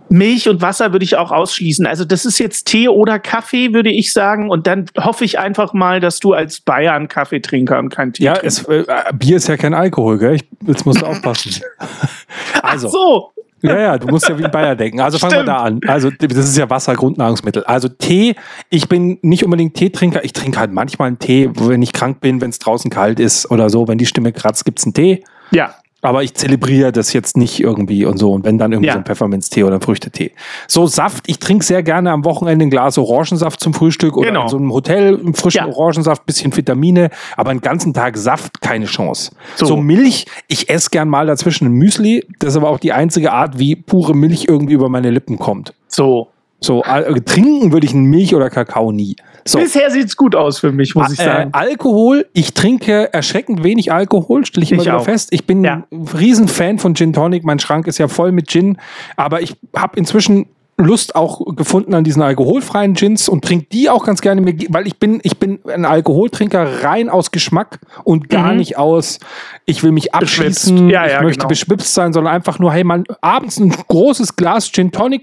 Milch 0.09 0.47
und 0.47 0.61
Wasser 0.61 0.91
würde 0.91 1.05
ich 1.05 1.17
auch 1.17 1.31
ausschließen. 1.31 1.87
Also 1.87 2.05
das 2.05 2.25
ist 2.25 2.37
jetzt 2.37 2.65
Tee 2.65 2.87
oder 2.87 3.17
Kaffee, 3.17 3.73
würde 3.73 3.89
ich 3.89 4.13
sagen. 4.13 4.49
Und 4.49 4.67
dann 4.67 4.85
hoffe 4.99 5.25
ich 5.25 5.39
einfach 5.39 5.73
mal, 5.73 5.99
dass 5.99 6.19
du 6.19 6.33
als 6.33 6.61
Bayern 6.61 7.07
Kaffeetrinker 7.07 7.79
und 7.79 7.89
kein 7.89 8.13
Tee 8.13 8.25
Ja, 8.25 8.35
es, 8.35 8.63
äh, 8.65 8.83
Bier 9.13 9.37
ist 9.37 9.47
ja 9.47 9.57
kein 9.57 9.73
Alkohol, 9.73 10.19
gell? 10.19 10.35
Ich, 10.35 10.43
jetzt 10.67 10.85
musst 10.85 11.01
du 11.01 11.05
aufpassen. 11.05 11.63
also, 12.61 12.87
Ach 12.87 12.91
so. 12.91 13.32
Ja, 13.63 13.79
ja, 13.79 13.97
du 13.97 14.07
musst 14.07 14.27
ja 14.27 14.37
wie 14.37 14.43
ein 14.43 14.51
Bayer 14.51 14.75
denken. 14.75 14.99
Also 14.99 15.17
fangen 15.17 15.35
wir 15.35 15.43
da 15.45 15.57
an. 15.59 15.79
Also 15.87 16.09
das 16.09 16.37
ist 16.37 16.57
ja 16.57 16.69
Wasser, 16.69 16.95
Grundnahrungsmittel. 16.95 17.63
Also 17.63 17.87
Tee, 17.87 18.35
ich 18.69 18.89
bin 18.89 19.19
nicht 19.21 19.45
unbedingt 19.45 19.75
Teetrinker. 19.75 20.23
Ich 20.25 20.33
trinke 20.33 20.59
halt 20.59 20.73
manchmal 20.73 21.07
einen 21.07 21.19
Tee, 21.19 21.49
wenn 21.53 21.81
ich 21.81 21.93
krank 21.93 22.19
bin, 22.19 22.41
wenn 22.41 22.49
es 22.49 22.59
draußen 22.59 22.91
kalt 22.91 23.21
ist 23.21 23.49
oder 23.49 23.69
so. 23.69 23.87
Wenn 23.87 23.97
die 23.97 24.05
Stimme 24.05 24.33
kratzt, 24.33 24.65
gibt's 24.65 24.83
einen 24.83 24.93
Tee. 24.93 25.23
Ja. 25.51 25.75
Aber 26.03 26.21
ich 26.21 26.33
zelebriere 26.33 26.91
das 26.91 27.13
jetzt 27.13 27.37
nicht 27.37 27.61
irgendwie 27.61 28.05
und 28.05 28.17
so. 28.17 28.33
Und 28.33 28.43
wenn 28.43 28.57
dann 28.57 28.73
irgendwie 28.73 28.87
ja. 28.87 28.93
so 28.93 28.99
ein 28.99 29.05
Pfefferminztee 29.05 29.63
oder 29.63 29.75
ein 29.75 29.81
Früchtetee. 29.81 30.33
So 30.67 30.85
Saft, 30.85 31.23
ich 31.27 31.39
trinke 31.39 31.63
sehr 31.63 31.81
gerne 31.81 32.11
am 32.11 32.25
Wochenende 32.25 32.65
ein 32.65 32.69
Glas 32.69 32.97
Orangensaft 32.97 33.61
zum 33.61 33.73
Frühstück 33.73 34.17
oder 34.17 34.27
genau. 34.27 34.43
in 34.43 34.49
so 34.49 34.57
einem 34.57 34.73
Hotel 34.73 35.17
einen 35.17 35.33
frischen 35.33 35.65
ja. 35.65 35.73
Orangensaft, 35.73 36.25
bisschen 36.25 36.55
Vitamine, 36.55 37.09
aber 37.37 37.51
einen 37.51 37.61
ganzen 37.61 37.93
Tag 37.93 38.17
Saft, 38.17 38.59
keine 38.59 38.85
Chance. 38.85 39.31
So, 39.55 39.65
so 39.65 39.77
Milch, 39.77 40.25
ich 40.49 40.69
esse 40.69 40.89
gern 40.89 41.07
mal 41.07 41.25
dazwischen 41.25 41.67
ein 41.67 41.71
Müsli. 41.71 42.25
Das 42.39 42.49
ist 42.49 42.57
aber 42.57 42.69
auch 42.69 42.79
die 42.79 42.91
einzige 42.91 43.31
Art, 43.31 43.57
wie 43.57 43.77
pure 43.77 44.13
Milch 44.13 44.45
irgendwie 44.49 44.73
über 44.73 44.89
meine 44.89 45.09
Lippen 45.09 45.39
kommt. 45.39 45.73
So. 45.87 46.27
So, 46.59 46.81
äh, 46.83 47.19
trinken 47.21 47.73
würde 47.73 47.85
ich 47.85 47.93
Milch 47.93 48.35
oder 48.35 48.49
Kakao 48.49 48.91
nie. 48.91 49.17
So. 49.45 49.59
Bisher 49.59 49.91
sieht's 49.91 50.15
gut 50.15 50.35
aus 50.35 50.59
für 50.59 50.71
mich, 50.71 50.95
muss 50.95 51.11
ich 51.11 51.19
äh, 51.19 51.25
sagen. 51.25 51.49
Äh, 51.53 51.57
Alkohol, 51.57 52.25
ich 52.33 52.53
trinke 52.53 53.13
erschreckend 53.13 53.63
wenig 53.63 53.91
Alkohol, 53.91 54.45
stelle 54.45 54.63
ich 54.63 54.71
immer 54.71 54.81
ich 54.81 54.87
wieder 54.87 54.99
auch. 54.99 55.03
fest. 55.03 55.29
Ich 55.31 55.45
bin 55.45 55.63
ja. 55.63 55.83
ein 55.91 56.07
Riesenfan 56.17 56.79
von 56.79 56.95
Gin 56.95 57.13
Tonic. 57.13 57.43
Mein 57.43 57.59
Schrank 57.59 57.87
ist 57.87 57.97
ja 57.97 58.07
voll 58.07 58.31
mit 58.31 58.47
Gin. 58.49 58.77
Aber 59.17 59.41
ich 59.41 59.55
habe 59.75 59.97
inzwischen 59.97 60.47
Lust 60.77 61.15
auch 61.15 61.55
gefunden 61.55 61.93
an 61.93 62.03
diesen 62.03 62.23
alkoholfreien 62.23 62.95
Gins 62.95 63.29
und 63.29 63.45
trinke 63.45 63.67
die 63.71 63.89
auch 63.89 64.05
ganz 64.05 64.21
gerne, 64.21 64.43
weil 64.69 64.87
ich 64.87 64.97
bin, 64.97 65.19
ich 65.21 65.37
bin 65.37 65.59
ein 65.67 65.85
Alkoholtrinker 65.85 66.83
rein 66.83 67.09
aus 67.09 67.29
Geschmack 67.29 67.79
und 68.03 68.29
gar 68.29 68.51
mhm. 68.51 68.57
nicht 68.57 68.77
aus, 68.77 69.19
ich 69.65 69.83
will 69.83 69.91
mich 69.91 70.15
abschließen, 70.15 70.89
ja, 70.89 71.05
ja, 71.05 71.17
ich 71.17 71.21
möchte 71.21 71.39
genau. 71.39 71.49
beschwipst 71.49 71.93
sein, 71.93 72.11
sondern 72.11 72.33
einfach 72.33 72.57
nur, 72.57 72.73
hey 72.73 72.83
man, 72.83 73.03
abends 73.21 73.59
ein 73.59 73.69
großes 73.69 74.35
Glas 74.35 74.71
Gin 74.71 74.91
Tonic 74.91 75.21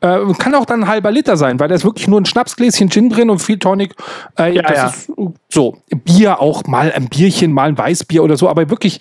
äh, 0.00 0.18
kann 0.38 0.54
auch 0.54 0.64
dann 0.64 0.84
ein 0.84 0.88
halber 0.88 1.10
Liter 1.10 1.36
sein, 1.36 1.60
weil 1.60 1.68
da 1.68 1.74
ist 1.74 1.84
wirklich 1.84 2.08
nur 2.08 2.20
ein 2.20 2.24
Schnapsgläschen 2.24 2.90
Gin 2.90 3.10
drin 3.10 3.30
und 3.30 3.40
viel 3.40 3.58
Tonic. 3.58 3.94
Äh, 4.38 4.54
ja, 4.54 4.62
das 4.62 4.76
ja. 4.76 4.86
ist 4.86 5.12
so. 5.48 5.76
Bier 6.04 6.40
auch 6.40 6.64
mal 6.64 6.92
ein 6.92 7.08
Bierchen, 7.08 7.52
mal 7.52 7.68
ein 7.68 7.78
Weißbier 7.78 8.22
oder 8.22 8.36
so, 8.36 8.48
aber 8.48 8.70
wirklich 8.70 9.00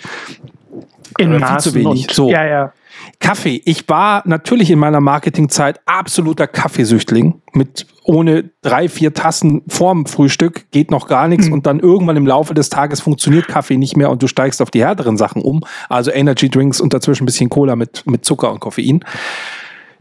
in 1.18 1.34
äh, 1.34 1.45
viel 1.45 1.58
zu 1.60 1.74
wenig. 1.74 2.08
so. 2.12 2.30
Ja, 2.30 2.45
ja. 2.45 2.74
Kaffee. 3.20 3.62
Ich 3.66 3.88
war 3.89 4.24
natürlich 4.26 4.72
in 4.72 4.80
meiner 4.80 5.02
Marketingzeit 5.02 5.80
absoluter 5.86 6.47
Kaffeesüchtling. 6.47 7.41
Mit 7.54 7.86
ohne 8.04 8.50
drei, 8.62 8.88
vier 8.89 9.14
Tassen 9.14 9.62
vorm 9.68 10.06
Frühstück 10.06 10.72
geht 10.72 10.91
noch 10.91 11.08
gar 11.08 11.28
nichts. 11.28 11.47
Mhm. 11.47 11.54
Und 11.54 11.66
dann 11.66 11.80
irgendwann 11.80 12.18
im 12.18 12.28
Laufe 12.28 12.54
des 12.54 12.70
Tages 12.70 13.02
funktioniert 13.02 13.47
Kaffee 13.47 13.78
nicht 13.78 13.97
mehr 13.97 14.10
und 14.10 14.22
du 14.24 14.28
steigst 14.28 14.62
auf 14.62 14.72
die 14.72 14.84
härteren 14.84 15.18
Sachen 15.18 15.41
um. 15.41 15.64
Also 15.89 16.12
Energy 16.12 16.50
Drinks 16.50 16.82
und 16.82 16.93
dazwischen 16.93 17.24
ein 17.24 17.26
bisschen 17.26 17.50
Cola 17.50 17.76
mit, 17.76 18.04
mit 18.06 18.26
Zucker 18.26 18.52
und 18.52 18.60
Koffein 18.60 19.04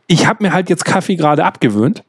ich 0.09 0.27
habe 0.27 0.43
mir 0.43 0.53
halt 0.53 0.69
jetzt 0.69 0.85
Kaffee 0.85 1.15
gerade 1.15 1.45
abgewöhnt. 1.45 2.03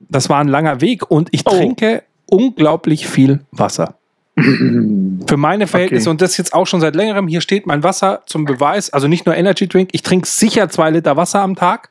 Das 0.00 0.28
war 0.28 0.40
ein 0.40 0.48
langer 0.48 0.80
Weg 0.82 1.10
und 1.10 1.28
ich 1.32 1.46
oh. 1.46 1.50
trinke 1.50 2.02
unglaublich 2.26 3.06
viel 3.06 3.40
Wasser. 3.52 3.94
Für 4.36 5.36
meine 5.36 5.66
Verhältnisse 5.66 6.08
okay. 6.08 6.10
und 6.10 6.20
das 6.20 6.36
jetzt 6.36 6.52
auch 6.52 6.66
schon 6.66 6.80
seit 6.80 6.94
längerem. 6.94 7.28
Hier 7.28 7.40
steht 7.40 7.66
mein 7.66 7.82
Wasser 7.82 8.22
zum 8.26 8.44
Beweis. 8.44 8.90
Also 8.90 9.08
nicht 9.08 9.26
nur 9.26 9.36
Energy 9.36 9.68
Drink. 9.68 9.90
Ich 9.92 10.02
trinke 10.02 10.26
sicher 10.26 10.68
zwei 10.68 10.90
Liter 10.90 11.16
Wasser 11.16 11.40
am 11.40 11.56
Tag. 11.56 11.90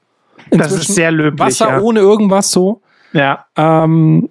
Inzwischen. 0.51 0.59
Das 0.59 0.71
ist 0.73 0.95
sehr 0.95 1.11
löblich. 1.11 1.39
Wasser 1.39 1.69
ja. 1.69 1.79
ohne 1.81 1.99
irgendwas 1.99 2.51
so. 2.51 2.81
Ja. 3.13 3.45
Ähm, 3.55 4.29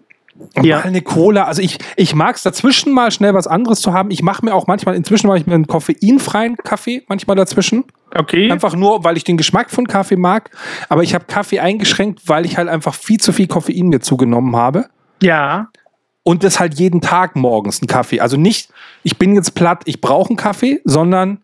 ja. 0.62 0.78
Mal 0.78 0.84
eine 0.84 1.02
Cola. 1.02 1.44
Also 1.44 1.62
ich, 1.62 1.78
ich 1.96 2.14
mag 2.14 2.36
es 2.36 2.42
dazwischen 2.42 2.92
mal 2.92 3.10
schnell 3.10 3.34
was 3.34 3.46
anderes 3.46 3.80
zu 3.80 3.92
haben. 3.92 4.10
Ich 4.10 4.22
mache 4.22 4.44
mir 4.44 4.54
auch 4.54 4.66
manchmal, 4.66 4.94
inzwischen 4.94 5.26
mache 5.26 5.38
ich 5.38 5.46
mir 5.46 5.54
einen 5.54 5.66
koffeinfreien 5.66 6.56
Kaffee 6.56 7.04
manchmal 7.08 7.36
dazwischen. 7.36 7.84
Okay. 8.14 8.50
Einfach 8.50 8.74
nur, 8.74 9.04
weil 9.04 9.16
ich 9.16 9.24
den 9.24 9.36
Geschmack 9.36 9.70
von 9.70 9.86
Kaffee 9.86 10.16
mag. 10.16 10.50
Aber 10.88 11.02
ich 11.02 11.14
habe 11.14 11.24
Kaffee 11.26 11.60
eingeschränkt, 11.60 12.22
weil 12.26 12.46
ich 12.46 12.56
halt 12.56 12.68
einfach 12.68 12.94
viel 12.94 13.18
zu 13.18 13.32
viel 13.32 13.46
Koffein 13.46 13.88
mir 13.88 14.00
zugenommen 14.00 14.56
habe. 14.56 14.86
Ja. 15.22 15.68
Und 16.22 16.44
das 16.44 16.60
halt 16.60 16.74
jeden 16.78 17.00
Tag 17.00 17.36
morgens 17.36 17.82
ein 17.82 17.86
Kaffee. 17.86 18.20
Also 18.20 18.36
nicht, 18.36 18.70
ich 19.02 19.18
bin 19.18 19.34
jetzt 19.34 19.54
platt, 19.54 19.82
ich 19.86 20.00
brauche 20.00 20.28
einen 20.28 20.36
Kaffee, 20.36 20.80
sondern 20.84 21.42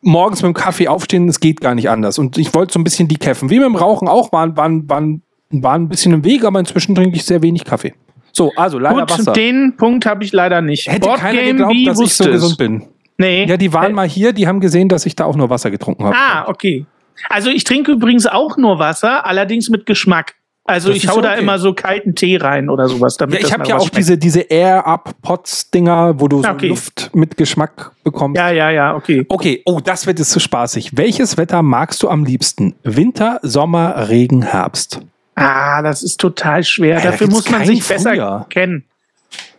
morgens 0.00 0.42
mit 0.42 0.50
dem 0.50 0.54
Kaffee 0.54 0.88
aufstehen, 0.88 1.28
es 1.28 1.40
geht 1.40 1.60
gar 1.60 1.74
nicht 1.74 1.88
anders. 1.88 2.18
Und 2.18 2.38
ich 2.38 2.54
wollte 2.54 2.72
so 2.72 2.78
ein 2.78 2.84
bisschen 2.84 3.08
die 3.08 3.16
kämpfen. 3.16 3.50
Wie 3.50 3.58
mit 3.58 3.66
dem 3.66 3.76
Rauchen 3.76 4.06
auch, 4.06 4.32
waren, 4.32 4.56
waren, 4.56 4.88
waren, 4.88 5.22
waren 5.50 5.82
ein 5.82 5.88
bisschen 5.88 6.12
im 6.12 6.24
Weg, 6.24 6.44
aber 6.44 6.60
inzwischen 6.60 6.94
trinke 6.94 7.16
ich 7.16 7.24
sehr 7.24 7.42
wenig 7.42 7.64
Kaffee. 7.64 7.94
So, 8.32 8.52
also 8.56 8.78
leider 8.78 9.00
Gut, 9.00 9.10
Wasser. 9.10 9.32
den 9.32 9.76
Punkt 9.76 10.06
habe 10.06 10.24
ich 10.24 10.32
leider 10.32 10.60
nicht. 10.60 10.88
Hätte 10.88 11.06
Board 11.06 11.20
keiner 11.20 11.40
Game, 11.40 11.56
geglaubt, 11.56 11.86
dass 11.86 12.00
ich 12.00 12.14
so 12.14 12.24
gesund 12.24 12.58
bin. 12.58 12.82
Nee. 13.16 13.44
Ja, 13.46 13.56
die 13.56 13.72
waren 13.72 13.92
mal 13.92 14.08
hier, 14.08 14.32
die 14.32 14.46
haben 14.46 14.60
gesehen, 14.60 14.88
dass 14.88 15.06
ich 15.06 15.14
da 15.14 15.24
auch 15.24 15.36
nur 15.36 15.50
Wasser 15.50 15.70
getrunken 15.70 16.04
habe. 16.04 16.16
Ah, 16.16 16.48
okay. 16.48 16.86
Also 17.28 17.50
ich 17.50 17.64
trinke 17.64 17.92
übrigens 17.92 18.26
auch 18.26 18.56
nur 18.56 18.78
Wasser, 18.78 19.24
allerdings 19.26 19.70
mit 19.70 19.86
Geschmack. 19.86 20.34
Also 20.66 20.88
das 20.88 20.96
ich 20.96 21.08
hau 21.08 21.18
okay. 21.18 21.22
da 21.22 21.34
immer 21.34 21.58
so 21.58 21.74
kalten 21.74 22.14
Tee 22.14 22.36
rein 22.36 22.70
oder 22.70 22.88
sowas. 22.88 23.18
Damit 23.18 23.40
ja, 23.40 23.46
ich 23.46 23.52
habe 23.52 23.66
ja 23.68 23.76
auch 23.76 23.90
diese, 23.90 24.16
diese 24.16 24.40
Air-Up-Pots-Dinger, 24.40 26.18
wo 26.18 26.26
du 26.26 26.42
so 26.42 26.48
okay. 26.48 26.68
Luft 26.68 27.10
mit 27.14 27.36
Geschmack 27.36 27.92
bekommst. 28.02 28.38
Ja, 28.38 28.50
ja, 28.50 28.70
ja, 28.70 28.94
okay. 28.94 29.26
Okay, 29.28 29.62
oh, 29.66 29.80
das 29.84 30.06
wird 30.06 30.18
jetzt 30.18 30.30
zu 30.30 30.40
spaßig. 30.40 30.96
Welches 30.96 31.36
Wetter 31.36 31.62
magst 31.62 32.02
du 32.02 32.08
am 32.08 32.24
liebsten? 32.24 32.74
Winter, 32.82 33.40
Sommer, 33.42 34.08
Regen, 34.08 34.42
Herbst? 34.42 35.02
Ah, 35.34 35.82
das 35.82 36.02
ist 36.02 36.18
total 36.18 36.64
schwer. 36.64 36.96
Ja, 36.96 37.10
Dafür 37.10 37.28
muss 37.28 37.50
man 37.50 37.66
sich 37.66 37.86
besser 37.86 38.46
kennen. 38.48 38.84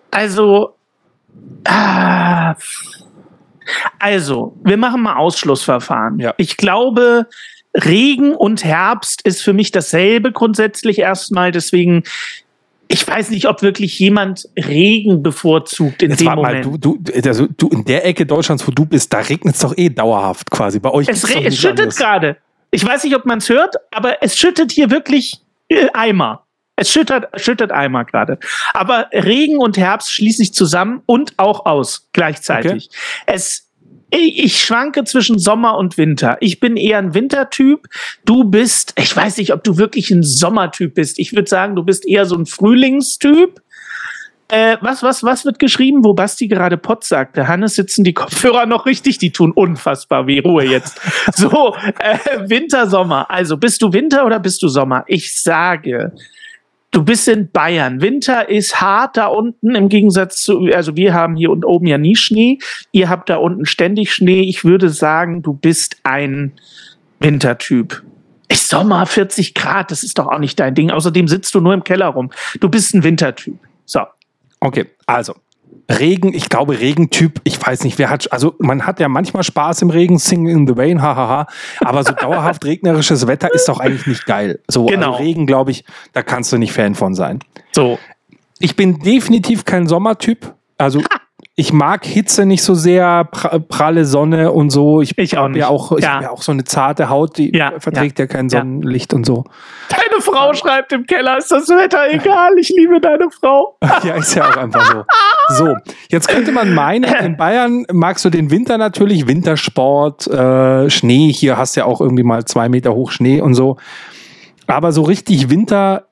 Also, 0.10 0.74
ah, 1.66 2.56
also, 4.00 4.56
wir 4.64 4.78
machen 4.78 5.02
mal 5.02 5.16
Ausschlussverfahren. 5.16 6.20
Ja. 6.20 6.34
Ich 6.38 6.58
glaube, 6.58 7.28
Regen 7.76 8.34
und 8.34 8.64
Herbst 8.64 9.22
ist 9.24 9.42
für 9.42 9.54
mich 9.54 9.72
dasselbe 9.72 10.32
grundsätzlich 10.32 11.00
erstmal. 11.00 11.52
Deswegen, 11.52 12.04
ich 12.88 13.06
weiß 13.08 13.32
nicht, 13.32 13.48
ob 13.48 13.62
wirklich 13.62 14.00
jemand 14.00 14.48
Regen 14.58 15.24
bevorzugt 15.24 16.02
in 16.02 16.12
Jetzt 16.12 16.22
dem 16.22 16.34
Moment. 16.34 16.66
Mal, 16.66 16.78
du, 16.78 16.98
du, 16.98 17.28
also, 17.28 17.48
du 17.58 17.68
in 17.70 17.84
der 17.86 18.06
Ecke 18.06 18.26
Deutschlands, 18.26 18.66
wo 18.68 18.72
du 18.72 18.86
bist, 18.86 19.12
da 19.12 19.20
regnet 19.20 19.56
es 19.56 19.62
doch 19.62 19.76
eh 19.78 19.90
dauerhaft 19.90 20.50
quasi. 20.52 20.80
Bei 20.80 20.92
euch 20.92 21.08
es, 21.10 21.24
es 21.24 21.58
schüttet 21.58 21.96
gerade. 21.96 22.38
Ich 22.72 22.86
weiß 22.86 23.04
nicht, 23.04 23.16
ob 23.16 23.26
man 23.26 23.40
es 23.40 23.50
hört, 23.50 23.76
aber 23.92 24.22
es 24.22 24.38
schüttet 24.38 24.72
hier 24.72 24.90
wirklich 24.90 25.42
äh, 25.70 25.88
Eimer. 25.94 26.45
Es 26.76 26.92
schüttert, 26.92 27.30
schüttert 27.40 27.72
Eimer 27.72 28.06
gerade. 28.06 28.38
Aber 28.74 29.10
Regen 29.14 29.58
und 29.58 29.78
Herbst 29.78 30.12
schließe 30.12 30.44
ich 30.44 30.54
zusammen 30.54 31.02
und 31.06 31.34
auch 31.38 31.66
aus 31.66 32.10
gleichzeitig. 32.12 32.90
Okay. 32.90 32.98
Es, 33.28 33.70
ich 34.12 34.60
schwanke 34.60 35.04
zwischen 35.06 35.40
Sommer 35.40 35.78
und 35.78 35.98
Winter. 35.98 36.38
Ich 36.42 36.60
bin 36.60 36.78
eher 36.78 36.98
ein 36.98 37.14
Wintertyp. 37.14 37.88
Du 38.26 38.44
bist, 38.44 38.94
ich 38.98 39.16
weiß 39.16 39.38
nicht, 39.38 39.54
ob 39.54 39.64
du 39.64 39.78
wirklich 39.78 40.12
ein 40.12 40.24
Sommertyp 40.24 40.96
bist. 40.96 41.18
Ich 41.18 41.34
würde 41.34 41.50
sagen, 41.50 41.76
du 41.76 41.84
bist 41.84 42.06
eher 42.08 42.26
so 42.26 42.36
ein 42.36 42.46
Frühlingstyp. 42.46 43.62
Äh, 44.48 44.78
was, 44.82 45.02
was, 45.02 45.24
was 45.24 45.44
wird 45.44 45.58
geschrieben, 45.58 46.04
wo 46.04 46.14
Basti 46.14 46.48
gerade 46.48 46.78
Pott 46.78 47.04
sagte? 47.04 47.48
Hannes 47.48 47.76
sitzen 47.76 48.04
die 48.04 48.14
Kopfhörer 48.14 48.68
noch 48.68 48.86
richtig, 48.86 49.18
die 49.18 49.32
tun 49.32 49.52
unfassbar 49.52 50.28
wie 50.28 50.40
Ruhe 50.40 50.66
jetzt. 50.66 51.02
So, 51.36 51.76
äh, 52.00 52.48
Winter, 52.48 52.88
Sommer. 52.88 53.32
Also, 53.32 53.58
bist 53.58 53.82
du 53.82 53.92
Winter 53.92 54.24
oder 54.26 54.40
bist 54.40 54.62
du 54.62 54.68
Sommer? 54.68 55.04
Ich 55.08 55.42
sage, 55.42 56.14
du 56.96 57.04
bist 57.04 57.28
in 57.28 57.52
Bayern. 57.52 58.02
Winter 58.02 58.50
ist 58.50 58.80
hart 58.80 59.18
da 59.18 59.28
unten 59.28 59.76
im 59.76 59.90
Gegensatz 59.90 60.42
zu, 60.42 60.70
also 60.74 60.96
wir 60.96 61.14
haben 61.14 61.36
hier 61.36 61.52
und 61.52 61.66
oben 61.66 61.88
ja 61.88 61.98
nie 61.98 62.16
Schnee. 62.16 62.60
Ihr 62.94 63.10
habt 63.10 63.30
da 63.30 63.36
unten 63.36 63.66
ständig 63.66 64.14
Schnee. 64.14 64.42
Ich 64.42 64.64
würde 64.64 64.90
sagen, 64.90 65.42
du 65.42 65.54
bist 65.54 65.98
ein 66.04 66.54
Wintertyp. 67.20 68.02
Ich 68.48 68.62
Sommer 68.62 69.06
40 69.06 69.54
Grad, 69.54 69.92
das 69.92 70.04
ist 70.04 70.18
doch 70.18 70.28
auch 70.28 70.40
nicht 70.40 70.60
dein 70.60 70.74
Ding. 70.74 70.90
Außerdem 70.90 71.28
sitzt 71.28 71.54
du 71.54 71.60
nur 71.60 71.74
im 71.74 71.84
Keller 71.84 72.08
rum. 72.08 72.32
Du 72.62 72.70
bist 72.70 72.94
ein 72.94 73.04
Wintertyp. 73.04 73.58
So. 73.86 74.02
Okay, 74.62 74.86
also 75.06 75.36
Regen, 75.90 76.34
ich 76.34 76.50
glaube 76.50 76.80
Regentyp, 76.80 77.42
ich 77.44 77.64
weiß 77.64 77.84
nicht, 77.84 78.00
wer 78.00 78.10
hat, 78.10 78.32
also 78.32 78.56
man 78.60 78.86
hat 78.86 79.00
ja 79.00 79.08
manchmal 79.08 79.44
Spaß 79.44 79.84
im 79.84 79.90
Regen, 79.92 80.18
Singing 80.18 80.60
in 80.60 80.68
the 80.68 80.74
Rain, 80.76 81.02
hahaha, 81.02 81.48
aber 81.82 82.04
so 82.04 82.14
dauerhaft 82.20 82.66
regnerisches 82.66 83.28
Wetter 83.28 83.54
ist 83.54 83.68
doch 83.68 83.80
eigentlich 83.80 84.08
nicht 84.08 84.26
geil. 84.26 84.60
So 84.68 84.86
genau. 84.86 85.14
also 85.14 85.24
Regen, 85.24 85.46
glaube 85.46 85.72
ich, 85.72 85.86
da 86.14 86.24
kannst 86.24 86.52
du 86.52 86.58
nicht 86.58 86.74
Fan 86.74 86.96
von 86.96 87.14
sein. 87.14 87.40
So. 87.74 88.00
Ich 88.60 88.76
bin 88.76 89.00
definitiv 89.00 89.66
kein 89.66 89.88
Sommertyp, 89.88 90.54
also 90.78 91.02
ich 91.58 91.72
mag 91.72 92.06
Hitze 92.06 92.46
nicht 92.46 92.64
so 92.64 92.74
sehr, 92.74 93.24
pralle 93.24 94.04
Sonne 94.04 94.52
und 94.52 94.72
so. 94.72 95.02
Ich, 95.02 95.18
ich 95.18 95.38
auch 95.38 95.48
nicht. 95.48 95.60
Ja 95.60 95.70
auch, 95.70 95.94
ich 95.94 96.04
ja. 96.04 96.16
habe 96.16 96.24
ja 96.26 96.30
auch 96.32 96.42
so 96.42 96.52
eine 96.52 96.66
zarte 96.66 97.08
Haut, 97.08 97.38
die 97.38 97.56
ja, 97.56 97.80
verträgt 97.80 98.20
ja, 98.20 98.26
ja 98.26 98.28
kein 98.28 98.50
Sonnenlicht 98.50 99.14
und 99.14 99.26
so. 99.26 99.46
Deine 99.88 100.22
Frau 100.22 100.54
schreibt 100.54 100.92
im 100.92 101.06
Keller, 101.06 101.38
ist 101.38 101.52
das 101.52 101.70
Wetter 101.70 102.10
egal, 102.12 102.58
ich 102.60 102.70
liebe 102.76 103.00
deine 103.00 103.30
Frau. 103.32 103.78
ja, 104.04 104.16
ist 104.16 104.36
ja 104.36 104.50
auch 104.50 104.58
einfach 104.58 105.06
so. 105.48 105.66
So, 105.66 105.76
jetzt 106.10 106.28
könnte 106.28 106.52
man 106.52 106.74
meinen, 106.74 107.06
in 107.24 107.38
Bayern 107.38 107.86
magst 107.90 108.26
du 108.26 108.30
den 108.30 108.52
Winter 108.52 108.78
natürlich, 108.78 109.26
Wintersport, 109.26 110.28
äh, 110.28 110.90
Schnee, 110.90 111.32
hier 111.32 111.58
hast 111.58 111.78
du 111.78 111.82
ja 111.82 111.86
auch 111.86 112.02
irgendwie 112.02 112.24
mal 112.24 112.44
zwei 112.44 112.68
Meter 112.68 112.94
hoch 112.94 113.12
Schnee 113.12 113.40
und 113.40 113.54
so. 113.54 113.78
Aber 114.68 114.92
so 114.92 115.04
richtig 115.04 115.50
Winter 115.50 116.08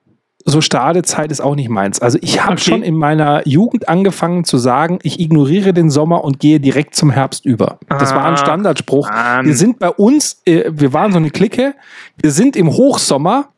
so 0.45 0.61
Stadezeit 0.61 1.31
ist 1.31 1.41
auch 1.41 1.55
nicht 1.55 1.69
meins. 1.69 2.01
Also 2.01 2.17
ich 2.21 2.41
habe 2.41 2.53
okay. 2.53 2.61
schon 2.61 2.83
in 2.83 2.95
meiner 2.95 3.47
Jugend 3.47 3.87
angefangen 3.87 4.43
zu 4.43 4.57
sagen, 4.57 4.99
ich 5.03 5.19
ignoriere 5.19 5.73
den 5.73 5.89
Sommer 5.89 6.23
und 6.23 6.39
gehe 6.39 6.59
direkt 6.59 6.95
zum 6.95 7.11
Herbst 7.11 7.45
über. 7.45 7.79
Das 7.87 8.13
war 8.13 8.25
ein 8.25 8.33
ah, 8.33 8.37
Standardspruch. 8.37 9.09
Mann. 9.09 9.45
Wir 9.45 9.55
sind 9.55 9.79
bei 9.79 9.89
uns, 9.89 10.41
äh, 10.45 10.65
wir 10.69 10.93
waren 10.93 11.11
so 11.11 11.17
eine 11.17 11.29
Clique, 11.29 11.75
wir 12.17 12.31
sind 12.31 12.55
im 12.55 12.69
Hochsommer 12.71 13.49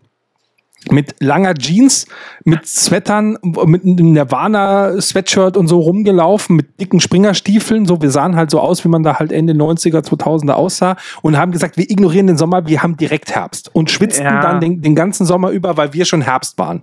mit 0.92 1.16
langer 1.20 1.54
Jeans, 1.56 2.08
mit 2.44 2.66
Sweatern, 2.68 3.38
mit 3.66 3.84
einem 3.84 4.14
Nirvana-Sweatshirt 4.14 5.58
und 5.58 5.68
so 5.68 5.80
rumgelaufen, 5.80 6.56
mit 6.56 6.80
dicken 6.80 7.00
Springerstiefeln. 7.00 7.86
So, 7.86 8.02
wir 8.02 8.12
sahen 8.12 8.36
halt 8.36 8.52
so 8.52 8.60
aus, 8.60 8.84
wie 8.84 8.90
man 8.90 9.04
da 9.04 9.20
halt 9.20 9.32
Ende 9.32 9.54
90er, 9.54 10.06
2000er 10.06 10.52
aussah 10.52 10.96
und 11.22 11.38
haben 11.38 11.52
gesagt, 11.52 11.78
wir 11.78 11.90
ignorieren 11.90 12.28
den 12.28 12.38
Sommer, 12.38 12.68
wir 12.68 12.84
haben 12.84 12.98
direkt 12.98 13.36
Herbst 13.36 13.74
und 13.74 13.92
schwitzten 13.92 14.26
ja. 14.26 14.42
dann 14.42 14.60
den, 14.60 14.82
den, 14.82 14.96
ganzen 14.96 15.26
Sommer 15.26 15.50
über, 15.50 15.78
weil 15.78 15.94
wir 15.94 16.06
schon 16.06 16.22
Herbst 16.22 16.58
waren. 16.58 16.82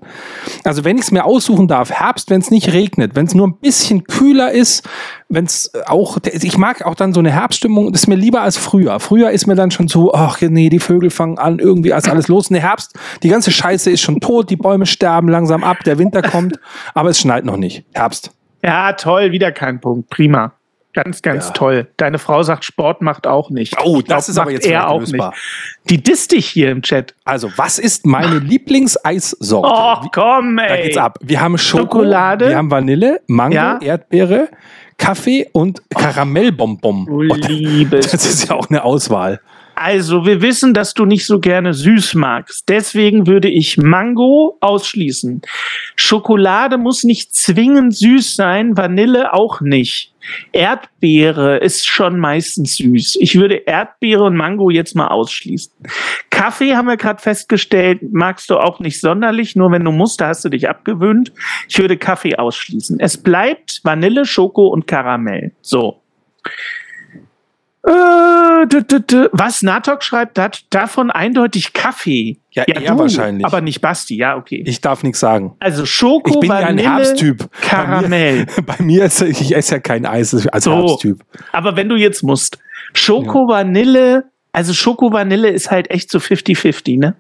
Also, 0.65 0.85
wenn 0.85 0.97
ich 0.97 1.05
es 1.05 1.11
mir 1.13 1.25
aussuchen 1.25 1.69
darf, 1.69 1.91
Herbst, 1.91 2.31
wenn 2.31 2.41
es 2.41 2.51
nicht 2.51 2.73
regnet, 2.73 3.15
wenn 3.15 3.27
es 3.27 3.35
nur 3.35 3.49
ein 3.49 3.57
bisschen 3.57 4.05
kühler 4.05 4.53
ist, 4.53 4.89
wenn 5.33 5.47
es 5.47 5.73
auch, 5.87 6.19
ich 6.25 6.59
mag 6.59 6.85
auch 6.85 6.95
dann 6.95 7.15
so 7.15 7.21
eine 7.21 7.33
Herbststimmung, 7.33 7.91
das 7.91 8.03
ist 8.03 8.07
mir 8.07 8.17
lieber 8.17 8.43
als 8.43 8.59
früher. 8.59 9.01
Früher 9.01 9.31
ist 9.31 9.47
mir 9.47 9.55
dann 9.55 9.71
schon 9.71 9.89
so, 9.89 10.13
ach 10.13 10.39
nee, 10.43 10.69
die 10.69 10.79
Vögel 10.79 11.09
fangen 11.09 11.39
an, 11.39 11.59
irgendwie 11.59 11.95
als 11.95 12.09
alles 12.09 12.29
los. 12.29 12.51
Ne, 12.51 12.61
Herbst, 12.61 12.95
die 13.23 13.31
ganze 13.31 13.51
Scheiße 13.51 13.91
ist 13.91 14.03
schon 14.03 14.21
tot, 14.21 14.51
die 14.51 14.57
Bäume 14.57 14.85
sterben 14.85 15.29
langsam 15.29 15.65
ab, 15.65 15.79
der 15.85 15.99
Winter 15.99 16.21
kommt, 16.21 16.61
aber 16.95 17.11
es 17.11 17.19
schneit 17.19 17.47
noch 17.47 17.57
nicht. 17.57 17.85
Herbst. 17.95 18.31
Ja, 18.63 18.93
toll, 18.93 19.33
wieder 19.33 19.53
kein 19.53 19.81
Punkt. 19.81 20.11
Prima. 20.11 20.53
Ganz, 20.95 21.23
ganz 21.23 21.47
ja. 21.47 21.53
toll. 21.53 21.87
Deine 21.97 22.19
Frau 22.19 22.43
sagt, 22.43 22.67
Sport 22.67 23.01
macht 23.01 23.27
auch 23.27 23.49
nicht. 23.49 23.75
Oh, 23.83 24.03
das 24.03 24.29
ist 24.29 24.37
aber 24.37 24.51
jetzt 24.51 24.67
er 24.67 24.89
auch 24.89 25.01
lösbar. 25.01 25.31
nicht. 25.31 25.91
Die 25.91 26.03
disst 26.03 26.33
dich 26.33 26.47
hier 26.47 26.71
im 26.71 26.83
Chat. 26.83 27.15
Also, 27.25 27.51
was 27.57 27.79
ist 27.79 28.05
meine 28.05 28.39
Lieblingseissorte? 28.39 29.73
Oh, 29.73 30.07
komm, 30.13 30.59
ey. 30.59 30.69
Da 30.69 30.77
geht's 30.77 30.99
ab. 30.99 31.19
Wir 31.23 31.41
haben 31.41 31.57
Schokolade, 31.57 32.51
wir 32.51 32.59
haben 32.59 32.71
Vanille, 32.71 33.23
Mango, 33.27 33.55
ja? 33.55 33.79
Erdbeere, 33.81 34.51
Kaffee 35.03 35.49
und 35.53 35.83
Karamellbonbon. 35.91 37.09
Oh, 37.11 37.23
liebes. 37.23 38.07
Das 38.13 38.25
ist 38.25 38.49
ja 38.49 38.55
auch 38.55 38.71
eine 38.71 38.85
Auswahl. 38.85 39.41
Also, 39.75 40.25
wir 40.25 40.43
wissen, 40.43 40.75
dass 40.75 40.95
du 40.95 41.07
nicht 41.07 41.27
so 41.27 41.41
gerne 41.41 41.75
süß 41.75 42.15
magst. 42.15 42.69
Deswegen 42.69 43.27
würde 43.27 43.49
ich 43.49 43.79
Mango 43.79 44.59
ausschließen. 44.61 45.43
Schokolade 45.97 46.79
muss 46.79 47.03
nicht 47.03 47.35
zwingend 47.35 47.97
süß 47.97 48.37
sein, 48.37 48.77
Vanille 48.77 49.33
auch 49.33 49.61
nicht. 49.61 50.12
Erdbeere 50.53 51.59
ist 51.59 51.87
schon 51.87 52.19
meistens 52.19 52.77
süß. 52.77 53.17
Ich 53.21 53.37
würde 53.37 53.57
Erdbeere 53.57 54.25
und 54.25 54.37
Mango 54.37 54.71
jetzt 54.71 54.95
mal 54.95 55.09
ausschließen. 55.09 55.73
Kaffee 56.31 56.75
haben 56.75 56.89
wir 56.89 56.97
gerade 56.97 57.23
festgestellt, 57.23 58.01
magst 58.13 58.51
du 58.51 58.59
auch 58.59 58.81
nicht 58.81 59.01
sonderlich, 59.01 59.57
nur 59.57 59.71
wenn 59.71 59.85
du 59.85 59.93
musst, 59.93 60.21
da 60.21 60.29
hast 60.29 60.45
du 60.45 60.49
dich 60.49 60.69
abgewöhnt. 60.69 61.33
Ich 61.69 61.79
würde 61.79 61.97
Kaffee 61.97 62.37
ausschließen. 62.37 63.01
Es 63.01 63.17
bleibt 63.17 63.81
Vanille, 63.85 64.25
Schoko 64.25 64.69
und 64.69 64.87
Karamell. 64.87 65.53
So. 65.61 66.01
Äh, 67.85 67.91
was 69.33 69.63
Natok 69.63 70.05
schreibt, 70.05 70.39
hat 70.39 70.65
davon 70.71 71.11
eindeutig 71.11 71.73
Kaffee. 71.73 72.39
Ja, 72.53 72.65
ja 72.69 72.81
er 72.81 72.93
du, 72.93 72.99
wahrscheinlich. 73.01 73.45
Aber 73.45 73.61
nicht 73.61 73.81
Basti, 73.81 74.17
ja, 74.17 74.37
okay. 74.37 74.63
Ich 74.67 74.81
darf 74.81 75.03
nichts 75.03 75.19
sagen. 75.19 75.57
Also 75.59 75.85
Schoko, 75.85 76.31
ich 76.31 76.41
bin 76.41 76.51
Vanille, 76.51 76.83
ja 76.83 76.95
ein 76.95 76.99
Herbsttyp. 76.99 77.49
Karamell. 77.61 78.47
Bei 78.47 78.53
mir, 78.55 78.63
bei 78.67 78.85
mir 78.85 79.05
ist 79.07 79.21
ich 79.21 79.55
esse 79.57 79.75
ja 79.75 79.81
kein 79.81 80.07
Eis 80.07 80.47
als 80.47 80.65
so, 80.65 80.73
Herbsttyp. 80.73 81.25
Aber 81.51 81.75
wenn 81.75 81.89
du 81.89 81.97
jetzt 81.97 82.23
musst, 82.23 82.59
Schoko, 82.95 83.49
ja. 83.49 83.57
Vanille, 83.57 84.25
also 84.53 84.73
Schoko, 84.75 85.13
Vanille 85.13 85.49
ist 85.49 85.71
halt 85.71 85.91
echt 85.91 86.11
so 86.11 86.19
50-50, 86.19 86.99
ne? 87.01 87.17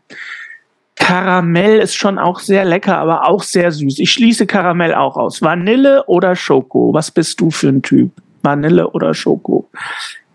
Karamell 0.94 1.78
ist 1.78 1.96
schon 1.96 2.18
auch 2.18 2.38
sehr 2.38 2.64
lecker, 2.64 2.98
aber 2.98 3.28
auch 3.28 3.42
sehr 3.42 3.72
süß. 3.72 3.98
Ich 3.98 4.12
schließe 4.12 4.46
Karamell 4.46 4.94
auch 4.94 5.16
aus. 5.16 5.42
Vanille 5.42 6.04
oder 6.06 6.36
Schoko? 6.36 6.92
Was 6.94 7.10
bist 7.10 7.40
du 7.40 7.50
für 7.50 7.68
ein 7.68 7.82
Typ? 7.82 8.12
Vanille 8.42 8.90
oder 8.90 9.14
Schoko? 9.14 9.68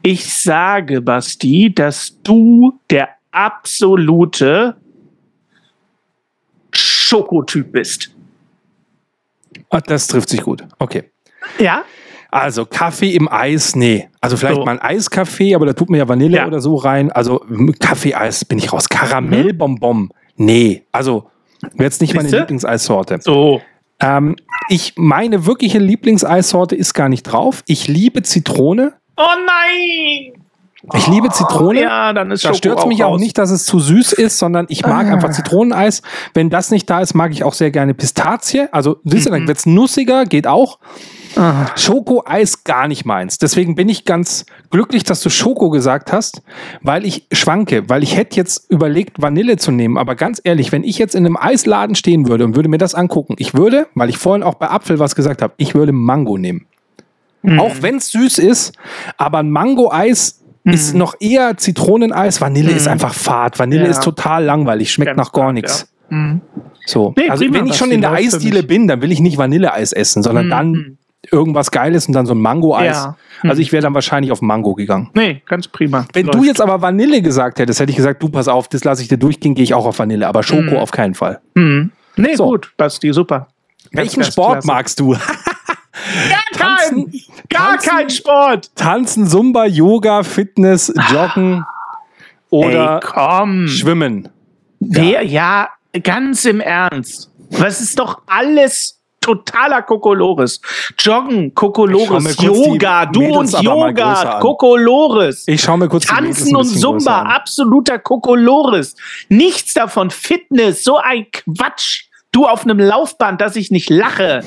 Ich 0.09 0.33
sage, 0.33 1.01
Basti, 1.01 1.69
dass 1.75 2.21
du 2.23 2.79
der 2.89 3.09
absolute 3.29 4.77
Schokotyp 6.73 7.73
bist. 7.73 8.15
Ah, 9.69 9.81
das 9.81 10.07
trifft 10.07 10.29
sich 10.29 10.41
gut. 10.41 10.63
Okay. 10.79 11.11
Ja? 11.59 11.83
Also 12.31 12.65
Kaffee 12.65 13.15
im 13.15 13.27
Eis, 13.29 13.75
nee. 13.75 14.07
Also 14.21 14.37
vielleicht 14.37 14.55
so. 14.55 14.63
mal 14.63 14.79
ein 14.79 14.81
Eiskaffee, 14.81 15.53
aber 15.53 15.65
da 15.65 15.73
tut 15.73 15.89
mir 15.89 15.97
ja 15.97 16.07
Vanille 16.07 16.37
ja. 16.37 16.47
oder 16.47 16.61
so 16.61 16.75
rein. 16.75 17.11
Also 17.11 17.45
Kaffee-Eis 17.77 18.45
bin 18.45 18.59
ich 18.59 18.71
raus. 18.71 18.87
Karamellbonbon, 18.87 20.13
nee. 20.37 20.85
Also 20.93 21.29
wäre 21.73 21.83
jetzt 21.83 21.99
nicht 21.99 22.13
Siehste? 22.13 22.27
meine 22.27 22.39
Lieblingseissorte. 22.39 23.17
So. 23.19 23.61
Ähm, 23.99 24.37
ich 24.69 24.93
meine 24.95 25.45
wirkliche 25.45 25.79
Lieblingseissorte 25.79 26.77
ist 26.77 26.93
gar 26.93 27.09
nicht 27.09 27.23
drauf. 27.23 27.61
Ich 27.67 27.89
liebe 27.89 28.23
Zitrone. 28.23 28.93
Oh 29.17 29.25
nein! 29.45 30.43
Ich 30.95 31.07
liebe 31.07 31.29
Zitrone. 31.29 31.79
Oh, 31.79 31.83
ja, 31.83 32.13
dann 32.13 32.31
ist 32.31 32.45
da 32.45 32.53
stört 32.53 32.79
es 32.79 32.85
mich 32.85 33.03
auch, 33.03 33.13
auch 33.13 33.17
nicht, 33.17 33.37
dass 33.37 33.49
es 33.49 33.65
zu 33.65 33.79
süß 33.79 34.13
ist, 34.13 34.37
sondern 34.37 34.67
ich 34.69 34.85
mag 34.85 35.07
ah. 35.07 35.13
einfach 35.13 35.31
Zitroneneis. 35.31 36.01
Wenn 36.33 36.49
das 36.49 36.71
nicht 36.71 36.89
da 36.89 37.01
ist, 37.01 37.13
mag 37.13 37.31
ich 37.31 37.43
auch 37.43 37.53
sehr 37.53 37.71
gerne 37.71 37.93
Pistazie. 37.93 38.67
Also, 38.71 38.97
siehst 39.03 39.25
du, 39.25 39.31
mhm. 39.31 39.33
dann 39.33 39.47
wird 39.47 39.57
es 39.57 39.65
nussiger, 39.65 40.25
geht 40.25 40.47
auch. 40.47 40.79
Ah. 41.35 41.65
Schokoeis 41.75 42.63
gar 42.63 42.87
nicht 42.87 43.05
meins. 43.05 43.37
Deswegen 43.37 43.75
bin 43.75 43.89
ich 43.89 44.05
ganz 44.05 44.45
glücklich, 44.69 45.03
dass 45.03 45.21
du 45.21 45.29
Schoko 45.29 45.69
gesagt 45.69 46.13
hast, 46.13 46.41
weil 46.81 47.05
ich 47.05 47.27
schwanke, 47.31 47.89
weil 47.89 48.01
ich 48.01 48.15
hätte 48.15 48.37
jetzt 48.37 48.71
überlegt, 48.71 49.21
Vanille 49.21 49.57
zu 49.57 49.71
nehmen. 49.71 49.97
Aber 49.97 50.15
ganz 50.15 50.39
ehrlich, 50.43 50.71
wenn 50.71 50.83
ich 50.83 50.97
jetzt 50.97 51.15
in 51.15 51.25
einem 51.25 51.37
Eisladen 51.37 51.95
stehen 51.95 52.27
würde 52.27 52.45
und 52.45 52.55
würde 52.55 52.69
mir 52.69 52.77
das 52.77 52.95
angucken, 52.95 53.35
ich 53.39 53.53
würde, 53.55 53.87
weil 53.93 54.09
ich 54.09 54.17
vorhin 54.17 54.41
auch 54.41 54.55
bei 54.55 54.69
Apfel 54.69 54.99
was 54.99 55.15
gesagt 55.15 55.41
habe, 55.41 55.53
ich 55.57 55.75
würde 55.75 55.91
Mango 55.91 56.37
nehmen. 56.37 56.65
Mhm. 57.47 57.61
Auch 57.61 57.75
wenn 57.81 57.95
es 57.95 58.11
süß 58.11 58.39
ist, 58.39 58.73
aber 59.17 59.39
ein 59.39 59.49
Mango-Eis 59.49 60.43
mhm. 60.65 60.73
ist 60.73 60.95
noch 60.95 61.15
eher 61.19 61.55
Zitroneneis. 61.55 62.41
Vanille 62.41 62.71
mhm. 62.71 62.77
ist 62.77 62.87
einfach 62.87 63.13
fad. 63.13 63.57
Vanille 63.57 63.85
ja. 63.85 63.89
ist 63.89 64.03
total 64.03 64.43
langweilig, 64.43 64.91
schmeckt 64.91 65.15
Ganz 65.15 65.17
nach 65.17 65.31
gar 65.31 65.53
nichts. 65.53 65.89
Ja. 66.11 66.17
Mhm. 66.17 66.41
So. 66.85 67.13
Nee, 67.17 67.29
also 67.29 67.45
prima, 67.45 67.59
wenn 67.59 67.67
ich 67.67 67.75
schon 67.75 67.91
in 67.91 68.01
der 68.01 68.11
Eisdiele 68.11 68.63
bin, 68.63 68.87
dann 68.87 69.01
will 69.01 69.11
ich 69.11 69.21
nicht 69.21 69.37
Vanilleeis 69.37 69.93
essen, 69.93 70.23
sondern 70.23 70.47
mhm. 70.47 70.49
dann 70.49 70.97
irgendwas 71.31 71.71
Geiles 71.71 72.07
und 72.07 72.13
dann 72.13 72.25
so 72.25 72.33
ein 72.33 72.41
Mango-Eis. 72.41 72.95
Ja. 72.95 73.17
Hm. 73.41 73.49
Also 73.49 73.61
ich 73.61 73.71
wäre 73.71 73.81
dann 73.81 73.93
wahrscheinlich 73.93 74.31
auf 74.31 74.41
Mango 74.41 74.73
gegangen. 74.73 75.09
Nee, 75.13 75.41
ganz 75.45 75.67
prima. 75.67 76.05
Wenn 76.13 76.25
Läuft. 76.25 76.37
du 76.37 76.43
jetzt 76.43 76.61
aber 76.61 76.81
Vanille 76.81 77.21
gesagt 77.21 77.59
hättest, 77.59 77.79
hätte 77.79 77.89
ich 77.89 77.97
gesagt, 77.97 78.21
du 78.23 78.29
pass 78.29 78.47
auf, 78.47 78.67
das 78.67 78.83
lasse 78.83 79.01
ich 79.01 79.07
dir 79.07 79.17
durchgehen, 79.17 79.55
gehe 79.55 79.63
ich 79.63 79.73
auch 79.73 79.85
auf 79.85 79.99
Vanille, 79.99 80.27
aber 80.27 80.43
Schoko 80.43 80.71
hm. 80.71 80.77
auf 80.77 80.91
keinen 80.91 81.13
Fall. 81.13 81.39
Hm. 81.55 81.91
Nee, 82.15 82.35
so. 82.35 82.45
gut, 82.45 82.73
Basti, 82.77 83.13
super. 83.13 83.47
Welchen 83.91 84.23
Sport 84.23 84.65
magst 84.65 84.99
du? 84.99 85.15
Gar 86.29 86.67
keinen! 86.67 87.13
Gar 87.49 87.77
kein 87.77 88.09
Sport! 88.09 88.75
Tanzen, 88.75 89.27
Zumba, 89.27 89.65
Yoga, 89.65 90.23
Fitness, 90.23 90.93
Joggen 91.11 91.65
oder 92.49 92.99
Ey, 93.15 93.67
Schwimmen. 93.67 94.29
Wer, 94.79 95.23
ja. 95.23 95.69
ja, 95.93 96.01
ganz 96.01 96.45
im 96.45 96.59
Ernst. 96.59 97.31
Was 97.49 97.81
ist 97.81 97.97
doch 97.99 98.21
alles 98.27 98.97
totaler 99.27 99.81
Kokolores. 99.81 100.61
Joggen, 100.97 101.53
Kokolores, 101.53 102.41
Yoga, 102.41 103.05
du 103.05 103.25
und 103.25 103.51
Yoga, 103.61 104.39
Kokolores. 104.39 105.43
Ich 105.47 105.61
schau 105.61 105.75
mir 105.75 105.89
kurz 105.89 106.05
Tanzen 106.05 106.55
und 106.55 106.63
Zumba, 106.63 107.23
absoluter 107.23 107.99
Kokolores. 107.99 108.95
Nichts 109.27 109.73
davon. 109.73 110.11
Fitness, 110.11 110.83
so 110.83 110.97
ein 110.97 111.25
Quatsch. 111.31 112.05
Du 112.31 112.45
auf 112.45 112.63
einem 112.63 112.79
Laufband, 112.79 113.41
dass 113.41 113.55
ich 113.57 113.69
nicht 113.69 113.89
lache. 113.89 114.43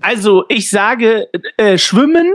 Also, 0.00 0.44
ich 0.48 0.70
sage, 0.70 1.28
äh, 1.56 1.78
schwimmen, 1.78 2.32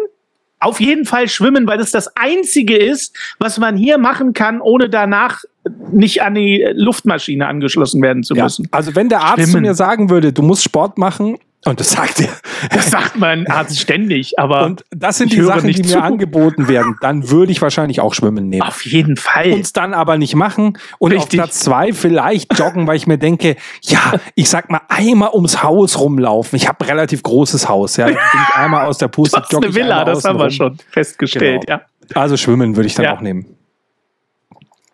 auf 0.60 0.80
jeden 0.80 1.06
Fall 1.06 1.28
schwimmen, 1.28 1.68
weil 1.68 1.78
das 1.78 1.92
das 1.92 2.16
einzige 2.16 2.78
ist, 2.78 3.16
was 3.40 3.60
man 3.60 3.76
hier 3.78 3.98
machen 3.98 4.34
kann, 4.34 4.62
ohne 4.62 4.90
danach 4.90 5.44
nicht 5.92 6.22
an 6.22 6.36
die 6.36 6.66
Luftmaschine 6.74 7.48
angeschlossen 7.48 8.02
werden 8.02 8.24
zu 8.24 8.36
müssen. 8.36 8.64
Ja, 8.64 8.70
also 8.72 8.96
wenn 8.96 9.10
der 9.10 9.22
Arzt 9.22 9.36
schwimmen. 9.36 9.52
zu 9.52 9.62
mir 9.62 9.74
sagen 9.74 10.10
würde, 10.10 10.32
du 10.32 10.42
musst 10.42 10.64
Sport 10.64 10.98
machen, 10.98 11.38
und 11.68 11.80
das 11.80 11.92
sagt 11.92 12.22
er. 12.22 12.30
Das 12.70 12.92
sagt 12.92 13.18
mein 13.18 13.48
Arzt 13.48 13.80
ständig, 13.80 14.38
aber. 14.38 14.66
Und 14.66 14.86
das 14.92 15.18
sind 15.18 15.34
die 15.34 15.42
Sachen, 15.42 15.68
die 15.68 15.82
mir 15.82 16.04
angeboten 16.04 16.68
werden. 16.68 16.96
Dann 17.02 17.32
würde 17.32 17.52
ich 17.52 17.60
wahrscheinlich 17.60 18.02
auch 18.02 18.14
schwimmen 18.14 18.50
nehmen. 18.50 18.62
Auf 18.62 18.86
jeden 18.86 19.18
Fall. 19.18 19.52
Uns 19.52 19.74
dann 19.74 19.96
aber 19.96 20.20
nicht 20.20 20.36
machen. 20.36 20.78
Und 21.00 21.12
Richtig. 21.12 21.40
auf 21.40 21.46
Platz 21.46 21.60
zwei 21.62 21.92
vielleicht 21.92 22.58
joggen, 22.60 22.86
weil 22.86 22.98
ich 22.98 23.08
mir 23.08 23.18
denke, 23.18 23.56
ja, 23.82 24.14
ich 24.36 24.48
sag 24.48 24.70
mal, 24.70 24.82
einmal 24.90 25.32
ums 25.34 25.64
Haus 25.64 26.00
rumlaufen. 26.00 26.56
Ich 26.56 26.68
habe 26.68 26.86
ein 26.86 26.90
relativ 26.90 27.24
großes 27.24 27.68
Haus, 27.68 27.98
ja. 27.98 28.06
Bin 28.06 28.16
ich 28.16 28.56
einmal 28.56 28.86
aus 28.86 29.00
der 29.00 29.08
Puste. 29.08 29.36
Das 29.46 29.52
ist 29.52 29.64
eine 29.64 29.76
Villa, 29.76 30.06
das 30.06 30.24
haben 30.24 30.40
wir 30.40 30.50
schon 30.50 30.78
festgestellt, 30.90 31.66
genau. 31.66 31.80
ja. 31.80 32.22
Also 32.22 32.38
schwimmen 32.38 32.76
würde 32.76 32.88
ich 32.88 32.96
dann 32.96 33.06
ja. 33.06 33.16
auch 33.16 33.22
nehmen. 33.22 33.46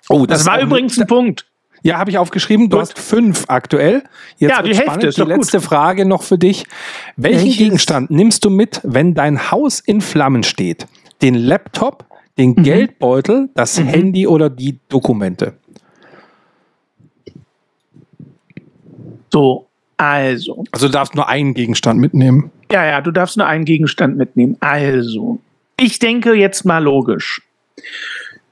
Oh, 0.09 0.25
das, 0.25 0.39
das 0.39 0.47
war 0.47 0.61
übrigens 0.61 0.99
ein 0.99 1.07
Punkt. 1.07 1.45
Ja, 1.83 1.97
habe 1.97 2.11
ich 2.11 2.17
aufgeschrieben. 2.17 2.69
Du 2.69 2.77
gut. 2.77 2.81
hast 2.81 2.99
fünf 2.99 3.45
aktuell. 3.47 4.03
Jetzt 4.37 4.51
ja, 4.51 4.61
die 4.61 4.75
Hälfte 4.75 5.07
ist 5.07 5.17
Die 5.17 5.23
letzte 5.23 5.57
gut. 5.57 5.65
Frage 5.65 6.05
noch 6.05 6.23
für 6.23 6.37
dich. 6.37 6.65
Welchen 7.15 7.45
Welches? 7.45 7.57
Gegenstand 7.57 8.11
nimmst 8.11 8.45
du 8.45 8.49
mit, 8.49 8.81
wenn 8.83 9.13
dein 9.13 9.51
Haus 9.51 9.79
in 9.79 10.01
Flammen 10.01 10.43
steht? 10.43 10.87
Den 11.21 11.35
Laptop, 11.35 12.05
den 12.37 12.51
mhm. 12.51 12.63
Geldbeutel, 12.63 13.49
das 13.55 13.79
mhm. 13.79 13.87
Handy 13.87 14.27
oder 14.27 14.49
die 14.49 14.79
Dokumente? 14.89 15.53
So, 19.31 19.67
also. 19.97 20.63
Also 20.71 20.87
du 20.87 20.91
darfst 20.91 21.15
nur 21.15 21.27
einen 21.27 21.53
Gegenstand 21.53 21.99
mitnehmen. 21.99 22.51
Ja, 22.71 22.85
ja, 22.85 23.01
du 23.01 23.11
darfst 23.11 23.37
nur 23.37 23.47
einen 23.47 23.65
Gegenstand 23.65 24.17
mitnehmen. 24.17 24.57
Also, 24.59 25.39
ich 25.77 25.99
denke 25.99 26.33
jetzt 26.33 26.65
mal 26.65 26.83
logisch. 26.83 27.41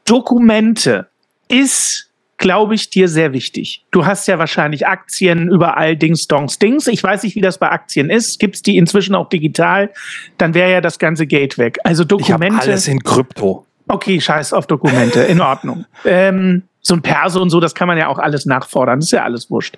Dokumente 0.05 1.07
ist 1.47 2.08
glaube 2.39 2.73
ich, 2.73 2.89
dir 2.89 3.07
sehr 3.07 3.33
wichtig. 3.33 3.85
Du 3.91 4.05
hast 4.05 4.27
ja 4.27 4.39
wahrscheinlich 4.39 4.87
Aktien 4.87 5.49
überall, 5.49 5.95
Dings, 5.95 6.27
Dongs, 6.27 6.57
Dings. 6.57 6.87
Ich 6.87 7.03
weiß 7.03 7.23
nicht, 7.23 7.35
wie 7.35 7.41
das 7.41 7.59
bei 7.59 7.69
Aktien 7.69 8.09
ist. 8.09 8.39
Gibt 8.39 8.55
es 8.55 8.63
die 8.63 8.77
inzwischen 8.77 9.13
auch 9.13 9.29
digital? 9.29 9.91
Dann 10.37 10.53
wäre 10.55 10.71
ja 10.71 10.81
das 10.81 10.97
ganze 10.97 11.27
Geld 11.27 11.57
weg. 11.57 11.77
Also 11.83 12.03
Dokumente. 12.03 12.55
Ich 12.55 12.69
alles 12.69 12.87
in 12.87 13.03
Krypto. 13.03 13.65
Okay, 13.87 14.19
scheiß 14.19 14.53
auf 14.53 14.65
Dokumente. 14.67 15.21
In 15.21 15.41
Ordnung. 15.41 15.85
ähm, 16.05 16.63
so 16.81 16.95
ein 16.95 17.01
Perso 17.01 17.41
und 17.41 17.49
so, 17.49 17.59
das 17.59 17.75
kann 17.75 17.87
man 17.87 17.97
ja 17.97 18.07
auch 18.07 18.19
alles 18.19 18.45
nachfordern. 18.45 18.99
Das 18.99 19.07
ist 19.07 19.11
ja 19.11 19.23
alles 19.23 19.51
wurscht. 19.51 19.77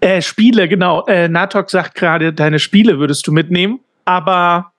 Äh, 0.00 0.20
Spiele, 0.20 0.68
genau. 0.68 1.06
Äh, 1.06 1.28
Natok 1.28 1.70
sagt 1.70 1.94
gerade, 1.94 2.32
deine 2.32 2.58
Spiele 2.58 2.98
würdest 2.98 3.26
du 3.26 3.32
mitnehmen. 3.32 3.80
Aber 4.04 4.72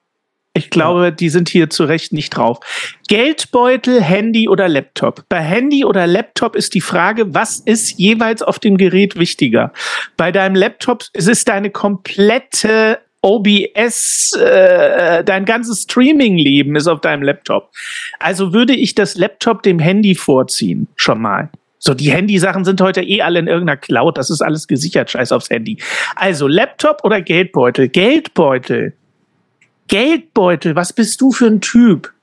ich 0.57 0.69
glaube, 0.69 1.11
die 1.11 1.29
sind 1.29 1.49
hier 1.49 1.69
zu 1.69 1.85
Recht 1.85 2.13
nicht 2.13 2.35
drauf. 2.35 2.59
Geldbeutel, 3.07 4.01
Handy 4.01 4.49
oder 4.49 4.67
Laptop. 4.67 5.23
Bei 5.29 5.39
Handy 5.39 5.85
oder 5.85 6.07
Laptop 6.07 6.55
ist 6.55 6.73
die 6.73 6.81
Frage, 6.81 7.33
was 7.33 7.59
ist 7.59 7.97
jeweils 7.99 8.41
auf 8.41 8.59
dem 8.59 8.77
Gerät 8.77 9.17
wichtiger? 9.17 9.71
Bei 10.17 10.31
deinem 10.31 10.55
Laptop 10.55 11.05
ist 11.13 11.27
es 11.27 11.45
deine 11.45 11.69
komplette 11.69 12.99
OBS, 13.21 14.33
äh, 14.33 15.23
dein 15.23 15.45
ganzes 15.45 15.83
Streaming-Leben 15.83 16.75
ist 16.75 16.87
auf 16.87 17.01
deinem 17.01 17.23
Laptop. 17.23 17.71
Also 18.19 18.53
würde 18.53 18.75
ich 18.75 18.95
das 18.95 19.15
Laptop 19.15 19.63
dem 19.63 19.79
Handy 19.79 20.15
vorziehen, 20.15 20.87
schon 20.95 21.21
mal. 21.21 21.49
So, 21.79 21.93
die 21.93 22.11
Handysachen 22.11 22.65
sind 22.65 22.81
heute 22.81 23.01
eh 23.01 23.21
alle 23.21 23.39
in 23.39 23.47
irgendeiner 23.47 23.77
Cloud, 23.77 24.17
das 24.17 24.29
ist 24.29 24.41
alles 24.41 24.67
gesichert, 24.67 25.11
scheiß 25.11 25.31
aufs 25.31 25.49
Handy. 25.49 25.77
Also 26.15 26.47
Laptop 26.47 27.03
oder 27.03 27.21
Geldbeutel? 27.21 27.89
Geldbeutel 27.89 28.93
Geldbeutel, 29.87 30.75
was 30.75 30.93
bist 30.93 31.21
du 31.21 31.31
für 31.31 31.47
ein 31.47 31.61
Typ? 31.61 32.13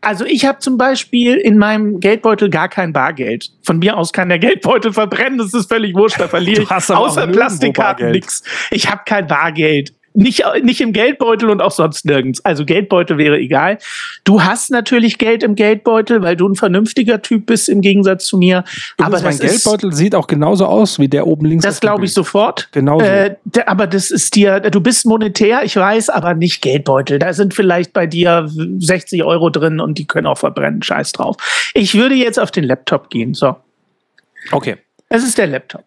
Also 0.00 0.26
ich 0.26 0.44
habe 0.44 0.58
zum 0.58 0.76
Beispiel 0.76 1.36
in 1.36 1.56
meinem 1.56 1.98
Geldbeutel 1.98 2.50
gar 2.50 2.68
kein 2.68 2.92
Bargeld. 2.92 3.50
Von 3.62 3.78
mir 3.78 3.96
aus 3.96 4.12
kann 4.12 4.28
der 4.28 4.38
Geldbeutel 4.38 4.92
verbrennen, 4.92 5.38
das 5.38 5.54
ist 5.54 5.68
völlig 5.68 5.94
wurscht, 5.94 6.20
da 6.20 6.28
verliere 6.28 6.62
ich 6.64 6.70
außer 6.70 7.26
Plastikkarten 7.26 8.10
nichts. 8.10 8.42
Ich 8.70 8.90
habe 8.90 9.02
kein 9.06 9.26
Bargeld 9.26 9.94
nicht, 10.14 10.44
nicht 10.62 10.80
im 10.80 10.92
Geldbeutel 10.92 11.50
und 11.50 11.60
auch 11.60 11.72
sonst 11.72 12.04
nirgends. 12.04 12.44
Also 12.44 12.64
Geldbeutel 12.64 13.18
wäre 13.18 13.36
egal. 13.36 13.78
Du 14.22 14.42
hast 14.42 14.70
natürlich 14.70 15.18
Geld 15.18 15.42
im 15.42 15.56
Geldbeutel, 15.56 16.22
weil 16.22 16.36
du 16.36 16.48
ein 16.48 16.54
vernünftiger 16.54 17.20
Typ 17.20 17.46
bist 17.46 17.68
im 17.68 17.80
Gegensatz 17.80 18.26
zu 18.26 18.38
mir. 18.38 18.64
Übrigens, 18.96 19.20
aber 19.20 19.22
mein 19.22 19.38
Geldbeutel 19.38 19.90
ist, 19.90 19.96
sieht 19.96 20.14
auch 20.14 20.28
genauso 20.28 20.66
aus 20.66 20.98
wie 21.00 21.08
der 21.08 21.26
oben 21.26 21.46
links. 21.46 21.64
Das 21.64 21.80
glaube 21.80 22.04
ich 22.04 22.14
sofort. 22.14 22.68
Genau. 22.72 23.00
Äh, 23.00 23.34
aber 23.66 23.88
das 23.88 24.12
ist 24.12 24.36
dir, 24.36 24.60
du 24.60 24.80
bist 24.80 25.04
monetär, 25.04 25.64
ich 25.64 25.76
weiß, 25.76 26.10
aber 26.10 26.34
nicht 26.34 26.62
Geldbeutel. 26.62 27.18
Da 27.18 27.32
sind 27.32 27.52
vielleicht 27.52 27.92
bei 27.92 28.06
dir 28.06 28.48
60 28.48 29.24
Euro 29.24 29.50
drin 29.50 29.80
und 29.80 29.98
die 29.98 30.06
können 30.06 30.28
auch 30.28 30.38
verbrennen. 30.38 30.82
Scheiß 30.82 31.12
drauf. 31.12 31.36
Ich 31.74 31.94
würde 31.94 32.14
jetzt 32.14 32.38
auf 32.38 32.52
den 32.52 32.64
Laptop 32.64 33.10
gehen. 33.10 33.34
So. 33.34 33.56
Okay. 34.52 34.76
Es 35.08 35.24
ist 35.24 35.38
der 35.38 35.48
Laptop. 35.48 35.84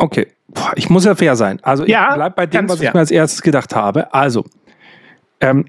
Okay. 0.00 0.28
Boah, 0.48 0.72
ich 0.76 0.90
muss 0.90 1.04
ja 1.04 1.14
fair 1.14 1.36
sein. 1.36 1.60
Also 1.62 1.84
ich 1.84 1.90
ja, 1.90 2.14
bleib 2.14 2.34
bei 2.34 2.46
dem, 2.46 2.68
was 2.68 2.78
fair. 2.78 2.88
ich 2.88 2.94
mir 2.94 3.00
als 3.00 3.10
erstes 3.10 3.42
gedacht 3.42 3.76
habe. 3.76 4.12
Also, 4.12 4.44
ähm, 5.40 5.66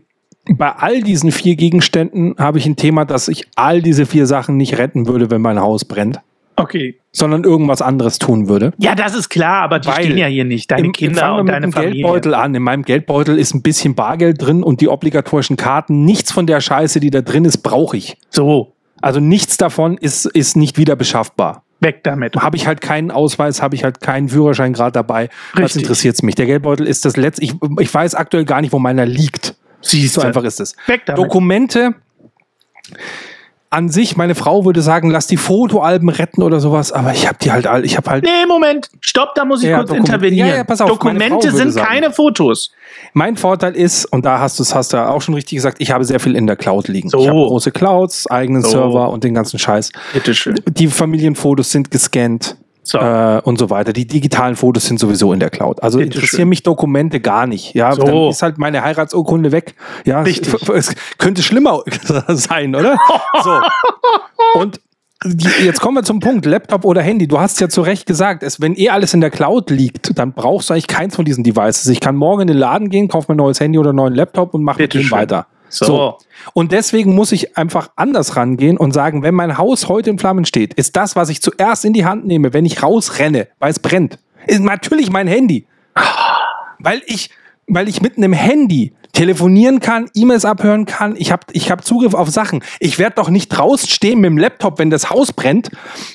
bei 0.50 0.72
all 0.72 1.02
diesen 1.02 1.32
vier 1.32 1.56
Gegenständen 1.56 2.36
habe 2.40 2.58
ich 2.58 2.66
ein 2.66 2.78
Thema, 2.78 3.06
dass 3.06 3.28
ich 3.28 3.48
all 3.56 3.82
diese 3.82 4.06
vier 4.06 4.26
Sachen 4.26 4.58
nicht 4.58 4.78
retten 4.78 5.08
würde, 5.08 5.30
wenn 5.30 5.42
mein 5.42 5.60
Haus 5.60 5.86
brennt. 5.86 6.20
Okay. 6.56 6.96
Sondern 7.12 7.44
irgendwas 7.44 7.82
anderes 7.82 8.20
tun 8.20 8.48
würde. 8.48 8.74
Ja, 8.78 8.96
das 8.96 9.16
ist 9.16 9.30
klar, 9.30 9.64
aber 9.64 9.80
die 9.80 9.88
Weil 9.90 10.04
stehen 10.06 10.18
ja 10.18 10.28
hier 10.28 10.46
nicht. 10.46 10.72
Deine 10.72 10.88
im, 10.88 10.92
Kinder 10.94 11.36
und 11.36 11.48
deine 11.48 11.68
mit 11.68 11.76
Familie. 11.76 12.04
Geldbeutel 12.04 12.34
an. 12.34 12.56
In 12.56 12.64
meinem 12.64 12.84
Geldbeutel 12.84 13.38
ist 13.38 13.54
ein 13.54 13.62
bisschen 13.62 13.96
Bargeld 13.96 14.42
drin 14.42 14.64
und 14.64 14.80
die 14.80 14.88
obligatorischen 14.88 15.58
Karten. 15.58 16.06
Nichts 16.06 16.32
von 16.32 16.48
der 16.48 16.62
Scheiße, 16.62 17.00
die 17.00 17.10
da 17.10 17.22
drin 17.22 17.46
ist, 17.46 17.60
brauche 17.60 17.98
ich. 17.98 18.18
So. 18.30 18.74
Also 19.02 19.20
nichts 19.20 19.58
davon 19.58 19.98
ist, 19.98 20.26
ist 20.26 20.56
nicht 20.56 20.78
wieder 20.78 20.96
beschaffbar. 20.96 21.64
Weg 21.82 22.04
damit. 22.04 22.36
Habe 22.36 22.56
ich 22.58 22.68
halt 22.68 22.80
keinen 22.80 23.12
Ausweis, 23.12 23.62
habe 23.62 23.76
ich 23.76 23.84
halt 23.84 24.02
keinen 24.02 24.30
Führerschein 24.30 24.72
gerade 24.74 24.92
dabei. 24.92 25.24
Richtig. 25.24 25.64
Was 25.64 25.76
interessiert 25.76 26.16
es 26.16 26.24
mich? 26.24 26.36
Der 26.36 26.46
Geldbeutel 26.46 26.88
ist 26.88 27.06
das 27.06 27.18
letzte. 27.18 27.44
Ich, 27.44 27.56
ich 27.80 27.94
weiß 27.94 28.16
aktuell 28.16 28.46
gar 28.46 28.62
nicht, 28.62 28.72
wo 28.72 28.80
meiner 28.80 29.06
liegt. 29.06 29.56
Siehst 29.82 30.14
so 30.14 30.22
einfach 30.22 30.44
ist 30.44 30.60
es. 30.60 30.76
Weg 30.86 31.06
damit. 31.06 31.20
Dokumente 31.20 31.96
an 33.72 33.88
sich, 33.88 34.18
meine 34.18 34.36
Frau 34.36 34.66
würde 34.66 34.82
sagen, 34.82 35.10
lass 35.10 35.28
die 35.28 35.38
Fotoalben 35.38 36.10
retten 36.10 36.44
oder 36.44 36.60
sowas, 36.60 36.92
aber 36.92 37.14
ich 37.14 37.26
habe 37.26 37.38
die 37.42 37.54
halt 37.54 37.68
all, 37.68 37.86
ich 37.86 37.96
habe 37.96 38.10
halt. 38.10 38.26
Nee, 38.26 38.46
Moment, 38.46 38.90
stopp, 39.00 39.34
da 39.34 39.46
muss 39.46 39.64
ich 39.64 39.70
ja, 39.70 39.78
kurz 39.78 39.88
Dokument 39.88 40.10
intervenieren. 40.10 40.50
Ja, 40.50 40.56
ja, 40.58 40.64
pass 40.66 40.82
auf, 40.82 40.90
Dokumente 40.90 41.52
sind 41.52 41.72
sagen, 41.72 41.88
keine 41.88 42.12
Fotos. 42.12 42.72
Mein 43.14 43.38
Vorteil 43.38 43.74
ist, 43.74 44.06
und 44.06 44.26
da 44.26 44.40
hast 44.40 44.60
du 44.60 44.64
es 44.64 44.76
hast 44.76 44.92
du 44.92 44.98
auch 44.98 45.22
schon 45.22 45.36
richtig 45.36 45.56
gesagt, 45.56 45.78
ich 45.80 45.92
habe 45.92 46.04
sehr 46.04 46.20
viel 46.20 46.36
in 46.36 46.48
der 46.48 46.58
Cloud 46.58 46.90
liegen. 46.90 47.08
So. 47.08 47.20
Ich 47.22 47.30
habe 47.30 47.38
große 47.38 47.72
Clouds, 47.72 48.28
eigenen 48.28 48.62
so. 48.62 48.72
Server 48.72 49.10
und 49.10 49.24
den 49.24 49.34
ganzen 49.34 49.58
Scheiß. 49.58 49.94
Bitteschön. 50.14 50.60
Die 50.68 50.88
Familienfotos 50.88 51.72
sind 51.72 51.92
gescannt. 51.92 52.58
So. 52.84 52.98
Äh, 52.98 53.42
und 53.44 53.60
so 53.60 53.70
weiter. 53.70 53.94
Die 53.94 54.08
digitalen 54.08 54.56
Fotos 54.56 54.86
sind 54.86 55.00
sowieso 55.00 55.32
in 55.34 55.40
der 55.40 55.50
Cloud. 55.50 55.84
Also 55.84 56.00
Bitte 56.00 56.16
interessieren 56.16 56.42
schön. 56.42 56.50
mich 56.50 56.64
Dokumente 56.64 57.20
gar 57.20 57.46
nicht. 57.46 57.76
Ja, 57.76 57.94
so. 57.94 58.04
dann 58.04 58.16
ist 58.30 58.42
halt 58.42 58.58
meine 58.58 58.84
Heiratsurkunde 58.84 59.52
weg. 59.52 59.76
Ja, 60.06 60.22
Richtig. 60.22 60.52
Es, 60.72 60.96
könnte 61.18 61.44
schlimmer 61.44 61.84
sein, 62.28 62.74
oder? 62.76 62.98
so. 63.44 63.60
Und 64.60 64.80
Jetzt 65.64 65.82
kommen 65.82 65.98
wir 65.98 66.04
zum 66.04 66.20
Punkt, 66.20 66.48
Laptop 66.48 66.84
oder 66.84 67.04
Handy. 67.04 67.28
Du 67.28 67.40
hast 67.40 67.62
ja 67.62 67.70
zu 67.70 67.82
Recht 67.82 68.08
gesagt, 68.08 68.42
es, 68.42 68.60
wenn 68.60 68.76
eh 68.76 68.90
alles 68.90 69.14
in 69.14 69.22
der 69.22 69.30
Cloud 69.30 69.70
liegt, 69.70 70.18
dann 70.18 70.34
brauchst 70.34 70.70
du 70.70 70.74
eigentlich 70.74 70.88
keins 70.88 71.16
von 71.16 71.26
diesen 71.26 71.44
Devices. 71.44 71.86
Ich 71.90 72.00
kann 72.00 72.16
morgen 72.16 72.42
in 72.42 72.48
den 72.48 72.58
Laden 72.58 72.90
gehen, 72.90 73.08
kaufe 73.08 73.32
mir 73.32 73.36
ein 73.36 73.38
neues 73.38 73.60
Handy 73.60 73.78
oder 73.78 73.90
einen 73.90 73.98
neuen 73.98 74.16
Laptop 74.16 74.56
und 74.56 74.64
mache 74.64 74.82
mit 74.82 74.96
dem 74.96 75.12
weiter. 75.12 75.46
So. 75.72 75.86
so. 75.86 76.18
Und 76.54 76.72
deswegen 76.72 77.16
muss 77.16 77.32
ich 77.32 77.58
einfach 77.58 77.90
anders 77.96 78.36
rangehen 78.36 78.78
und 78.78 78.94
sagen, 78.94 79.24
wenn 79.24 79.34
mein 79.34 79.58
Haus 79.58 79.88
heute 79.88 80.10
in 80.10 80.20
Flammen 80.20 80.46
steht, 80.46 80.74
ist 80.74 80.96
das, 80.96 81.16
was 81.16 81.30
ich 81.30 81.42
zuerst 81.42 81.86
in 81.86 81.94
die 81.94 82.06
Hand 82.06 82.26
nehme, 82.28 82.54
wenn 82.54 82.66
ich 82.66 82.84
rausrenne, 82.84 83.48
weil 83.60 83.72
es 83.72 83.80
brennt, 83.80 84.20
ist 84.48 84.62
natürlich 84.62 85.10
mein 85.12 85.28
Handy. 85.28 85.66
Weil 86.80 87.02
ich, 87.06 87.30
weil 87.68 87.88
ich 87.88 88.02
mit 88.02 88.18
einem 88.18 88.34
Handy 88.34 88.94
telefonieren 89.14 89.80
kann, 89.80 90.10
E-Mails 90.14 90.46
abhören 90.46 90.86
kann. 90.86 91.16
Ich 91.18 91.32
habe 91.32 91.46
ich 91.52 91.70
hab 91.70 91.84
Zugriff 91.84 92.14
auf 92.14 92.30
Sachen. 92.30 92.64
Ich 92.80 92.98
werde 92.98 93.16
doch 93.16 93.30
nicht 93.30 93.50
draußen 93.50 93.90
stehen 93.90 94.22
mit 94.22 94.30
dem 94.30 94.38
Laptop, 94.38 94.80
wenn 94.80 94.90
das 94.90 95.10
Haus 95.10 95.34
brennt 95.34 95.70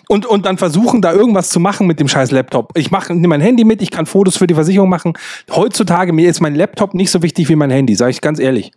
und, 0.09 0.27
und 0.27 0.47
dann 0.47 0.59
versuchen, 0.59 1.03
da 1.03 1.13
irgendwas 1.13 1.51
zu 1.51 1.61
machen 1.61 1.87
mit 1.87 2.01
dem 2.01 2.09
scheiß 2.09 2.31
Laptop. 2.31 2.73
Ich 2.75 2.91
mache 2.91 3.15
nehme 3.15 3.29
mein 3.29 3.41
Handy 3.41 3.65
mit, 3.65 3.83
ich 3.83 3.91
kann 3.91 4.07
Fotos 4.07 4.37
für 4.37 4.47
die 4.47 4.55
Versicherung 4.55 4.89
machen. 4.89 5.13
Heutzutage, 5.51 6.13
mir 6.13 6.29
ist 6.29 6.41
mein 6.41 6.55
Laptop 6.55 6.95
nicht 6.95 7.11
so 7.11 7.23
wichtig 7.23 7.49
wie 7.49 7.57
mein 7.57 7.71
Handy, 7.71 7.95
sage 7.95 8.11
ich 8.11 8.21
ganz 8.21 8.39
ehrlich. 8.39 8.73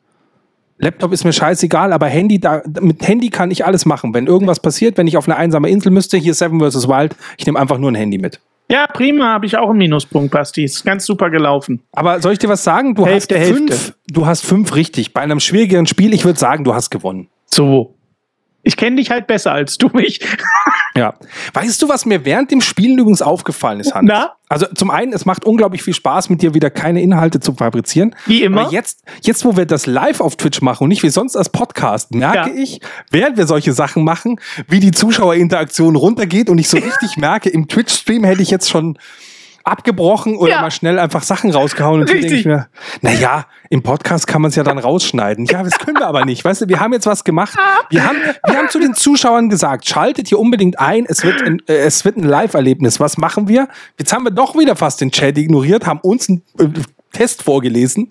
Laptop 0.80 1.12
ist 1.12 1.26
mir 1.26 1.34
scheißegal, 1.34 1.92
aber 1.92 2.08
Handy, 2.08 2.40
da, 2.40 2.64
mit 2.80 3.06
Handy 3.06 3.30
kann 3.30 3.52
ich 3.52 3.66
alles 3.66 3.86
machen. 3.86 4.14
Wenn 4.14 4.28
irgendwas 4.28 4.62
passiert, 4.62 4.98
wenn 4.98 5.08
ich 5.08 5.18
auf 5.18 5.28
eine 5.28 5.36
einsame 5.36 5.70
Insel 5.70 5.92
müsste, 5.92 6.18
hier 6.18 6.34
Seven 6.34 6.60
vs. 6.60 6.88
Wild, 6.88 7.16
ich 7.38 7.46
nehme 7.46 7.60
einfach 7.60 7.78
nur 7.78 7.92
ein 7.92 7.96
Handy 7.96 8.18
mit. 8.18 8.40
Ja, 8.72 8.88
prima, 8.88 9.34
habe 9.34 9.46
ich 9.46 9.58
auch 9.58 9.70
einen 9.70 9.80
Minuspunkt, 9.80 10.32
Basti. 10.32 10.64
Ist 10.64 10.86
ganz 10.86 11.06
super 11.06 11.30
gelaufen. 11.30 11.82
Aber 11.92 12.22
soll 12.22 12.34
ich 12.34 12.40
dir 12.40 12.50
was 12.50 12.64
sagen? 12.64 12.96
Du 12.96 13.06
Hälfte, 13.06 13.38
hast 13.40 13.48
fünf, 13.48 13.72
Hälfte. 13.72 13.94
du 14.08 14.26
hast 14.26 14.46
fünf 14.46 14.76
richtig. 14.76 15.14
Bei 15.14 15.22
einem 15.22 15.40
schwierigeren 15.40 15.88
Spiel, 15.88 16.14
ich 16.14 16.24
würde 16.24 16.40
sagen, 16.40 16.64
du 16.64 16.74
hast 16.74 16.92
gewonnen. 16.92 17.28
So. 17.46 17.96
Ich 18.62 18.78
kenne 18.78 18.98
dich 18.98 19.10
halt 19.10 19.26
besser 19.26 19.52
als 19.52 19.78
du 19.78 19.90
mich. 19.94 20.20
Ja. 21.00 21.14
Weißt 21.54 21.82
du, 21.82 21.88
was 21.88 22.06
mir 22.06 22.26
während 22.26 22.52
dem 22.52 22.60
Spielen 22.60 23.00
übrigens 23.00 23.22
aufgefallen 23.22 23.80
ist, 23.80 23.96
Hans? 23.96 24.08
Na? 24.08 24.34
Also 24.50 24.66
zum 24.74 24.90
einen, 24.90 25.14
es 25.14 25.26
macht 25.26 25.46
unglaublich 25.46 25.84
viel 25.84 25.94
Spaß, 25.94 26.30
mit 26.30 26.42
dir 26.42 26.54
wieder 26.54 26.70
keine 26.70 27.02
Inhalte 27.02 27.40
zu 27.40 27.54
fabrizieren. 27.54 28.16
Wie 28.26 28.44
immer. 28.44 28.62
Aber 28.62 28.72
jetzt, 28.72 29.04
jetzt, 29.22 29.46
wo 29.46 29.56
wir 29.56 29.66
das 29.66 29.86
live 29.86 30.20
auf 30.20 30.36
Twitch 30.36 30.62
machen 30.62 30.84
und 30.84 30.90
nicht 30.90 31.04
wie 31.04 31.10
sonst 31.10 31.38
als 31.38 31.50
Podcast, 31.50 32.14
merke 32.14 32.50
ja. 32.50 32.56
ich, 32.56 32.82
während 33.12 33.38
wir 33.38 33.48
solche 33.48 33.74
Sachen 33.74 34.04
machen, 34.04 34.40
wie 34.68 34.80
die 34.80 34.92
Zuschauerinteraktion 34.92 35.96
runtergeht 35.96 36.50
und 36.50 36.58
ich 36.58 36.68
so 36.68 36.78
richtig 36.80 37.16
merke, 37.18 37.50
im 37.50 37.68
Twitch-Stream 37.68 38.24
hätte 38.24 38.42
ich 38.42 38.50
jetzt 38.50 38.70
schon 38.70 38.98
abgebrochen 39.70 40.36
oder 40.36 40.52
ja. 40.52 40.62
mal 40.62 40.72
schnell 40.72 41.00
einfach 41.00 41.24
Sachen 41.24 41.52
rausgehauen 41.52 42.02
und 42.02 42.10
denke 42.10 42.28
ich 42.28 42.46
mir, 42.46 42.68
naja, 43.02 43.46
im 43.70 43.84
Podcast 43.84 44.28
kann 44.28 44.42
man 44.42 44.50
es 44.50 44.56
ja 44.56 44.64
dann 44.64 44.78
rausschneiden. 44.78 45.46
Ja, 45.46 45.64
das 45.64 45.78
können 45.78 45.98
wir 45.98 46.08
aber 46.08 46.26
nicht. 46.26 46.44
Weißt 46.44 46.62
du, 46.62 46.68
wir 46.68 46.80
haben 46.80 46.94
jetzt 46.94 47.06
was 47.06 47.24
gemacht. 47.24 47.58
Wir 47.90 48.06
haben, 48.06 48.18
wir 48.46 48.58
haben 48.58 48.70
zu 48.70 48.80
den 48.80 48.94
Zuschauern 48.94 49.50
gesagt, 49.50 49.88
schaltet 49.88 50.28
hier 50.28 50.40
unbedingt 50.40 50.80
ein. 50.80 51.06
Es 51.08 51.24
wird 51.24 51.42
ein, 51.42 51.62
äh, 51.68 51.74
es 51.78 52.04
wird 52.04 52.18
ein 52.18 52.24
Live-Erlebnis. 52.24 53.00
Was 53.00 53.18
machen 53.18 53.48
wir? 53.48 53.68
Jetzt 53.98 54.12
haben 54.14 54.24
wir 54.24 54.32
doch 54.32 54.56
wieder 54.56 54.76
fast 54.76 55.02
den 55.02 55.12
Chat 55.12 55.38
ignoriert, 55.38 55.86
haben 55.86 56.00
uns 56.00 56.30
einen 56.30 56.44
äh, 56.58 56.68
Test 57.12 57.44
vorgelesen. 57.44 58.10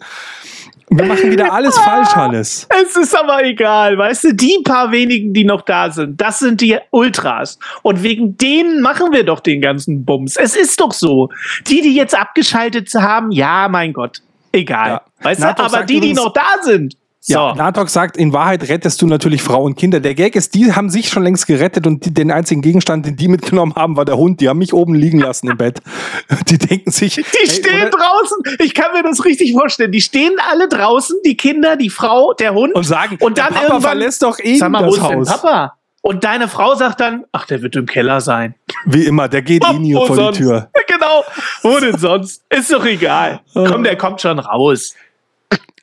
Wir 0.90 1.04
machen 1.04 1.30
wieder 1.30 1.52
alles 1.52 1.78
falsch, 1.78 2.08
Hannes. 2.14 2.66
Es 2.82 2.96
ist 2.96 3.16
aber 3.16 3.44
egal, 3.44 3.98
weißt 3.98 4.24
du, 4.24 4.34
die 4.34 4.60
paar 4.64 4.90
wenigen, 4.90 5.32
die 5.32 5.44
noch 5.44 5.62
da 5.62 5.90
sind, 5.90 6.20
das 6.20 6.38
sind 6.38 6.60
die 6.60 6.78
Ultras. 6.90 7.58
Und 7.82 8.02
wegen 8.02 8.36
denen 8.38 8.80
machen 8.80 9.12
wir 9.12 9.24
doch 9.24 9.40
den 9.40 9.60
ganzen 9.60 10.04
Bums. 10.04 10.36
Es 10.36 10.56
ist 10.56 10.80
doch 10.80 10.92
so. 10.92 11.28
Die, 11.66 11.82
die 11.82 11.94
jetzt 11.94 12.18
abgeschaltet 12.18 12.92
haben, 12.94 13.30
ja, 13.32 13.68
mein 13.68 13.92
Gott, 13.92 14.22
egal. 14.52 14.88
Ja. 14.88 15.02
Weißt 15.20 15.42
du, 15.42 15.58
aber 15.58 15.84
die, 15.84 16.00
die 16.00 16.14
noch 16.14 16.32
da 16.32 16.62
sind, 16.62 16.96
so. 17.28 17.34
Ja, 17.34 17.54
Natok 17.54 17.90
sagt, 17.90 18.16
in 18.16 18.32
Wahrheit 18.32 18.68
rettest 18.70 19.02
du 19.02 19.06
natürlich 19.06 19.42
Frau 19.42 19.62
und 19.62 19.76
Kinder. 19.76 20.00
Der 20.00 20.14
Gag 20.14 20.34
ist, 20.34 20.54
die 20.54 20.72
haben 20.72 20.88
sich 20.88 21.10
schon 21.10 21.22
längst 21.22 21.46
gerettet 21.46 21.86
und 21.86 22.06
die, 22.06 22.14
den 22.14 22.30
einzigen 22.30 22.62
Gegenstand, 22.62 23.04
den 23.04 23.16
die 23.16 23.28
mitgenommen 23.28 23.74
haben, 23.74 23.96
war 23.96 24.06
der 24.06 24.16
Hund. 24.16 24.40
Die 24.40 24.48
haben 24.48 24.58
mich 24.58 24.72
oben 24.72 24.94
liegen 24.94 25.18
lassen 25.18 25.50
im 25.50 25.58
Bett. 25.58 25.80
Die 26.48 26.56
denken 26.56 26.90
sich. 26.90 27.16
Die 27.16 27.22
hey, 27.22 27.50
stehen 27.50 27.88
oder? 27.88 27.90
draußen. 27.90 28.38
Ich 28.60 28.74
kann 28.74 28.92
mir 28.94 29.02
das 29.02 29.24
richtig 29.24 29.52
vorstellen. 29.52 29.92
Die 29.92 30.00
stehen 30.00 30.36
alle 30.50 30.68
draußen, 30.68 31.16
die 31.24 31.36
Kinder, 31.36 31.76
die 31.76 31.90
Frau, 31.90 32.32
der 32.32 32.54
Hund. 32.54 32.74
Und 32.74 32.84
sagen, 32.84 33.18
und 33.20 33.36
dann 33.36 33.48
Papa 33.48 33.60
irgendwann, 33.60 33.82
verlässt 33.82 34.22
doch 34.22 34.38
eben 34.38 34.58
sag 34.58 34.70
mal, 34.70 34.82
das 34.84 34.98
wo 34.98 35.02
Haus. 35.02 35.10
Denn 35.10 35.24
Papa? 35.24 35.74
Und 36.00 36.24
deine 36.24 36.48
Frau 36.48 36.74
sagt 36.74 37.00
dann, 37.00 37.24
ach, 37.32 37.44
der 37.44 37.60
wird 37.60 37.76
im 37.76 37.84
Keller 37.84 38.20
sein. 38.20 38.54
Wie 38.86 39.04
immer, 39.04 39.28
der 39.28 39.42
geht 39.42 39.62
eh 39.68 39.78
nie 39.78 39.92
vor 39.92 40.14
sonst? 40.14 40.38
die 40.38 40.44
Tür. 40.44 40.70
Genau. 40.88 41.22
Wo 41.62 41.78
denn 41.78 41.96
sonst? 41.96 42.42
Ist 42.48 42.72
doch 42.72 42.84
egal. 42.84 43.40
Komm, 43.52 43.84
der 43.84 43.96
kommt 43.96 44.20
schon 44.20 44.38
raus. 44.38 44.94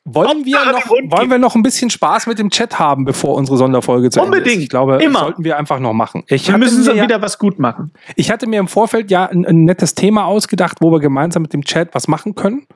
Wollen 0.08 0.46
wir, 0.46 0.60
noch, 0.72 0.88
wollen 1.18 1.32
wir 1.32 1.40
noch 1.40 1.56
ein 1.56 1.64
bisschen 1.64 1.90
Spaß 1.90 2.28
mit 2.28 2.38
dem 2.38 2.52
Chat 2.52 2.78
haben, 2.78 3.06
bevor 3.06 3.34
unsere 3.34 3.58
Sonderfolge 3.58 4.12
zu 4.12 4.22
Unbedingt. 4.22 4.46
Ende 4.46 4.58
ist? 4.58 4.64
Ich 4.64 4.70
glaube, 4.70 5.04
Immer. 5.04 5.20
sollten 5.20 5.44
wir 5.44 5.58
einfach 5.58 5.80
noch 5.80 5.94
machen. 5.94 6.24
Ich 6.28 6.48
wir 6.48 6.60
müssen 6.60 6.86
ja, 6.96 7.04
wieder 7.04 7.24
was 7.24 7.40
gut 7.40 7.58
machen. 7.58 7.92
Ich 8.16 8.30
hatte 8.30 8.46
mir 8.46 8.60
im 8.60 8.68
Vorfeld 8.68 9.10
ja 9.10 9.26
ein, 9.26 9.48
ein, 9.48 9.64
nettes 9.64 9.96
Thema 9.96 10.26
ausgedacht, 10.26 10.78
wo 10.80 10.92
wir 10.92 11.00
gemeinsam 11.00 11.42
mit 11.42 11.54
dem 11.54 11.64
Chat 11.64 11.96
was 11.96 12.08
machen 12.08 12.36
können. 12.36 12.68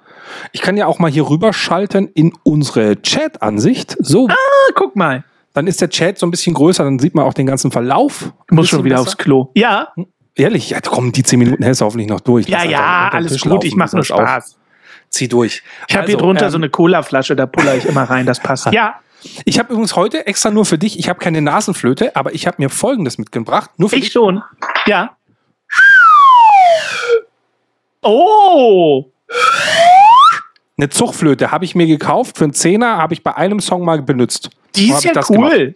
Ich 0.53 0.61
kann 0.61 0.75
ja 0.75 0.87
auch 0.87 0.97
mal 0.97 1.11
hier 1.11 1.29
rüberschalten 1.29 2.07
in 2.07 2.33
unsere 2.41 2.99
Chat-Ansicht. 2.99 3.95
So. 3.99 4.27
Ah, 4.27 4.71
guck 4.73 4.95
mal. 4.95 5.23
Dann 5.53 5.67
ist 5.67 5.81
der 5.81 5.89
Chat 5.91 6.17
so 6.17 6.25
ein 6.25 6.31
bisschen 6.31 6.55
größer, 6.55 6.83
dann 6.83 6.97
sieht 6.97 7.13
man 7.13 7.25
auch 7.25 7.35
den 7.35 7.45
ganzen 7.45 7.69
Verlauf. 7.69 8.33
Muss 8.49 8.69
schon 8.69 8.83
wieder 8.83 8.95
besser. 8.95 9.07
aufs 9.07 9.17
Klo. 9.17 9.51
Ja. 9.53 9.89
Hm? 9.93 10.07
Ehrlich, 10.33 10.71
ja, 10.71 10.79
komm, 10.81 11.11
die 11.11 11.21
zehn 11.21 11.37
Minuten 11.37 11.61
hältst 11.61 11.81
du 11.81 11.85
hoffentlich 11.85 12.09
noch 12.09 12.21
durch. 12.21 12.47
Ja, 12.47 12.63
ja, 12.63 13.09
alles 13.11 13.39
gut, 13.41 13.63
ich 13.65 13.75
mache 13.75 13.97
nur 13.97 14.05
Spaß. 14.05 14.55
Auf 14.55 14.59
zieh 15.09 15.27
durch. 15.27 15.63
Ich 15.87 15.95
habe 15.95 16.03
also, 16.05 16.17
hier 16.17 16.17
drunter 16.17 16.45
ähm, 16.45 16.51
so 16.51 16.57
eine 16.57 16.69
Cola-Flasche, 16.69 17.35
da 17.35 17.45
puller 17.45 17.75
ich 17.75 17.85
immer 17.85 18.03
rein, 18.03 18.25
das 18.25 18.39
passt. 18.39 18.65
ja. 18.71 18.95
Ich 19.43 19.59
habe 19.59 19.73
übrigens 19.73 19.95
heute 19.95 20.25
extra 20.27 20.49
nur 20.49 20.65
für 20.65 20.77
dich, 20.77 20.97
ich 20.97 21.09
habe 21.09 21.19
keine 21.19 21.41
Nasenflöte, 21.41 22.15
aber 22.15 22.33
ich 22.33 22.47
habe 22.47 22.55
mir 22.59 22.69
Folgendes 22.69 23.17
mitgebracht. 23.17 23.71
Nur 23.77 23.89
für 23.89 23.97
ich 23.97 24.03
dich. 24.03 24.13
schon. 24.13 24.41
Ja. 24.85 25.17
Oh! 28.01 29.11
Eine 30.77 30.89
Zuchtflöte 30.89 31.51
habe 31.51 31.65
ich 31.65 31.75
mir 31.75 31.85
gekauft 31.85 32.37
für 32.37 32.45
einen 32.45 32.53
Zehner, 32.53 32.97
habe 32.97 33.13
ich 33.13 33.21
bei 33.21 33.35
einem 33.35 33.59
Song 33.59 33.83
mal 33.83 34.01
benutzt. 34.01 34.49
Die 34.75 34.89
ist 34.89 35.03
ja 35.03 35.11
cool. 35.29 35.35
Gemacht. 35.35 35.75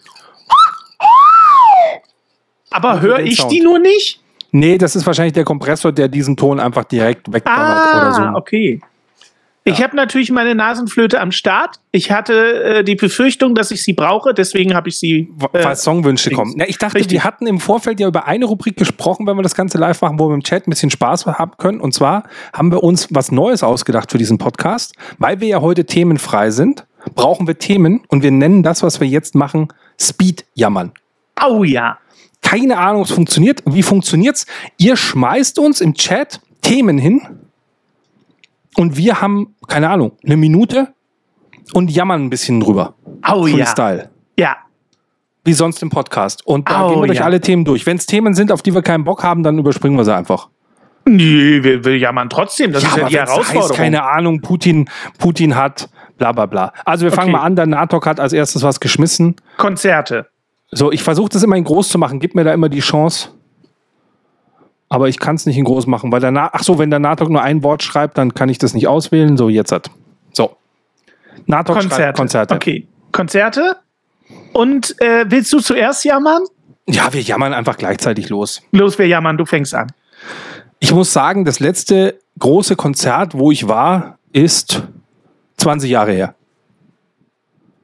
Aber 2.71 3.01
höre 3.01 3.19
ich 3.19 3.37
Sound. 3.37 3.51
die 3.51 3.61
nur 3.61 3.79
nicht? 3.79 4.21
Nee, 4.51 4.77
das 4.77 4.95
ist 4.95 5.05
wahrscheinlich 5.05 5.33
der 5.33 5.43
Kompressor, 5.43 5.91
der 5.91 6.07
diesen 6.07 6.37
Ton 6.37 6.59
einfach 6.59 6.85
direkt 6.85 7.31
wegdonnert 7.31 7.59
ah, 7.59 8.01
oder 8.01 8.13
so. 8.13 8.37
okay. 8.37 8.81
Ich 9.65 9.81
habe 9.81 9.95
natürlich 9.95 10.29
meine 10.29 10.55
Nasenflöte 10.55 11.21
am 11.21 11.31
Start. 11.31 11.79
Ich 11.91 12.11
hatte 12.11 12.63
äh, 12.63 12.83
die 12.83 12.95
Befürchtung, 12.95 13.55
dass 13.55 13.71
ich 13.71 13.81
sie 13.83 13.93
brauche, 13.93 14.33
deswegen 14.33 14.73
habe 14.73 14.89
ich 14.89 14.99
sie. 14.99 15.31
Äh, 15.53 15.63
Weil 15.63 15.75
Songwünsche 15.77 16.31
kommen. 16.31 16.59
Ja, 16.59 16.65
ich 16.67 16.77
dachte, 16.77 16.95
Richtig. 16.95 17.13
wir 17.13 17.23
hatten 17.23 17.47
im 17.47 17.61
Vorfeld 17.61 17.99
ja 18.01 18.07
über 18.07 18.27
eine 18.27 18.45
Rubrik 18.45 18.75
gesprochen, 18.75 19.25
wenn 19.25 19.37
wir 19.37 19.41
das 19.41 19.55
Ganze 19.55 19.77
live 19.77 20.01
machen, 20.01 20.19
wo 20.19 20.27
wir 20.27 20.33
im 20.33 20.43
Chat 20.43 20.67
ein 20.67 20.69
bisschen 20.69 20.89
Spaß 20.89 21.25
haben 21.27 21.53
können. 21.57 21.79
Und 21.79 21.93
zwar 21.93 22.23
haben 22.51 22.71
wir 22.71 22.83
uns 22.83 23.07
was 23.11 23.31
Neues 23.31 23.63
ausgedacht 23.63 24.11
für 24.11 24.17
diesen 24.17 24.37
Podcast. 24.37 24.95
Weil 25.17 25.39
wir 25.39 25.47
ja 25.47 25.61
heute 25.61 25.85
themenfrei 25.85 26.51
sind, 26.51 26.85
brauchen 27.15 27.47
wir 27.47 27.57
Themen 27.57 28.03
und 28.09 28.21
wir 28.21 28.31
nennen 28.31 28.63
das, 28.63 28.83
was 28.83 28.99
wir 28.99 29.07
jetzt 29.07 29.33
machen, 29.33 29.69
Speed 29.99 30.45
jammern. 30.55 30.91
Oh 31.41 31.63
ja. 31.63 31.99
Keine 32.41 32.77
Ahnung, 32.77 33.03
es 33.03 33.11
funktioniert. 33.11 33.63
Wie 33.65 33.83
funktioniert's? 33.83 34.45
Ihr 34.77 34.97
schmeißt 34.97 35.57
uns 35.57 35.79
im 35.79 35.93
Chat 35.93 36.41
Themen 36.61 36.97
hin 36.97 37.21
und 38.75 38.97
wir 38.97 39.21
haben, 39.21 39.55
keine 39.67 39.89
Ahnung, 39.89 40.13
eine 40.23 40.37
Minute 40.37 40.93
und 41.73 41.91
jammern 41.91 42.25
ein 42.25 42.29
bisschen 42.29 42.59
drüber. 42.59 42.95
Oh 43.27 43.43
Freestyle. 43.43 44.09
ja. 44.37 44.45
Ja. 44.45 44.57
Wie 45.45 45.53
sonst 45.53 45.81
im 45.83 45.89
Podcast. 45.89 46.47
Und 46.47 46.69
da 46.69 46.85
oh, 46.85 46.89
gehen 46.89 47.01
wir 47.01 47.07
durch 47.07 47.19
ja. 47.19 47.25
alle 47.25 47.41
Themen 47.41 47.65
durch. 47.65 47.85
Wenn 47.85 47.97
es 47.97 48.05
Themen 48.05 48.33
sind, 48.33 48.49
auf 48.49 48.61
die 48.61 48.73
wir 48.73 48.81
keinen 48.81 49.03
Bock 49.03 49.23
haben, 49.23 49.43
dann 49.43 49.57
überspringen 49.59 49.97
wir 49.97 50.05
sie 50.05 50.15
einfach. 50.15 50.47
Nee, 51.05 51.61
wir, 51.61 51.83
wir 51.83 51.97
jammern 51.97 52.29
trotzdem. 52.29 52.71
Das 52.71 52.83
ja, 52.83 52.89
ist 52.89 52.97
ja 52.97 53.07
die 53.09 53.17
Herausforderung. 53.17 53.69
Heißt, 53.71 53.73
keine 53.73 54.03
Ahnung, 54.03 54.41
Putin, 54.41 54.89
Putin 55.19 55.55
hat 55.55 55.89
bla 56.17 56.31
bla 56.31 56.45
bla. 56.45 56.71
Also 56.85 57.03
wir 57.03 57.11
fangen 57.11 57.33
okay. 57.33 57.41
mal 57.41 57.45
an, 57.45 57.55
der 57.57 57.65
NATO 57.65 58.03
hat 58.05 58.21
als 58.21 58.31
erstes 58.31 58.63
was 58.63 58.79
geschmissen. 58.79 59.35
Konzerte. 59.57 60.27
So, 60.71 60.91
ich 60.91 61.03
versuche 61.03 61.29
das 61.29 61.43
immer 61.43 61.57
in 61.57 61.65
groß 61.65 61.89
zu 61.89 61.97
machen. 61.97 62.19
Gib 62.19 62.35
mir 62.35 62.45
da 62.45 62.53
immer 62.53 62.69
die 62.69 62.79
Chance 62.79 63.29
aber 64.93 65.09
ich 65.09 65.17
kann 65.17 65.35
es 65.35 65.47
nicht 65.47 65.57
in 65.57 65.63
groß 65.63 65.87
machen, 65.87 66.11
weil 66.11 66.19
der 66.19 66.51
ach 66.53 66.61
so, 66.61 66.77
wenn 66.77 66.91
der 66.91 66.99
Natok 66.99 67.27
nur 67.31 67.41
ein 67.41 67.63
Wort 67.63 67.81
schreibt, 67.81 68.15
dann 68.19 68.35
kann 68.35 68.47
ich 68.49 68.59
das 68.59 68.75
nicht 68.75 68.87
auswählen. 68.87 69.37
So, 69.37 69.49
jetzt 69.49 69.71
hat. 69.71 69.89
So. 70.33 70.55
Natok 71.47 71.77
Konzerte. 71.77 71.95
schreibt 71.95 72.17
Konzerte. 72.19 72.53
Okay. 72.53 72.87
Konzerte. 73.11 73.77
Und 74.53 74.95
äh, 75.01 75.25
willst 75.27 75.51
du 75.51 75.61
zuerst 75.61 76.05
jammern? 76.05 76.43
Ja, 76.87 77.11
wir 77.11 77.21
jammern 77.21 77.53
einfach 77.55 77.77
gleichzeitig 77.77 78.29
los. 78.29 78.61
Los, 78.71 78.99
wir 78.99 79.07
jammern, 79.07 79.35
du 79.35 79.47
fängst 79.47 79.73
an. 79.73 79.91
Ich 80.77 80.93
muss 80.93 81.11
sagen, 81.11 81.43
das 81.43 81.59
letzte 81.59 82.19
große 82.37 82.75
Konzert, 82.75 83.33
wo 83.33 83.49
ich 83.49 83.67
war, 83.67 84.19
ist 84.31 84.83
20 85.57 85.89
Jahre 85.89 86.11
her. 86.11 86.35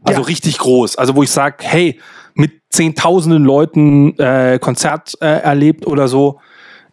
Also 0.03 0.21
ja. 0.21 0.27
richtig 0.27 0.59
groß. 0.59 0.95
Also 0.97 1.15
wo 1.15 1.23
ich 1.23 1.31
sage, 1.31 1.55
hey, 1.61 1.99
mit 2.35 2.51
zehntausenden 2.69 3.43
Leuten 3.43 4.15
äh, 4.19 4.59
Konzert 4.61 5.17
äh, 5.21 5.25
erlebt 5.25 5.87
oder 5.87 6.07
so 6.07 6.39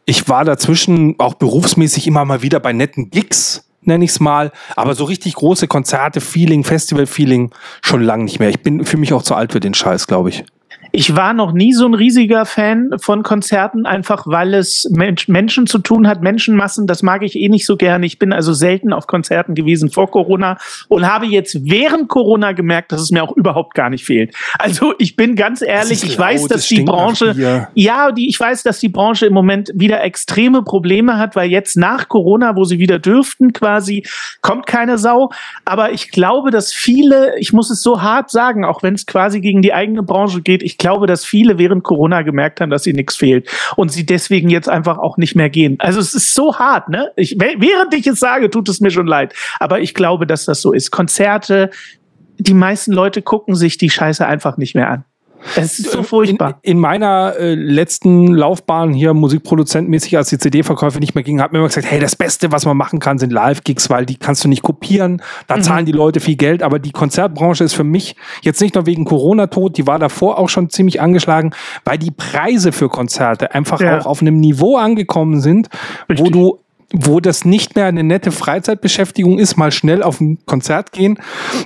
Ich 0.07 0.28
war 0.28 0.45
dazwischen 0.45 1.16
auch 1.19 1.35
berufsmäßig 1.35 2.07
immer 2.07 2.24
mal 2.24 2.41
wieder 2.41 2.61
bei 2.61 2.73
netten 2.73 3.11
Gigs 3.11 3.66
nenne 3.87 4.05
ich 4.05 4.11
es 4.11 4.20
mal. 4.20 4.53
Aber 4.74 4.95
so 4.95 5.05
richtig 5.05 5.35
große 5.35 5.69
Konzerte, 5.69 6.20
Feeling, 6.20 6.65
Festival-Feeling 6.65 7.53
schon 7.83 8.03
lange 8.03 8.24
nicht 8.24 8.39
mehr. 8.39 8.49
Ich 8.49 8.62
bin 8.62 8.85
für 8.85 8.97
mich 8.97 9.12
auch 9.12 9.23
zu 9.23 9.35
alt 9.35 9.53
für 9.53 9.61
den 9.61 9.74
Scheiß, 9.74 10.07
glaube 10.07 10.31
ich. 10.31 10.45
Ich 10.93 11.17
war 11.17 11.33
noch 11.33 11.53
nie 11.53 11.73
so 11.73 11.87
ein 11.87 11.95
riesiger 11.95 12.45
Fan 12.47 12.91
von 12.99 13.23
Konzerten, 13.23 13.87
einfach 13.87 14.27
weil 14.27 14.55
es 14.55 14.89
Mensch, 14.91 15.29
Menschen 15.29 15.67
zu 15.67 15.79
tun 15.79 16.09
hat, 16.09 16.23
Menschenmassen. 16.23 16.87
Das 16.87 17.03
mag 17.03 17.23
ich 17.23 17.37
eh 17.37 17.49
nicht 17.49 17.67
so 17.67 17.77
gerne. 17.77 18.07
Ich 18.07 18.19
bin 18.19 18.33
also 18.33 18.53
selten 18.53 18.93
auf 18.93 19.07
Konzerten 19.07 19.55
gewesen 19.55 19.91
vor 19.91 20.11
Corona 20.11 20.59
und 20.89 21.07
habe 21.07 21.27
jetzt 21.27 21.65
während 21.65 22.09
Corona 22.09 22.53
gemerkt, 22.53 22.93
dass 22.93 23.01
es 23.01 23.11
mir 23.11 23.23
auch 23.23 23.37
überhaupt 23.37 23.75
gar 23.75 23.91
nicht 23.91 24.05
fehlt. 24.05 24.35
Also 24.59 24.95
ich 24.99 25.17
bin 25.17 25.37
ganz 25.37 25.63
ehrlich, 25.63 26.03
ich 26.03 26.17
laut, 26.17 26.27
weiß, 26.27 26.47
dass 26.47 26.67
die 26.69 26.83
Branche, 26.83 27.69
ja, 27.75 28.13
die, 28.13 28.29
ich 28.29 28.39
weiß, 28.39 28.63
dass 28.63 28.79
die 28.79 28.89
Branche 28.89 29.27
im 29.27 29.35
Moment 29.35 29.71
wieder 29.75 30.03
extreme 30.03 30.63
Probleme 30.63 31.19
hat, 31.19 31.37
weil 31.37 31.51
jetzt 31.51 31.77
nach 31.77 32.09
Corona, 32.09 32.57
wo 32.57 32.65
sie 32.65 32.79
wieder 32.79 32.99
dürften, 32.99 33.53
quasi 33.53 34.07
kommt 34.41 34.67
keine 34.67 34.99
Sau. 34.99 35.31
Aber 35.65 35.93
ich 35.93 36.11
glaube, 36.11 36.51
dass 36.51 36.73
viele, 36.73 37.39
ich 37.39 37.53
muss 37.53 37.71
es 37.71 37.83
so 37.83 38.03
hart 38.03 38.31
sagen, 38.31 38.65
auch 38.65 38.83
wenn 38.83 38.95
es 38.95 39.07
quasi 39.07 39.41
gegen 39.41 39.63
die 39.63 39.75
eigene 39.75 40.03
Branche 40.03 40.43
geht, 40.43 40.63
ich 40.63 40.76
glaube, 40.78 41.07
dass 41.07 41.24
viele 41.24 41.59
während 41.59 41.85
Corona 41.85 42.23
gemerkt 42.23 42.61
haben, 42.61 42.70
dass 42.70 42.86
ihnen 42.86 42.97
nichts 42.97 43.16
fehlt 43.16 43.48
und 43.77 43.90
sie 43.90 44.07
deswegen 44.07 44.48
jetzt 44.48 44.69
einfach 44.69 44.98
auch 44.98 45.16
nicht 45.16 45.36
mehr 45.36 45.51
gehen. 45.51 45.77
Also 45.78 46.01
es 46.01 46.15
ist 46.15 46.35
so 46.35 46.59
hart, 46.59 46.89
ne? 46.89 47.12
Ich, 47.16 47.36
während 47.39 47.94
ich 47.94 48.07
es 48.07 48.20
sage, 48.20 48.51
tut 48.51 48.69
es 48.69 48.81
mir 48.81 48.90
schon 48.90 49.07
leid. 49.07 49.35
Aber 49.61 49.81
ich 49.81 49.94
glaube, 49.94 50.27
dass 50.27 50.44
das 50.44 50.62
so 50.62 50.73
ist. 50.73 50.90
Konzerte, 50.90 51.70
die 52.39 52.55
meisten 52.55 52.93
Leute 52.93 53.23
gucken 53.23 53.55
sich 53.55 53.78
die 53.78 53.90
Scheiße 53.90 54.27
einfach 54.27 54.57
nicht 54.57 54.74
mehr 54.74 54.90
an. 54.90 55.05
Es 55.55 55.78
ist 55.78 55.90
so 55.90 56.02
furchtbar. 56.02 56.59
In, 56.62 56.73
in 56.73 56.81
meiner 56.81 57.35
äh, 57.39 57.55
letzten 57.55 58.28
Laufbahn 58.28 58.93
hier 58.93 59.14
musikproduzentmäßig, 59.14 60.16
als 60.16 60.28
die 60.28 60.39
CD-Verkäufe 60.39 60.98
nicht 60.98 61.14
mehr 61.14 61.24
gingen, 61.24 61.40
hat 61.40 61.52
mir 61.52 61.59
immer 61.59 61.68
gesagt, 61.68 61.90
hey, 61.90 62.01
das 62.01 62.16
Beste, 62.16 62.52
was 62.52 62.64
man 62.64 62.77
machen 62.77 62.98
kann, 62.98 63.18
sind 63.18 63.32
Live-Gigs, 63.32 63.90
weil 63.90 64.06
die 64.06 64.16
kannst 64.16 64.44
du 64.44 64.48
nicht 64.48 64.62
kopieren. 64.62 65.23
Da 65.47 65.56
mhm. 65.56 65.62
zahlen 65.62 65.86
die 65.86 65.93
Leute 65.93 66.20
viel 66.20 66.36
Geld. 66.36 66.62
Aber 66.62 66.78
die 66.78 66.93
Konzertbranche 66.93 67.64
ist 67.64 67.74
für 67.74 67.85
mich 67.85 68.16
jetzt 68.43 68.60
nicht 68.60 68.74
nur 68.74 68.86
wegen 68.86 69.05
Corona 69.05 69.47
tot, 69.47 69.77
die 69.77 69.86
war 69.86 69.98
davor 69.98 70.39
auch 70.39 70.48
schon 70.48 70.70
ziemlich 70.70 71.01
angeschlagen, 71.01 71.52
weil 71.85 71.98
die 71.98 72.10
Preise 72.10 72.73
für 72.73 72.89
Konzerte 72.89 73.55
einfach 73.55 73.81
ja. 73.81 73.98
auch 73.98 74.06
auf 74.06 74.20
einem 74.23 74.39
Niveau 74.40 74.77
angekommen 74.77 75.40
sind, 75.40 75.68
Richtig. 76.09 76.27
wo 76.27 76.31
du 76.31 76.59
wo 76.93 77.20
das 77.20 77.44
nicht 77.44 77.74
mehr 77.74 77.86
eine 77.86 78.05
nette 78.05 78.31
Freizeitbeschäftigung 78.31 79.39
ist, 79.39 79.56
mal 79.56 79.73
schnell 79.73 80.02
auf 80.02 80.20
ein 80.20 80.39
Konzert 80.47 80.93
gehen, 80.93 81.18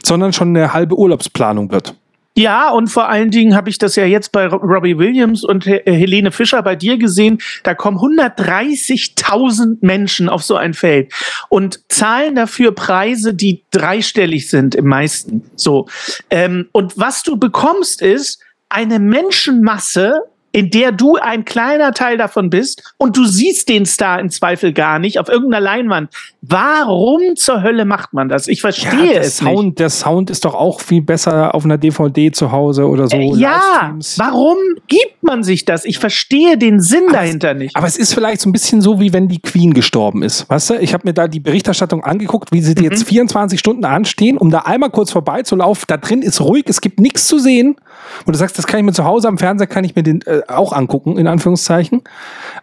sondern 0.02 0.32
schon 0.32 0.56
eine 0.56 0.72
halbe 0.72 0.98
Urlaubsplanung 0.98 1.70
wird. 1.70 1.94
Ja, 2.36 2.70
und 2.70 2.86
vor 2.88 3.08
allen 3.08 3.30
Dingen 3.30 3.56
habe 3.56 3.70
ich 3.70 3.78
das 3.78 3.96
ja 3.96 4.04
jetzt 4.04 4.30
bei 4.30 4.46
Robbie 4.46 4.96
Williams 4.98 5.42
und 5.42 5.66
Helene 5.66 6.30
Fischer 6.30 6.62
bei 6.62 6.76
dir 6.76 6.96
gesehen. 6.96 7.38
Da 7.64 7.74
kommen 7.74 7.98
130.000 7.98 9.78
Menschen 9.80 10.28
auf 10.28 10.42
so 10.42 10.54
ein 10.56 10.72
Feld 10.72 11.12
und 11.48 11.80
zahlen 11.88 12.36
dafür 12.36 12.72
Preise, 12.72 13.34
die 13.34 13.64
dreistellig 13.72 14.48
sind 14.48 14.74
im 14.76 14.86
meisten. 14.86 15.50
So. 15.56 15.88
Ähm, 16.30 16.68
und 16.72 16.96
was 16.96 17.24
du 17.24 17.36
bekommst 17.36 18.00
ist 18.00 18.40
eine 18.68 19.00
Menschenmasse, 19.00 20.20
in 20.52 20.70
der 20.70 20.92
du 20.92 21.16
ein 21.16 21.44
kleiner 21.44 21.92
Teil 21.92 22.16
davon 22.16 22.50
bist 22.50 22.94
und 22.98 23.16
du 23.16 23.24
siehst 23.24 23.68
den 23.68 23.86
Star 23.86 24.18
im 24.18 24.30
Zweifel 24.30 24.72
gar 24.72 24.98
nicht 24.98 25.18
auf 25.18 25.28
irgendeiner 25.28 25.60
Leinwand. 25.60 26.10
Warum 26.42 27.36
zur 27.36 27.62
Hölle 27.62 27.84
macht 27.84 28.12
man 28.12 28.28
das? 28.28 28.48
Ich 28.48 28.60
verstehe 28.60 29.14
ja, 29.14 29.20
es 29.20 29.38
Sound, 29.38 29.64
nicht. 29.64 29.78
Der 29.78 29.90
Sound 29.90 30.30
ist 30.30 30.44
doch 30.44 30.54
auch 30.54 30.80
viel 30.80 31.02
besser 31.02 31.54
auf 31.54 31.64
einer 31.64 31.78
DVD 31.78 32.32
zu 32.32 32.50
Hause 32.50 32.88
oder 32.88 33.08
so. 33.08 33.16
Äh, 33.16 33.34
ja, 33.36 33.94
warum 34.16 34.56
gibt 34.88 35.22
man 35.22 35.44
sich 35.44 35.64
das? 35.66 35.84
Ich 35.84 35.98
verstehe 35.98 36.56
den 36.56 36.80
Sinn 36.80 37.04
aber 37.08 37.18
dahinter 37.18 37.52
es, 37.52 37.58
nicht. 37.58 37.76
Aber 37.76 37.86
es 37.86 37.96
ist 37.96 38.14
vielleicht 38.14 38.40
so 38.40 38.48
ein 38.48 38.52
bisschen 38.52 38.80
so, 38.80 38.98
wie 38.98 39.12
wenn 39.12 39.28
die 39.28 39.40
Queen 39.40 39.74
gestorben 39.74 40.22
ist. 40.22 40.48
Weißt 40.48 40.70
du, 40.70 40.74
ich 40.74 40.94
habe 40.94 41.06
mir 41.06 41.14
da 41.14 41.28
die 41.28 41.40
Berichterstattung 41.40 42.02
angeguckt, 42.02 42.52
wie 42.52 42.62
sie 42.62 42.74
mhm. 42.76 42.84
jetzt 42.84 43.04
24 43.04 43.60
Stunden 43.60 43.84
anstehen, 43.84 44.36
um 44.36 44.50
da 44.50 44.60
einmal 44.60 44.90
kurz 44.90 45.12
vorbeizulaufen. 45.12 45.84
Da 45.86 45.96
drin 45.98 46.22
ist 46.22 46.40
ruhig, 46.40 46.64
es 46.66 46.80
gibt 46.80 47.00
nichts 47.00 47.26
zu 47.26 47.38
sehen. 47.38 47.76
Und 48.24 48.34
du 48.34 48.38
sagst, 48.38 48.58
das 48.58 48.66
kann 48.66 48.80
ich 48.80 48.86
mir 48.86 48.92
zu 48.92 49.04
Hause 49.04 49.28
am 49.28 49.38
Fernseher, 49.38 49.66
kann 49.66 49.84
ich 49.84 49.94
mir 49.94 50.02
den 50.02 50.22
äh, 50.22 50.39
auch 50.48 50.72
angucken, 50.72 51.18
in 51.18 51.26
Anführungszeichen. 51.26 52.02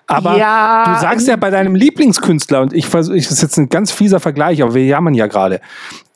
Aber 0.08 0.38
ja, 0.38 0.86
du 0.86 1.02
sagst 1.02 1.28
ja 1.28 1.36
bei 1.36 1.50
deinem 1.50 1.76
Lieblingskünstler, 1.76 2.62
und 2.62 2.74
ich 2.74 2.88
versuche, 2.88 3.18
das 3.18 3.32
ist 3.32 3.42
jetzt 3.42 3.58
ein 3.58 3.70
ganz 3.70 3.92
fieser 3.92 4.20
Vergleich, 4.20 4.62
aber 4.62 4.74
wir 4.74 4.86
jammern 4.86 5.14
ja 5.14 5.28
gerade. 5.28 5.60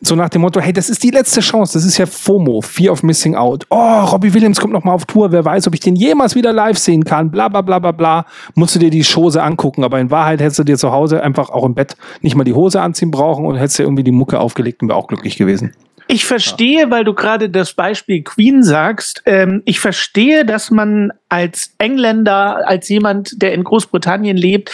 So 0.03 0.15
nach 0.15 0.29
dem 0.29 0.41
Motto, 0.41 0.59
hey, 0.59 0.73
das 0.73 0.89
ist 0.89 1.03
die 1.03 1.11
letzte 1.11 1.41
Chance, 1.41 1.73
das 1.73 1.85
ist 1.85 1.97
ja 1.97 2.07
FOMO, 2.07 2.61
Fear 2.61 2.93
of 2.93 3.03
Missing 3.03 3.35
Out. 3.35 3.67
Oh, 3.69 3.99
Robbie 4.05 4.33
Williams 4.33 4.59
kommt 4.59 4.73
noch 4.73 4.83
mal 4.83 4.93
auf 4.93 5.05
Tour, 5.05 5.31
wer 5.31 5.45
weiß, 5.45 5.67
ob 5.67 5.75
ich 5.75 5.79
den 5.79 5.95
jemals 5.95 6.33
wieder 6.33 6.51
live 6.51 6.79
sehen 6.79 7.03
kann, 7.03 7.29
bla 7.29 7.49
bla 7.49 7.61
bla 7.61 7.77
bla 7.77 7.91
bla. 7.91 8.25
Musst 8.55 8.73
du 8.73 8.79
dir 8.79 8.89
die 8.89 9.03
Chose 9.03 9.43
angucken, 9.43 9.83
aber 9.83 9.99
in 9.99 10.09
Wahrheit 10.09 10.41
hättest 10.41 10.57
du 10.57 10.63
dir 10.63 10.77
zu 10.77 10.91
Hause 10.91 11.21
einfach 11.21 11.49
auch 11.51 11.65
im 11.65 11.75
Bett 11.75 11.95
nicht 12.21 12.35
mal 12.35 12.43
die 12.43 12.53
Hose 12.53 12.81
anziehen 12.81 13.11
brauchen 13.11 13.45
und 13.45 13.57
hättest 13.57 13.77
dir 13.77 13.83
irgendwie 13.83 14.03
die 14.03 14.11
Mucke 14.11 14.39
aufgelegt 14.39 14.81
und 14.81 14.89
wäre 14.89 14.97
auch 14.97 15.07
glücklich 15.07 15.37
gewesen. 15.37 15.73
Ich 16.07 16.25
verstehe, 16.25 16.91
weil 16.91 17.03
du 17.03 17.13
gerade 17.13 17.49
das 17.49 17.73
Beispiel 17.73 18.23
Queen 18.23 18.63
sagst, 18.63 19.23
ähm, 19.25 19.61
ich 19.65 19.79
verstehe, 19.79 20.45
dass 20.45 20.71
man 20.71 21.11
als 21.29 21.73
Engländer, 21.77 22.67
als 22.67 22.89
jemand, 22.89 23.41
der 23.41 23.53
in 23.53 23.63
Großbritannien 23.63 24.35
lebt, 24.35 24.71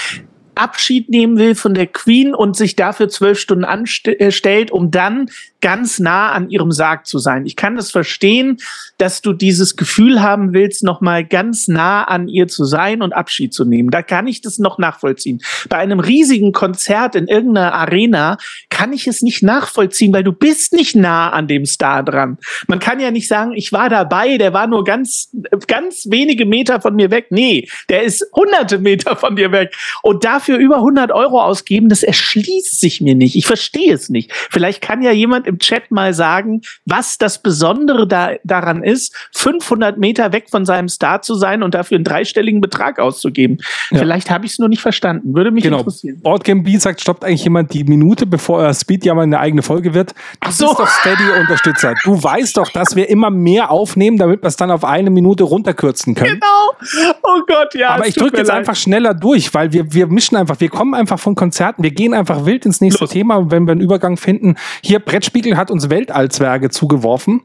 Abschied 0.57 1.09
nehmen 1.09 1.37
will 1.37 1.55
von 1.55 1.73
der 1.73 1.87
Queen 1.87 2.33
und 2.33 2.55
sich 2.55 2.75
dafür 2.75 3.09
zwölf 3.09 3.39
Stunden 3.39 3.65
anstellt, 3.65 4.71
um 4.71 4.91
dann 4.91 5.29
ganz 5.61 5.99
nah 5.99 6.31
an 6.31 6.49
ihrem 6.49 6.71
Sarg 6.71 7.05
zu 7.05 7.19
sein. 7.19 7.45
Ich 7.45 7.55
kann 7.55 7.75
das 7.75 7.91
verstehen, 7.91 8.57
dass 8.98 9.22
du 9.22 9.34
dieses 9.34 9.76
Gefühl 9.76 10.22
haben 10.22 10.53
willst, 10.53 10.84
noch 10.84 11.02
mal 11.02 11.24
ganz 11.24 11.68
nah 11.68 12.03
an 12.03 12.28
ihr 12.28 12.48
zu 12.48 12.65
sein 12.65 13.02
und 13.02 13.14
Abschied 13.14 13.53
zu 13.53 13.65
nehmen. 13.65 13.91
Da 13.91 14.02
kann 14.02 14.28
ich 14.28 14.41
das 14.41 14.57
noch 14.57 14.78
nachvollziehen. 14.78 15.41
Bei 15.69 15.78
einem 15.78 15.99
riesigen 15.99 16.52
Konzert 16.52 17.15
in 17.15 17.28
irgendeiner 17.28 17.74
Arena 17.74 18.38
kann 18.69 18.94
ich 18.94 19.07
es 19.07 19.22
nicht 19.22 19.44
nachvollziehen, 19.44 20.14
weil 20.14 20.24
du 20.24 20.34
bist 20.34 20.74
nicht 20.74 20.95
nah 20.95 21.30
an 21.30 21.48
dem 21.48 21.65
Star 21.65 22.03
dran. 22.03 22.38
Man 22.68 22.80
kann 22.80 22.99
ja 22.99 23.11
nicht 23.11 23.28
sagen, 23.28 23.53
ich 23.53 23.72
war 23.72 23.90
dabei, 23.90 24.38
der 24.38 24.53
war 24.53 24.68
nur 24.68 24.84
ganz, 24.84 25.30
ganz 25.68 26.07
wenige 26.10 26.45
Meter 26.45 26.82
von 26.82 26.95
mir 26.95 27.11
weg. 27.11 27.28
Nee, 27.30 27.68
der 27.90 28.03
ist 28.03 28.26
hunderte 28.36 28.80
Meter 28.80 29.15
von 29.15 29.36
dir 29.36 29.52
weg. 29.52 29.76
Und 30.02 30.24
dafür 30.24 30.57
über 30.57 30.78
100 30.78 31.11
Euro 31.11 31.41
ausgeben, 31.41 31.90
das 31.90 32.03
erschließt 32.03 32.80
sich 32.80 33.02
mir 33.02 33.15
nicht. 33.15 33.36
Ich 33.36 33.45
verstehe 33.45 33.94
es 33.94 34.10
nicht. 34.10 34.32
Vielleicht 34.49 34.82
kann 34.82 35.02
ja 35.02 35.11
jemand 35.11 35.48
im 35.48 35.60
Chat 35.60 35.91
mal 35.91 36.14
sagen, 36.14 36.61
was 36.86 37.18
das 37.18 37.41
Besondere 37.41 38.07
da, 38.07 38.36
daran 38.44 38.84
ist, 38.88 39.15
500 39.34 39.97
Meter 39.97 40.31
weg 40.34 40.49
von 40.49 40.65
seinem 40.65 40.89
Star 40.89 41.22
zu 41.22 41.35
sein 41.35 41.64
und 41.64 41.73
dafür 41.73 41.95
einen 41.95 42.03
dreistelligen 42.03 42.61
Betrag 42.61 42.99
auszugeben. 42.99 43.59
Ja. 43.91 43.99
Vielleicht 43.99 44.30
habe 44.30 44.45
ich 44.45 44.53
es 44.53 44.59
nur 44.59 44.69
nicht 44.69 44.81
verstanden. 44.81 45.34
Würde 45.35 45.51
mich 45.51 45.64
genau. 45.64 45.80
interessieren. 45.80 46.19
Boardgame 46.22 46.64
B 46.64 46.77
sagt, 46.77 47.01
stoppt 47.01 47.23
eigentlich 47.23 47.43
jemand 47.43 47.73
die 47.73 47.84
Minute, 47.84 48.26
bevor 48.26 48.64
er 48.64 48.73
Speed 48.73 49.05
ja 49.05 49.14
mal 49.14 49.23
eine 49.23 49.39
eigene 49.39 49.61
Folge 49.61 49.93
wird. 49.93 50.11
Du 50.11 50.15
Ach 50.41 50.51
so. 50.51 50.68
bist 50.68 50.80
doch 50.80 50.88
Steady-Unterstützer. 50.88 51.93
Du 52.03 52.22
weißt 52.22 52.57
doch, 52.57 52.69
dass 52.69 52.95
wir 52.95 53.09
immer 53.09 53.30
mehr 53.30 53.72
aufnehmen, 53.72 54.18
damit 54.18 54.43
wir 54.43 54.47
es 54.47 54.57
dann 54.57 54.72
auf 54.72 54.84
eine 54.84 55.09
Minute 55.09 55.43
runterkürzen 55.43 56.15
können. 56.15 56.39
Genau. 56.39 57.18
Oh 57.23 57.41
Gott, 57.47 57.73
ja. 57.73 57.89
Aber 57.89 58.07
ich 58.07 58.15
drücke 58.15 58.38
jetzt 58.38 58.47
leid. 58.47 58.57
einfach 58.57 58.76
schneller 58.76 59.14
durch, 59.14 59.53
weil 59.53 59.72
wir, 59.73 59.93
wir 59.93 60.07
mischen 60.07 60.35
einfach, 60.35 60.59
wir 60.59 60.69
kommen 60.69 60.93
einfach 60.93 61.19
von 61.19 61.35
Konzerten, 61.35 61.84
wir 61.84 61.91
gehen 61.91 62.14
einfach 62.14 62.45
wild 62.45 62.65
ins 62.65 62.81
nächste 62.81 63.05
Los. 63.05 63.11
Thema, 63.11 63.49
wenn 63.51 63.65
wir 63.65 63.72
einen 63.72 63.81
Übergang 63.81 64.18
finden. 64.18 64.55
Hier 64.81 64.99
Brettspiel 64.99 65.38
Spiegel 65.38 65.55
hat 65.55 65.69
uns 65.69 65.91
Weltallzwerge 65.91 66.72
zugeworfen. 66.72 67.43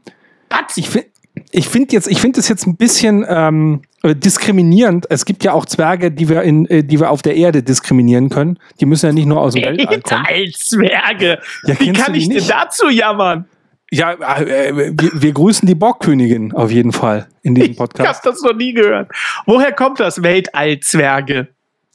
Was? 0.49 0.77
Ich 0.77 0.89
finde 0.89 1.07
ich 1.53 1.69
finde 1.69 1.93
jetzt, 1.93 2.07
ich 2.07 2.19
finde 2.19 2.39
es 2.39 2.47
jetzt 2.49 2.65
ein 2.65 2.75
bisschen 2.77 3.23
ähm, 3.27 3.81
diskriminierend. 4.03 5.05
Es 5.09 5.23
gibt 5.23 5.43
ja 5.43 5.53
auch 5.53 5.65
Zwerge, 5.65 6.11
die 6.11 6.27
wir 6.27 6.41
in, 6.41 6.65
äh, 6.65 6.83
die 6.83 6.99
wir 6.99 7.11
auf 7.11 7.21
der 7.21 7.35
Erde 7.35 7.61
diskriminieren 7.61 8.29
können. 8.29 8.57
Die 8.79 8.87
müssen 8.87 9.05
ja 9.05 9.13
nicht 9.13 9.27
nur 9.27 9.39
aus 9.39 9.53
dem 9.53 9.63
Weltall 9.63 10.01
kommen. 10.01 10.25
Weltallzwerge. 10.27 11.39
Ja, 11.65 11.79
Wie 11.79 11.93
kann 11.93 12.15
ich 12.15 12.27
denn 12.27 12.47
dazu 12.47 12.89
jammern? 12.89 13.45
Ja, 13.91 14.13
äh, 14.13 14.95
wir, 14.99 15.11
wir, 15.13 15.31
grüßen 15.31 15.67
die 15.67 15.75
Borgkönigin 15.75 16.53
auf 16.53 16.71
jeden 16.71 16.91
Fall 16.91 17.27
in 17.43 17.53
diesem 17.53 17.75
Podcast. 17.75 18.09
Ich 18.09 18.25
habe 18.25 18.35
das 18.35 18.41
noch 18.41 18.57
nie 18.57 18.73
gehört. 18.73 19.11
Woher 19.45 19.71
kommt 19.71 19.99
das 19.99 20.23
Weltallzwerge? 20.23 21.49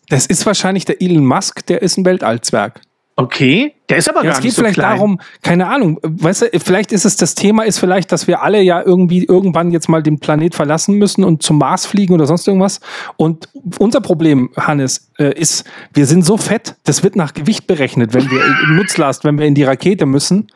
Das 0.08 0.26
ist 0.26 0.46
wahrscheinlich 0.46 0.84
der 0.84 1.02
Elon 1.02 1.26
Musk, 1.26 1.66
der 1.66 1.82
ist 1.82 1.98
ein 1.98 2.04
Weltallzwerg. 2.04 2.80
Okay, 3.20 3.74
der 3.88 3.96
ist 3.96 4.08
aber 4.08 4.20
ja, 4.20 4.30
gar 4.30 4.34
es 4.34 4.40
geht 4.40 4.52
so 4.52 4.62
vielleicht 4.62 4.76
klein. 4.76 4.94
darum, 4.94 5.20
keine 5.42 5.66
Ahnung, 5.66 5.98
weißt 6.04 6.42
du, 6.42 6.60
vielleicht 6.60 6.92
ist 6.92 7.04
es 7.04 7.16
das 7.16 7.34
Thema 7.34 7.64
ist 7.64 7.80
vielleicht, 7.80 8.12
dass 8.12 8.28
wir 8.28 8.42
alle 8.42 8.62
ja 8.62 8.80
irgendwie 8.80 9.24
irgendwann 9.24 9.72
jetzt 9.72 9.88
mal 9.88 10.04
den 10.04 10.20
Planet 10.20 10.54
verlassen 10.54 10.94
müssen 10.94 11.24
und 11.24 11.42
zum 11.42 11.58
Mars 11.58 11.84
fliegen 11.84 12.14
oder 12.14 12.26
sonst 12.26 12.46
irgendwas. 12.46 12.78
Und 13.16 13.48
unser 13.80 14.00
Problem, 14.02 14.50
Hannes, 14.56 15.10
äh, 15.18 15.36
ist, 15.36 15.64
wir 15.94 16.06
sind 16.06 16.24
so 16.24 16.36
fett, 16.36 16.76
das 16.84 17.02
wird 17.02 17.16
nach 17.16 17.34
Gewicht 17.34 17.66
berechnet, 17.66 18.14
wenn 18.14 18.30
wir 18.30 18.40
in 18.40 18.76
Nutzlast, 18.76 19.24
wenn 19.24 19.36
wir 19.36 19.46
in 19.46 19.56
die 19.56 19.64
Rakete 19.64 20.06
müssen 20.06 20.46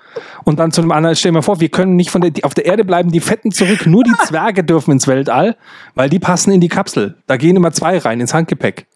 und 0.45 0.61
dann 0.61 0.71
zu 0.71 0.83
einem 0.83 0.93
anderen, 0.93 1.17
stell 1.17 1.33
dir 1.33 1.39
mal 1.39 1.43
vor, 1.43 1.59
wir 1.59 1.69
können 1.69 1.97
nicht 1.97 2.13
von 2.13 2.21
der, 2.21 2.31
auf 2.45 2.55
der 2.55 2.67
Erde 2.67 2.85
bleiben, 2.85 3.11
die 3.11 3.19
Fetten 3.19 3.51
zurück, 3.51 3.87
nur 3.87 4.05
die 4.05 4.15
Zwerge 4.25 4.63
dürfen 4.63 4.93
ins 4.93 5.09
Weltall, 5.09 5.57
weil 5.97 6.09
die 6.09 6.21
passen 6.21 6.53
in 6.53 6.61
die 6.61 6.69
Kapsel. 6.69 7.17
Da 7.27 7.39
gehen 7.39 7.57
immer 7.57 7.73
zwei 7.73 7.99
rein 7.99 8.21
ins 8.21 8.33
Handgepäck. 8.33 8.87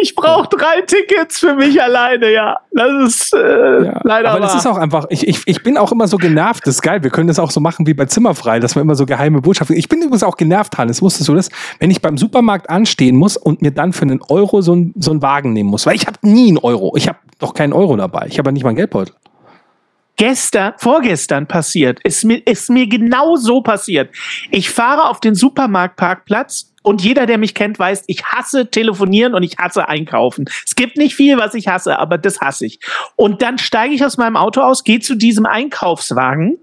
Ich 0.00 0.14
brauche 0.14 0.48
drei 0.48 0.80
Tickets 0.82 1.40
für 1.40 1.54
mich 1.54 1.80
alleine, 1.80 2.32
ja. 2.32 2.56
Das 2.72 2.90
ist 3.06 3.34
äh, 3.34 3.84
ja, 3.84 4.00
leider 4.02 4.30
Aber 4.30 4.40
das 4.40 4.54
ist 4.54 4.66
auch 4.66 4.78
einfach, 4.78 5.06
ich, 5.10 5.28
ich, 5.28 5.42
ich 5.44 5.62
bin 5.62 5.76
auch 5.76 5.92
immer 5.92 6.08
so 6.08 6.16
genervt, 6.16 6.66
das 6.66 6.76
ist 6.76 6.82
geil. 6.82 7.02
Wir 7.02 7.10
können 7.10 7.28
das 7.28 7.38
auch 7.38 7.50
so 7.50 7.60
machen 7.60 7.86
wie 7.86 7.92
bei 7.92 8.06
Zimmerfrei, 8.06 8.60
dass 8.60 8.76
wir 8.76 8.82
immer 8.82 8.94
so 8.94 9.04
geheime 9.04 9.42
Botschaften. 9.42 9.76
Ich 9.76 9.88
bin 9.88 10.00
übrigens 10.00 10.22
auch 10.22 10.36
genervt, 10.36 10.78
Hannes, 10.78 11.02
wusstest 11.02 11.28
du 11.28 11.34
das? 11.34 11.50
Wenn 11.80 11.90
ich 11.90 12.00
beim 12.00 12.16
Supermarkt 12.16 12.70
anstehen 12.70 13.16
muss 13.16 13.36
und 13.36 13.60
mir 13.60 13.70
dann 13.70 13.92
für 13.92 14.02
einen 14.02 14.22
Euro 14.22 14.62
so, 14.62 14.74
ein, 14.74 14.94
so 14.96 15.10
einen 15.10 15.20
Wagen 15.20 15.52
nehmen 15.52 15.68
muss, 15.68 15.84
weil 15.84 15.96
ich 15.96 16.06
habe 16.06 16.16
nie 16.22 16.48
einen 16.48 16.58
Euro. 16.58 16.94
Ich 16.96 17.06
habe 17.06 17.18
doch 17.38 17.52
keinen 17.52 17.74
Euro 17.74 17.96
dabei. 17.96 18.26
Ich 18.28 18.38
habe 18.38 18.48
ja 18.48 18.52
nicht 18.52 18.62
mal 18.62 18.70
einen 18.70 18.76
Geldbeutel 18.76 19.14
gestern, 20.18 20.74
vorgestern 20.76 21.46
passiert. 21.46 22.00
Ist 22.04 22.24
mir, 22.24 22.46
ist 22.46 22.68
mir 22.68 22.86
genau 22.86 23.36
so 23.36 23.62
passiert. 23.62 24.10
Ich 24.50 24.68
fahre 24.68 25.08
auf 25.08 25.20
den 25.20 25.34
Supermarktparkplatz 25.34 26.74
und 26.82 27.02
jeder, 27.02 27.26
der 27.26 27.38
mich 27.38 27.54
kennt, 27.54 27.78
weiß, 27.78 28.04
ich 28.06 28.24
hasse 28.24 28.70
telefonieren 28.70 29.34
und 29.34 29.42
ich 29.42 29.56
hasse 29.58 29.88
einkaufen. 29.88 30.44
Es 30.66 30.74
gibt 30.74 30.96
nicht 30.96 31.14
viel, 31.14 31.38
was 31.38 31.54
ich 31.54 31.68
hasse, 31.68 31.98
aber 31.98 32.18
das 32.18 32.40
hasse 32.40 32.66
ich. 32.66 32.80
Und 33.16 33.40
dann 33.40 33.58
steige 33.58 33.94
ich 33.94 34.04
aus 34.04 34.18
meinem 34.18 34.36
Auto 34.36 34.60
aus, 34.60 34.84
gehe 34.84 35.00
zu 35.00 35.14
diesem 35.14 35.46
Einkaufswagen 35.46 36.58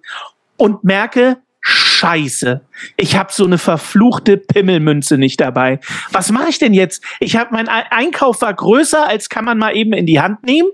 und 0.57 0.83
merke, 0.83 1.37
Scheiße, 1.67 2.61
ich 2.95 3.17
habe 3.17 3.33
so 3.33 3.43
eine 3.43 3.57
verfluchte 3.57 4.37
Pimmelmünze 4.37 5.17
nicht 5.17 5.41
dabei. 5.41 5.79
Was 6.11 6.31
mache 6.31 6.49
ich 6.49 6.59
denn 6.59 6.75
jetzt? 6.75 7.03
Ich 7.19 7.37
habe 7.37 7.49
mein 7.53 7.67
Einkauf 7.67 8.41
war 8.43 8.53
größer, 8.53 9.07
als 9.07 9.29
kann 9.29 9.45
man 9.45 9.57
mal 9.57 9.75
eben 9.75 9.93
in 9.93 10.05
die 10.05 10.21
Hand 10.21 10.43
nehmen 10.43 10.69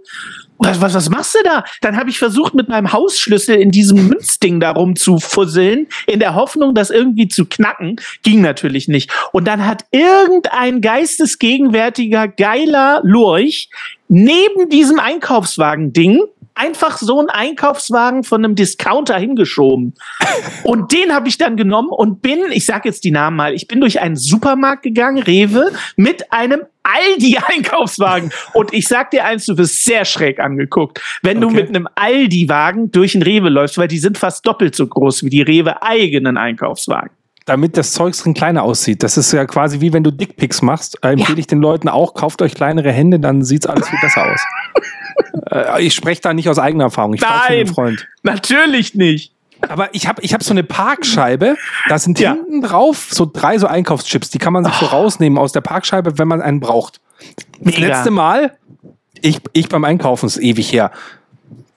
was, 0.61 0.79
was, 0.79 0.93
was 0.93 1.09
machst 1.09 1.35
du 1.35 1.39
da? 1.43 1.63
Dann 1.81 1.97
habe 1.97 2.09
ich 2.09 2.19
versucht, 2.19 2.53
mit 2.53 2.69
meinem 2.69 2.93
Hausschlüssel 2.93 3.55
in 3.55 3.71
diesem 3.71 4.07
Münzding 4.07 4.59
darum 4.59 4.95
zu 4.95 5.17
fusseln, 5.17 5.87
in 6.07 6.19
der 6.19 6.35
Hoffnung, 6.35 6.75
das 6.75 6.89
irgendwie 6.89 7.27
zu 7.27 7.45
knacken. 7.45 7.99
Ging 8.23 8.41
natürlich 8.41 8.87
nicht. 8.87 9.11
Und 9.31 9.47
dann 9.47 9.65
hat 9.65 9.85
irgendein 9.91 10.81
geistesgegenwärtiger, 10.81 12.27
geiler 12.27 13.01
Lurch 13.03 13.69
neben 14.07 14.69
diesem 14.69 14.99
Einkaufswagen-Ding 14.99 16.21
einfach 16.53 16.97
so 16.97 17.19
einen 17.19 17.29
Einkaufswagen 17.29 18.23
von 18.23 18.43
einem 18.43 18.55
Discounter 18.55 19.17
hingeschoben. 19.17 19.93
Und 20.63 20.91
den 20.91 21.13
habe 21.13 21.27
ich 21.27 21.37
dann 21.37 21.57
genommen 21.57 21.89
und 21.89 22.21
bin, 22.21 22.39
ich 22.51 22.65
sage 22.65 22.89
jetzt 22.89 23.03
die 23.03 23.11
Namen 23.11 23.37
mal, 23.37 23.53
ich 23.53 23.67
bin 23.67 23.79
durch 23.79 24.01
einen 24.01 24.15
Supermarkt 24.15 24.83
gegangen, 24.83 25.23
Rewe, 25.23 25.71
mit 25.95 26.31
einem 26.31 26.61
Aldi-Einkaufswagen. 26.83 28.31
Und 28.53 28.73
ich 28.73 28.87
sag 28.87 29.11
dir 29.11 29.25
eins, 29.25 29.45
du 29.45 29.57
wirst 29.57 29.83
sehr 29.83 30.05
schräg 30.05 30.39
angeguckt, 30.39 31.01
wenn 31.23 31.43
okay. 31.43 31.53
du 31.53 31.61
mit 31.61 31.69
einem 31.69 31.87
Aldi-Wagen 31.95 32.91
durch 32.91 33.15
einen 33.15 33.23
Rewe 33.23 33.49
läufst, 33.49 33.77
weil 33.77 33.87
die 33.87 33.99
sind 33.99 34.17
fast 34.17 34.45
doppelt 34.45 34.75
so 34.75 34.87
groß 34.87 35.23
wie 35.23 35.29
die 35.29 35.41
Rewe-eigenen 35.41 36.37
Einkaufswagen 36.37 37.11
damit 37.45 37.75
das 37.75 37.91
Zeug 37.91 38.15
drin 38.15 38.33
kleiner 38.33 38.63
aussieht. 38.63 39.03
Das 39.03 39.17
ist 39.17 39.31
ja 39.33 39.45
quasi 39.45 39.81
wie 39.81 39.93
wenn 39.93 40.03
du 40.03 40.11
Dickpics 40.11 40.61
machst. 40.61 40.97
Äh, 41.03 41.13
empfehle 41.13 41.37
ja. 41.37 41.39
ich 41.39 41.47
den 41.47 41.59
Leuten 41.59 41.89
auch, 41.89 42.13
kauft 42.13 42.41
euch 42.41 42.53
kleinere 42.53 42.91
Hände, 42.91 43.19
dann 43.19 43.43
sieht's 43.43 43.65
alles 43.65 43.89
viel 43.89 43.99
besser 43.99 44.31
aus. 44.31 44.45
äh, 45.51 45.83
ich 45.83 45.93
spreche 45.93 46.21
da 46.21 46.33
nicht 46.33 46.47
aus 46.49 46.59
eigener 46.59 46.85
Erfahrung. 46.85 47.13
Ich 47.13 47.21
Nein, 47.21 47.67
Freund. 47.67 48.07
natürlich 48.23 48.95
nicht. 48.95 49.33
Aber 49.69 49.93
ich 49.93 50.07
habe 50.07 50.21
ich 50.21 50.33
hab 50.33 50.43
so 50.43 50.51
eine 50.51 50.63
Parkscheibe, 50.63 51.55
da 51.87 51.99
sind 51.99 52.19
ja. 52.19 52.33
hinten 52.33 52.61
drauf 52.61 53.09
so 53.11 53.29
drei 53.31 53.57
so 53.57 53.67
Einkaufschips, 53.67 54.29
die 54.29 54.37
kann 54.37 54.53
man 54.53 54.63
sich 54.63 54.73
oh. 54.77 54.85
so 54.85 54.85
rausnehmen 54.87 55.37
aus 55.37 55.51
der 55.51 55.61
Parkscheibe, 55.61 56.17
wenn 56.17 56.27
man 56.27 56.41
einen 56.41 56.59
braucht. 56.59 56.99
Das 57.59 57.77
letzte 57.77 58.11
Mal, 58.11 58.57
ich, 59.21 59.39
ich 59.53 59.69
beim 59.69 59.83
Einkaufen, 59.85 60.25
ist 60.25 60.37
ewig 60.37 60.71
her, 60.73 60.91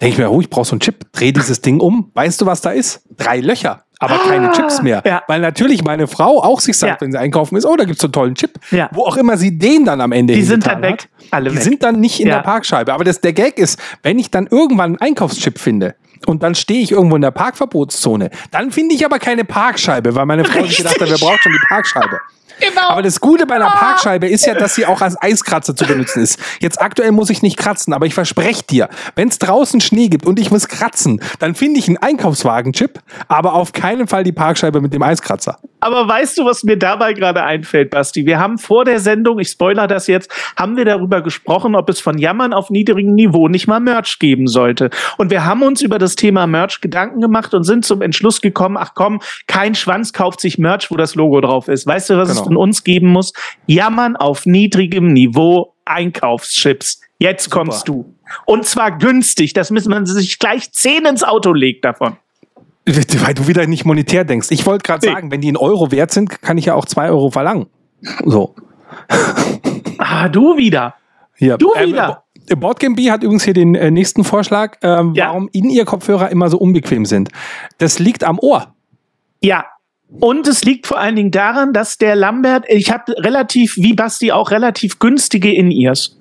denke 0.01 0.15
ich 0.15 0.19
mir, 0.19 0.31
oh, 0.31 0.41
ich 0.41 0.51
brauche 0.51 0.65
so 0.65 0.73
einen 0.73 0.81
Chip, 0.81 1.13
dreh 1.13 1.33
dieses 1.33 1.61
Ding 1.61 1.81
um. 1.81 2.11
Weißt 2.15 2.41
du, 2.41 2.47
was 2.47 2.61
da 2.61 2.71
ist? 2.71 3.03
Drei 3.17 3.41
Löcher 3.41 3.85
aber 4.05 4.15
ah, 4.15 4.29
keine 4.29 4.53
Chips 4.53 4.83
mehr. 4.83 5.03
Ja. 5.05 5.23
Weil 5.27 5.41
natürlich 5.41 5.83
meine 5.83 6.07
Frau 6.07 6.43
auch 6.43 6.61
sich 6.61 6.77
sagt, 6.77 6.95
ja. 6.95 7.01
wenn 7.01 7.13
sie 7.13 7.19
einkaufen 7.19 7.57
ist, 7.57 7.65
oh, 7.65 7.77
da 7.77 7.85
gibt 7.85 7.97
es 7.97 8.01
so 8.03 8.07
einen 8.07 8.13
tollen 8.13 8.35
Chip. 8.35 8.59
Ja. 8.71 8.89
Wo 8.93 9.03
auch 9.05 9.17
immer 9.17 9.37
sie 9.37 9.57
den 9.57 9.85
dann 9.85 10.01
am 10.01 10.13
Ende 10.13 10.35
Die 10.35 10.43
sind 10.43 10.67
dann 10.67 10.83
weg. 10.83 11.03
Hat, 11.03 11.09
Alle 11.31 11.51
die 11.51 11.57
weg. 11.57 11.63
sind 11.63 11.83
dann 11.83 12.01
nicht 12.01 12.21
in 12.21 12.29
der 12.29 12.41
Parkscheibe. 12.41 12.93
Aber 12.93 13.05
das, 13.05 13.21
der 13.21 13.33
Gag 13.33 13.59
ist, 13.59 13.81
wenn 14.03 14.19
ich 14.19 14.31
dann 14.31 14.47
irgendwann 14.47 14.97
einen 14.97 15.01
Einkaufschip 15.01 15.59
finde, 15.59 15.95
und 16.27 16.43
dann 16.43 16.55
stehe 16.55 16.83
ich 16.83 16.93
irgendwo 16.93 17.17
in 17.17 17.23
der 17.23 17.31
Parkverbotszone. 17.31 18.31
Dann 18.51 18.71
finde 18.71 18.95
ich 18.95 19.05
aber 19.05 19.19
keine 19.19 19.45
Parkscheibe, 19.45 20.15
weil 20.15 20.27
meine 20.27 20.45
Frau 20.45 20.65
sich 20.65 20.77
gedacht 20.77 21.01
hat, 21.01 21.09
wer 21.09 21.19
braucht 21.19 21.43
schon 21.43 21.53
die 21.53 21.67
Parkscheibe. 21.69 22.21
Genau. 22.61 22.91
Aber 22.91 23.03
das 23.03 23.21
Gute 23.21 23.47
bei 23.47 23.57
einer 23.57 23.75
ah. 23.75 23.77
Parkscheibe 23.77 24.29
ist 24.29 24.47
ja, 24.47 24.55
dass 24.55 24.75
sie 24.75 24.87
auch 24.87 25.01
als 25.01 25.21
Eiskratzer 25.21 25.75
zu 25.75 25.87
benutzen 25.87 26.23
ist. 26.23 26.39
Jetzt 26.61 26.81
aktuell 26.81 27.13
muss 27.13 27.31
ich 27.31 27.43
nicht 27.43 27.57
kratzen, 27.57 27.93
aber 27.93 28.07
ich 28.07 28.15
verspreche 28.15 28.63
dir, 28.65 28.89
wenn 29.17 29.29
es 29.29 29.39
draußen 29.39 29.81
Schnee 29.81 30.09
gibt 30.09 30.27
und 30.27 30.39
ich 30.39 30.51
muss 30.51 30.69
kratzen, 30.69 31.21
dann 31.39 31.55
finde 31.55 31.81
ich 31.81 31.89
einen 31.89 31.99
Einkaufswagenchip, 31.99 33.01
aber 33.29 33.55
auf 33.55 33.73
keinen 33.73 34.07
Fall 34.07 34.25
die 34.25 34.33
Parkscheibe 34.33 34.81
mit 34.81 34.93
dem 34.93 35.03
Eiskratzer. 35.03 35.59
Aber 35.81 36.09
weißt 36.09 36.39
du, 36.39 36.47
was 36.47 36.65
mir 36.65 36.79
dabei 36.79 37.13
gerade 37.13 37.43
einfällt, 37.43 37.91
Basti? 37.91 38.25
Wir 38.25 38.39
haben 38.39 38.57
vor 38.57 38.87
der 38.87 39.01
Sendung, 39.01 39.39
ich 39.39 39.49
spoiler 39.49 39.87
das 39.87 40.07
jetzt, 40.07 40.31
haben 40.57 40.79
wir 40.79 40.87
darüber 40.87 41.21
gesprochen, 41.21 41.75
ob 41.75 41.91
es 41.91 42.01
von 42.01 42.17
Jammern 42.17 42.55
auf 42.55 42.71
niedrigem 42.71 43.15
Niveau 43.15 43.49
nicht 43.49 43.67
mal 43.67 43.81
Merch 43.81 44.19
geben 44.19 44.47
sollte. 44.47 44.89
Und 45.19 45.31
wir 45.31 45.45
haben 45.45 45.63
uns 45.63 45.83
über 45.83 45.99
das 45.99 46.17
Thema 46.17 46.47
Merch 46.47 46.81
Gedanken 46.81 47.21
gemacht 47.21 47.53
und 47.53 47.65
sind 47.65 47.85
zum 47.85 48.01
Entschluss 48.01 48.41
gekommen, 48.41 48.79
ach 48.79 48.93
komm, 48.95 49.21
kein 49.47 49.75
Schwanz 49.75 50.15
kauft 50.15 50.41
sich 50.41 50.57
Merch, 50.57 50.91
wo 50.91 50.97
das 50.97 51.17
Logo 51.17 51.41
drauf 51.43 51.69
ist. 51.69 51.87
Weißt 51.87 52.09
du, 52.09 52.17
was 52.17 52.31
genau. 52.31 52.41
es 52.41 52.44
von 52.45 52.57
uns 52.57 52.85
geben 52.85 53.09
muss? 53.09 53.33
Jammern 53.67 54.17
auf 54.17 54.47
niedrigem 54.47 55.13
Niveau 55.13 55.75
Einkaufschips. 55.85 57.01
Jetzt 57.19 57.45
Super. 57.45 57.59
kommst 57.59 57.89
du. 57.89 58.15
Und 58.47 58.65
zwar 58.65 58.97
günstig. 58.97 59.53
Das 59.53 59.71
müssen 59.71 59.91
man 59.91 60.07
sich 60.07 60.39
gleich 60.39 60.73
zehn 60.73 61.05
ins 61.05 61.23
Auto 61.23 61.53
legt 61.53 61.85
davon. 61.85 62.17
Weil 62.87 63.35
du 63.35 63.47
wieder 63.47 63.67
nicht 63.67 63.85
monetär 63.85 64.25
denkst. 64.25 64.49
Ich 64.51 64.67
wollte 64.67 64.83
gerade 64.83 65.07
sagen, 65.07 65.31
wenn 65.31 65.41
die 65.41 65.49
in 65.49 65.57
Euro 65.57 65.91
wert 65.91 66.11
sind, 66.11 66.43
kann 66.43 66.59
ich 66.59 66.67
ja 66.67 66.75
auch 66.75 66.85
zwei 66.85 67.09
Euro 67.09 67.31
verlangen. 67.31 67.67
So. 68.25 68.55
Ah, 69.97 70.29
du 70.29 70.57
wieder. 70.57 70.97
Ja. 71.39 71.57
Du 71.57 71.73
ähm, 71.77 71.91
wieder. 71.91 72.25
Boardgame 72.57 72.95
B 72.95 73.11
hat 73.11 73.23
übrigens 73.23 73.45
hier 73.45 73.55
den 73.55 73.75
äh, 73.75 73.91
nächsten 73.91 74.25
Vorschlag, 74.25 74.77
ähm, 74.83 75.15
ja. 75.15 75.29
warum 75.29 75.49
in 75.53 75.71
ihr 75.71 75.85
Kopfhörer 75.85 76.31
immer 76.31 76.51
so 76.51 76.59
unbequem 76.59 77.07
sind. 77.07 77.31
Das 77.79 77.99
liegt 77.99 78.25
am 78.25 78.39
Ohr. 78.39 78.75
Ja, 79.41 79.65
und 80.21 80.47
es 80.47 80.65
liegt 80.65 80.87
vor 80.87 80.99
allen 80.99 81.17
Dingen 81.17 81.31
daran, 81.31 81.73
dass 81.73 81.99
der 81.99 82.15
Lambert, 82.15 82.67
ich 82.69 82.91
habe 82.93 83.13
relativ, 83.19 83.77
wie 83.77 83.95
Basti 83.95 84.33
auch, 84.33 84.51
relativ 84.51 84.99
günstige 84.99 85.53
In-Ears. 85.53 86.19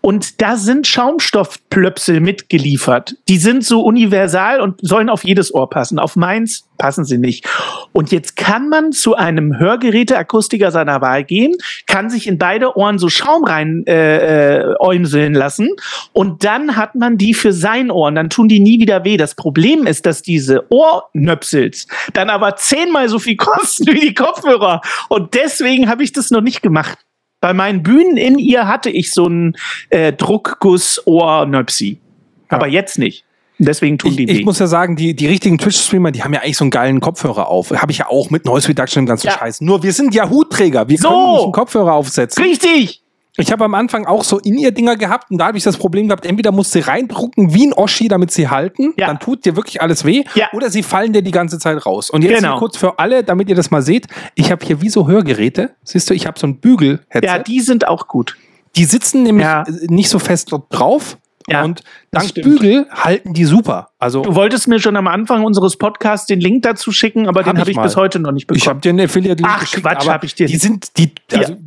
Und 0.00 0.40
da 0.42 0.56
sind 0.56 0.86
Schaumstoffplöpsel 0.86 2.20
mitgeliefert. 2.20 3.16
Die 3.28 3.38
sind 3.38 3.64
so 3.64 3.82
universal 3.82 4.60
und 4.60 4.80
sollen 4.82 5.08
auf 5.08 5.24
jedes 5.24 5.54
Ohr 5.54 5.70
passen. 5.70 5.98
Auf 5.98 6.16
meins 6.16 6.66
passen 6.76 7.04
sie 7.04 7.18
nicht. 7.18 7.46
Und 7.92 8.12
jetzt 8.12 8.36
kann 8.36 8.68
man 8.68 8.92
zu 8.92 9.14
einem 9.14 9.58
Hörgeräteakustiker 9.58 10.70
seiner 10.70 11.00
Wahl 11.00 11.24
gehen, 11.24 11.54
kann 11.86 12.10
sich 12.10 12.26
in 12.26 12.38
beide 12.38 12.76
Ohren 12.76 12.98
so 12.98 13.08
Schaum 13.08 13.44
rein 13.44 13.84
äh, 13.86 14.58
äh, 14.58 14.74
äumseln 14.78 15.34
lassen 15.34 15.70
und 16.12 16.44
dann 16.44 16.76
hat 16.76 16.94
man 16.94 17.18
die 17.18 17.34
für 17.34 17.52
sein 17.52 17.90
Ohr 17.90 18.08
und 18.08 18.14
dann 18.14 18.30
tun 18.30 18.48
die 18.48 18.60
nie 18.60 18.80
wieder 18.80 19.04
weh. 19.04 19.16
Das 19.16 19.34
Problem 19.34 19.86
ist, 19.86 20.06
dass 20.06 20.22
diese 20.22 20.64
Ohrnöpsels 20.70 21.86
dann 22.12 22.30
aber 22.30 22.56
zehnmal 22.56 23.08
so 23.08 23.18
viel 23.18 23.36
kosten 23.36 23.86
wie 23.88 24.00
die 24.00 24.14
Kopfhörer 24.14 24.80
und 25.08 25.34
deswegen 25.34 25.88
habe 25.88 26.02
ich 26.02 26.12
das 26.12 26.30
noch 26.30 26.42
nicht 26.42 26.62
gemacht. 26.62 26.98
Bei 27.40 27.52
meinen 27.52 27.82
Bühnen 27.82 28.16
in 28.16 28.38
ihr 28.38 28.66
hatte 28.66 28.90
ich 28.90 29.12
so 29.12 29.26
einen 29.26 29.56
äh, 29.90 30.12
Druckguss-Ohrnöpsi. 30.12 32.00
Aber 32.48 32.66
jetzt 32.66 32.98
nicht. 32.98 33.25
Deswegen 33.58 33.98
tun 33.98 34.10
ich, 34.10 34.16
die 34.16 34.30
Ich 34.30 34.44
muss 34.44 34.58
ja 34.58 34.66
sagen, 34.66 34.96
die, 34.96 35.14
die 35.14 35.26
richtigen 35.26 35.58
Twitch-Streamer, 35.58 36.10
die 36.10 36.22
haben 36.22 36.32
ja 36.34 36.40
eigentlich 36.40 36.56
so 36.56 36.64
einen 36.64 36.70
geilen 36.70 37.00
Kopfhörer 37.00 37.48
auf. 37.48 37.70
Habe 37.70 37.92
ich 37.92 37.98
ja 37.98 38.08
auch 38.08 38.30
mit 38.30 38.44
Noise 38.44 38.68
Reduction 38.68 39.02
im 39.02 39.06
ganzen 39.06 39.28
ja. 39.28 39.32
Scheiß. 39.32 39.60
Nur 39.60 39.82
wir 39.82 39.92
sind 39.92 40.14
ja 40.14 40.28
Hutträger. 40.28 40.88
Wir 40.88 40.98
so. 40.98 41.08
können 41.08 41.32
nicht 41.32 41.42
einen 41.44 41.52
Kopfhörer 41.52 41.92
aufsetzen. 41.94 42.42
Richtig! 42.42 43.02
Ich 43.38 43.52
habe 43.52 43.64
am 43.64 43.74
Anfang 43.74 44.06
auch 44.06 44.24
so 44.24 44.38
in 44.38 44.56
ihr 44.56 44.70
Dinger 44.70 44.96
gehabt 44.96 45.30
und 45.30 45.38
da 45.38 45.48
habe 45.48 45.58
ich 45.58 45.64
das 45.64 45.76
Problem 45.76 46.08
gehabt, 46.08 46.24
entweder 46.24 46.52
musst 46.52 46.74
du 46.74 46.86
reindrucken 46.86 47.52
wie 47.52 47.66
ein 47.66 47.74
Oschi, 47.74 48.08
damit 48.08 48.30
sie 48.30 48.48
halten, 48.48 48.94
ja. 48.96 49.08
dann 49.08 49.18
tut 49.18 49.44
dir 49.44 49.56
wirklich 49.56 49.82
alles 49.82 50.04
weh, 50.04 50.24
ja. 50.34 50.48
oder 50.52 50.70
sie 50.70 50.82
fallen 50.82 51.12
dir 51.12 51.22
die 51.22 51.32
ganze 51.32 51.58
Zeit 51.58 51.84
raus. 51.84 52.08
Und 52.08 52.22
jetzt 52.22 52.38
genau. 52.38 52.58
kurz 52.58 52.78
für 52.78 52.98
alle, 52.98 53.24
damit 53.24 53.50
ihr 53.50 53.54
das 53.54 53.70
mal 53.70 53.82
seht, 53.82 54.06
ich 54.34 54.50
habe 54.50 54.64
hier 54.64 54.80
wie 54.80 54.88
so 54.88 55.06
Hörgeräte, 55.06 55.74
siehst 55.84 56.08
du, 56.08 56.14
ich 56.14 56.26
habe 56.26 56.38
so 56.38 56.46
ein 56.46 56.60
Bügel-Headset. 56.60 57.26
Ja, 57.26 57.38
die 57.38 57.60
sind 57.60 57.86
auch 57.88 58.08
gut. 58.08 58.36
Die 58.74 58.84
sitzen 58.84 59.22
nämlich 59.22 59.44
ja. 59.44 59.64
nicht 59.88 60.08
so 60.08 60.18
fest 60.18 60.54
drauf, 60.70 61.18
ja, 61.48 61.64
und 61.64 61.82
dank 62.10 62.34
Bügel 62.34 62.86
halten 62.90 63.32
die 63.32 63.44
super. 63.44 63.90
Also 63.98 64.22
du 64.22 64.34
wolltest 64.34 64.68
mir 64.68 64.80
schon 64.80 64.96
am 64.96 65.06
Anfang 65.06 65.44
unseres 65.44 65.76
Podcasts 65.76 66.26
den 66.26 66.40
Link 66.40 66.62
dazu 66.62 66.92
schicken, 66.92 67.28
aber 67.28 67.40
hab 67.40 67.54
den 67.54 67.60
habe 67.60 67.70
ich, 67.70 67.80
bis 67.80 67.96
heute 67.96 68.18
noch 68.18 68.32
nicht 68.32 68.46
bekommen. 68.46 68.62
Ich 68.62 68.68
habe 68.68 68.80
dir 68.80 68.90
einen 68.90 69.00
Affiliate-Link 69.00 69.48
Ach, 69.50 69.60
geschickt, 69.60 69.82
Quatsch, 69.82 70.08
habe 70.08 70.26
ich 70.26 70.34
dir. 70.34 70.46
Die 70.46 70.56
sind 70.56 70.96
die 70.98 71.12
also, 71.32 71.52
ja. 71.52 71.58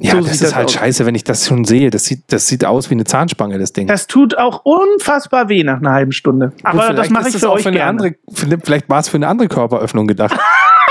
Ja, 0.00 0.12
so 0.12 0.20
das 0.20 0.42
ist 0.42 0.54
halt 0.54 0.66
aus. 0.66 0.74
scheiße, 0.74 1.06
wenn 1.06 1.14
ich 1.14 1.24
das 1.24 1.46
schon 1.46 1.64
sehe. 1.64 1.90
Das 1.90 2.04
sieht, 2.04 2.24
das 2.28 2.46
sieht 2.46 2.64
aus 2.64 2.90
wie 2.90 2.94
eine 2.94 3.04
Zahnspange, 3.04 3.58
das 3.58 3.72
Ding. 3.72 3.86
Das 3.86 4.06
tut 4.06 4.36
auch 4.36 4.60
unfassbar 4.64 5.48
weh 5.48 5.64
nach 5.64 5.78
einer 5.78 5.92
halben 5.92 6.12
Stunde. 6.12 6.52
Aber 6.62 6.92
das 6.92 7.08
mache 7.08 7.30
ich 7.30 7.38
für 7.38 7.50
euch 7.50 7.62
für 7.62 7.70
gerne. 7.70 7.88
Andere, 7.88 8.14
vielleicht 8.62 8.90
war 8.90 9.00
es 9.00 9.08
für 9.08 9.16
eine 9.16 9.28
andere 9.28 9.48
Körperöffnung 9.48 10.06
gedacht. 10.06 10.38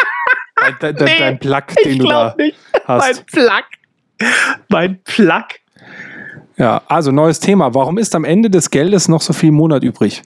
dein, 0.79 0.95
dein, 0.95 1.05
nee, 1.05 1.19
dein 1.19 1.39
Plug, 1.39 1.63
den 1.85 1.99
du 1.99 2.07
da 2.07 2.35
nicht. 2.37 2.57
hast. 2.85 3.25
Mein 3.33 3.45
Plug. 3.45 4.29
Mein 4.69 4.99
Plug. 5.03 5.45
Ja, 6.57 6.81
also 6.87 7.11
neues 7.11 7.39
Thema. 7.39 7.73
Warum 7.73 7.97
ist 7.97 8.15
am 8.15 8.25
Ende 8.25 8.49
des 8.49 8.71
Geldes 8.71 9.07
noch 9.07 9.21
so 9.21 9.33
viel 9.33 9.51
Monat 9.51 9.83
übrig? 9.83 10.23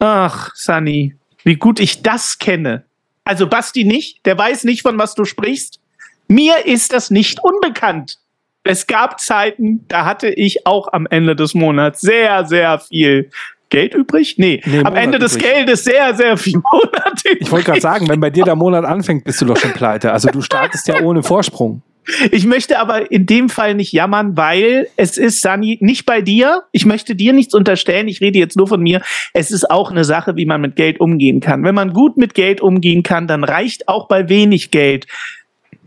Ach, 0.00 0.50
Sunny, 0.54 1.14
wie 1.44 1.56
gut 1.56 1.78
ich 1.78 2.02
das 2.02 2.38
kenne. 2.38 2.84
Also 3.24 3.46
Basti 3.46 3.84
nicht, 3.84 4.26
der 4.26 4.36
weiß 4.36 4.64
nicht, 4.64 4.82
von 4.82 4.98
was 4.98 5.14
du 5.14 5.24
sprichst. 5.24 5.78
Mir 6.26 6.66
ist 6.66 6.92
das 6.92 7.10
nicht 7.10 7.38
unbekannt. 7.42 8.18
Es 8.64 8.86
gab 8.86 9.20
Zeiten, 9.20 9.84
da 9.88 10.04
hatte 10.04 10.28
ich 10.28 10.66
auch 10.66 10.92
am 10.92 11.06
Ende 11.08 11.36
des 11.36 11.54
Monats 11.54 12.00
sehr, 12.00 12.44
sehr 12.46 12.80
viel 12.80 13.30
Geld 13.68 13.94
übrig? 13.94 14.36
Nee, 14.38 14.60
nee 14.66 14.82
am 14.84 14.94
Ende 14.96 15.18
des 15.18 15.36
übrig. 15.36 15.52
Geldes 15.52 15.84
sehr, 15.84 16.14
sehr 16.14 16.36
viel 16.36 16.60
Monat 16.72 17.24
übrig. 17.24 17.40
Ich 17.40 17.50
wollte 17.50 17.66
gerade 17.66 17.80
sagen, 17.80 18.08
wenn 18.08 18.20
bei 18.20 18.30
dir 18.30 18.44
der 18.44 18.56
Monat 18.56 18.84
anfängt, 18.84 19.24
bist 19.24 19.40
du 19.40 19.46
doch 19.46 19.56
schon 19.56 19.72
pleite. 19.72 20.12
Also 20.12 20.28
du 20.28 20.42
startest 20.42 20.88
ja 20.88 21.00
ohne 21.00 21.22
Vorsprung. 21.22 21.82
Ich 22.30 22.46
möchte 22.46 22.78
aber 22.78 23.10
in 23.10 23.26
dem 23.26 23.48
Fall 23.48 23.74
nicht 23.74 23.92
jammern, 23.92 24.36
weil 24.36 24.88
es 24.96 25.16
ist, 25.16 25.40
Sani, 25.40 25.78
nicht 25.80 26.04
bei 26.04 26.20
dir. 26.20 26.62
Ich 26.72 26.84
möchte 26.84 27.14
dir 27.14 27.32
nichts 27.32 27.54
unterstellen. 27.54 28.08
Ich 28.08 28.20
rede 28.20 28.38
jetzt 28.38 28.56
nur 28.56 28.66
von 28.66 28.82
mir. 28.82 29.02
Es 29.34 29.50
ist 29.50 29.70
auch 29.70 29.90
eine 29.90 30.04
Sache, 30.04 30.36
wie 30.36 30.46
man 30.46 30.60
mit 30.60 30.76
Geld 30.76 31.00
umgehen 31.00 31.40
kann. 31.40 31.64
Wenn 31.64 31.74
man 31.74 31.92
gut 31.92 32.16
mit 32.16 32.34
Geld 32.34 32.60
umgehen 32.60 33.02
kann, 33.02 33.26
dann 33.26 33.44
reicht 33.44 33.88
auch 33.88 34.08
bei 34.08 34.28
wenig 34.28 34.70
Geld 34.70 35.06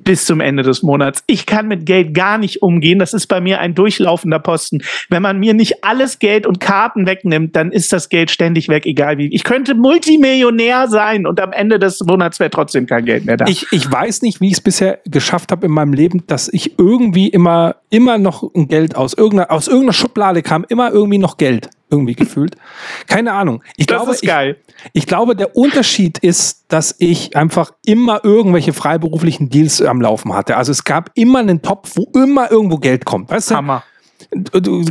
bis 0.05 0.23
zum 0.25 0.39
Ende 0.39 0.63
des 0.63 0.83
Monats. 0.83 1.23
Ich 1.27 1.45
kann 1.45 1.67
mit 1.67 1.85
Geld 1.85 2.13
gar 2.13 2.37
nicht 2.37 2.61
umgehen. 2.61 2.99
Das 2.99 3.13
ist 3.13 3.27
bei 3.27 3.41
mir 3.41 3.59
ein 3.59 3.75
durchlaufender 3.75 4.39
Posten. 4.39 4.81
Wenn 5.09 5.21
man 5.21 5.39
mir 5.39 5.53
nicht 5.53 5.83
alles 5.83 6.19
Geld 6.19 6.47
und 6.47 6.61
Karten 6.61 7.05
wegnimmt, 7.05 7.55
dann 7.55 7.71
ist 7.71 7.91
das 7.91 8.07
Geld 8.07 8.31
ständig 8.31 8.69
weg, 8.69 8.85
egal 8.85 9.17
wie. 9.17 9.27
Ich 9.33 9.43
könnte 9.43 9.75
Multimillionär 9.75 10.87
sein 10.87 11.27
und 11.27 11.41
am 11.41 11.51
Ende 11.51 11.79
des 11.79 11.99
Monats 12.01 12.39
wäre 12.39 12.51
trotzdem 12.51 12.85
kein 12.85 13.03
Geld 13.03 13.25
mehr 13.25 13.35
da. 13.35 13.45
Ich, 13.47 13.67
ich 13.71 13.91
weiß 13.91 14.21
nicht, 14.21 14.39
wie 14.39 14.47
ich 14.47 14.53
es 14.53 14.61
bisher 14.61 14.99
geschafft 15.05 15.51
habe 15.51 15.65
in 15.65 15.71
meinem 15.73 15.93
Leben, 15.93 16.23
dass 16.27 16.47
ich 16.47 16.77
irgendwie 16.79 17.27
immer, 17.27 17.75
immer 17.89 18.17
noch 18.17 18.43
ein 18.55 18.67
Geld 18.67 18.95
aus 18.95 19.13
irgendeiner, 19.13 19.51
aus 19.51 19.67
irgendeiner 19.67 19.93
Schublade 19.93 20.43
kam, 20.43 20.65
immer 20.69 20.91
irgendwie 20.91 21.17
noch 21.17 21.37
Geld 21.37 21.69
irgendwie 21.89 22.15
gefühlt. 22.15 22.55
Keine 23.07 23.33
Ahnung. 23.33 23.63
Ich 23.77 23.85
das 23.85 23.97
glaube, 23.97 24.11
ist 24.11 24.23
geil. 24.23 24.57
Ich, 24.93 25.03
ich, 25.03 25.07
glaube, 25.07 25.35
der 25.35 25.55
Unterschied 25.55 26.17
ist, 26.17 26.65
dass 26.67 26.95
ich 26.99 27.35
einfach 27.35 27.71
immer 27.85 28.23
irgendwelche 28.23 28.73
freiberuflichen 28.73 29.49
Deals 29.49 29.81
am 29.81 30.01
Laufen 30.01 30.33
hatte. 30.33 30.57
Also 30.57 30.71
es 30.71 30.83
gab 30.83 31.11
immer 31.15 31.39
einen 31.39 31.61
Topf, 31.61 31.91
wo 31.95 32.07
immer 32.13 32.51
irgendwo 32.51 32.77
Geld 32.77 33.05
kommt. 33.05 33.29
Weißt 33.29 33.51
du? 33.51 33.55
Hammer. 33.55 33.83
Du, 34.31 34.83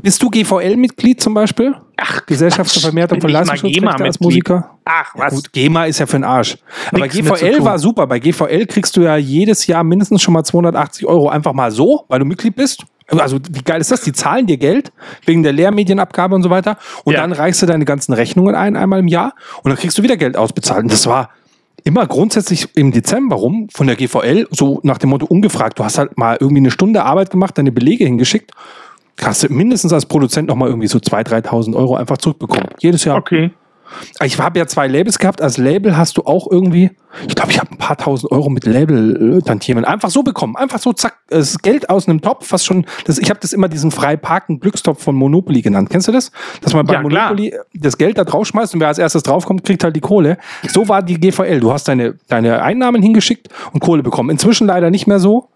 bist 0.00 0.22
du 0.22 0.28
GVL-Mitglied 0.28 1.20
zum 1.20 1.34
Beispiel? 1.34 1.74
Ach, 1.96 2.26
Gesellschaft 2.26 2.70
zur 2.70 2.82
Vermehrung 2.82 3.20
von 3.20 3.30
Leistungsschutzrechten 3.30 4.02
als 4.02 4.20
Musiker? 4.20 4.78
Ach, 4.84 5.14
was? 5.14 5.32
Ja, 5.32 5.36
gut, 5.36 5.52
GEMA 5.52 5.84
ist 5.86 5.98
ja 6.00 6.06
für 6.06 6.16
den 6.16 6.24
Arsch. 6.24 6.58
Aber 6.88 7.00
Nichts 7.00 7.16
GVL 7.16 7.64
war 7.64 7.78
super. 7.78 8.06
Bei 8.06 8.18
GVL 8.18 8.66
kriegst 8.66 8.96
du 8.96 9.02
ja 9.02 9.16
jedes 9.16 9.66
Jahr 9.66 9.84
mindestens 9.84 10.22
schon 10.22 10.34
mal 10.34 10.44
280 10.44 11.06
Euro 11.06 11.28
einfach 11.28 11.52
mal 11.52 11.70
so, 11.70 12.04
weil 12.08 12.18
du 12.18 12.24
Mitglied 12.24 12.56
bist. 12.56 12.84
Also 13.20 13.38
wie 13.50 13.62
geil 13.62 13.80
ist 13.80 13.90
das? 13.90 14.02
Die 14.02 14.12
zahlen 14.12 14.46
dir 14.46 14.56
Geld 14.56 14.92
wegen 15.26 15.42
der 15.42 15.52
Lehrmedienabgabe 15.52 16.34
und 16.34 16.42
so 16.42 16.50
weiter 16.50 16.78
und 17.04 17.14
ja. 17.14 17.20
dann 17.20 17.32
reichst 17.32 17.62
du 17.62 17.66
deine 17.66 17.84
ganzen 17.84 18.12
Rechnungen 18.12 18.54
ein 18.54 18.76
einmal 18.76 19.00
im 19.00 19.08
Jahr 19.08 19.34
und 19.62 19.70
dann 19.70 19.78
kriegst 19.78 19.98
du 19.98 20.02
wieder 20.02 20.16
Geld 20.16 20.36
ausbezahlt. 20.36 20.84
Und 20.84 20.92
das 20.92 21.06
war 21.06 21.30
immer 21.84 22.06
grundsätzlich 22.06 22.68
im 22.74 22.92
Dezember 22.92 23.36
rum 23.36 23.68
von 23.72 23.86
der 23.86 23.96
GVL, 23.96 24.48
so 24.50 24.80
nach 24.82 24.98
dem 24.98 25.10
Motto 25.10 25.26
ungefragt, 25.26 25.78
du 25.78 25.84
hast 25.84 25.98
halt 25.98 26.16
mal 26.16 26.36
irgendwie 26.40 26.60
eine 26.60 26.70
Stunde 26.70 27.04
Arbeit 27.04 27.30
gemacht, 27.30 27.58
deine 27.58 27.72
Belege 27.72 28.04
hingeschickt, 28.04 28.52
hast 29.20 29.42
du 29.42 29.52
mindestens 29.52 29.92
als 29.92 30.06
Produzent 30.06 30.48
nochmal 30.48 30.68
irgendwie 30.68 30.88
so 30.88 30.98
2.000, 30.98 31.46
3.000 31.46 31.76
Euro 31.76 31.96
einfach 31.96 32.18
zurückbekommen. 32.18 32.68
Jedes 32.78 33.04
Jahr. 33.04 33.16
Okay. 33.18 33.50
Ich 34.22 34.38
habe 34.38 34.58
ja 34.58 34.66
zwei 34.66 34.86
Labels 34.86 35.18
gehabt. 35.18 35.40
Als 35.40 35.58
Label 35.58 35.96
hast 35.96 36.16
du 36.16 36.22
auch 36.22 36.50
irgendwie, 36.50 36.90
ich 37.26 37.34
glaube, 37.34 37.50
ich 37.50 37.58
habe 37.58 37.70
ein 37.70 37.78
paar 37.78 37.96
tausend 37.96 38.30
Euro 38.32 38.50
mit 38.50 38.64
Label-Tantiemen 38.64 39.84
einfach 39.84 40.10
so 40.10 40.22
bekommen. 40.22 40.56
Einfach 40.56 40.78
so, 40.78 40.92
zack, 40.92 41.18
das 41.28 41.58
Geld 41.58 41.90
aus 41.90 42.08
einem 42.08 42.20
Topf, 42.20 42.46
fast 42.46 42.66
schon, 42.66 42.86
das, 43.04 43.18
ich 43.18 43.30
habe 43.30 43.40
das 43.40 43.52
immer 43.52 43.68
diesen 43.68 43.90
frei 43.90 44.16
parken 44.16 44.60
Glückstopf 44.60 45.02
von 45.02 45.14
Monopoly 45.14 45.62
genannt. 45.62 45.90
Kennst 45.90 46.08
du 46.08 46.12
das? 46.12 46.30
Dass 46.60 46.74
man 46.74 46.86
bei 46.86 46.94
ja, 46.94 47.02
Monopoly 47.02 47.50
klar. 47.50 47.64
das 47.74 47.98
Geld 47.98 48.18
da 48.18 48.24
drauf 48.24 48.46
schmeißt 48.46 48.74
und 48.74 48.80
wer 48.80 48.88
als 48.88 48.98
erstes 48.98 49.22
draufkommt, 49.22 49.64
kriegt 49.64 49.84
halt 49.84 49.96
die 49.96 50.00
Kohle. 50.00 50.38
So 50.68 50.88
war 50.88 51.02
die 51.02 51.18
GVL. 51.18 51.60
Du 51.60 51.72
hast 51.72 51.88
deine, 51.88 52.14
deine 52.28 52.62
Einnahmen 52.62 53.02
hingeschickt 53.02 53.48
und 53.72 53.80
Kohle 53.80 54.02
bekommen. 54.02 54.30
Inzwischen 54.30 54.66
leider 54.66 54.90
nicht 54.90 55.06
mehr 55.06 55.18
so 55.18 55.48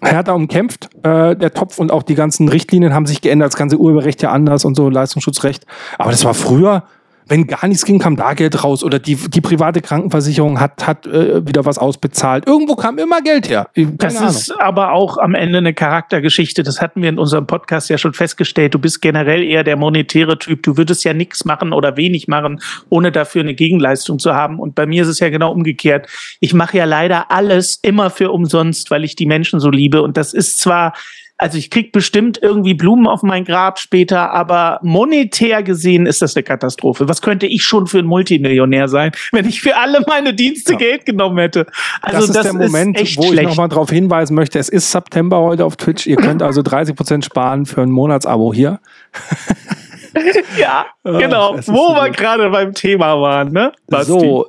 härter 0.00 0.34
umkämpft. 0.34 0.90
Äh, 1.02 1.36
der 1.36 1.52
Topf 1.52 1.78
und 1.78 1.90
auch 1.90 2.02
die 2.02 2.14
ganzen 2.14 2.48
Richtlinien 2.48 2.94
haben 2.94 3.06
sich 3.06 3.20
geändert. 3.20 3.48
Das 3.52 3.56
ganze 3.56 3.78
Urheberrecht 3.78 4.22
ja 4.22 4.30
anders 4.30 4.64
und 4.64 4.76
so, 4.76 4.88
Leistungsschutzrecht. 4.88 5.66
Aber 5.98 6.10
das 6.10 6.24
war 6.24 6.34
früher, 6.34 6.84
wenn 7.28 7.46
gar 7.46 7.66
nichts 7.68 7.84
ging, 7.84 7.98
kam 7.98 8.16
da 8.16 8.34
Geld 8.34 8.64
raus 8.64 8.82
oder 8.82 8.98
die, 8.98 9.16
die 9.16 9.40
private 9.40 9.80
Krankenversicherung 9.80 10.60
hat, 10.60 10.86
hat 10.86 11.06
äh, 11.06 11.46
wieder 11.46 11.64
was 11.64 11.78
ausbezahlt. 11.78 12.46
Irgendwo 12.46 12.74
kam 12.74 12.98
immer 12.98 13.20
Geld 13.20 13.48
her. 13.48 13.68
Keine 13.74 13.96
das 13.98 14.16
Ahnung. 14.16 14.30
ist 14.30 14.60
aber 14.60 14.92
auch 14.92 15.18
am 15.18 15.34
Ende 15.34 15.58
eine 15.58 15.74
Charaktergeschichte. 15.74 16.62
Das 16.62 16.80
hatten 16.80 17.02
wir 17.02 17.08
in 17.08 17.18
unserem 17.18 17.46
Podcast 17.46 17.90
ja 17.90 17.98
schon 17.98 18.14
festgestellt. 18.14 18.74
Du 18.74 18.78
bist 18.78 19.02
generell 19.02 19.42
eher 19.42 19.64
der 19.64 19.76
monetäre 19.76 20.38
Typ. 20.38 20.62
Du 20.62 20.76
würdest 20.76 21.04
ja 21.04 21.12
nichts 21.12 21.44
machen 21.44 21.72
oder 21.72 21.96
wenig 21.96 22.28
machen, 22.28 22.60
ohne 22.88 23.12
dafür 23.12 23.42
eine 23.42 23.54
Gegenleistung 23.54 24.18
zu 24.18 24.34
haben. 24.34 24.58
Und 24.58 24.74
bei 24.74 24.86
mir 24.86 25.02
ist 25.02 25.08
es 25.08 25.20
ja 25.20 25.28
genau 25.28 25.52
umgekehrt. 25.52 26.08
Ich 26.40 26.54
mache 26.54 26.78
ja 26.78 26.84
leider 26.84 27.30
alles 27.30 27.78
immer 27.82 28.10
für 28.10 28.30
umsonst, 28.30 28.90
weil 28.90 29.04
ich 29.04 29.16
die 29.16 29.26
Menschen 29.26 29.60
so 29.60 29.70
liebe. 29.70 30.02
Und 30.02 30.16
das 30.16 30.32
ist 30.32 30.60
zwar 30.60 30.94
also 31.38 31.56
ich 31.56 31.70
krieg 31.70 31.92
bestimmt 31.92 32.40
irgendwie 32.42 32.74
Blumen 32.74 33.06
auf 33.06 33.22
mein 33.22 33.44
Grab 33.44 33.78
später, 33.78 34.32
aber 34.32 34.80
monetär 34.82 35.62
gesehen 35.62 36.04
ist 36.04 36.20
das 36.20 36.34
eine 36.36 36.42
Katastrophe. 36.42 37.08
Was 37.08 37.22
könnte 37.22 37.46
ich 37.46 37.62
schon 37.62 37.86
für 37.86 38.00
ein 38.00 38.06
Multimillionär 38.06 38.88
sein, 38.88 39.12
wenn 39.30 39.46
ich 39.46 39.60
für 39.60 39.76
alle 39.76 40.04
meine 40.08 40.34
Dienste 40.34 40.72
ja. 40.72 40.78
Geld 40.78 41.06
genommen 41.06 41.38
hätte? 41.38 41.66
Also 42.02 42.18
das 42.18 42.28
ist 42.28 42.36
das 42.36 42.42
der 42.42 42.54
Moment, 42.54 43.00
ist 43.00 43.16
wo 43.16 43.22
schlecht. 43.22 43.42
ich 43.42 43.48
nochmal 43.48 43.68
darauf 43.68 43.90
hinweisen 43.90 44.34
möchte. 44.34 44.58
Es 44.58 44.68
ist 44.68 44.90
September 44.90 45.38
heute 45.38 45.64
auf 45.64 45.76
Twitch. 45.76 46.06
Ihr 46.08 46.16
könnt 46.16 46.42
also 46.42 46.62
30 46.62 46.96
Prozent 46.96 47.24
sparen 47.24 47.66
für 47.66 47.82
ein 47.82 47.90
Monatsabo 47.90 48.52
hier. 48.52 48.80
ja, 50.58 50.86
genau. 51.04 51.54
Oh, 51.54 51.60
wo 51.66 51.94
wir 51.94 52.10
gerade 52.10 52.50
beim 52.50 52.74
Thema 52.74 53.20
waren, 53.20 53.52
ne? 53.52 53.72
Basti. 53.86 54.10
So, 54.10 54.46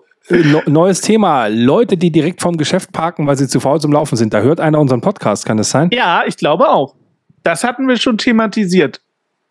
neues 0.68 1.02
Thema. 1.02 1.48
Leute, 1.48 1.98
die 1.98 2.12
direkt 2.12 2.42
vom 2.42 2.58
Geschäft 2.58 2.92
parken, 2.92 3.28
weil 3.28 3.38
sie 3.38 3.48
zu 3.48 3.60
faul 3.60 3.80
zum 3.80 3.92
Laufen 3.92 4.16
sind. 4.16 4.34
Da 4.34 4.42
hört 4.42 4.60
einer 4.60 4.80
unseren 4.80 5.02
Podcast, 5.02 5.46
kann 5.46 5.58
das 5.58 5.70
sein? 5.70 5.90
Ja, 5.92 6.24
ich 6.26 6.38
glaube 6.38 6.70
auch. 6.70 6.96
Das 7.44 7.64
hatten 7.64 7.88
wir 7.88 7.98
schon 7.98 8.18
thematisiert. 8.18 9.02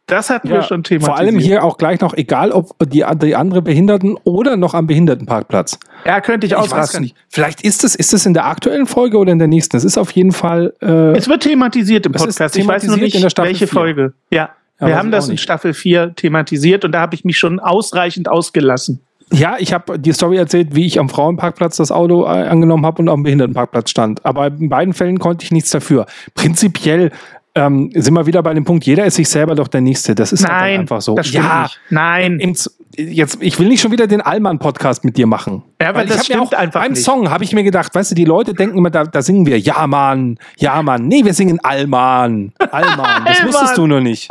Das 0.07 0.31
hatten 0.31 0.49
ja, 0.49 0.55
wir 0.55 0.63
schon 0.63 0.83
thematisiert. 0.83 1.17
Vor 1.17 1.19
allem 1.19 1.39
hier 1.39 1.63
auch 1.63 1.77
gleich 1.77 2.01
noch, 2.01 2.15
egal 2.15 2.51
ob 2.51 2.75
die, 2.89 3.05
die 3.21 3.37
andere 3.37 3.61
Behinderten 3.61 4.17
oder 4.25 4.57
noch 4.57 4.73
am 4.73 4.87
Behindertenparkplatz. 4.87 5.79
Ja, 6.07 6.21
könnte 6.23 6.47
ich 6.47 6.57
ausrasten. 6.57 7.05
Ich 7.05 7.15
Vielleicht 7.29 7.61
ist 7.61 7.85
es, 7.85 7.95
ist 7.95 8.25
in 8.25 8.33
der 8.33 8.47
aktuellen 8.47 8.87
Folge 8.87 9.19
oder 9.19 9.33
in 9.33 9.39
der 9.39 9.49
nächsten? 9.49 9.77
Es 9.77 9.85
ist 9.85 9.99
auf 9.99 10.11
jeden 10.13 10.33
Fall. 10.33 10.73
Äh, 10.81 11.17
es 11.17 11.29
wird 11.29 11.43
thematisiert 11.43 12.07
im 12.07 12.13
Podcast. 12.13 12.57
ich 12.57 12.67
weiß 12.67 12.85
nur 12.85 12.97
nicht, 12.97 13.15
welche 13.15 13.67
4. 13.67 13.69
Folge. 13.69 14.15
Ja. 14.31 14.51
ja 14.81 14.87
wir 14.87 14.97
haben 14.97 15.11
das 15.11 15.29
in 15.29 15.37
Staffel 15.37 15.75
4 15.75 16.15
thematisiert 16.15 16.87
und 16.87 16.93
da 16.93 17.01
habe 17.01 17.15
ich 17.15 17.25
mich 17.25 17.37
schon 17.37 17.61
ausreichend 17.61 18.31
ausgelassen. 18.31 19.03
Ja, 19.33 19.57
ich 19.59 19.73
habe 19.73 19.99
die 19.99 20.13
Story 20.13 20.37
erzählt, 20.37 20.75
wie 20.75 20.87
ich 20.87 20.99
am 20.99 21.09
Frauenparkplatz 21.09 21.77
das 21.77 21.93
Auto 21.93 22.25
äh, 22.25 22.29
angenommen 22.29 22.87
habe 22.87 23.03
und 23.03 23.09
am 23.09 23.23
Behindertenparkplatz 23.23 23.91
stand. 23.91 24.25
Aber 24.25 24.47
in 24.47 24.69
beiden 24.69 24.95
Fällen 24.95 25.19
konnte 25.19 25.45
ich 25.45 25.53
nichts 25.53 25.71
dafür. 25.71 26.07
Prinzipiell 26.35 27.11
ähm, 27.55 27.91
sind 27.95 28.15
wir 28.15 28.27
wieder 28.27 28.43
bei 28.43 28.55
dem 28.55 28.65
Punkt, 28.65 28.85
jeder 28.87 29.05
ist 29.05 29.17
sich 29.17 29.29
selber 29.29 29.55
doch 29.55 29.69
der 29.69 29.81
Nächste. 29.81 30.15
Das 30.15 30.33
ist 30.33 30.47
halt 30.49 30.61
Nein, 30.61 30.81
einfach 30.81 31.01
so. 31.01 31.17
Ja, 31.23 31.63
nicht. 31.63 31.81
nein. 31.91 32.39
Im, 32.41 32.55
jetzt, 32.97 33.39
ich 33.41 33.59
will 33.59 33.69
nicht 33.69 33.81
schon 33.81 33.91
wieder 33.91 34.07
den 34.07 34.21
Allmann-Podcast 34.21 35.05
mit 35.05 35.17
dir 35.17 35.27
machen. 35.27 35.63
Ja, 35.81 35.89
weil, 35.89 35.95
weil 35.95 36.07
das 36.07 36.27
stimmt 36.27 36.41
auch, 36.41 36.53
einfach 36.53 36.83
Beim 36.83 36.93
nicht. 36.93 37.05
Song 37.05 37.31
habe 37.31 37.45
ich 37.45 37.53
mir 37.53 37.65
gedacht, 37.65 37.95
weißt 37.95 38.13
du, 38.13 38.15
die 38.15 38.25
Leute 38.25 38.55
denken 38.55 38.79
immer, 38.79 38.91
da, 38.91 39.05
da 39.05 39.23
singen 39.23 39.47
wir 39.47 39.59
Ja, 39.59 39.87
Mann, 39.87 40.39
Ja, 40.57 40.83
Mann. 40.83 41.09
Nee, 41.09 41.25
wir 41.25 41.35
singen 41.35 41.59
Allmann, 41.63 42.53
Allmann. 42.71 43.25
Das 43.27 43.45
wusstest 43.45 43.77
du 43.77 43.87
nur 43.87 44.01
nicht. 44.01 44.29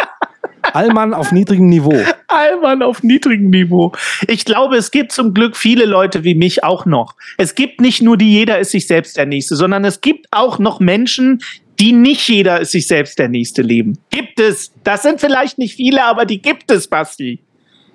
Allmann 0.73 1.14
auf 1.14 1.31
niedrigem 1.31 1.68
Niveau. 1.68 1.98
Allmann 2.27 2.81
auf 2.81 3.03
niedrigem 3.03 3.49
Niveau. 3.49 3.94
Ich 4.27 4.45
glaube, 4.45 4.77
es 4.77 4.91
gibt 4.91 5.11
zum 5.11 5.34
Glück 5.34 5.56
viele 5.56 5.85
Leute 5.85 6.23
wie 6.23 6.35
mich 6.35 6.64
auch 6.64 6.85
noch. 6.85 7.15
Es 7.38 7.56
gibt 7.56 7.81
nicht 7.81 8.02
nur 8.02 8.18
die 8.18 8.31
jeder 8.31 8.60
ist 8.60 8.72
sich 8.72 8.88
selbst 8.88 9.18
der 9.18 9.26
Nächste, 9.26 9.56
sondern 9.56 9.85
es 9.85 10.02
gibt 10.02 10.27
auch 10.31 10.60
noch 10.60 10.80
Menschen, 10.80 11.41
die 11.80 11.91
nicht 11.91 12.27
jeder 12.27 12.60
ist 12.60 12.72
sich 12.72 12.88
selbst 12.88 13.19
der 13.19 13.30
Nächste 13.30 13.61
leben. 13.61 13.98
Gibt 14.10 14.39
es. 14.39 14.72
Das 14.84 15.03
sind 15.03 15.19
vielleicht 15.19 15.57
nicht 15.57 15.76
viele, 15.76 16.03
aber 16.03 16.26
die 16.26 16.41
gibt 16.41 16.72
es, 16.72 16.88
Basti. 16.88 17.39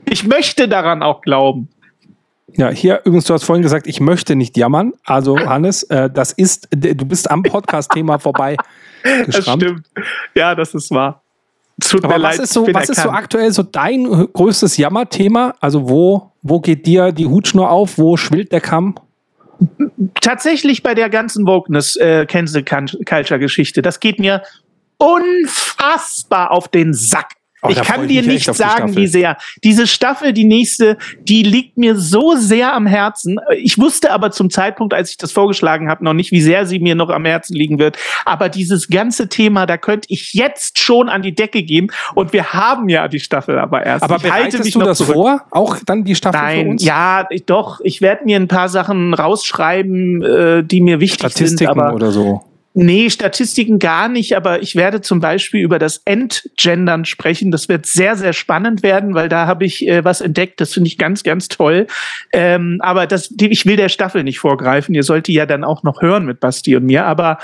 Ich 0.08 0.24
möchte 0.24 0.68
daran 0.68 1.02
auch 1.02 1.20
glauben. 1.20 1.68
Ja, 2.54 2.68
hier 2.68 3.00
übrigens, 3.04 3.24
du 3.24 3.34
hast 3.34 3.44
vorhin 3.44 3.62
gesagt, 3.62 3.86
ich 3.86 4.00
möchte 4.00 4.36
nicht 4.36 4.56
jammern. 4.56 4.92
Also, 5.04 5.38
Hannes, 5.38 5.84
äh, 5.84 6.10
das 6.10 6.32
ist, 6.32 6.68
du 6.70 7.06
bist 7.06 7.30
am 7.30 7.42
Podcast-Thema 7.42 8.18
vorbei. 8.18 8.56
Das 9.26 9.42
stimmt. 9.42 9.82
Ja, 10.36 10.54
das 10.54 10.74
ist 10.74 10.92
wahr. 10.92 11.24
Tut 11.80 12.04
Aber 12.04 12.14
was, 12.14 12.22
leid, 12.22 12.38
ist 12.40 12.52
so, 12.52 12.66
was 12.72 12.88
ist 12.88 13.02
so 13.02 13.10
aktuell 13.10 13.52
so 13.52 13.62
dein 13.62 14.04
größtes 14.04 14.76
Jammerthema? 14.76 15.54
Also 15.60 15.88
wo, 15.88 16.32
wo 16.42 16.60
geht 16.60 16.86
dir 16.86 17.12
die 17.12 17.26
Hutschnur 17.26 17.70
auf? 17.70 17.98
Wo 17.98 18.16
schwillt 18.16 18.52
der 18.52 18.60
Kamm? 18.60 18.94
Tatsächlich 20.20 20.82
bei 20.82 20.94
der 20.94 21.08
ganzen 21.08 21.46
Wokeness 21.46 21.96
äh, 21.96 22.26
Cancel 22.26 22.64
Culture 22.64 23.38
Geschichte. 23.38 23.82
Das 23.82 24.00
geht 24.00 24.18
mir 24.18 24.42
unfassbar 24.98 26.50
auf 26.50 26.68
den 26.68 26.94
Sack. 26.94 27.36
Oh, 27.64 27.68
ich 27.68 27.80
kann 27.80 28.08
dir 28.08 28.22
nicht 28.22 28.52
sagen, 28.52 28.96
wie 28.96 29.06
sehr. 29.06 29.36
Diese 29.62 29.86
Staffel, 29.86 30.32
die 30.32 30.44
nächste, 30.44 30.98
die 31.20 31.44
liegt 31.44 31.78
mir 31.78 31.96
so 31.96 32.34
sehr 32.34 32.74
am 32.74 32.86
Herzen. 32.86 33.38
Ich 33.56 33.78
wusste 33.78 34.10
aber 34.10 34.32
zum 34.32 34.50
Zeitpunkt, 34.50 34.92
als 34.92 35.10
ich 35.10 35.16
das 35.16 35.30
vorgeschlagen 35.30 35.88
habe, 35.88 36.02
noch 36.02 36.12
nicht, 36.12 36.32
wie 36.32 36.40
sehr 36.40 36.66
sie 36.66 36.80
mir 36.80 36.96
noch 36.96 37.08
am 37.08 37.24
Herzen 37.24 37.54
liegen 37.54 37.78
wird. 37.78 37.98
Aber 38.24 38.48
dieses 38.48 38.88
ganze 38.88 39.28
Thema, 39.28 39.66
da 39.66 39.76
könnte 39.76 40.08
ich 40.10 40.34
jetzt 40.34 40.80
schon 40.80 41.08
an 41.08 41.22
die 41.22 41.36
Decke 41.36 41.62
gehen. 41.62 41.92
Und 42.16 42.32
wir 42.32 42.52
haben 42.52 42.88
ja 42.88 43.06
die 43.06 43.20
Staffel 43.20 43.60
aber 43.60 43.86
erst. 43.86 44.02
Aber 44.02 44.16
ich 44.16 44.22
bereitest 44.22 44.64
mich 44.64 44.74
du 44.74 44.80
das 44.80 44.98
zurück. 44.98 45.14
vor? 45.14 45.42
Auch 45.52 45.76
dann 45.86 46.02
die 46.02 46.16
Staffel 46.16 46.40
Nein, 46.40 46.64
für 46.64 46.70
uns? 46.70 46.84
Ja, 46.84 47.26
ich, 47.30 47.44
doch. 47.46 47.80
Ich 47.84 48.00
werde 48.00 48.24
mir 48.24 48.40
ein 48.40 48.48
paar 48.48 48.70
Sachen 48.70 49.14
rausschreiben, 49.14 50.22
äh, 50.22 50.64
die 50.64 50.80
mir 50.80 50.98
wichtig 50.98 51.20
Statistiken 51.20 51.74
sind. 51.74 51.80
Statistiken 51.80 51.94
oder 51.94 52.10
so. 52.10 52.51
Nee, 52.74 53.10
Statistiken 53.10 53.78
gar 53.78 54.08
nicht, 54.08 54.34
aber 54.34 54.62
ich 54.62 54.76
werde 54.76 55.02
zum 55.02 55.20
Beispiel 55.20 55.60
über 55.60 55.78
das 55.78 56.00
Entgendern 56.06 57.04
sprechen. 57.04 57.50
Das 57.50 57.68
wird 57.68 57.84
sehr, 57.84 58.16
sehr 58.16 58.32
spannend 58.32 58.82
werden, 58.82 59.14
weil 59.14 59.28
da 59.28 59.46
habe 59.46 59.66
ich 59.66 59.86
äh, 59.86 60.04
was 60.04 60.22
entdeckt. 60.22 60.58
Das 60.60 60.72
finde 60.72 60.88
ich 60.88 60.96
ganz, 60.96 61.22
ganz 61.22 61.48
toll. 61.48 61.86
Ähm, 62.32 62.78
aber 62.80 63.06
das, 63.06 63.34
ich 63.38 63.66
will 63.66 63.76
der 63.76 63.90
Staffel 63.90 64.24
nicht 64.24 64.38
vorgreifen. 64.38 64.94
Ihr 64.94 65.02
solltet 65.02 65.34
ja 65.34 65.44
dann 65.44 65.64
auch 65.64 65.82
noch 65.82 66.00
hören 66.00 66.24
mit 66.24 66.40
Basti 66.40 66.74
und 66.74 66.84
mir. 66.84 67.04
Aber 67.04 67.38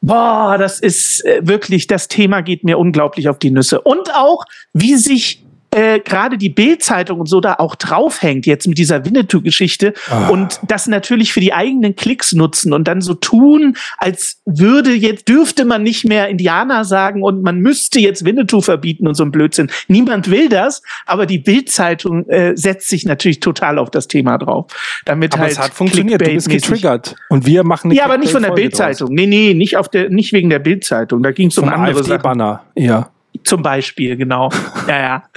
boah, 0.00 0.56
das 0.58 0.80
ist 0.80 1.24
äh, 1.24 1.40
wirklich, 1.42 1.86
das 1.86 2.08
Thema 2.08 2.40
geht 2.40 2.64
mir 2.64 2.78
unglaublich 2.78 3.28
auf 3.28 3.38
die 3.38 3.52
Nüsse. 3.52 3.80
Und 3.80 4.12
auch, 4.16 4.44
wie 4.72 4.96
sich 4.96 5.44
äh, 5.78 6.00
gerade 6.00 6.38
die 6.38 6.48
Bildzeitung 6.48 7.20
und 7.20 7.28
so 7.28 7.40
da 7.40 7.54
auch 7.58 7.76
draufhängt 7.76 8.46
jetzt 8.46 8.66
mit 8.66 8.78
dieser 8.78 9.04
Winnetou-Geschichte 9.04 9.94
ah. 10.10 10.28
und 10.28 10.58
das 10.66 10.88
natürlich 10.88 11.32
für 11.32 11.38
die 11.38 11.52
eigenen 11.52 11.94
Klicks 11.94 12.32
nutzen 12.32 12.72
und 12.72 12.88
dann 12.88 13.00
so 13.00 13.14
tun, 13.14 13.76
als 13.96 14.42
würde 14.44 14.92
jetzt 14.92 15.28
dürfte 15.28 15.64
man 15.64 15.84
nicht 15.84 16.04
mehr 16.04 16.28
Indianer 16.28 16.84
sagen 16.84 17.22
und 17.22 17.42
man 17.42 17.60
müsste 17.60 18.00
jetzt 18.00 18.24
Winnetou 18.24 18.60
verbieten 18.60 19.06
und 19.06 19.14
so 19.14 19.22
ein 19.22 19.30
Blödsinn. 19.30 19.70
Niemand 19.86 20.30
will 20.30 20.48
das, 20.48 20.82
aber 21.06 21.26
die 21.26 21.38
Bildzeitung 21.38 22.28
äh, 22.28 22.56
setzt 22.56 22.88
sich 22.88 23.04
natürlich 23.04 23.38
total 23.38 23.78
auf 23.78 23.90
das 23.90 24.08
Thema 24.08 24.36
drauf. 24.36 24.66
Damit 25.04 25.34
aber 25.34 25.42
halt 25.42 25.52
es 25.52 25.58
hat 25.60 25.74
funktioniert, 25.74 26.20
du 26.20 26.32
bist 26.32 26.48
getriggert 26.48 27.14
und 27.28 27.46
wir 27.46 27.62
machen 27.62 27.92
Ja, 27.92 28.04
aber 28.04 28.18
nicht 28.18 28.32
von 28.32 28.42
der 28.42 28.50
Bildzeitung. 28.50 29.14
Nee, 29.14 29.26
nee, 29.26 29.54
nicht 29.54 29.76
auf 29.76 29.88
der 29.88 30.10
nicht 30.10 30.32
wegen 30.32 30.50
der 30.50 30.58
Bildzeitung. 30.58 31.22
Da 31.22 31.30
ging 31.30 31.48
es 31.48 31.58
um 31.58 31.68
andere 31.68 32.02
Sachen. 32.02 32.22
Banner, 32.22 32.64
ja. 32.74 33.10
Zum 33.44 33.62
Beispiel, 33.62 34.16
genau. 34.16 34.50
ja, 34.88 35.00
ja. 35.00 35.22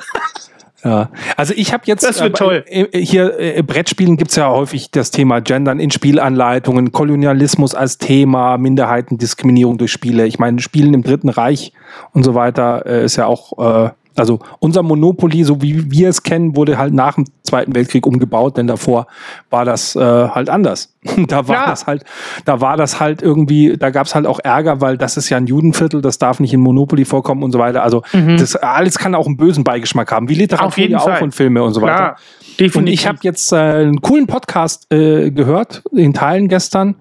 Ja, 0.83 1.09
also 1.37 1.53
ich 1.55 1.73
habe 1.73 1.83
jetzt 1.85 2.03
das 2.03 2.19
wird 2.21 2.33
äh, 2.33 2.43
toll. 2.43 2.63
Äh, 2.67 3.05
hier 3.05 3.39
äh, 3.39 3.61
Brettspielen 3.61 4.17
gibt's 4.17 4.35
ja 4.35 4.49
häufig 4.49 4.89
das 4.89 5.11
Thema 5.11 5.39
Gendern 5.39 5.79
in 5.79 5.91
Spielanleitungen, 5.91 6.91
Kolonialismus 6.91 7.75
als 7.75 7.99
Thema, 7.99 8.57
Minderheitendiskriminierung 8.57 9.77
durch 9.77 9.91
Spiele. 9.91 10.25
Ich 10.25 10.39
meine, 10.39 10.59
Spielen 10.59 10.95
im 10.95 11.03
Dritten 11.03 11.29
Reich 11.29 11.71
und 12.13 12.23
so 12.23 12.33
weiter 12.33 12.85
äh, 12.87 13.05
ist 13.05 13.15
ja 13.17 13.27
auch 13.27 13.85
äh, 13.85 13.91
also 14.15 14.39
unser 14.59 14.83
Monopoly, 14.83 15.43
so 15.43 15.61
wie 15.61 15.89
wir 15.91 16.09
es 16.09 16.23
kennen, 16.23 16.55
wurde 16.55 16.77
halt 16.77 16.93
nach 16.93 17.15
dem 17.15 17.25
Zweiten 17.51 17.75
Weltkrieg 17.75 18.07
umgebaut, 18.07 18.55
denn 18.55 18.67
davor 18.67 19.07
war 19.49 19.65
das 19.65 19.93
äh, 19.95 19.99
halt 19.99 20.49
anders. 20.49 20.95
da 21.27 21.49
war 21.49 21.55
ja. 21.55 21.65
das 21.65 21.85
halt, 21.85 22.05
da 22.45 22.61
war 22.61 22.77
das 22.77 23.01
halt 23.01 23.21
irgendwie, 23.21 23.75
da 23.77 23.89
gab 23.89 24.07
es 24.07 24.15
halt 24.15 24.25
auch 24.25 24.39
Ärger, 24.39 24.79
weil 24.79 24.97
das 24.97 25.17
ist 25.17 25.29
ja 25.29 25.35
ein 25.35 25.47
Judenviertel, 25.47 26.01
das 26.01 26.17
darf 26.17 26.39
nicht 26.39 26.53
in 26.53 26.61
Monopoly 26.61 27.03
vorkommen 27.03 27.43
und 27.43 27.51
so 27.51 27.59
weiter. 27.59 27.83
Also 27.83 28.03
mhm. 28.13 28.37
das 28.37 28.55
alles 28.55 28.97
kann 28.97 29.15
auch 29.15 29.25
einen 29.25 29.35
bösen 29.35 29.65
Beigeschmack 29.65 30.11
haben, 30.13 30.29
wie 30.29 30.35
Literatur 30.35 30.87
ja 30.87 30.99
auch 30.99 31.21
und 31.21 31.35
Filme 31.35 31.61
und 31.61 31.73
so 31.73 31.81
Klar, 31.81 31.99
weiter. 31.99 32.15
Definitiv. 32.59 32.75
Und 32.77 32.87
ich 32.87 33.07
habe 33.07 33.19
jetzt 33.23 33.51
äh, 33.51 33.57
einen 33.57 34.01
coolen 34.01 34.27
Podcast 34.27 34.91
äh, 34.93 35.31
gehört, 35.31 35.83
in 35.91 36.13
Teilen 36.13 36.47
gestern. 36.47 36.95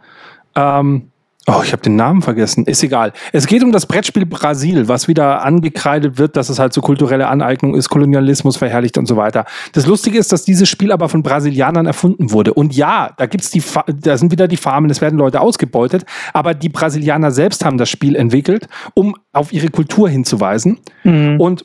Ähm, 0.56 1.09
Oh, 1.50 1.62
ich 1.64 1.72
habe 1.72 1.82
den 1.82 1.96
Namen 1.96 2.22
vergessen. 2.22 2.64
Ist 2.66 2.82
egal. 2.84 3.12
Es 3.32 3.48
geht 3.48 3.64
um 3.64 3.72
das 3.72 3.86
Brettspiel 3.86 4.24
Brasil, 4.24 4.86
was 4.86 5.08
wieder 5.08 5.44
angekreidet 5.44 6.16
wird, 6.16 6.36
dass 6.36 6.48
es 6.48 6.60
halt 6.60 6.72
so 6.72 6.80
kulturelle 6.80 7.26
Aneignung 7.26 7.74
ist, 7.74 7.88
Kolonialismus 7.88 8.56
verherrlicht 8.56 8.98
und 8.98 9.06
so 9.06 9.16
weiter. 9.16 9.44
Das 9.72 9.86
Lustige 9.86 10.18
ist, 10.18 10.30
dass 10.30 10.44
dieses 10.44 10.68
Spiel 10.68 10.92
aber 10.92 11.08
von 11.08 11.24
Brasilianern 11.24 11.86
erfunden 11.86 12.30
wurde. 12.30 12.54
Und 12.54 12.76
ja, 12.76 13.10
da 13.16 13.26
gibt's 13.26 13.50
die, 13.50 13.62
da 14.00 14.16
sind 14.16 14.30
wieder 14.30 14.46
die 14.46 14.56
Farmen, 14.56 14.90
es 14.90 15.00
werden 15.00 15.18
Leute 15.18 15.40
ausgebeutet, 15.40 16.04
aber 16.32 16.54
die 16.54 16.68
Brasilianer 16.68 17.32
selbst 17.32 17.64
haben 17.64 17.78
das 17.78 17.90
Spiel 17.90 18.14
entwickelt, 18.14 18.68
um 18.94 19.16
auf 19.32 19.52
ihre 19.52 19.68
Kultur 19.70 20.08
hinzuweisen. 20.08 20.78
Mhm. 21.02 21.40
Und 21.40 21.64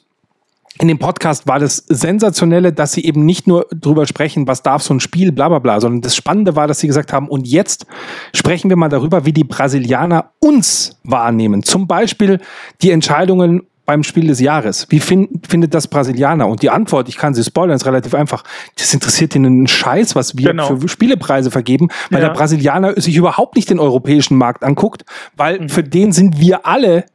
in 0.80 0.88
dem 0.88 1.00
Podcast 1.00 1.48
war 1.48 1.60
das 1.60 1.78
Sensationelle, 1.88 2.74
dass 2.74 2.92
sie 2.92 3.06
eben 3.06 3.26
nicht 3.26 3.48
nur 3.48 3.68
drüber 3.72 4.06
sprechen, 4.06 4.48
was 4.48 4.62
darf 4.62 4.82
so 4.82 4.94
ein 4.94 5.00
Spiel, 5.00 5.32
bla 5.32 5.48
bla 5.48 5.60
bla, 5.60 5.80
sondern 5.80 6.02
das 6.02 6.16
Spannende 6.16 6.56
war, 6.56 6.68
dass 6.68 6.80
sie 6.80 6.88
gesagt 6.88 7.14
haben, 7.14 7.30
und 7.30 7.48
jetzt 7.48 7.86
sprechen 8.34 8.70
wir 8.70 8.76
mal 8.76 8.90
darüber, 8.90 9.26
wie 9.26 9.34
die 9.34 9.46
Brasilianer 9.46 10.32
uns 10.40 11.00
wahrnehmen. 11.04 11.64
Zum 11.64 11.88
Beispiel 11.88 12.40
die 12.82 12.92
Entscheidungen 12.92 13.64
beim 13.86 14.04
Spiel 14.04 14.28
des 14.28 14.40
Jahres. 14.40 14.88
Wie 14.90 15.00
find, 15.00 15.48
findet 15.48 15.74
das 15.74 15.88
Brasilianer? 15.88 16.48
Und 16.48 16.62
die 16.62 16.70
Antwort, 16.70 17.08
ich 17.08 17.18
kann 17.18 17.34
sie 17.34 17.44
spoilern, 17.44 17.76
ist 17.76 17.86
relativ 17.86 18.16
einfach. 18.16 18.44
Das 18.78 18.94
interessiert 18.94 19.36
ihnen 19.36 19.46
einen 19.46 19.68
Scheiß, 19.68 20.16
was 20.16 20.38
wir 20.38 20.50
genau. 20.50 20.76
für 20.76 20.88
Spielepreise 20.88 21.52
vergeben, 21.52 21.90
weil 22.10 22.22
ja. 22.22 22.30
der 22.30 22.34
Brasilianer 22.34 23.00
sich 23.00 23.16
überhaupt 23.16 23.56
nicht 23.56 23.70
den 23.70 23.80
europäischen 23.80 24.38
Markt 24.38 24.64
anguckt, 24.64 25.06
weil 25.38 25.62
mhm. 25.62 25.70
für 25.70 25.84
den 25.84 26.12
sind 26.12 26.40
wir 26.40 26.66
alle 26.66 27.06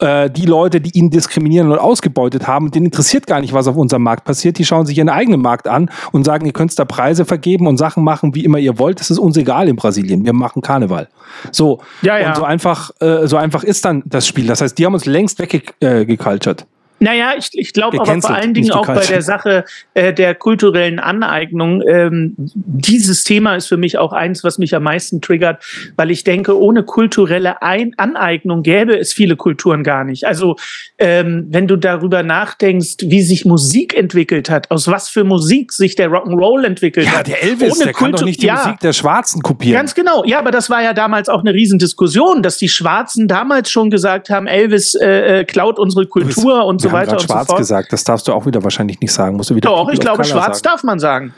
äh, 0.00 0.30
die 0.30 0.46
Leute, 0.46 0.80
die 0.80 0.98
ihn 0.98 1.10
diskriminieren 1.10 1.70
und 1.70 1.78
ausgebeutet 1.78 2.46
haben, 2.46 2.70
denen 2.70 2.86
interessiert 2.86 3.26
gar 3.26 3.40
nicht, 3.40 3.52
was 3.52 3.68
auf 3.68 3.76
unserem 3.76 4.02
Markt 4.02 4.24
passiert. 4.24 4.58
Die 4.58 4.64
schauen 4.64 4.86
sich 4.86 4.98
ihren 4.98 5.08
eigenen 5.08 5.40
Markt 5.40 5.68
an 5.68 5.90
und 6.12 6.24
sagen, 6.24 6.46
ihr 6.46 6.52
könnt 6.52 6.76
da 6.78 6.84
Preise 6.84 7.24
vergeben 7.24 7.66
und 7.66 7.76
Sachen 7.76 8.04
machen, 8.04 8.34
wie 8.34 8.44
immer 8.44 8.58
ihr 8.58 8.78
wollt. 8.78 9.00
Das 9.00 9.10
ist 9.10 9.18
uns 9.18 9.36
egal 9.36 9.68
in 9.68 9.76
Brasilien. 9.76 10.24
Wir 10.24 10.32
machen 10.32 10.62
Karneval. 10.62 11.08
So. 11.52 11.80
Ja, 12.02 12.18
ja. 12.18 12.28
Und 12.28 12.36
so 12.36 12.44
einfach, 12.44 12.90
äh, 13.00 13.26
so 13.26 13.36
einfach 13.36 13.64
ist 13.64 13.84
dann 13.84 14.02
das 14.06 14.26
Spiel. 14.26 14.46
Das 14.46 14.60
heißt, 14.60 14.78
die 14.78 14.86
haben 14.86 14.94
uns 14.94 15.06
längst 15.06 15.38
weggecultured. 15.38 16.62
Äh, 16.62 16.64
naja, 17.02 17.32
ich, 17.36 17.48
ich 17.54 17.72
glaube 17.72 17.98
aber 17.98 18.20
vor 18.20 18.34
allen 18.34 18.52
Dingen 18.52 18.72
auch 18.72 18.86
bei 18.86 19.06
der 19.06 19.22
Sache 19.22 19.64
äh, 19.94 20.12
der 20.12 20.34
kulturellen 20.34 20.98
Aneignung. 20.98 21.82
Ähm, 21.88 22.34
dieses 22.36 23.24
Thema 23.24 23.56
ist 23.56 23.68
für 23.68 23.78
mich 23.78 23.96
auch 23.96 24.12
eins, 24.12 24.44
was 24.44 24.58
mich 24.58 24.74
am 24.74 24.82
meisten 24.82 25.22
triggert, 25.22 25.64
weil 25.96 26.10
ich 26.10 26.24
denke, 26.24 26.60
ohne 26.60 26.82
kulturelle 26.82 27.62
Ein 27.62 27.94
Aneignung 27.96 28.62
gäbe 28.62 28.98
es 28.98 29.14
viele 29.14 29.36
Kulturen 29.36 29.82
gar 29.82 30.04
nicht. 30.04 30.24
Also 30.24 30.56
ähm, 30.98 31.46
wenn 31.48 31.66
du 31.66 31.76
darüber 31.76 32.22
nachdenkst, 32.22 32.96
wie 33.04 33.22
sich 33.22 33.46
Musik 33.46 33.96
entwickelt 33.96 34.50
hat, 34.50 34.70
aus 34.70 34.86
was 34.86 35.08
für 35.08 35.24
Musik 35.24 35.72
sich 35.72 35.94
der 35.94 36.10
Rock'n'Roll 36.10 36.66
entwickelt 36.66 37.06
ja, 37.06 37.12
hat. 37.12 37.28
Ja, 37.28 37.34
der 37.34 37.42
Elvis, 37.44 37.76
ohne 37.76 37.84
der 37.84 37.94
kann 37.94 38.12
doch 38.12 38.24
nicht 38.24 38.42
die 38.42 38.46
ja, 38.46 38.56
Musik 38.56 38.80
der 38.80 38.92
Schwarzen 38.92 39.40
kopieren. 39.40 39.72
Ganz 39.74 39.94
genau. 39.94 40.22
Ja, 40.26 40.38
aber 40.38 40.50
das 40.50 40.68
war 40.68 40.82
ja 40.82 40.92
damals 40.92 41.30
auch 41.30 41.40
eine 41.40 41.54
Riesendiskussion, 41.54 42.42
dass 42.42 42.58
die 42.58 42.68
Schwarzen 42.68 43.26
damals 43.26 43.70
schon 43.70 43.88
gesagt 43.88 44.28
haben, 44.28 44.46
Elvis 44.46 44.94
äh, 44.94 45.40
äh 45.40 45.44
klaut 45.44 45.78
unsere 45.78 46.06
Kultur 46.06 46.66
und 46.66 46.82
so 46.82 46.89
so 46.90 46.96
weiter 46.96 47.12
und 47.12 47.22
schwarz 47.22 47.46
so 47.46 47.52
fort. 47.52 47.58
gesagt, 47.58 47.92
das 47.92 48.04
darfst 48.04 48.28
du 48.28 48.32
auch 48.32 48.46
wieder 48.46 48.62
wahrscheinlich 48.62 49.00
nicht 49.00 49.12
sagen. 49.12 49.36
Musst 49.36 49.50
du 49.50 49.54
wieder 49.54 49.68
Doch, 49.68 49.88
ich 49.90 50.00
glaube, 50.00 50.24
schwarz 50.24 50.58
sagen. 50.58 50.74
darf 50.74 50.82
man 50.84 50.98
sagen. 50.98 51.34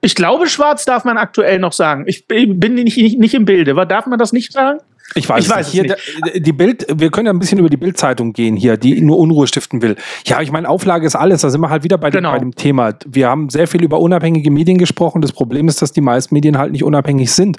Ich 0.00 0.14
glaube, 0.14 0.48
schwarz 0.48 0.84
darf 0.84 1.04
man 1.04 1.18
aktuell 1.18 1.58
noch 1.58 1.72
sagen. 1.72 2.04
Ich 2.06 2.26
bin 2.28 2.74
nicht, 2.74 2.96
nicht, 2.96 3.18
nicht 3.18 3.34
im 3.34 3.44
Bilde. 3.44 3.74
Darf 3.86 4.06
man 4.06 4.18
das 4.18 4.32
nicht 4.32 4.52
sagen? 4.52 4.80
Ich 5.14 5.28
weiß, 5.28 5.44
ich 5.44 5.50
weiß. 5.50 5.68
Hier, 5.70 5.82
nicht. 5.84 6.46
Die 6.46 6.52
Bild, 6.52 6.86
wir 6.92 7.10
können 7.10 7.26
ja 7.26 7.32
ein 7.32 7.38
bisschen 7.38 7.58
über 7.58 7.70
die 7.70 7.76
Bildzeitung 7.76 8.32
gehen 8.32 8.56
hier, 8.56 8.76
die 8.76 9.00
nur 9.00 9.18
Unruhe 9.18 9.46
stiften 9.46 9.80
will. 9.80 9.96
Ja, 10.26 10.40
ich 10.42 10.50
meine, 10.50 10.68
Auflage 10.68 11.06
ist 11.06 11.14
alles. 11.14 11.42
Da 11.42 11.50
sind 11.50 11.60
wir 11.60 11.70
halt 11.70 11.84
wieder 11.84 11.96
bei, 11.96 12.10
genau. 12.10 12.30
dem, 12.30 12.34
bei 12.34 12.38
dem 12.40 12.54
Thema. 12.54 12.92
Wir 13.06 13.28
haben 13.28 13.48
sehr 13.48 13.68
viel 13.68 13.84
über 13.84 14.00
unabhängige 14.00 14.50
Medien 14.50 14.78
gesprochen. 14.78 15.22
Das 15.22 15.32
Problem 15.32 15.68
ist, 15.68 15.80
dass 15.80 15.92
die 15.92 16.00
meisten 16.00 16.34
Medien 16.34 16.58
halt 16.58 16.72
nicht 16.72 16.84
unabhängig 16.84 17.32
sind. 17.32 17.58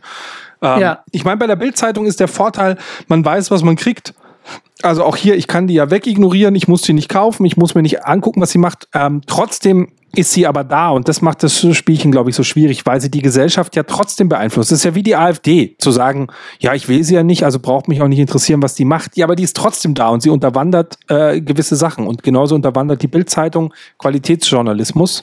Ähm, 0.61 0.81
ja. 0.81 1.03
Ich 1.11 1.23
meine, 1.23 1.37
bei 1.37 1.47
der 1.47 1.55
Bildzeitung 1.55 2.05
ist 2.05 2.19
der 2.19 2.27
Vorteil, 2.27 2.77
man 3.07 3.23
weiß, 3.23 3.49
was 3.49 3.63
man 3.63 3.75
kriegt. 3.75 4.13
Also 4.83 5.03
auch 5.03 5.15
hier, 5.15 5.35
ich 5.35 5.47
kann 5.47 5.67
die 5.67 5.73
ja 5.73 5.89
wegignorieren, 5.89 6.55
ich 6.55 6.67
muss 6.67 6.83
sie 6.83 6.93
nicht 6.93 7.09
kaufen, 7.09 7.45
ich 7.45 7.57
muss 7.57 7.73
mir 7.73 7.81
nicht 7.81 8.05
angucken, 8.05 8.41
was 8.41 8.51
sie 8.51 8.59
macht. 8.59 8.87
Ähm, 8.93 9.21
trotzdem 9.25 9.87
ist 10.15 10.31
sie 10.31 10.47
aber 10.47 10.63
da 10.63 10.89
und 10.89 11.09
das 11.09 11.21
macht 11.21 11.43
das 11.43 11.65
Spielchen, 11.75 12.11
glaube 12.11 12.29
ich, 12.29 12.35
so 12.35 12.43
schwierig, 12.43 12.85
weil 12.85 13.01
sie 13.01 13.11
die 13.11 13.21
Gesellschaft 13.21 13.75
ja 13.75 13.83
trotzdem 13.83 14.29
beeinflusst. 14.29 14.71
Das 14.71 14.79
ist 14.79 14.83
ja 14.83 14.95
wie 14.95 15.03
die 15.03 15.15
AfD, 15.15 15.75
zu 15.79 15.91
sagen, 15.91 16.27
ja, 16.59 16.73
ich 16.73 16.87
will 16.87 17.03
sie 17.03 17.15
ja 17.15 17.23
nicht, 17.23 17.43
also 17.43 17.59
braucht 17.59 17.87
mich 17.87 18.01
auch 18.01 18.07
nicht 18.07 18.19
interessieren, 18.19 18.61
was 18.63 18.73
die 18.73 18.85
macht. 18.85 19.17
Ja, 19.17 19.25
aber 19.25 19.35
die 19.35 19.43
ist 19.43 19.55
trotzdem 19.55 19.93
da 19.93 20.09
und 20.09 20.21
sie 20.21 20.29
unterwandert 20.29 20.97
äh, 21.07 21.41
gewisse 21.41 21.75
Sachen 21.75 22.07
und 22.07 22.23
genauso 22.23 22.55
unterwandert 22.55 23.01
die 23.01 23.07
Bildzeitung 23.07 23.73
Qualitätsjournalismus. 23.99 25.21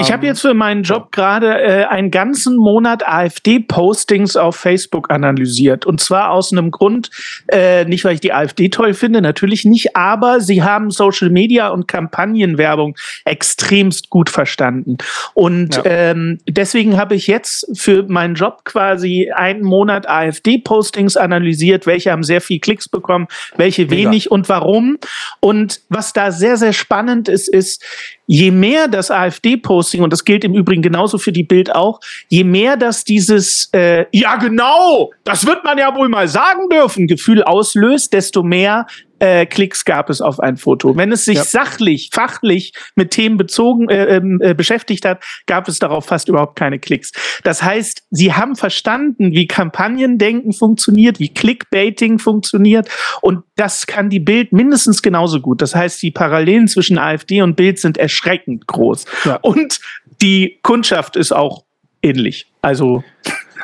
Ich 0.00 0.10
habe 0.10 0.26
ähm, 0.26 0.30
jetzt 0.30 0.40
für 0.40 0.52
meinen 0.52 0.82
Job 0.82 1.12
gerade 1.12 1.62
äh, 1.62 1.84
einen 1.84 2.10
ganzen 2.10 2.56
Monat 2.56 3.06
AfD-Postings 3.06 4.36
auf 4.36 4.56
Facebook 4.56 5.12
analysiert. 5.12 5.86
Und 5.86 6.00
zwar 6.00 6.32
aus 6.32 6.50
einem 6.50 6.72
Grund, 6.72 7.10
äh, 7.46 7.84
nicht 7.84 8.04
weil 8.04 8.14
ich 8.14 8.20
die 8.20 8.32
AfD 8.32 8.68
toll 8.68 8.94
finde, 8.94 9.22
natürlich 9.22 9.64
nicht, 9.64 9.94
aber 9.94 10.40
sie 10.40 10.64
haben 10.64 10.90
Social 10.90 11.30
Media 11.30 11.68
und 11.68 11.86
Kampagnenwerbung 11.86 12.96
extremst 13.24 14.10
gut 14.10 14.28
verstanden. 14.28 14.96
Und 15.34 15.76
ja. 15.76 15.82
ähm, 15.84 16.38
deswegen 16.48 16.96
habe 16.96 17.14
ich 17.14 17.28
jetzt 17.28 17.68
für 17.78 18.02
meinen 18.08 18.34
Job 18.34 18.64
quasi 18.64 19.30
einen 19.32 19.62
Monat 19.62 20.08
AfD-Postings 20.08 21.16
analysiert, 21.16 21.86
welche 21.86 22.10
haben 22.10 22.24
sehr 22.24 22.40
viel 22.40 22.58
Klicks 22.58 22.88
bekommen, 22.88 23.28
welche 23.56 23.88
wenig 23.88 24.24
Mega. 24.24 24.34
und 24.34 24.48
warum. 24.48 24.98
Und 25.38 25.80
was 25.90 26.12
da 26.12 26.32
sehr, 26.32 26.56
sehr 26.56 26.72
spannend 26.72 27.28
ist, 27.28 27.48
ist, 27.48 27.84
je 28.26 28.50
mehr 28.50 28.88
das 28.88 29.10
AfD-Posting, 29.10 30.02
und 30.02 30.12
das 30.12 30.24
gilt 30.24 30.44
im 30.44 30.54
Übrigen 30.54 30.82
genauso 30.82 31.18
für 31.18 31.32
die 31.32 31.44
Bild 31.44 31.74
auch, 31.74 32.00
je 32.28 32.44
mehr 32.44 32.76
das 32.76 33.04
dieses 33.04 33.68
äh, 33.72 34.06
Ja 34.12 34.36
genau, 34.36 35.10
das 35.24 35.46
wird 35.46 35.64
man 35.64 35.78
ja 35.78 35.94
wohl 35.94 36.08
mal 36.08 36.28
sagen 36.28 36.68
dürfen, 36.68 37.06
Gefühl 37.06 37.42
auslöst, 37.42 38.12
desto 38.12 38.42
mehr 38.42 38.86
äh, 39.18 39.46
Klicks 39.46 39.84
gab 39.84 40.10
es 40.10 40.20
auf 40.20 40.40
ein 40.40 40.56
Foto. 40.56 40.96
Wenn 40.96 41.12
es 41.12 41.24
sich 41.24 41.36
ja. 41.36 41.44
sachlich, 41.44 42.10
fachlich 42.12 42.72
mit 42.94 43.10
Themen 43.10 43.36
bezogen 43.36 43.88
äh, 43.88 44.16
ähm, 44.16 44.40
äh, 44.42 44.54
beschäftigt 44.54 45.04
hat, 45.04 45.24
gab 45.46 45.68
es 45.68 45.78
darauf 45.78 46.06
fast 46.06 46.28
überhaupt 46.28 46.56
keine 46.56 46.78
Klicks. 46.78 47.12
Das 47.42 47.62
heißt, 47.62 48.04
sie 48.10 48.34
haben 48.34 48.56
verstanden, 48.56 49.32
wie 49.32 49.46
Kampagnendenken 49.46 50.52
funktioniert, 50.52 51.18
wie 51.18 51.32
Clickbaiting 51.32 52.18
funktioniert 52.18 52.88
und 53.22 53.44
das 53.56 53.86
kann 53.86 54.10
die 54.10 54.20
Bild 54.20 54.52
mindestens 54.52 55.02
genauso 55.02 55.40
gut. 55.40 55.62
Das 55.62 55.74
heißt, 55.74 56.02
die 56.02 56.10
Parallelen 56.10 56.68
zwischen 56.68 56.98
AfD 56.98 57.42
und 57.42 57.56
Bild 57.56 57.78
sind 57.78 57.96
erschreckend 57.96 58.66
groß. 58.66 59.04
Ja. 59.24 59.36
Und 59.36 59.80
die 60.20 60.58
Kundschaft 60.62 61.16
ist 61.16 61.32
auch 61.32 61.64
ähnlich. 62.02 62.46
Also 62.62 63.02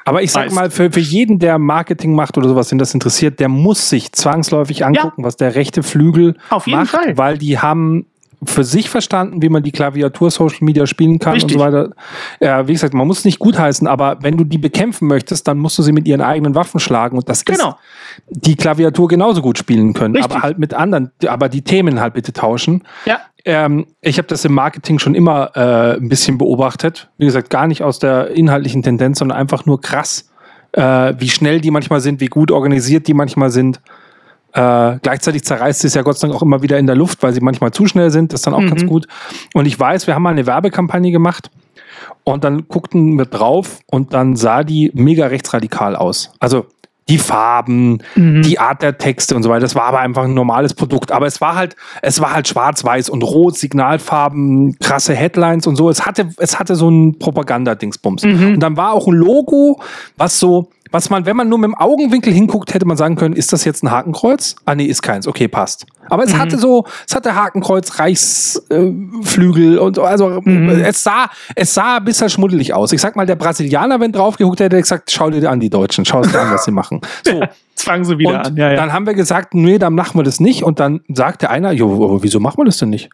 Aber 0.05 0.23
ich 0.23 0.33
sag 0.33 0.51
mal, 0.53 0.71
für, 0.71 0.91
für 0.91 1.01
jeden, 1.01 1.39
der 1.39 1.59
Marketing 1.59 2.15
macht 2.15 2.37
oder 2.37 2.49
sowas, 2.49 2.69
den 2.69 2.79
das 2.79 2.95
interessiert, 2.95 3.41
der 3.41 3.49
muss 3.49 3.89
sich 3.89 4.13
zwangsläufig 4.13 4.85
angucken, 4.85 5.25
was 5.25 5.37
der 5.37 5.55
rechte 5.55 5.83
jeden 6.67 6.81
macht, 6.81 6.91
Fall. 6.91 7.17
weil 7.17 7.39
die 7.39 7.59
haben 7.59 8.07
für 8.45 8.65
sich 8.65 8.91
verstanden, 8.91 9.43
wie 9.43 9.49
man 9.49 9.63
die 9.63 9.73
Klaviatur 9.73 10.31
Social 10.31 10.59
Media 10.63 10.87
spielen 10.87 11.19
kann 11.19 11.35
Richtig. 11.35 11.55
und 11.57 11.61
so 11.61 11.65
weiter. 11.65 11.91
Ja, 12.41 12.67
wie 12.67 12.73
gesagt, 12.73 12.95
man 12.95 13.07
muss 13.07 13.21
es 13.21 13.25
nicht 13.25 13.39
gutheißen, 13.39 13.87
aber 13.87 14.19
wenn 14.21 14.37
du 14.37 14.45
die 14.45 14.59
bekämpfen 14.59 15.07
möchtest, 15.09 15.47
dann 15.47 15.59
musst 15.59 15.79
du 15.79 15.83
sie 15.83 15.93
mit 15.93 16.09
ihren 16.09 16.21
eigenen 16.21 16.55
Waffen 16.55 16.81
schlagen 16.81 17.17
und 17.17 17.29
das 17.29 17.45
Genau. 17.45 17.69
ist 17.69 17.77
die 18.29 18.57
Klaviatur 18.57 19.09
genauso 19.09 19.43
gut 19.43 19.59
spielen 19.59 19.93
können, 19.95 20.17
Richtig. 20.17 20.33
aber 20.33 20.43
halt 20.43 20.59
mit 20.59 20.75
anderen, 20.75 21.13
aber 21.27 21.49
die 21.49 21.63
Themen 21.63 22.01
halt 22.01 22.15
bitte 22.15 22.33
tauschen. 22.33 22.83
Ja. 23.07 23.21
Ähm, 23.45 23.87
ich 24.01 24.19
habe 24.19 24.29
das 24.29 24.45
im 24.45 24.55
Marketing 24.55 24.99
schon 24.99 25.15
immer 25.15 25.51
äh, 25.57 25.97
ein 25.97 26.09
bisschen 26.09 26.39
beobachtet. 26.39 27.11
Wie 27.19 27.27
gesagt, 27.27 27.51
gar 27.51 27.67
nicht 27.67 27.83
aus 27.83 27.99
der 27.99 28.31
inhaltlichen 28.31 28.83
Tendenz, 28.83 29.19
sondern 29.19 29.37
einfach 29.39 29.67
nur 29.67 29.81
krass, 29.81 30.31
äh, 30.73 31.15
wie 31.19 31.29
schnell 31.29 31.61
die 31.61 31.71
manchmal 31.71 32.01
sind, 32.01 32.21
wie 32.21 32.27
gut 32.27 32.51
organisiert 32.51 33.07
die 33.09 33.15
manchmal 33.15 33.51
sind. 33.51 33.81
Äh, 34.55 34.99
gleichzeitig 35.03 35.45
zerreißt 35.45 35.85
es 35.85 35.95
ja 35.95 36.03
Gott 36.03 36.19
sei 36.19 36.29
Dank 36.29 36.39
auch 36.39 36.43
immer 36.43 36.63
wieder 36.63 36.79
in 36.79 36.87
der 36.87 36.97
Luft, 36.97 37.23
weil 37.23 37.33
sie 37.33 37.41
manchmal 37.41 37.71
zu 37.73 37.87
schnell 37.87 38.11
sind. 38.11 38.33
Das 38.33 38.41
ist 38.41 38.47
dann 38.47 38.55
auch 38.55 38.61
Mhm. 38.61 38.69
ganz 38.71 38.87
gut. 38.87 39.07
Und 39.55 39.67
ich 39.67 39.79
weiß, 39.79 40.07
wir 40.07 40.15
haben 40.15 40.23
mal 40.23 40.31
eine 40.31 40.47
Werbekampagne 40.47 41.11
gemacht 41.11 41.51
und 42.25 42.45
dann 42.45 42.69
guckten 42.69 43.17
wir 43.19 43.25
drauf 43.27 43.79
und 43.91 44.13
dann 44.13 44.37
sah 44.37 44.63
die 44.65 44.91
mega 44.95 45.27
rechtsradikal 45.27 45.97
aus. 45.97 46.33
Also 46.39 46.67
die 47.09 47.19
Farben, 47.19 47.99
Mhm. 48.15 48.43
die 48.43 48.61
Art 48.61 48.81
der 48.81 48.97
Texte 48.97 49.35
und 49.35 49.43
so 49.43 49.51
weiter. 49.51 49.63
Das 49.63 49.75
war 49.75 49.85
aber 49.85 49.99
einfach 49.99 50.23
ein 50.23 50.35
normales 50.35 50.73
Produkt. 50.73 51.11
Aber 51.11 51.27
es 51.27 51.41
war 51.41 51.57
halt, 51.57 51.75
es 52.01 52.21
war 52.21 52.33
halt 52.33 52.47
schwarz-weiß 52.47 53.09
und 53.11 53.23
rot, 53.25 53.57
Signalfarben, 53.59 54.79
krasse 54.79 55.15
Headlines 55.15 55.67
und 55.67 55.75
so. 55.77 55.91
Es 55.91 56.07
hatte, 56.07 56.29
es 56.39 56.59
hatte 56.61 56.77
so 56.77 56.89
ein 56.91 57.19
Propagandadingsbums. 57.19 58.23
Mhm. 58.25 58.55
Und 58.55 58.61
dann 58.61 58.77
war 58.77 58.93
auch 58.93 59.09
ein 59.09 59.15
Logo, 59.15 59.81
was 60.17 60.39
so, 60.39 60.69
was 60.93 61.11
man, 61.11 61.27
wenn 61.27 61.37
man 61.37 61.49
nur 61.49 61.59
mit 61.59 61.69
dem 61.69 61.75
Augenwinkel 61.75 62.33
hinguckt, 62.33 62.75
hätte 62.75 62.87
man 62.87 62.97
sagen 62.97 63.17
können, 63.17 63.35
ist 63.35 63.53
das 63.53 63.65
jetzt 63.65 63.83
ein 63.83 63.91
Hakenkreuz? 63.91 64.57
Ah, 64.67 64.75
nee, 64.75 64.85
ist 64.85 65.03
keins. 65.03 65.27
Okay, 65.27 65.49
passt. 65.49 65.87
Aber 66.09 66.25
es 66.25 66.37
hatte 66.37 66.59
so, 66.59 66.85
es 67.09 67.15
hatte 67.15 67.35
Hakenkreuz, 67.35 67.99
Reichsflügel 67.99 69.77
äh, 69.77 69.79
und 69.79 69.97
so. 69.97 70.03
Also 70.03 70.43
es 70.85 71.03
sah, 71.03 71.31
es 71.57 71.73
sah 71.73 71.97
ein 71.97 72.05
bisschen 72.05 72.29
schmuddelig 72.29 72.75
aus. 72.75 72.93
Ich 72.93 73.01
sag 73.01 73.17
mal, 73.17 73.25
der 73.25 73.37
Brasilianer, 73.37 73.99
wenn 74.01 74.13
drauf 74.13 74.37
geguckt 74.37 74.61
hätte, 74.61 74.77
hätte 74.77 74.83
gesagt, 74.83 75.11
schau 75.11 75.31
dir 75.31 75.51
an 75.51 75.61
die 75.61 75.71
Deutschen, 75.71 76.05
schau 76.05 76.23
dir 76.23 76.41
an, 76.41 76.53
was 76.53 76.65
sie 76.65 76.73
machen. 76.73 77.01
So. 77.25 77.41
Jetzt 77.41 77.85
fangen 77.85 78.05
sie 78.05 78.19
wieder 78.19 78.31
Und 78.31 78.47
an. 78.47 78.57
Ja, 78.57 78.71
ja. 78.71 78.77
dann 78.77 78.93
haben 78.93 79.07
wir 79.07 79.15
gesagt, 79.15 79.55
nee, 79.55 79.79
dann 79.79 79.95
machen 79.95 80.19
wir 80.19 80.25
das 80.25 80.41
nicht. 80.41 80.63
Und 80.65 80.81
dann 80.81 81.01
sagte 81.09 81.51
einer, 81.51 81.73
jo, 81.73 82.23
wieso 82.23 82.41
machen 82.41 82.59
wir 82.59 82.65
das 82.65 82.79
denn 82.79 82.91
nicht? 82.91 83.11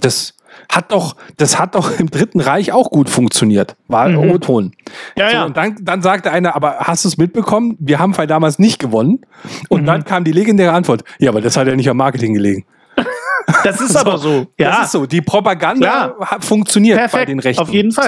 Das 0.00 0.34
hat 0.70 0.92
doch, 0.92 1.16
das 1.36 1.58
hat 1.58 1.74
doch 1.74 1.98
im 1.98 2.10
Dritten 2.10 2.40
Reich 2.40 2.72
auch 2.72 2.90
gut 2.90 3.10
funktioniert. 3.10 3.76
War 3.88 4.08
Mhm. 4.08 4.30
O-Ton. 4.30 4.72
Ja, 5.16 5.28
so, 5.28 5.34
ja. 5.36 5.44
Und 5.44 5.56
dann, 5.56 5.76
dann 5.82 6.02
sagte 6.02 6.30
einer, 6.30 6.54
aber 6.54 6.78
hast 6.80 7.04
du 7.04 7.08
es 7.08 7.16
mitbekommen? 7.18 7.76
Wir 7.78 7.98
haben 7.98 8.16
weil 8.16 8.26
damals 8.26 8.58
nicht 8.58 8.78
gewonnen. 8.78 9.20
Mhm. 9.42 9.50
Und 9.68 9.86
dann 9.86 10.04
kam 10.04 10.24
die 10.24 10.32
legendäre 10.32 10.72
Antwort, 10.72 11.04
ja, 11.18 11.30
aber 11.30 11.40
das 11.40 11.56
hat 11.56 11.66
ja 11.66 11.76
nicht 11.76 11.88
am 11.90 11.96
Marketing 11.96 12.34
gelegen. 12.34 12.64
das 13.64 13.80
ist 13.80 13.96
aber 13.96 14.18
so. 14.18 14.46
Ja, 14.58 14.70
Das 14.70 14.86
ist 14.86 14.92
so. 14.92 15.06
Die 15.06 15.20
Propaganda 15.20 16.14
Klar. 16.14 16.30
hat 16.30 16.44
funktioniert 16.44 16.98
bei 16.98 17.02
perfekt. 17.08 17.28
den 17.30 17.38
Rechten. 17.40 17.62
Auf 17.62 17.70
jeden 17.70 17.92
Fall. 17.92 18.06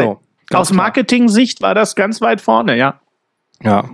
So, 0.50 0.56
Aus. 0.56 0.72
Marketing-Sicht 0.72 1.62
war 1.62 1.74
das 1.74 1.94
ganz 1.96 2.20
weit 2.20 2.40
vorne, 2.40 2.76
ja. 2.76 3.00
Ja. 3.62 3.84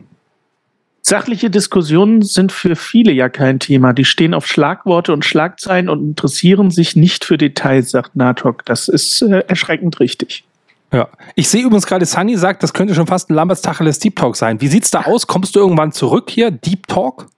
Sachliche 1.08 1.48
Diskussionen 1.48 2.20
sind 2.20 2.52
für 2.52 2.76
viele 2.76 3.12
ja 3.12 3.30
kein 3.30 3.60
Thema. 3.60 3.94
Die 3.94 4.04
stehen 4.04 4.34
auf 4.34 4.46
Schlagworte 4.46 5.14
und 5.14 5.24
Schlagzeilen 5.24 5.88
und 5.88 6.00
interessieren 6.00 6.70
sich 6.70 6.96
nicht 6.96 7.24
für 7.24 7.38
Details, 7.38 7.92
sagt 7.92 8.14
Natok. 8.14 8.66
Das 8.66 8.88
ist 8.88 9.22
äh, 9.22 9.38
erschreckend 9.48 10.00
richtig. 10.00 10.44
Ja. 10.92 11.08
Ich 11.34 11.48
sehe 11.48 11.62
übrigens 11.62 11.86
gerade, 11.86 12.04
Sunny 12.04 12.36
sagt, 12.36 12.62
das 12.62 12.74
könnte 12.74 12.94
schon 12.94 13.06
fast 13.06 13.30
ein 13.30 13.34
Lamberts 13.34 13.62
Tacheles 13.62 14.00
Deep 14.00 14.16
Talk 14.16 14.36
sein. 14.36 14.60
Wie 14.60 14.68
sieht's 14.68 14.90
da 14.90 15.04
aus? 15.04 15.26
Kommst 15.26 15.56
du 15.56 15.60
irgendwann 15.60 15.92
zurück 15.92 16.28
hier? 16.28 16.50
Deep 16.50 16.86
Talk? 16.88 17.28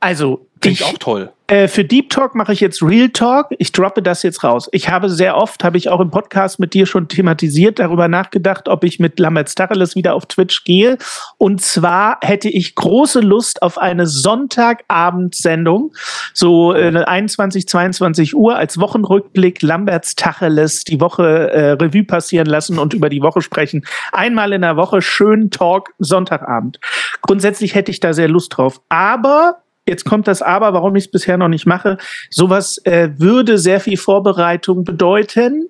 Also, 0.00 0.46
Klingt 0.60 0.80
ich, 0.80 0.86
auch 0.86 0.98
toll. 0.98 1.30
Äh, 1.46 1.68
für 1.68 1.84
Deep 1.84 2.10
Talk 2.10 2.34
mache 2.34 2.52
ich 2.52 2.60
jetzt 2.60 2.82
Real 2.82 3.08
Talk. 3.08 3.48
Ich 3.58 3.72
droppe 3.72 4.02
das 4.02 4.22
jetzt 4.22 4.44
raus. 4.44 4.68
Ich 4.72 4.88
habe 4.88 5.08
sehr 5.08 5.36
oft, 5.36 5.64
habe 5.64 5.78
ich 5.78 5.88
auch 5.88 6.00
im 6.00 6.10
Podcast 6.10 6.58
mit 6.58 6.74
dir 6.74 6.86
schon 6.86 7.08
thematisiert, 7.08 7.78
darüber 7.78 8.08
nachgedacht, 8.08 8.68
ob 8.68 8.84
ich 8.84 8.98
mit 8.98 9.18
Lamberts 9.18 9.54
Tacheles 9.54 9.96
wieder 9.96 10.14
auf 10.14 10.26
Twitch 10.26 10.64
gehe. 10.64 10.96
Und 11.38 11.60
zwar 11.60 12.18
hätte 12.22 12.48
ich 12.48 12.74
große 12.74 13.20
Lust 13.20 13.62
auf 13.62 13.78
eine 13.78 14.06
Sonntagabendsendung, 14.06 15.92
so 16.34 16.74
äh, 16.74 17.04
21, 17.04 17.66
22 17.66 18.36
Uhr 18.36 18.56
als 18.56 18.78
Wochenrückblick 18.78 19.62
Lamberts 19.62 20.14
Tacheles 20.14 20.84
die 20.84 21.00
Woche 21.00 21.50
äh, 21.50 21.70
Revue 21.72 22.04
passieren 22.04 22.46
lassen 22.46 22.78
und 22.78 22.94
über 22.94 23.08
die 23.08 23.22
Woche 23.22 23.40
sprechen. 23.40 23.84
Einmal 24.12 24.52
in 24.52 24.62
der 24.62 24.76
Woche 24.76 25.02
schön 25.02 25.50
Talk 25.50 25.94
Sonntagabend. 25.98 26.80
Grundsätzlich 27.22 27.74
hätte 27.74 27.90
ich 27.90 28.00
da 28.00 28.12
sehr 28.12 28.28
Lust 28.28 28.56
drauf. 28.56 28.80
Aber 28.88 29.62
Jetzt 29.88 30.04
kommt 30.04 30.28
das 30.28 30.42
Aber, 30.42 30.72
warum 30.72 30.94
ich 30.96 31.06
es 31.06 31.10
bisher 31.10 31.36
noch 31.36 31.48
nicht 31.48 31.66
mache. 31.66 31.98
Sowas 32.30 32.78
äh, 32.84 33.10
würde 33.16 33.58
sehr 33.58 33.80
viel 33.80 33.96
Vorbereitung 33.96 34.84
bedeuten. 34.84 35.68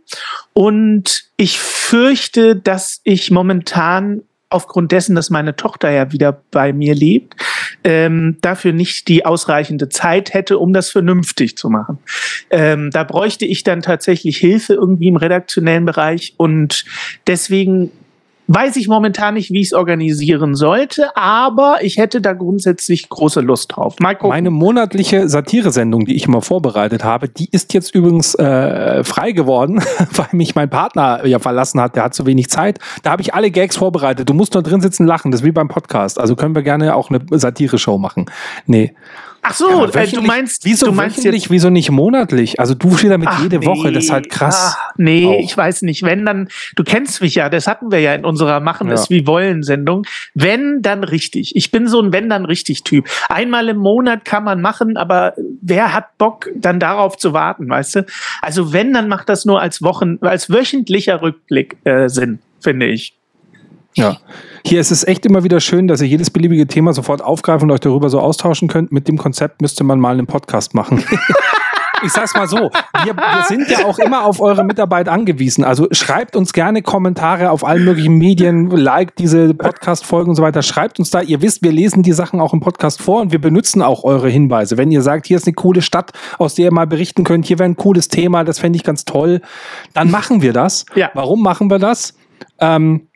Und 0.53 1.25
ich 1.37 1.59
fürchte, 1.59 2.57
dass 2.57 3.01
ich 3.05 3.31
momentan 3.31 4.23
aufgrund 4.51 4.91
dessen, 4.91 5.15
dass 5.15 5.31
meine 5.31 5.55
Tochter 5.55 5.91
ja 5.91 6.11
wieder 6.13 6.43
bei 6.51 6.73
mir 6.73 6.95
lebt, 6.95 7.37
ähm, 7.85 8.37
dafür 8.41 8.73
nicht 8.73 9.07
die 9.07 9.25
ausreichende 9.25 9.89
Zeit 9.89 10.35
hätte, 10.35 10.59
um 10.59 10.73
das 10.73 10.91
vernünftig 10.91 11.57
zu 11.57 11.71
machen. 11.71 11.99
Ähm, 12.51 12.91
da 12.91 13.05
bräuchte 13.05 13.47
ich 13.47 13.63
dann 13.63 13.81
tatsächlich 13.81 14.37
Hilfe 14.39 14.75
irgendwie 14.75 15.07
im 15.07 15.17
redaktionellen 15.17 15.85
Bereich 15.85 16.35
und 16.37 16.85
deswegen 17.29 17.93
weiß 18.53 18.77
ich 18.77 18.89
momentan 18.89 19.35
nicht, 19.35 19.53
wie 19.53 19.61
ich 19.61 19.69
es 19.69 19.73
organisieren 19.73 20.57
sollte, 20.57 21.17
aber 21.17 21.79
ich 21.83 21.99
hätte 21.99 22.21
da 22.21 22.33
grundsätzlich 22.33 23.09
große 23.09 23.41
Lust 23.41 23.77
drauf. 23.77 23.95
Mal 24.01 24.15
gucken. 24.15 24.31
Meine 24.31 24.51
monatliche 24.51 25.29
Satiresendung, 25.29 26.05
die 26.05 26.17
ich 26.17 26.27
immer 26.27 26.43
vorbereitet 26.43 27.05
habe, 27.05 27.29
die 27.29 27.49
ist 27.53 27.73
jetzt 27.75 27.95
übrigens 27.95 28.35
äh, 28.35 29.05
frei 29.05 29.31
geworden, 29.31 29.81
weil 30.15 30.27
mich 30.33 30.57
mein 30.57 30.69
Partner 30.69 31.25
ja 31.25 31.39
verlassen 31.39 31.81
hat. 31.81 31.95
Der 31.95 32.03
hat 32.03 32.15
zu 32.15 32.27
wenig 32.27 32.51
Zeit. 32.51 32.81
Da 33.05 33.13
habe 33.13 33.23
ich 33.23 33.35
alle 33.35 33.53
Gags 33.53 33.77
vorbereitet. 33.77 34.29
Du 34.29 34.35
musst 34.35 34.55
nur 34.55 34.65
drin 34.65 34.81
sitzen 34.81 35.07
lachen. 35.07 35.31
Das 35.31 35.43
ist 35.43 35.47
wie 35.47 35.53
beim 35.53 35.69
Podcast. 35.69 36.19
Also 36.19 36.35
können 36.35 36.57
wir 36.57 36.63
gerne 36.63 36.97
auch 36.97 37.11
eine 37.11 37.21
Satire-Show 37.31 37.99
machen. 37.99 38.27
Nee. 38.67 38.95
Ach 39.43 39.55
so, 39.55 39.85
Aber 39.85 39.95
äh, 39.95 40.07
du 40.07 40.21
meinst, 40.21 40.65
wieso 40.65 40.87
du 40.87 40.93
meinst 40.93 41.19
wöchentlich, 41.19 41.51
wieso 41.51 41.71
nicht 41.71 41.91
monatlich? 41.91 42.61
Also 42.61 42.75
du 42.75 42.99
wieder 43.01 43.17
mit 43.19 43.29
Ach, 43.29 43.43
jede 43.43 43.59
nee. 43.59 43.67
Woche, 43.67 43.91
das 43.93 44.05
ist 44.05 44.11
halt 44.11 44.29
krass. 44.29 44.77
Ah, 44.79 44.93
nee, 44.97 45.27
Auch. 45.27 45.41
ich 45.41 45.57
weiß 45.57 45.83
nicht. 45.83 46.03
Wenn 46.03 46.27
dann, 46.27 46.49
du 46.77 46.85
kennst 46.85 47.23
mich 47.23 47.35
ja, 47.35 47.49
das 47.49 47.67
hatten 47.67 47.91
wir 47.91 48.01
ja 48.01 48.15
in 48.15 48.25
unserer 48.25 48.61
Machen 48.61 48.89
Ja. 48.89 48.95
es 48.95 49.09
wie 49.09 49.27
wollen 49.27 49.63
Sendung. 49.63 50.07
Wenn 50.35 50.83
dann 50.83 51.05
richtig. 51.05 51.57
Ich 51.57 51.71
bin 51.71 51.89
so 51.89 52.01
ein 52.01 52.13
Wenn 52.13 52.29
dann 52.29 52.45
richtig 52.45 52.85
Typ. 52.85 53.09
Einmal 53.29 53.69
im 53.69 53.79
Monat 53.79 54.25
kann 54.25 54.45
man 54.45 54.61
machen, 54.61 54.97
aber 54.97 55.35
wer 55.63 55.95
hat 55.95 56.19
Bock 56.19 56.49
dann 56.55 56.79
darauf 56.79 57.17
zu 57.17 57.33
warten, 57.33 57.69
weißt 57.69 57.97
du? 57.97 58.07
Also 58.43 58.73
wenn, 58.73 58.93
dann 58.93 59.09
macht 59.09 59.29
das 59.29 59.45
nur 59.45 59.61
als 59.61 59.83
Wochen, 59.83 60.19
als 60.21 60.51
wöchentlicher 60.51 61.23
Rückblick 61.23 61.77
äh, 61.85 62.09
Sinn, 62.09 62.41
finde 62.61 62.87
ich. 62.87 63.15
Ja. 63.95 64.19
Hier 64.65 64.81
ist 64.81 64.91
es 64.91 65.07
echt 65.07 65.27
immer 65.27 65.43
wieder 65.43 65.61
schön, 65.61 65.89
dass 65.89 66.01
ihr 66.01 66.09
jedes 66.09 66.31
beliebige 66.31 66.67
Thema 66.67 66.93
sofort 66.93 67.23
aufgreifen 67.23 67.69
und 67.69 67.75
euch 67.75 67.81
darüber 67.81 68.09
so 68.09 68.21
austauschen 68.21 68.69
könnt. 68.69 68.93
Mit 68.93 69.09
dem 69.09 69.19
Konzept 69.19 69.63
müsste 69.63 69.85
man 69.85 69.99
mal 69.99 70.13
einen 70.13 70.27
Podcast 70.27 70.75
machen. 70.75 71.05
Ich 72.03 72.13
sag's 72.13 72.35
mal 72.35 72.49
so, 72.49 72.71
wir, 73.05 73.15
wir 73.15 73.45
sind 73.47 73.69
ja 73.69 73.85
auch 73.85 73.99
immer 73.99 74.25
auf 74.25 74.41
eure 74.41 74.65
Mitarbeit 74.65 75.09
angewiesen. 75.09 75.65
Also 75.65 75.87
schreibt 75.91 76.35
uns 76.35 76.53
gerne 76.53 76.83
Kommentare 76.83 77.51
auf 77.51 77.63
allen 77.63 77.85
möglichen 77.85 78.17
Medien, 78.17 78.71
liked 78.71 79.19
diese 79.19 79.53
Podcast-Folgen 79.53 80.31
und 80.31 80.37
so 80.37 80.43
weiter. 80.43 80.63
Schreibt 80.63 80.99
uns 80.99 81.11
da. 81.11 81.21
Ihr 81.21 81.43
wisst, 81.43 81.63
wir 81.63 81.73
lesen 81.73 82.03
die 82.03 82.13
Sachen 82.13 82.41
auch 82.41 82.55
im 82.55 82.61
Podcast 82.61 83.03
vor 83.03 83.21
und 83.21 83.33
wir 83.33 83.41
benutzen 83.41 83.83
auch 83.83 84.05
eure 84.05 84.31
Hinweise. 84.31 84.79
Wenn 84.79 84.91
ihr 84.91 85.03
sagt, 85.03 85.27
hier 85.27 85.37
ist 85.37 85.47
eine 85.47 85.55
coole 85.55 85.83
Stadt, 85.83 86.13
aus 86.39 86.55
der 86.55 86.67
ihr 86.67 86.73
mal 86.73 86.87
berichten 86.87 87.25
könnt, 87.25 87.45
hier 87.45 87.59
wäre 87.59 87.69
ein 87.69 87.77
cooles 87.77 88.09
Thema, 88.09 88.45
das 88.45 88.59
fände 88.59 88.77
ich 88.77 88.85
ganz 88.85 89.05
toll, 89.05 89.43
dann 89.93 90.11
machen 90.11 90.41
wir 90.41 90.55
das. 90.55 90.87
Ja. 90.95 91.11
Warum 91.13 91.43
machen 91.43 91.71
wir 91.71 91.79
das? 91.79 92.15
Ähm, 92.61 93.09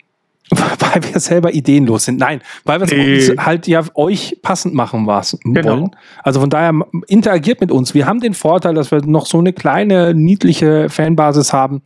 weil 0.51 1.03
wir 1.13 1.21
selber 1.21 1.55
ideenlos 1.55 2.05
sind. 2.05 2.19
Nein, 2.19 2.41
weil 2.65 2.81
wir 2.81 2.85
es 3.17 3.29
Nee. 3.29 3.37
halt 3.39 3.67
ja 3.67 3.83
euch 3.95 4.39
passend 4.43 4.75
machen 4.75 5.07
was 5.07 5.39
Genau. 5.45 5.71
wollen. 5.73 5.91
Also 6.23 6.41
von 6.41 6.51
daher 6.51 6.73
interagiert 7.09 7.61
mit 7.61 7.71
uns. 7.73 7.95
Wir 7.95 8.07
haben 8.07 8.21
den 8.21 8.35
Vorteil, 8.35 8.75
dass 8.75 8.91
wir 8.91 9.01
noch 9.07 9.27
so 9.27 9.39
eine 9.39 9.53
kleine, 9.53 10.15
niedliche 10.15 10.89
Fanbasis 10.91 11.53
haben, 11.53 11.83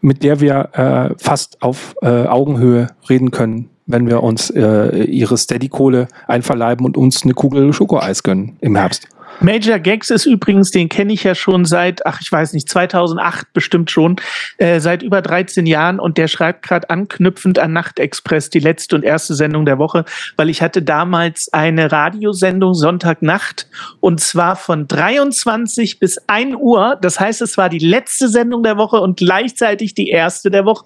mit 0.00 0.22
der 0.22 0.40
wir 0.40 0.70
äh, 0.72 1.14
fast 1.18 1.62
auf 1.62 1.94
äh, 2.02 2.26
Augenhöhe 2.26 2.88
reden 3.08 3.30
können, 3.30 3.68
wenn 3.86 4.08
wir 4.08 4.22
uns 4.22 4.50
äh, 4.50 5.04
ihre 5.04 5.36
Steady-Kohle 5.36 6.08
einverleiben 6.26 6.84
und 6.86 6.96
uns 6.96 7.22
eine 7.24 7.34
Kugel 7.34 7.72
Schokoeis 7.72 8.22
gönnen 8.22 8.56
im 8.60 8.74
Herbst. 8.74 9.06
Major 9.40 9.78
Gags 9.78 10.10
ist 10.10 10.26
übrigens, 10.26 10.70
den 10.70 10.88
kenne 10.88 11.12
ich 11.12 11.24
ja 11.24 11.34
schon 11.34 11.64
seit, 11.64 12.06
ach 12.06 12.20
ich 12.20 12.30
weiß 12.30 12.52
nicht, 12.52 12.68
2008 12.68 13.52
bestimmt 13.52 13.90
schon, 13.90 14.16
äh, 14.58 14.80
seit 14.80 15.02
über 15.02 15.20
13 15.22 15.66
Jahren. 15.66 15.98
Und 15.98 16.18
der 16.18 16.28
schreibt 16.28 16.62
gerade 16.62 16.88
anknüpfend 16.90 17.58
an 17.58 17.72
Nachtexpress, 17.72 18.50
die 18.50 18.60
letzte 18.60 18.96
und 18.96 19.04
erste 19.04 19.34
Sendung 19.34 19.64
der 19.66 19.78
Woche, 19.78 20.04
weil 20.36 20.48
ich 20.48 20.62
hatte 20.62 20.82
damals 20.82 21.52
eine 21.52 21.90
Radiosendung 21.90 22.74
Sonntagnacht. 22.74 23.66
Und 24.00 24.20
zwar 24.20 24.56
von 24.56 24.86
23 24.86 25.98
bis 25.98 26.18
1 26.28 26.56
Uhr, 26.56 26.98
das 27.00 27.18
heißt 27.18 27.42
es 27.42 27.56
war 27.56 27.68
die 27.68 27.78
letzte 27.78 28.28
Sendung 28.28 28.62
der 28.62 28.76
Woche 28.76 29.00
und 29.00 29.18
gleichzeitig 29.18 29.94
die 29.94 30.08
erste 30.08 30.50
der 30.50 30.64
Woche. 30.64 30.84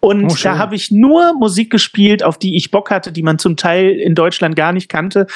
Und 0.00 0.30
oh, 0.30 0.36
da 0.42 0.58
habe 0.58 0.74
ich 0.76 0.90
nur 0.90 1.34
Musik 1.34 1.70
gespielt, 1.70 2.22
auf 2.22 2.38
die 2.38 2.56
ich 2.56 2.70
Bock 2.70 2.90
hatte, 2.90 3.12
die 3.12 3.22
man 3.22 3.38
zum 3.38 3.56
Teil 3.56 3.90
in 3.90 4.14
Deutschland 4.14 4.56
gar 4.56 4.72
nicht 4.72 4.88
kannte. 4.88 5.26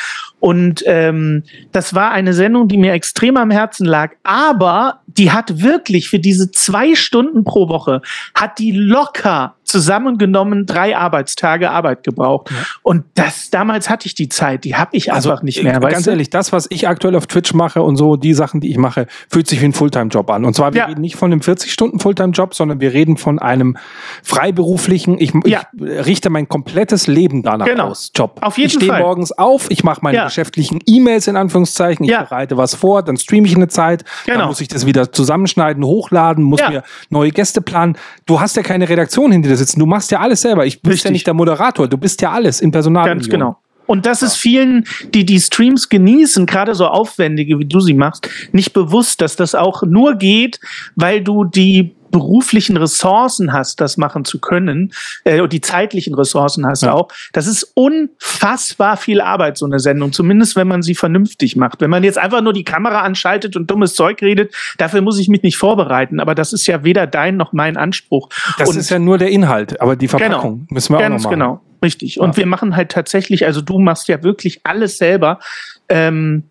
Und 0.41 0.83
ähm, 0.87 1.45
das 1.73 1.95
war 1.95 2.13
eine 2.13 2.35
Sendung, 2.35 2.69
die 2.69 2.79
mir 2.79 2.93
extrem 2.93 3.37
am 3.37 3.51
Herzen 3.51 3.87
lag. 3.87 4.13
Aber 4.23 5.01
die 5.07 5.33
hat 5.33 5.63
wirklich 5.63 6.09
für 6.09 6.19
diese 6.19 6.51
zwei 6.51 6.95
Stunden 6.95 7.45
pro 7.45 7.69
Woche, 7.69 8.03
hat 8.35 8.59
die 8.59 8.73
locker 8.73 9.57
zusammengenommen 9.73 10.67
drei 10.67 10.97
Arbeitstage 10.97 11.71
Arbeit 11.71 12.05
gebraucht. 12.05 12.51
Ja. 12.51 12.57
Und 12.83 13.05
das 13.15 13.51
damals 13.51 13.89
hatte 13.89 14.07
ich 14.07 14.15
die 14.15 14.29
Zeit, 14.29 14.65
die 14.65 14.77
habe 14.77 14.91
ich 14.93 15.13
also, 15.13 15.31
einfach 15.31 15.43
nicht 15.43 15.63
mehr. 15.63 15.81
Ganz 15.81 16.07
ehrlich, 16.07 16.31
das, 16.31 16.53
was 16.53 16.67
ich 16.71 16.87
aktuell 16.89 17.17
auf 17.17 17.27
Twitch 17.27 17.55
mache 17.55 17.83
und 17.83 17.97
so, 17.97 18.17
die 18.17 18.35
Sachen, 18.35 18.61
die 18.61 18.71
ich 18.71 18.77
mache, 18.77 19.07
fühlt 19.31 19.47
sich 19.49 19.61
wie 19.63 19.65
ein 19.65 19.73
Fulltime-Job 19.73 20.31
an. 20.31 20.45
Und 20.45 20.55
zwar, 20.55 20.75
wir 20.75 20.81
ja. 20.81 20.87
reden 20.87 21.01
nicht 21.01 21.17
von 21.17 21.33
einem 21.33 21.41
40-Stunden-Fulltime-Job, 21.41 22.55
sondern 22.55 22.81
wir 22.81 22.93
reden 22.93 23.17
von 23.17 23.39
einem 23.39 23.79
freiberuflichen, 24.23 25.19
ich, 25.19 25.33
ja. 25.47 25.63
ich 25.75 26.07
richte 26.07 26.29
mein 26.29 26.49
komplettes 26.49 27.07
Leben 27.07 27.43
danach 27.43 27.67
genau. 27.67 27.89
aus, 27.89 28.13
Job. 28.15 28.39
Auf 28.43 28.59
jeden 28.59 28.69
ich 28.69 28.75
stehe 28.75 28.99
morgens 28.99 29.33
auf, 29.33 29.71
ich 29.71 29.85
mache 29.85 30.01
meine 30.03 30.25
geschäftlichen 30.25 30.81
E-Mails 30.87 31.27
in 31.29 31.37
Anführungszeichen, 31.37 32.05
ich 32.05 32.11
bereite 32.11 32.59
was 32.59 32.75
vor, 32.75 33.03
dann 33.03 33.17
streame 33.17 33.47
ich 33.47 33.57
eine 33.57 33.69
Zeit, 33.69 34.05
genau. 34.27 34.41
dann 34.41 34.49
muss 34.49 34.61
ich 34.61 34.69
das 34.69 34.85
wieder 34.85 35.13
zusammenschneiden, 35.13 35.83
hochladen, 35.85 36.45
muss 36.45 36.61
mir 36.69 36.83
neue 37.09 37.31
Gäste 37.31 37.63
planen. 37.63 37.97
Du 38.27 38.41
hast 38.41 38.57
ja 38.57 38.63
keine 38.63 38.89
Redaktion 38.89 39.33
hinter 39.33 39.49
dir 39.49 39.57
sitzen. 39.63 39.81
Du 39.81 39.87
machst 39.87 40.11
ja 40.11 40.21
alles 40.21 40.43
selber. 40.43 40.67
Ich 40.67 40.83
bin 40.83 40.93
ja 40.93 41.11
nicht 41.11 41.27
der 41.27 41.35
Moderator. 41.35 41.89
Du 41.89 41.97
bist 41.97 42.21
ja 42.23 42.31
alles 42.33 42.61
in 42.61 42.71
Personal. 42.71 43.07
Ganz 43.07 43.29
genau. 43.29 43.57
Und 43.87 44.07
das 44.07 44.23
ist 44.23 44.37
vielen, 44.37 44.85
die 45.13 45.25
die 45.25 45.41
Streams 45.41 45.89
genießen, 45.89 46.47
gerade 46.47 46.75
so 46.75 46.87
aufwendige, 46.87 47.59
wie 47.59 47.65
du 47.65 47.81
sie 47.81 47.95
machst, 47.95 48.29
nicht 48.53 48.73
bewusst, 48.73 49.21
dass 49.21 49.37
das 49.37 49.55
auch 49.55 49.83
nur 49.83 50.15
geht, 50.15 50.61
weil 50.95 51.23
du 51.23 51.45
die 51.45 51.95
beruflichen 52.13 52.77
Ressourcen 52.77 53.53
hast, 53.53 53.81
das 53.81 53.97
machen 53.97 54.25
zu 54.25 54.39
können, 54.39 54.93
äh, 55.25 55.41
und 55.41 55.53
die 55.53 55.61
zeitlichen 55.61 56.15
Ressourcen 56.15 56.65
hast 56.65 56.83
ja. 56.83 56.93
auch. 56.93 57.09
Das 57.33 57.49
ist 57.49 57.73
unfassbar 57.75 58.97
viel 58.97 59.21
Arbeit, 59.21 59.59
so 59.59 59.67
eine 59.67 59.81
Sendung, 59.81 60.13
zumindest 60.13 60.55
wenn 60.55 60.69
man 60.69 60.83
sie 60.83 60.95
vernünftig 60.95 61.57
macht. 61.57 61.81
Wenn 61.81 61.91
man 61.91 62.05
jetzt 62.05 62.19
einfach 62.19 62.43
nur 62.43 62.53
die 62.53 62.63
Kamera 62.65 63.01
anschaltet 63.01 63.57
und 63.57 63.69
dummes 63.71 63.95
Zeug 63.95 64.23
redet, 64.23 64.55
dafür 64.79 65.01
muss 65.01 65.19
ich 65.19 65.29
mich 65.29 65.43
nicht 65.43 65.57
vorbereiten. 65.57 66.21
Aber 66.21 66.37
das 66.37 66.53
ist 66.53 66.67
ja 66.69 66.85
weder 66.85 67.09
dein 67.09 67.37
noch 67.37 67.53
mein 67.53 67.77
Anspruch. 67.77 68.29
Das 68.59 68.69
und 68.69 68.77
ist 68.77 68.91
ja 68.91 69.01
nur 69.01 69.19
der 69.19 69.31
Inhalt, 69.31 69.81
aber 69.81 69.97
die 69.97 70.09
Verpackung 70.09 70.53
genau, 70.61 70.67
müssen 70.71 70.93
wir 70.93 70.99
auch 70.99 71.01
ganz 71.01 71.25
noch 71.25 71.31
machen. 71.31 71.41
genau, 71.41 71.61
richtig. 71.83 72.21
Und 72.21 72.31
ja. 72.31 72.37
wir 72.37 72.47
machen 72.47 72.77
halt 72.77 72.91
tatsächlich, 72.91 73.47
also 73.47 73.61
du 73.61 73.79
machst 73.79 74.07
ja 74.09 74.23
wirklich 74.23 74.61
alles 74.65 74.99
selber. 74.99 75.41
Ähm, 75.89 76.45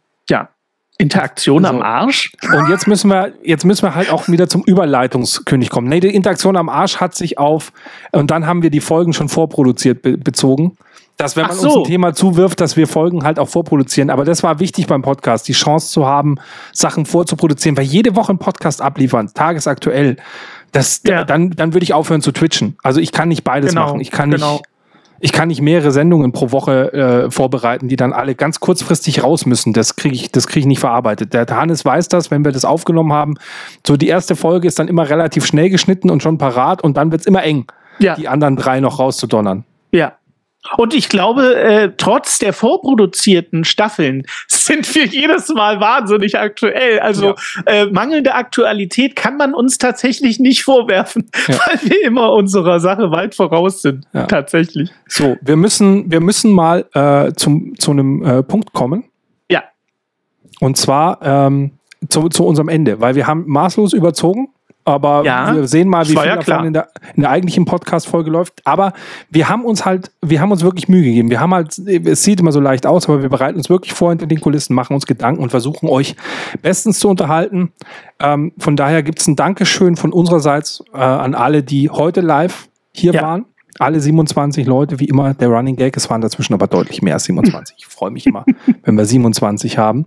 Interaktion 1.01 1.65
also, 1.65 1.77
am 1.77 1.83
Arsch. 1.83 2.31
Und 2.53 2.69
jetzt 2.69 2.87
müssen 2.87 3.09
wir, 3.09 3.33
jetzt 3.43 3.65
müssen 3.65 3.83
wir 3.83 3.95
halt 3.95 4.11
auch 4.11 4.27
wieder 4.27 4.47
zum 4.47 4.63
Überleitungskönig 4.63 5.69
kommen. 5.69 5.89
Nee, 5.89 5.99
die 5.99 6.13
Interaktion 6.13 6.55
am 6.55 6.69
Arsch 6.69 6.97
hat 6.97 7.15
sich 7.15 7.39
auf, 7.39 7.73
und 8.11 8.29
dann 8.29 8.45
haben 8.45 8.61
wir 8.61 8.69
die 8.69 8.81
Folgen 8.81 9.13
schon 9.13 9.27
vorproduziert 9.27 10.01
be 10.01 10.17
bezogen. 10.17 10.77
Dass, 11.17 11.35
wenn 11.35 11.45
man 11.45 11.55
so. 11.55 11.67
uns 11.67 11.77
ein 11.77 11.83
Thema 11.91 12.13
zuwirft, 12.13 12.61
dass 12.61 12.77
wir 12.77 12.87
Folgen 12.87 13.23
halt 13.23 13.37
auch 13.37 13.49
vorproduzieren. 13.49 14.09
Aber 14.09 14.25
das 14.25 14.41
war 14.43 14.59
wichtig 14.59 14.87
beim 14.87 15.01
Podcast, 15.01 15.47
die 15.47 15.53
Chance 15.53 15.91
zu 15.91 16.05
haben, 16.07 16.37
Sachen 16.71 17.05
vorzuproduzieren, 17.05 17.77
weil 17.77 17.85
jede 17.85 18.15
Woche 18.15 18.33
ein 18.33 18.39
Podcast 18.39 18.81
abliefern, 18.81 19.29
tagesaktuell, 19.33 20.17
das, 20.71 21.01
ja. 21.05 21.23
dann, 21.23 21.51
dann 21.51 21.73
würde 21.73 21.83
ich 21.83 21.93
aufhören 21.93 22.21
zu 22.21 22.31
twitchen. 22.31 22.77
Also 22.81 22.99
ich 22.99 23.11
kann 23.11 23.27
nicht 23.27 23.43
beides 23.43 23.71
genau, 23.71 23.87
machen. 23.87 23.99
Ich 23.99 24.09
kann 24.09 24.31
genau. 24.31 24.53
nicht 24.53 24.63
ich 25.21 25.31
kann 25.31 25.49
nicht 25.49 25.61
mehrere 25.61 25.91
Sendungen 25.91 26.31
pro 26.31 26.51
Woche 26.51 26.93
äh, 26.93 27.31
vorbereiten, 27.31 27.87
die 27.87 27.95
dann 27.95 28.11
alle 28.11 28.35
ganz 28.35 28.59
kurzfristig 28.59 29.23
raus 29.23 29.45
müssen. 29.45 29.71
Das 29.71 29.95
kriege 29.95 30.15
ich, 30.15 30.31
das 30.31 30.47
kriege 30.47 30.61
ich 30.61 30.65
nicht 30.65 30.79
verarbeitet. 30.79 31.33
Der 31.33 31.45
Hannes 31.47 31.85
weiß 31.85 32.07
das, 32.07 32.31
wenn 32.31 32.43
wir 32.43 32.51
das 32.51 32.65
aufgenommen 32.65 33.13
haben. 33.13 33.35
So 33.85 33.97
die 33.97 34.07
erste 34.07 34.35
Folge 34.35 34.67
ist 34.67 34.79
dann 34.79 34.87
immer 34.87 35.09
relativ 35.09 35.45
schnell 35.45 35.69
geschnitten 35.69 36.09
und 36.09 36.23
schon 36.23 36.37
parat 36.37 36.83
und 36.83 36.97
dann 36.97 37.11
wird 37.11 37.21
es 37.21 37.27
immer 37.27 37.43
eng, 37.43 37.65
ja. 37.99 38.15
die 38.15 38.27
anderen 38.27 38.55
drei 38.55 38.79
noch 38.79 38.99
rauszudonnern. 38.99 39.63
Ja, 39.91 40.13
und 40.77 40.93
ich 40.93 41.09
glaube, 41.09 41.55
äh, 41.55 41.91
trotz 41.97 42.37
der 42.39 42.53
vorproduzierten 42.53 43.63
Staffeln 43.63 44.23
sind 44.47 44.93
wir 44.95 45.05
jedes 45.05 45.49
Mal 45.49 45.79
wahnsinnig 45.79 46.37
aktuell. 46.37 46.99
Also 46.99 47.35
ja. 47.65 47.73
äh, 47.73 47.85
mangelnde 47.87 48.35
Aktualität 48.35 49.15
kann 49.15 49.37
man 49.37 49.53
uns 49.53 49.77
tatsächlich 49.77 50.39
nicht 50.39 50.63
vorwerfen, 50.63 51.29
ja. 51.47 51.55
weil 51.55 51.79
wir 51.89 52.03
immer 52.03 52.33
unserer 52.33 52.79
Sache 52.79 53.11
weit 53.11 53.35
voraus 53.35 53.81
sind. 53.81 54.05
Ja. 54.13 54.25
Tatsächlich. 54.27 54.91
So, 55.07 55.37
wir 55.41 55.55
müssen, 55.55 56.11
wir 56.11 56.19
müssen 56.19 56.51
mal 56.51 56.85
äh, 56.93 57.33
zum, 57.33 57.77
zu 57.77 57.91
einem 57.91 58.23
äh, 58.23 58.43
Punkt 58.43 58.73
kommen. 58.73 59.05
Ja. 59.49 59.63
Und 60.59 60.77
zwar 60.77 61.19
ähm, 61.21 61.71
zu, 62.09 62.29
zu 62.29 62.45
unserem 62.45 62.69
Ende, 62.69 63.01
weil 63.01 63.15
wir 63.15 63.27
haben 63.27 63.45
maßlos 63.47 63.93
überzogen. 63.93 64.49
Aber 64.83 65.23
ja, 65.23 65.55
wir 65.55 65.67
sehen 65.67 65.87
mal, 65.87 66.07
wie 66.07 66.15
viel 66.17 66.35
davon 66.35 66.65
in 66.65 66.73
der, 66.73 66.89
in 67.15 67.21
der 67.21 67.29
eigentlichen 67.29 67.65
Podcast-Folge 67.65 68.31
läuft. 68.31 68.65
Aber 68.65 68.93
wir 69.29 69.47
haben 69.47 69.63
uns 69.63 69.85
halt, 69.85 70.11
wir 70.21 70.41
haben 70.41 70.51
uns 70.51 70.63
wirklich 70.63 70.87
Mühe 70.87 71.03
gegeben. 71.03 71.29
Wir 71.29 71.39
haben 71.39 71.53
halt, 71.53 71.77
es 71.77 72.23
sieht 72.23 72.39
immer 72.39 72.51
so 72.51 72.59
leicht 72.59 72.85
aus, 72.85 73.07
aber 73.07 73.21
wir 73.21 73.29
bereiten 73.29 73.57
uns 73.57 73.69
wirklich 73.69 73.93
vor 73.93 74.09
hinter 74.09 74.25
den 74.25 74.41
Kulissen, 74.41 74.73
machen 74.73 74.93
uns 74.95 75.05
Gedanken 75.05 75.43
und 75.43 75.51
versuchen 75.51 75.87
euch 75.87 76.15
bestens 76.61 76.99
zu 76.99 77.09
unterhalten. 77.09 77.71
Ähm, 78.19 78.53
von 78.57 78.75
daher 78.75 79.03
gibt 79.03 79.19
es 79.19 79.27
ein 79.27 79.35
Dankeschön 79.35 79.95
von 79.97 80.11
unsererseits 80.11 80.83
äh, 80.93 80.97
an 80.97 81.35
alle, 81.35 81.61
die 81.61 81.89
heute 81.89 82.21
live 82.21 82.67
hier 82.91 83.13
ja. 83.13 83.21
waren. 83.21 83.45
Alle 83.79 83.99
27 83.99 84.67
Leute, 84.67 84.99
wie 84.99 85.05
immer, 85.05 85.33
der 85.33 85.47
Running 85.47 85.75
Gag. 85.75 85.95
Es 85.95 86.09
waren 86.09 86.21
dazwischen 86.21 86.53
aber 86.53 86.67
deutlich 86.67 87.01
mehr 87.01 87.13
als 87.13 87.23
27. 87.23 87.77
Ich 87.79 87.85
freue 87.85 88.11
mich 88.11 88.25
immer, 88.25 88.45
wenn 88.83 88.95
wir 88.95 89.05
27 89.05 89.77
haben. 89.77 90.05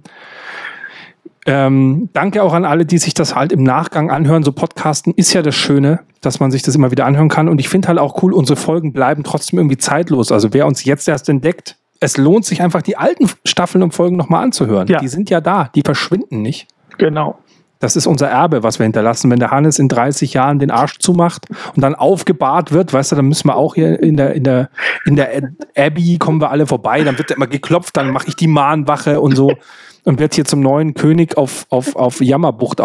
Ähm, 1.46 2.08
danke 2.12 2.42
auch 2.42 2.54
an 2.54 2.64
alle, 2.64 2.86
die 2.86 2.98
sich 2.98 3.14
das 3.14 3.34
halt 3.34 3.52
im 3.52 3.62
Nachgang 3.62 4.10
anhören. 4.10 4.42
So 4.42 4.52
Podcasten 4.52 5.12
ist 5.14 5.32
ja 5.34 5.42
das 5.42 5.54
Schöne, 5.54 6.00
dass 6.20 6.40
man 6.40 6.50
sich 6.50 6.62
das 6.62 6.74
immer 6.74 6.90
wieder 6.90 7.04
anhören 7.04 7.28
kann. 7.28 7.48
Und 7.48 7.60
ich 7.60 7.68
finde 7.68 7.88
halt 7.88 7.98
auch 7.98 8.22
cool, 8.22 8.32
unsere 8.32 8.56
Folgen 8.56 8.92
bleiben 8.92 9.24
trotzdem 9.24 9.58
irgendwie 9.58 9.76
zeitlos. 9.76 10.32
Also 10.32 10.52
wer 10.54 10.66
uns 10.66 10.84
jetzt 10.84 11.06
erst 11.06 11.28
entdeckt, 11.28 11.76
es 12.00 12.16
lohnt 12.16 12.44
sich 12.44 12.62
einfach 12.62 12.82
die 12.82 12.96
alten 12.96 13.28
Staffeln 13.44 13.82
und 13.82 13.92
Folgen 13.92 14.16
nochmal 14.16 14.44
anzuhören. 14.44 14.88
Ja. 14.88 14.98
Die 14.98 15.08
sind 15.08 15.30
ja 15.30 15.40
da, 15.40 15.70
die 15.74 15.82
verschwinden 15.82 16.42
nicht. 16.42 16.66
Genau. 16.98 17.38
Das 17.84 17.96
ist 17.96 18.06
unser 18.06 18.28
Erbe, 18.28 18.62
was 18.62 18.78
wir 18.78 18.84
hinterlassen. 18.84 19.30
Wenn 19.30 19.40
der 19.40 19.50
Hannes 19.50 19.78
in 19.78 19.90
30 19.90 20.32
Jahren 20.32 20.58
den 20.58 20.70
Arsch 20.70 21.00
zumacht 21.00 21.48
und 21.76 21.82
dann 21.82 21.94
aufgebahrt 21.94 22.72
wird, 22.72 22.94
weißt 22.94 23.12
du, 23.12 23.16
dann 23.16 23.26
müssen 23.26 23.46
wir 23.46 23.56
auch 23.56 23.74
hier 23.74 24.02
in 24.02 24.16
der, 24.16 24.32
in 24.34 24.42
der, 24.42 24.70
in 25.04 25.16
der 25.16 25.52
Abbey 25.76 26.16
kommen 26.16 26.40
wir 26.40 26.50
alle 26.50 26.66
vorbei, 26.66 27.04
dann 27.04 27.18
wird 27.18 27.30
immer 27.30 27.46
geklopft, 27.46 27.94
dann 27.98 28.10
mache 28.10 28.28
ich 28.28 28.36
die 28.36 28.46
Mahnwache 28.46 29.20
und 29.20 29.36
so. 29.36 29.52
und 30.04 30.18
wird 30.18 30.34
hier 30.34 30.46
zum 30.46 30.60
neuen 30.60 30.94
König 30.94 31.36
auf, 31.36 31.66
auf, 31.68 31.94
auf 31.94 32.22
Jammerbucht 32.22 32.80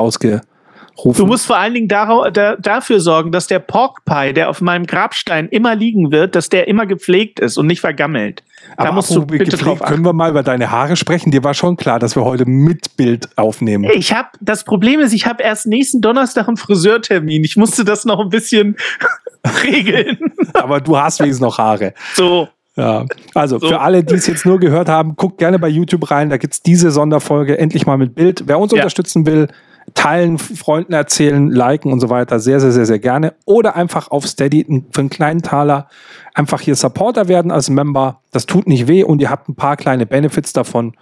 ausgerufen. 1.00 1.26
Du 1.26 1.26
musst 1.26 1.46
vor 1.46 1.58
allen 1.58 1.74
Dingen 1.74 1.88
da, 1.88 2.30
da, 2.32 2.56
dafür 2.56 3.00
sorgen, 3.00 3.32
dass 3.32 3.48
der 3.48 3.60
Pork 3.60 4.06
Pie, 4.06 4.34
der 4.34 4.50
auf 4.50 4.62
meinem 4.62 4.86
Grabstein 4.86 5.48
immer 5.50 5.76
liegen 5.76 6.12
wird, 6.12 6.36
dass 6.36 6.50
der 6.50 6.68
immer 6.68 6.86
gepflegt 6.86 7.40
ist 7.40 7.58
und 7.58 7.68
nicht 7.68 7.82
vergammelt. 7.82 8.44
Da 8.78 8.86
Aber 8.86 8.94
musst 8.94 9.16
du 9.16 9.26
bitte 9.26 9.46
gepflegt. 9.46 9.84
Können 9.84 10.06
wir 10.06 10.14
mal 10.14 10.30
über 10.30 10.44
deine 10.44 10.72
Haare 10.72 10.96
sprechen? 10.96 11.32
Dir 11.32 11.44
war 11.44 11.54
schon 11.54 11.78
klar, 11.78 12.00
dass 12.00 12.16
wir 12.16 12.24
heute 12.24 12.46
mit 12.46 12.98
Bild 12.98 13.30
aufnehmen. 13.38 13.90
Ich 13.94 14.14
habe 14.14 14.30
das 14.42 14.64
Problem 14.64 15.00
ist, 15.00 15.14
ich 15.14 15.26
habe 15.26 15.44
erst 15.44 15.68
nächsten 15.68 16.02
Donnerstag 16.02 16.48
einen 16.48 16.58
Friseurtermin. 16.58 17.44
Ich 17.44 17.56
musste 17.56 17.86
das 17.86 18.06
noch 18.06 18.20
ein 18.20 18.30
bisschen 18.30 18.76
regeln. 19.66 20.18
Aber 20.54 20.82
du 20.82 20.98
hast 20.98 21.20
wenigstens 21.20 21.42
noch 21.42 21.58
Haare. 21.58 21.94
So. 22.14 22.50
Ja, 22.76 23.06
also 23.34 23.60
so. 23.60 23.68
für 23.68 23.82
alle, 23.82 24.06
die 24.06 24.14
es 24.14 24.28
jetzt 24.28 24.46
nur 24.46 24.58
gehört 24.58 24.88
haben, 24.88 25.18
guckt 25.18 25.38
gerne 25.38 25.60
bei 25.60 25.68
YouTube 25.68 26.12
rein. 26.12 26.30
Da 26.30 26.38
gibt 26.38 26.54
es 26.54 26.62
diese 26.62 26.92
Sonderfolge 26.92 27.58
endlich 27.58 27.86
mal 27.86 27.98
mit 27.98 28.16
Bild. 28.16 28.44
Wer 28.46 28.58
uns 28.58 28.72
ja. 28.72 28.78
unterstützen 28.78 29.26
will, 29.26 29.50
teilen, 29.94 30.38
Freunden 30.38 30.94
erzählen, 30.94 31.49
liken 31.49 31.91
und 31.91 31.99
so 31.99 32.10
weiter, 32.10 32.40
sehr, 32.40 32.60
sehr, 32.60 32.72
sehr, 32.72 32.86
sehr 32.86 32.99
gerne. 32.99 33.34
Oder 33.45 33.76
einfach 33.76 34.11
auf 34.11 34.28
Steady 34.28 34.66
für 34.91 35.02
einen 35.02 35.10
kleinen 35.10 35.41
Taler 35.41 35.88
einfach 36.34 36.61
hier 36.61 36.76
Supporter 36.76 37.28
werden 37.28 37.52
als 37.52 37.70
Member. 37.70 38.22
Das 38.32 38.45
tut 38.45 38.68
nicht 38.68 38.88
weh 38.88 39.03
und 39.03 39.22
ihr 39.22 39.30
habt 39.30 39.49
ein 39.49 39.56
paar 39.56 39.78
kleine 39.78 40.06
Benefits 40.06 40.53
davon. 40.53 40.94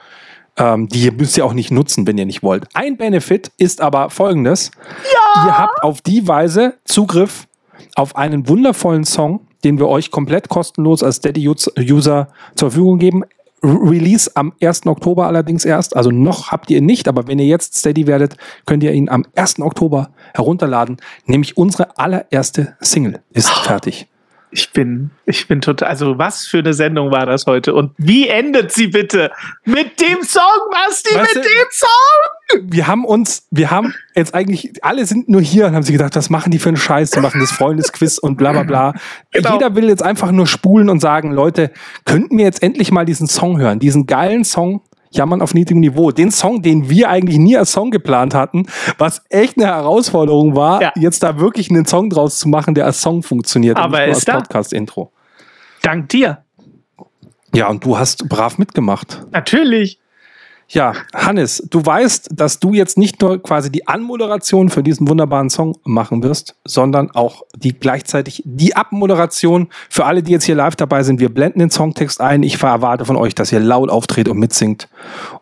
Ähm, 0.58 0.88
die 0.88 1.12
müsst 1.12 1.38
ihr 1.38 1.46
auch 1.46 1.54
nicht 1.54 1.72
nutzen, 1.72 2.08
wenn 2.08 2.18
ihr 2.18 2.26
nicht 2.26 2.44
wollt. 2.44 2.68
Ein 2.74 2.98
Benefit 2.98 3.52
ist 3.58 3.82
aber 3.82 4.10
folgendes. 4.10 4.72
Ja! 5.14 5.46
Ihr 5.46 5.58
habt 5.58 5.84
auf 5.84 6.02
die 6.02 6.28
Weise 6.28 6.76
Zugriff 6.84 7.48
auf 7.96 8.16
einen 8.16 8.48
wundervollen 8.48 9.06
Song, 9.06 9.42
den 9.64 9.80
wir 9.80 9.88
euch 9.88 10.12
komplett 10.12 10.50
kostenlos 10.50 11.04
als 11.04 11.18
Steady-User 11.18 12.28
zur 12.56 12.72
Verfügung 12.72 12.98
geben. 13.00 13.24
Release 13.64 14.32
am 14.36 14.54
1. 14.62 14.86
Oktober 14.86 15.26
allerdings 15.28 15.66
erst. 15.66 15.96
Also 15.96 16.12
noch 16.12 16.52
habt 16.52 16.70
ihr 16.70 16.78
ihn 16.78 16.86
nicht, 16.86 17.08
aber 17.08 17.28
wenn 17.28 17.40
ihr 17.40 17.48
jetzt 17.48 17.76
Steady 17.76 18.08
werdet, 18.08 18.38
könnt 18.66 18.84
ihr 18.84 18.94
ihn 18.94 19.10
am 19.10 19.26
1. 19.36 19.60
Oktober 19.60 20.12
herunterladen. 20.34 20.98
Nämlich 21.26 21.58
unsere 21.58 21.98
allererste 21.98 22.76
Single 22.82 23.22
ist 23.34 23.50
fertig. 23.50 24.08
Ich 24.50 24.72
bin, 24.72 25.12
ich 25.26 25.48
bin 25.48 25.60
total, 25.60 25.90
also 25.90 26.18
was 26.18 26.48
für 26.48 26.60
eine 26.60 26.74
Sendung 26.74 27.12
war 27.12 27.26
das 27.26 27.46
heute? 27.48 27.74
Und 27.74 27.92
wie 27.98 28.30
endet 28.30 28.72
sie 28.72 28.88
bitte? 28.88 29.32
Mit 29.66 30.00
dem 30.00 30.24
Song, 30.24 30.42
Basti, 30.72 31.14
weißt 31.14 31.36
mit 31.36 31.46
du, 31.46 31.50
dem 31.50 31.68
Song! 31.72 32.70
Wir 32.72 32.88
haben 32.88 33.04
uns, 33.04 33.46
wir 33.52 33.72
haben 33.72 33.94
jetzt 34.16 34.34
eigentlich, 34.34 34.72
alle 34.82 35.06
sind 35.06 35.28
nur 35.28 35.42
hier 35.42 35.68
und 35.68 35.76
haben 35.76 35.84
sich 35.84 35.92
gedacht, 35.92 36.16
was 36.16 36.30
machen 36.30 36.52
die 36.52 36.60
für 36.60 36.70
einen 36.70 36.78
Scheiß? 36.78 37.12
Die 37.12 37.20
machen 37.20 37.42
das 37.42 37.52
Freundesquiz 37.52 38.18
und 38.18 38.38
bla 38.38 38.54
bla 38.54 38.64
bla. 38.64 38.94
Genau. 39.32 39.54
Jeder 39.54 39.76
will 39.76 39.90
jetzt 39.90 40.04
einfach 40.04 40.32
nur 40.32 40.48
spulen 40.48 40.90
und 40.90 41.02
sagen, 41.02 41.32
Leute, 41.34 41.72
könnten 42.06 42.38
wir 42.38 42.46
jetzt 42.46 42.64
endlich 42.64 42.90
mal 42.92 43.06
diesen 43.06 43.28
Song 43.28 43.60
hören? 43.60 43.80
Diesen 43.80 44.06
geilen 44.06 44.46
Song, 44.46 44.82
Jammern 45.12 45.42
auf 45.42 45.54
niedrigem 45.54 45.82
Niveau. 45.82 46.12
Den 46.12 46.32
Song, 46.32 46.62
den 46.62 46.90
wir 46.90 47.10
eigentlich 47.10 47.38
nie 47.38 47.58
als 47.58 47.72
Song 47.72 47.92
geplant 47.92 48.34
hatten, 48.34 48.66
was 48.98 49.24
echt 49.30 49.58
eine 49.58 49.68
Herausforderung 49.68 50.56
war, 50.56 50.82
ja. 50.82 50.92
jetzt 50.96 51.24
da 51.24 51.40
wirklich 51.40 51.70
einen 51.70 51.86
Song 51.86 52.10
draus 52.10 52.40
zu 52.40 52.50
machen, 52.50 52.76
der 52.76 52.86
als 52.86 53.02
Song 53.02 53.24
funktioniert. 53.24 53.78
Aber 53.78 54.00
als 54.00 54.26
Podcast-Intro. 54.26 55.12
Dank 55.82 56.10
dir. 56.10 56.44
Ja, 57.54 57.70
und 57.70 57.84
du 57.84 57.98
hast 57.98 58.28
brav 58.28 58.58
mitgemacht. 58.58 59.26
Natürlich. 59.32 60.00
Ja, 60.70 60.94
Hannes, 61.16 61.66
du 61.70 61.86
weißt, 61.86 62.30
dass 62.34 62.60
du 62.60 62.74
jetzt 62.74 62.98
nicht 62.98 63.22
nur 63.22 63.42
quasi 63.42 63.72
die 63.72 63.88
Anmoderation 63.88 64.70
für 64.70 64.84
diesen 64.84 65.08
wunderbaren 65.08 65.50
Song 65.50 65.78
machen 65.86 66.24
wirst, 66.24 66.56
sondern 66.66 67.10
auch 67.12 67.44
die 67.56 67.72
gleichzeitig 67.72 68.44
die 68.46 68.76
Abmoderation 68.76 69.70
für 69.90 70.04
alle, 70.06 70.24
die 70.24 70.34
jetzt 70.34 70.44
hier 70.44 70.56
live 70.56 70.76
dabei 70.76 71.04
sind. 71.04 71.22
Wir 71.22 71.34
blenden 71.34 71.60
den 71.60 71.72
Songtext 71.72 72.20
ein. 72.20 72.44
Ich 72.44 72.62
erwarte 72.62 73.06
von 73.06 73.16
euch, 73.16 73.34
dass 73.34 73.54
ihr 73.54 73.62
laut 73.62 73.90
auftritt 73.90 74.28
und 74.28 74.40
mitsingt. 74.40 74.90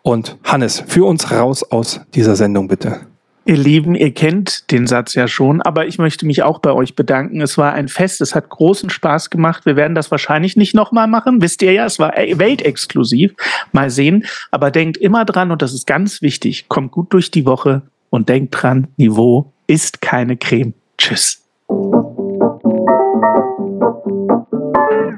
Und 0.04 0.38
Hannes, 0.44 0.84
führ 0.86 1.08
uns 1.08 1.32
raus 1.32 1.64
aus 1.64 2.02
dieser 2.14 2.36
Sendung 2.36 2.68
bitte. 2.68 3.02
Ihr 3.48 3.58
Lieben, 3.58 3.94
ihr 3.94 4.12
kennt 4.12 4.72
den 4.72 4.88
Satz 4.88 5.14
ja 5.14 5.28
schon, 5.28 5.62
aber 5.62 5.86
ich 5.86 6.00
möchte 6.00 6.26
mich 6.26 6.42
auch 6.42 6.58
bei 6.58 6.72
euch 6.72 6.96
bedanken. 6.96 7.42
Es 7.42 7.60
war 7.60 7.74
ein 7.74 7.88
Fest, 7.88 8.20
es 8.22 8.34
hat 8.34 8.50
großen 8.50 8.90
Spaß 8.90 9.30
gemacht. 9.30 9.68
Wir 9.68 9.76
werden 9.76 9.94
das 9.94 10.10
wahrscheinlich 10.10 10.58
nicht 10.58 10.74
nochmal 10.74 11.06
machen, 11.08 11.44
wisst 11.44 11.62
ihr 11.62 11.72
ja, 11.72 11.86
es 11.86 12.00
war 12.00 12.14
weltexklusiv. 12.16 13.36
Mal 13.72 13.92
sehen, 13.92 14.26
aber 14.50 14.72
denkt 14.72 14.98
immer 14.98 15.26
dran, 15.26 15.52
und 15.52 15.62
das 15.62 15.76
ist 15.76 15.86
ganz 15.86 16.24
wichtig, 16.24 16.70
kommt 16.70 16.92
gut 16.92 17.14
durch 17.14 17.30
die 17.30 17.46
Woche 17.46 17.84
und 18.10 18.30
denkt 18.30 18.56
dran, 18.60 18.88
Niveau 18.98 19.54
ist 19.68 20.02
keine 20.02 20.38
Creme. 20.38 20.74
Tschüss. 20.98 21.44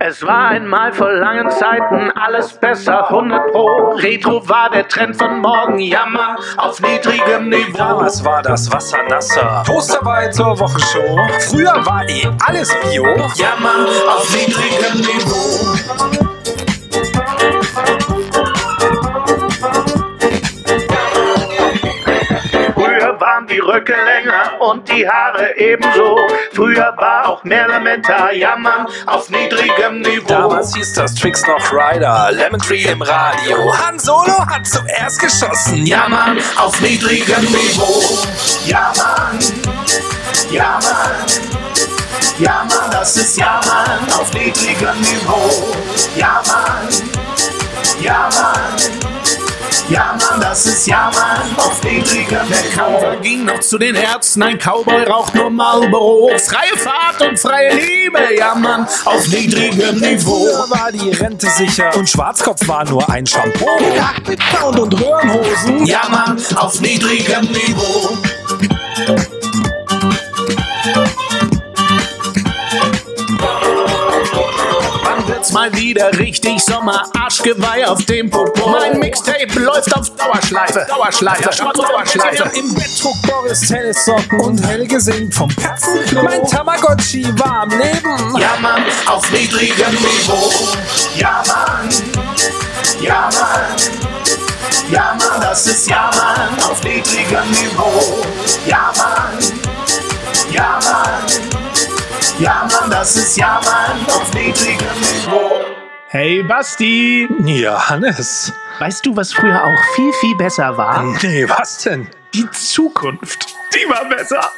Es 0.10 0.24
war 0.26 0.52
einmal 0.52 0.94
vor 0.94 1.12
langen 1.12 1.52
Zeiten 1.52 2.10
alles 2.12 2.54
besser, 2.54 3.10
100 3.10 3.52
Pro. 3.52 3.90
Retro 3.96 4.48
war 4.48 4.70
der 4.70 4.88
Trend 4.88 5.18
von 5.18 5.42
morgen, 5.42 5.80
Jammer 5.80 6.38
auf 6.56 6.80
niedrigem 6.80 7.50
Niveau. 7.50 7.78
Damals 7.78 8.24
war 8.24 8.42
das 8.42 8.72
Wasser 8.72 9.04
nasser, 9.10 9.64
Toasterwei 9.66 10.30
zur 10.30 10.58
Wochenshow. 10.58 11.20
Früher 11.50 11.86
war 11.86 12.08
eh 12.08 12.26
alles 12.46 12.74
Bio, 12.90 13.04
Jammer 13.36 13.86
auf 14.08 14.34
niedrigem 14.34 15.02
Niveau. 15.02 16.27
Die 23.46 23.60
Röcke 23.60 23.94
länger 23.94 24.60
und 24.60 24.90
die 24.90 25.08
Haare 25.08 25.56
ebenso. 25.58 26.18
Früher 26.54 26.94
war 26.98 27.30
auch 27.30 27.44
mehr 27.44 27.68
Lametta, 27.68 28.32
jammern 28.32 28.88
auf 29.06 29.30
niedrigem 29.30 30.02
Niveau. 30.02 30.28
Damals 30.28 30.74
hieß 30.76 30.94
das 30.94 31.14
Tricks 31.14 31.46
noch 31.46 31.72
Rider, 31.72 32.32
Lemon 32.32 32.60
Tree 32.60 32.84
im 32.84 33.02
Radio. 33.02 33.78
Han 33.78 34.00
Solo 34.00 34.46
hat 34.48 34.66
zuerst 34.66 35.20
geschossen, 35.20 35.86
jammern 35.86 36.40
auf 36.58 36.80
niedrigem 36.82 37.44
Niveau. 37.44 38.02
Ja 38.66 38.92
Mann, 38.96 39.40
ja 40.50 40.80
Mann. 40.82 41.58
Ja 42.40 42.66
Mann, 42.70 42.92
das 42.92 43.18
ist 43.18 43.38
Ja 43.38 43.60
Mann 43.66 44.14
auf 44.20 44.32
niedrigem 44.34 45.00
Niveau. 45.02 45.76
Ja 46.16 46.42
Mann, 46.46 46.88
ja 49.90 50.18
Mann. 50.18 50.42
Das 50.42 50.66
ist 50.66 50.88
Ja, 50.88 51.12
Mann, 51.14 51.58
auf 51.58 51.84
niedrigem 51.84 52.40
Der 52.50 52.72
Cowboy 52.76 53.18
ging 53.22 53.46
noch 53.46 53.60
zu 53.60 53.78
den 53.78 53.96
Ärzten, 53.96 54.44
ein 54.44 54.58
Cowboy 54.58 55.04
raucht 55.04 55.36
nur 55.36 55.50
Marlboro. 55.50 56.32
Freie 56.38 56.78
Fahrt 56.78 57.22
und 57.28 57.40
freie 57.40 57.74
Liebe, 57.74 58.20
ja, 58.38 58.56
Mann, 58.56 58.88
auf 59.06 59.28
niedrigem 59.28 60.00
Niveau. 60.00 60.46
War 60.70 60.92
die 60.92 61.12
Rente 61.12 61.50
sicher 61.50 61.96
und 61.96 62.10
Schwarzkopf 62.10 62.68
war 62.68 62.86
nur 62.86 63.10
ein 63.10 63.26
Shampoo. 63.26 63.66
Gejagt 63.78 64.28
mit 64.28 64.40
Pound 64.40 64.80
und 64.80 65.02
Röhrenhosen, 65.02 65.86
ja, 65.86 66.02
Mann, 66.10 66.42
auf 66.56 66.80
niedrigem 66.82 67.46
Niveau. 67.46 68.18
Wird's 75.48 75.52
mal 75.53 75.74
wieder 75.76 76.11
richtig 76.18 76.64
Sommer. 76.64 77.03
Arschgeweih 77.18 77.88
auf 77.88 78.03
dem 78.06 78.30
Popo. 78.30 78.69
Mein 78.69 78.99
Mixtape 78.99 79.60
läuft 79.60 79.95
auf 79.95 80.10
Dauerschleife. 80.15 80.86
Dauerschleife. 80.88 81.49
Dauerschleife. 81.74 82.57
Im 82.57 82.74
Bett 82.74 82.99
trug 82.99 83.15
Boris 83.24 83.61
Tennissocken 83.61 84.40
und 84.41 84.65
Helge 84.65 84.99
singt 84.99 85.34
vom 85.34 85.49
Katzenklo. 85.56 86.24
Mein 86.24 86.45
Tamagotchi 86.45 87.28
war 87.40 87.61
am 87.61 87.69
Leben. 87.69 88.38
Ja, 88.40 88.57
Mann, 88.61 88.84
auf 89.07 89.32
niedrigem 89.32 89.94
Niveau. 89.94 90.52
Ja, 91.15 91.44
Mann. 91.48 91.90
Ja, 93.02 93.30
Mann. 93.34 93.78
Ja, 94.91 95.18
Mann, 95.19 95.41
das 95.41 95.68
ist 95.68 95.90
Ja, 95.90 96.10
Mann, 96.15 96.64
auf 96.69 96.84
niedrigem 96.84 97.49
Niveau. 97.52 98.26
Ja, 98.65 98.91
Mann. 98.98 99.38
Ja, 100.52 100.80
Mann. 100.84 101.47
Ja, 102.40 102.68
Mann, 102.72 102.90
das 102.92 103.16
ist 103.16 103.38
Ja, 103.38 103.60
Mann, 103.64 104.06
auf 104.08 104.34
niedrigem 104.34 104.88
Niveau. 105.00 105.66
Hey, 106.10 106.44
Basti. 106.44 107.28
Ja, 107.44 107.90
Hannes. 107.90 108.54
Weißt 108.80 109.06
du, 109.06 109.16
was 109.16 109.34
früher 109.34 109.64
auch 109.64 109.96
viel, 109.96 110.14
viel 110.14 110.36
besser 110.38 110.78
war? 110.78 111.04
Nee, 111.22 111.50
was 111.50 111.80
denn? 111.80 112.08
Die 112.34 112.50
Zukunft. 112.52 113.48
Die 113.74 113.90
war 113.90 114.06
besser. 114.06 114.52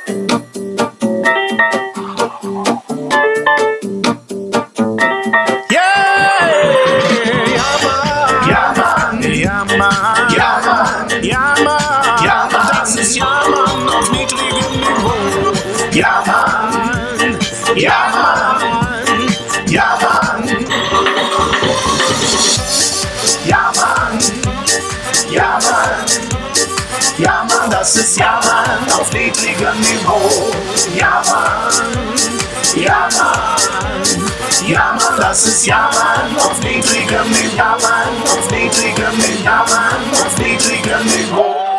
das 12.89 12.95
ist 12.95 13.15
Ja 13.17 13.41
Mann 13.49 13.87
auf 13.87 14.11
niedrigem 14.11 14.71
Niveau. 14.71 15.13
Ja 15.91 16.23
Mann, 16.25 16.48
ja 17.79 18.11
Mann, 18.11 18.59
ja 19.69 19.97
Mann, 27.47 27.69
das 27.69 27.95
ist 27.95 28.17
Ja 28.17 28.41
Mann 28.43 28.99
auf 28.99 29.11
niedrigem 29.13 29.79
Niveau. 29.79 30.51
Ja 30.93 31.21
Mann 37.81 38.27
auf 38.27 38.49
niedrigem 38.51 39.17
Niveau. 39.17 39.43
Ja 39.43 39.65
Mann 39.69 40.25
auf 40.25 40.37
niedrigem 40.37 41.05
Niveau. 41.05 41.55
Dein 41.55 41.78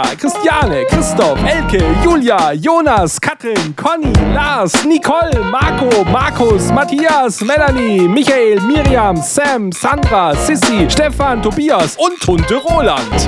Christiane, 0.17 0.85
Christoph, 0.89 1.39
Elke, 1.43 1.81
Julia, 2.03 2.53
Jonas, 2.53 3.19
Katrin, 3.19 3.73
Conny, 3.75 4.13
Lars, 4.33 4.85
Nicole, 4.85 5.43
Marco, 5.51 6.03
Markus, 6.05 6.71
Matthias, 6.71 7.41
Melanie, 7.41 8.07
Michael, 8.07 8.59
Miriam, 8.61 9.15
Sam, 9.17 9.71
Sandra, 9.71 10.33
Sissy, 10.35 10.89
Stefan, 10.89 11.41
Tobias 11.41 11.95
und 11.97 12.19
Tunte 12.19 12.55
Roland. 12.55 13.27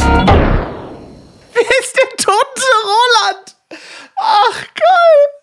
Wer 1.53 1.69
ist 1.79 1.97
denn 1.97 2.17
Tunte 2.17 2.69
Roland? 2.83 3.55
Ach, 4.17 4.61
geil. 4.73 5.42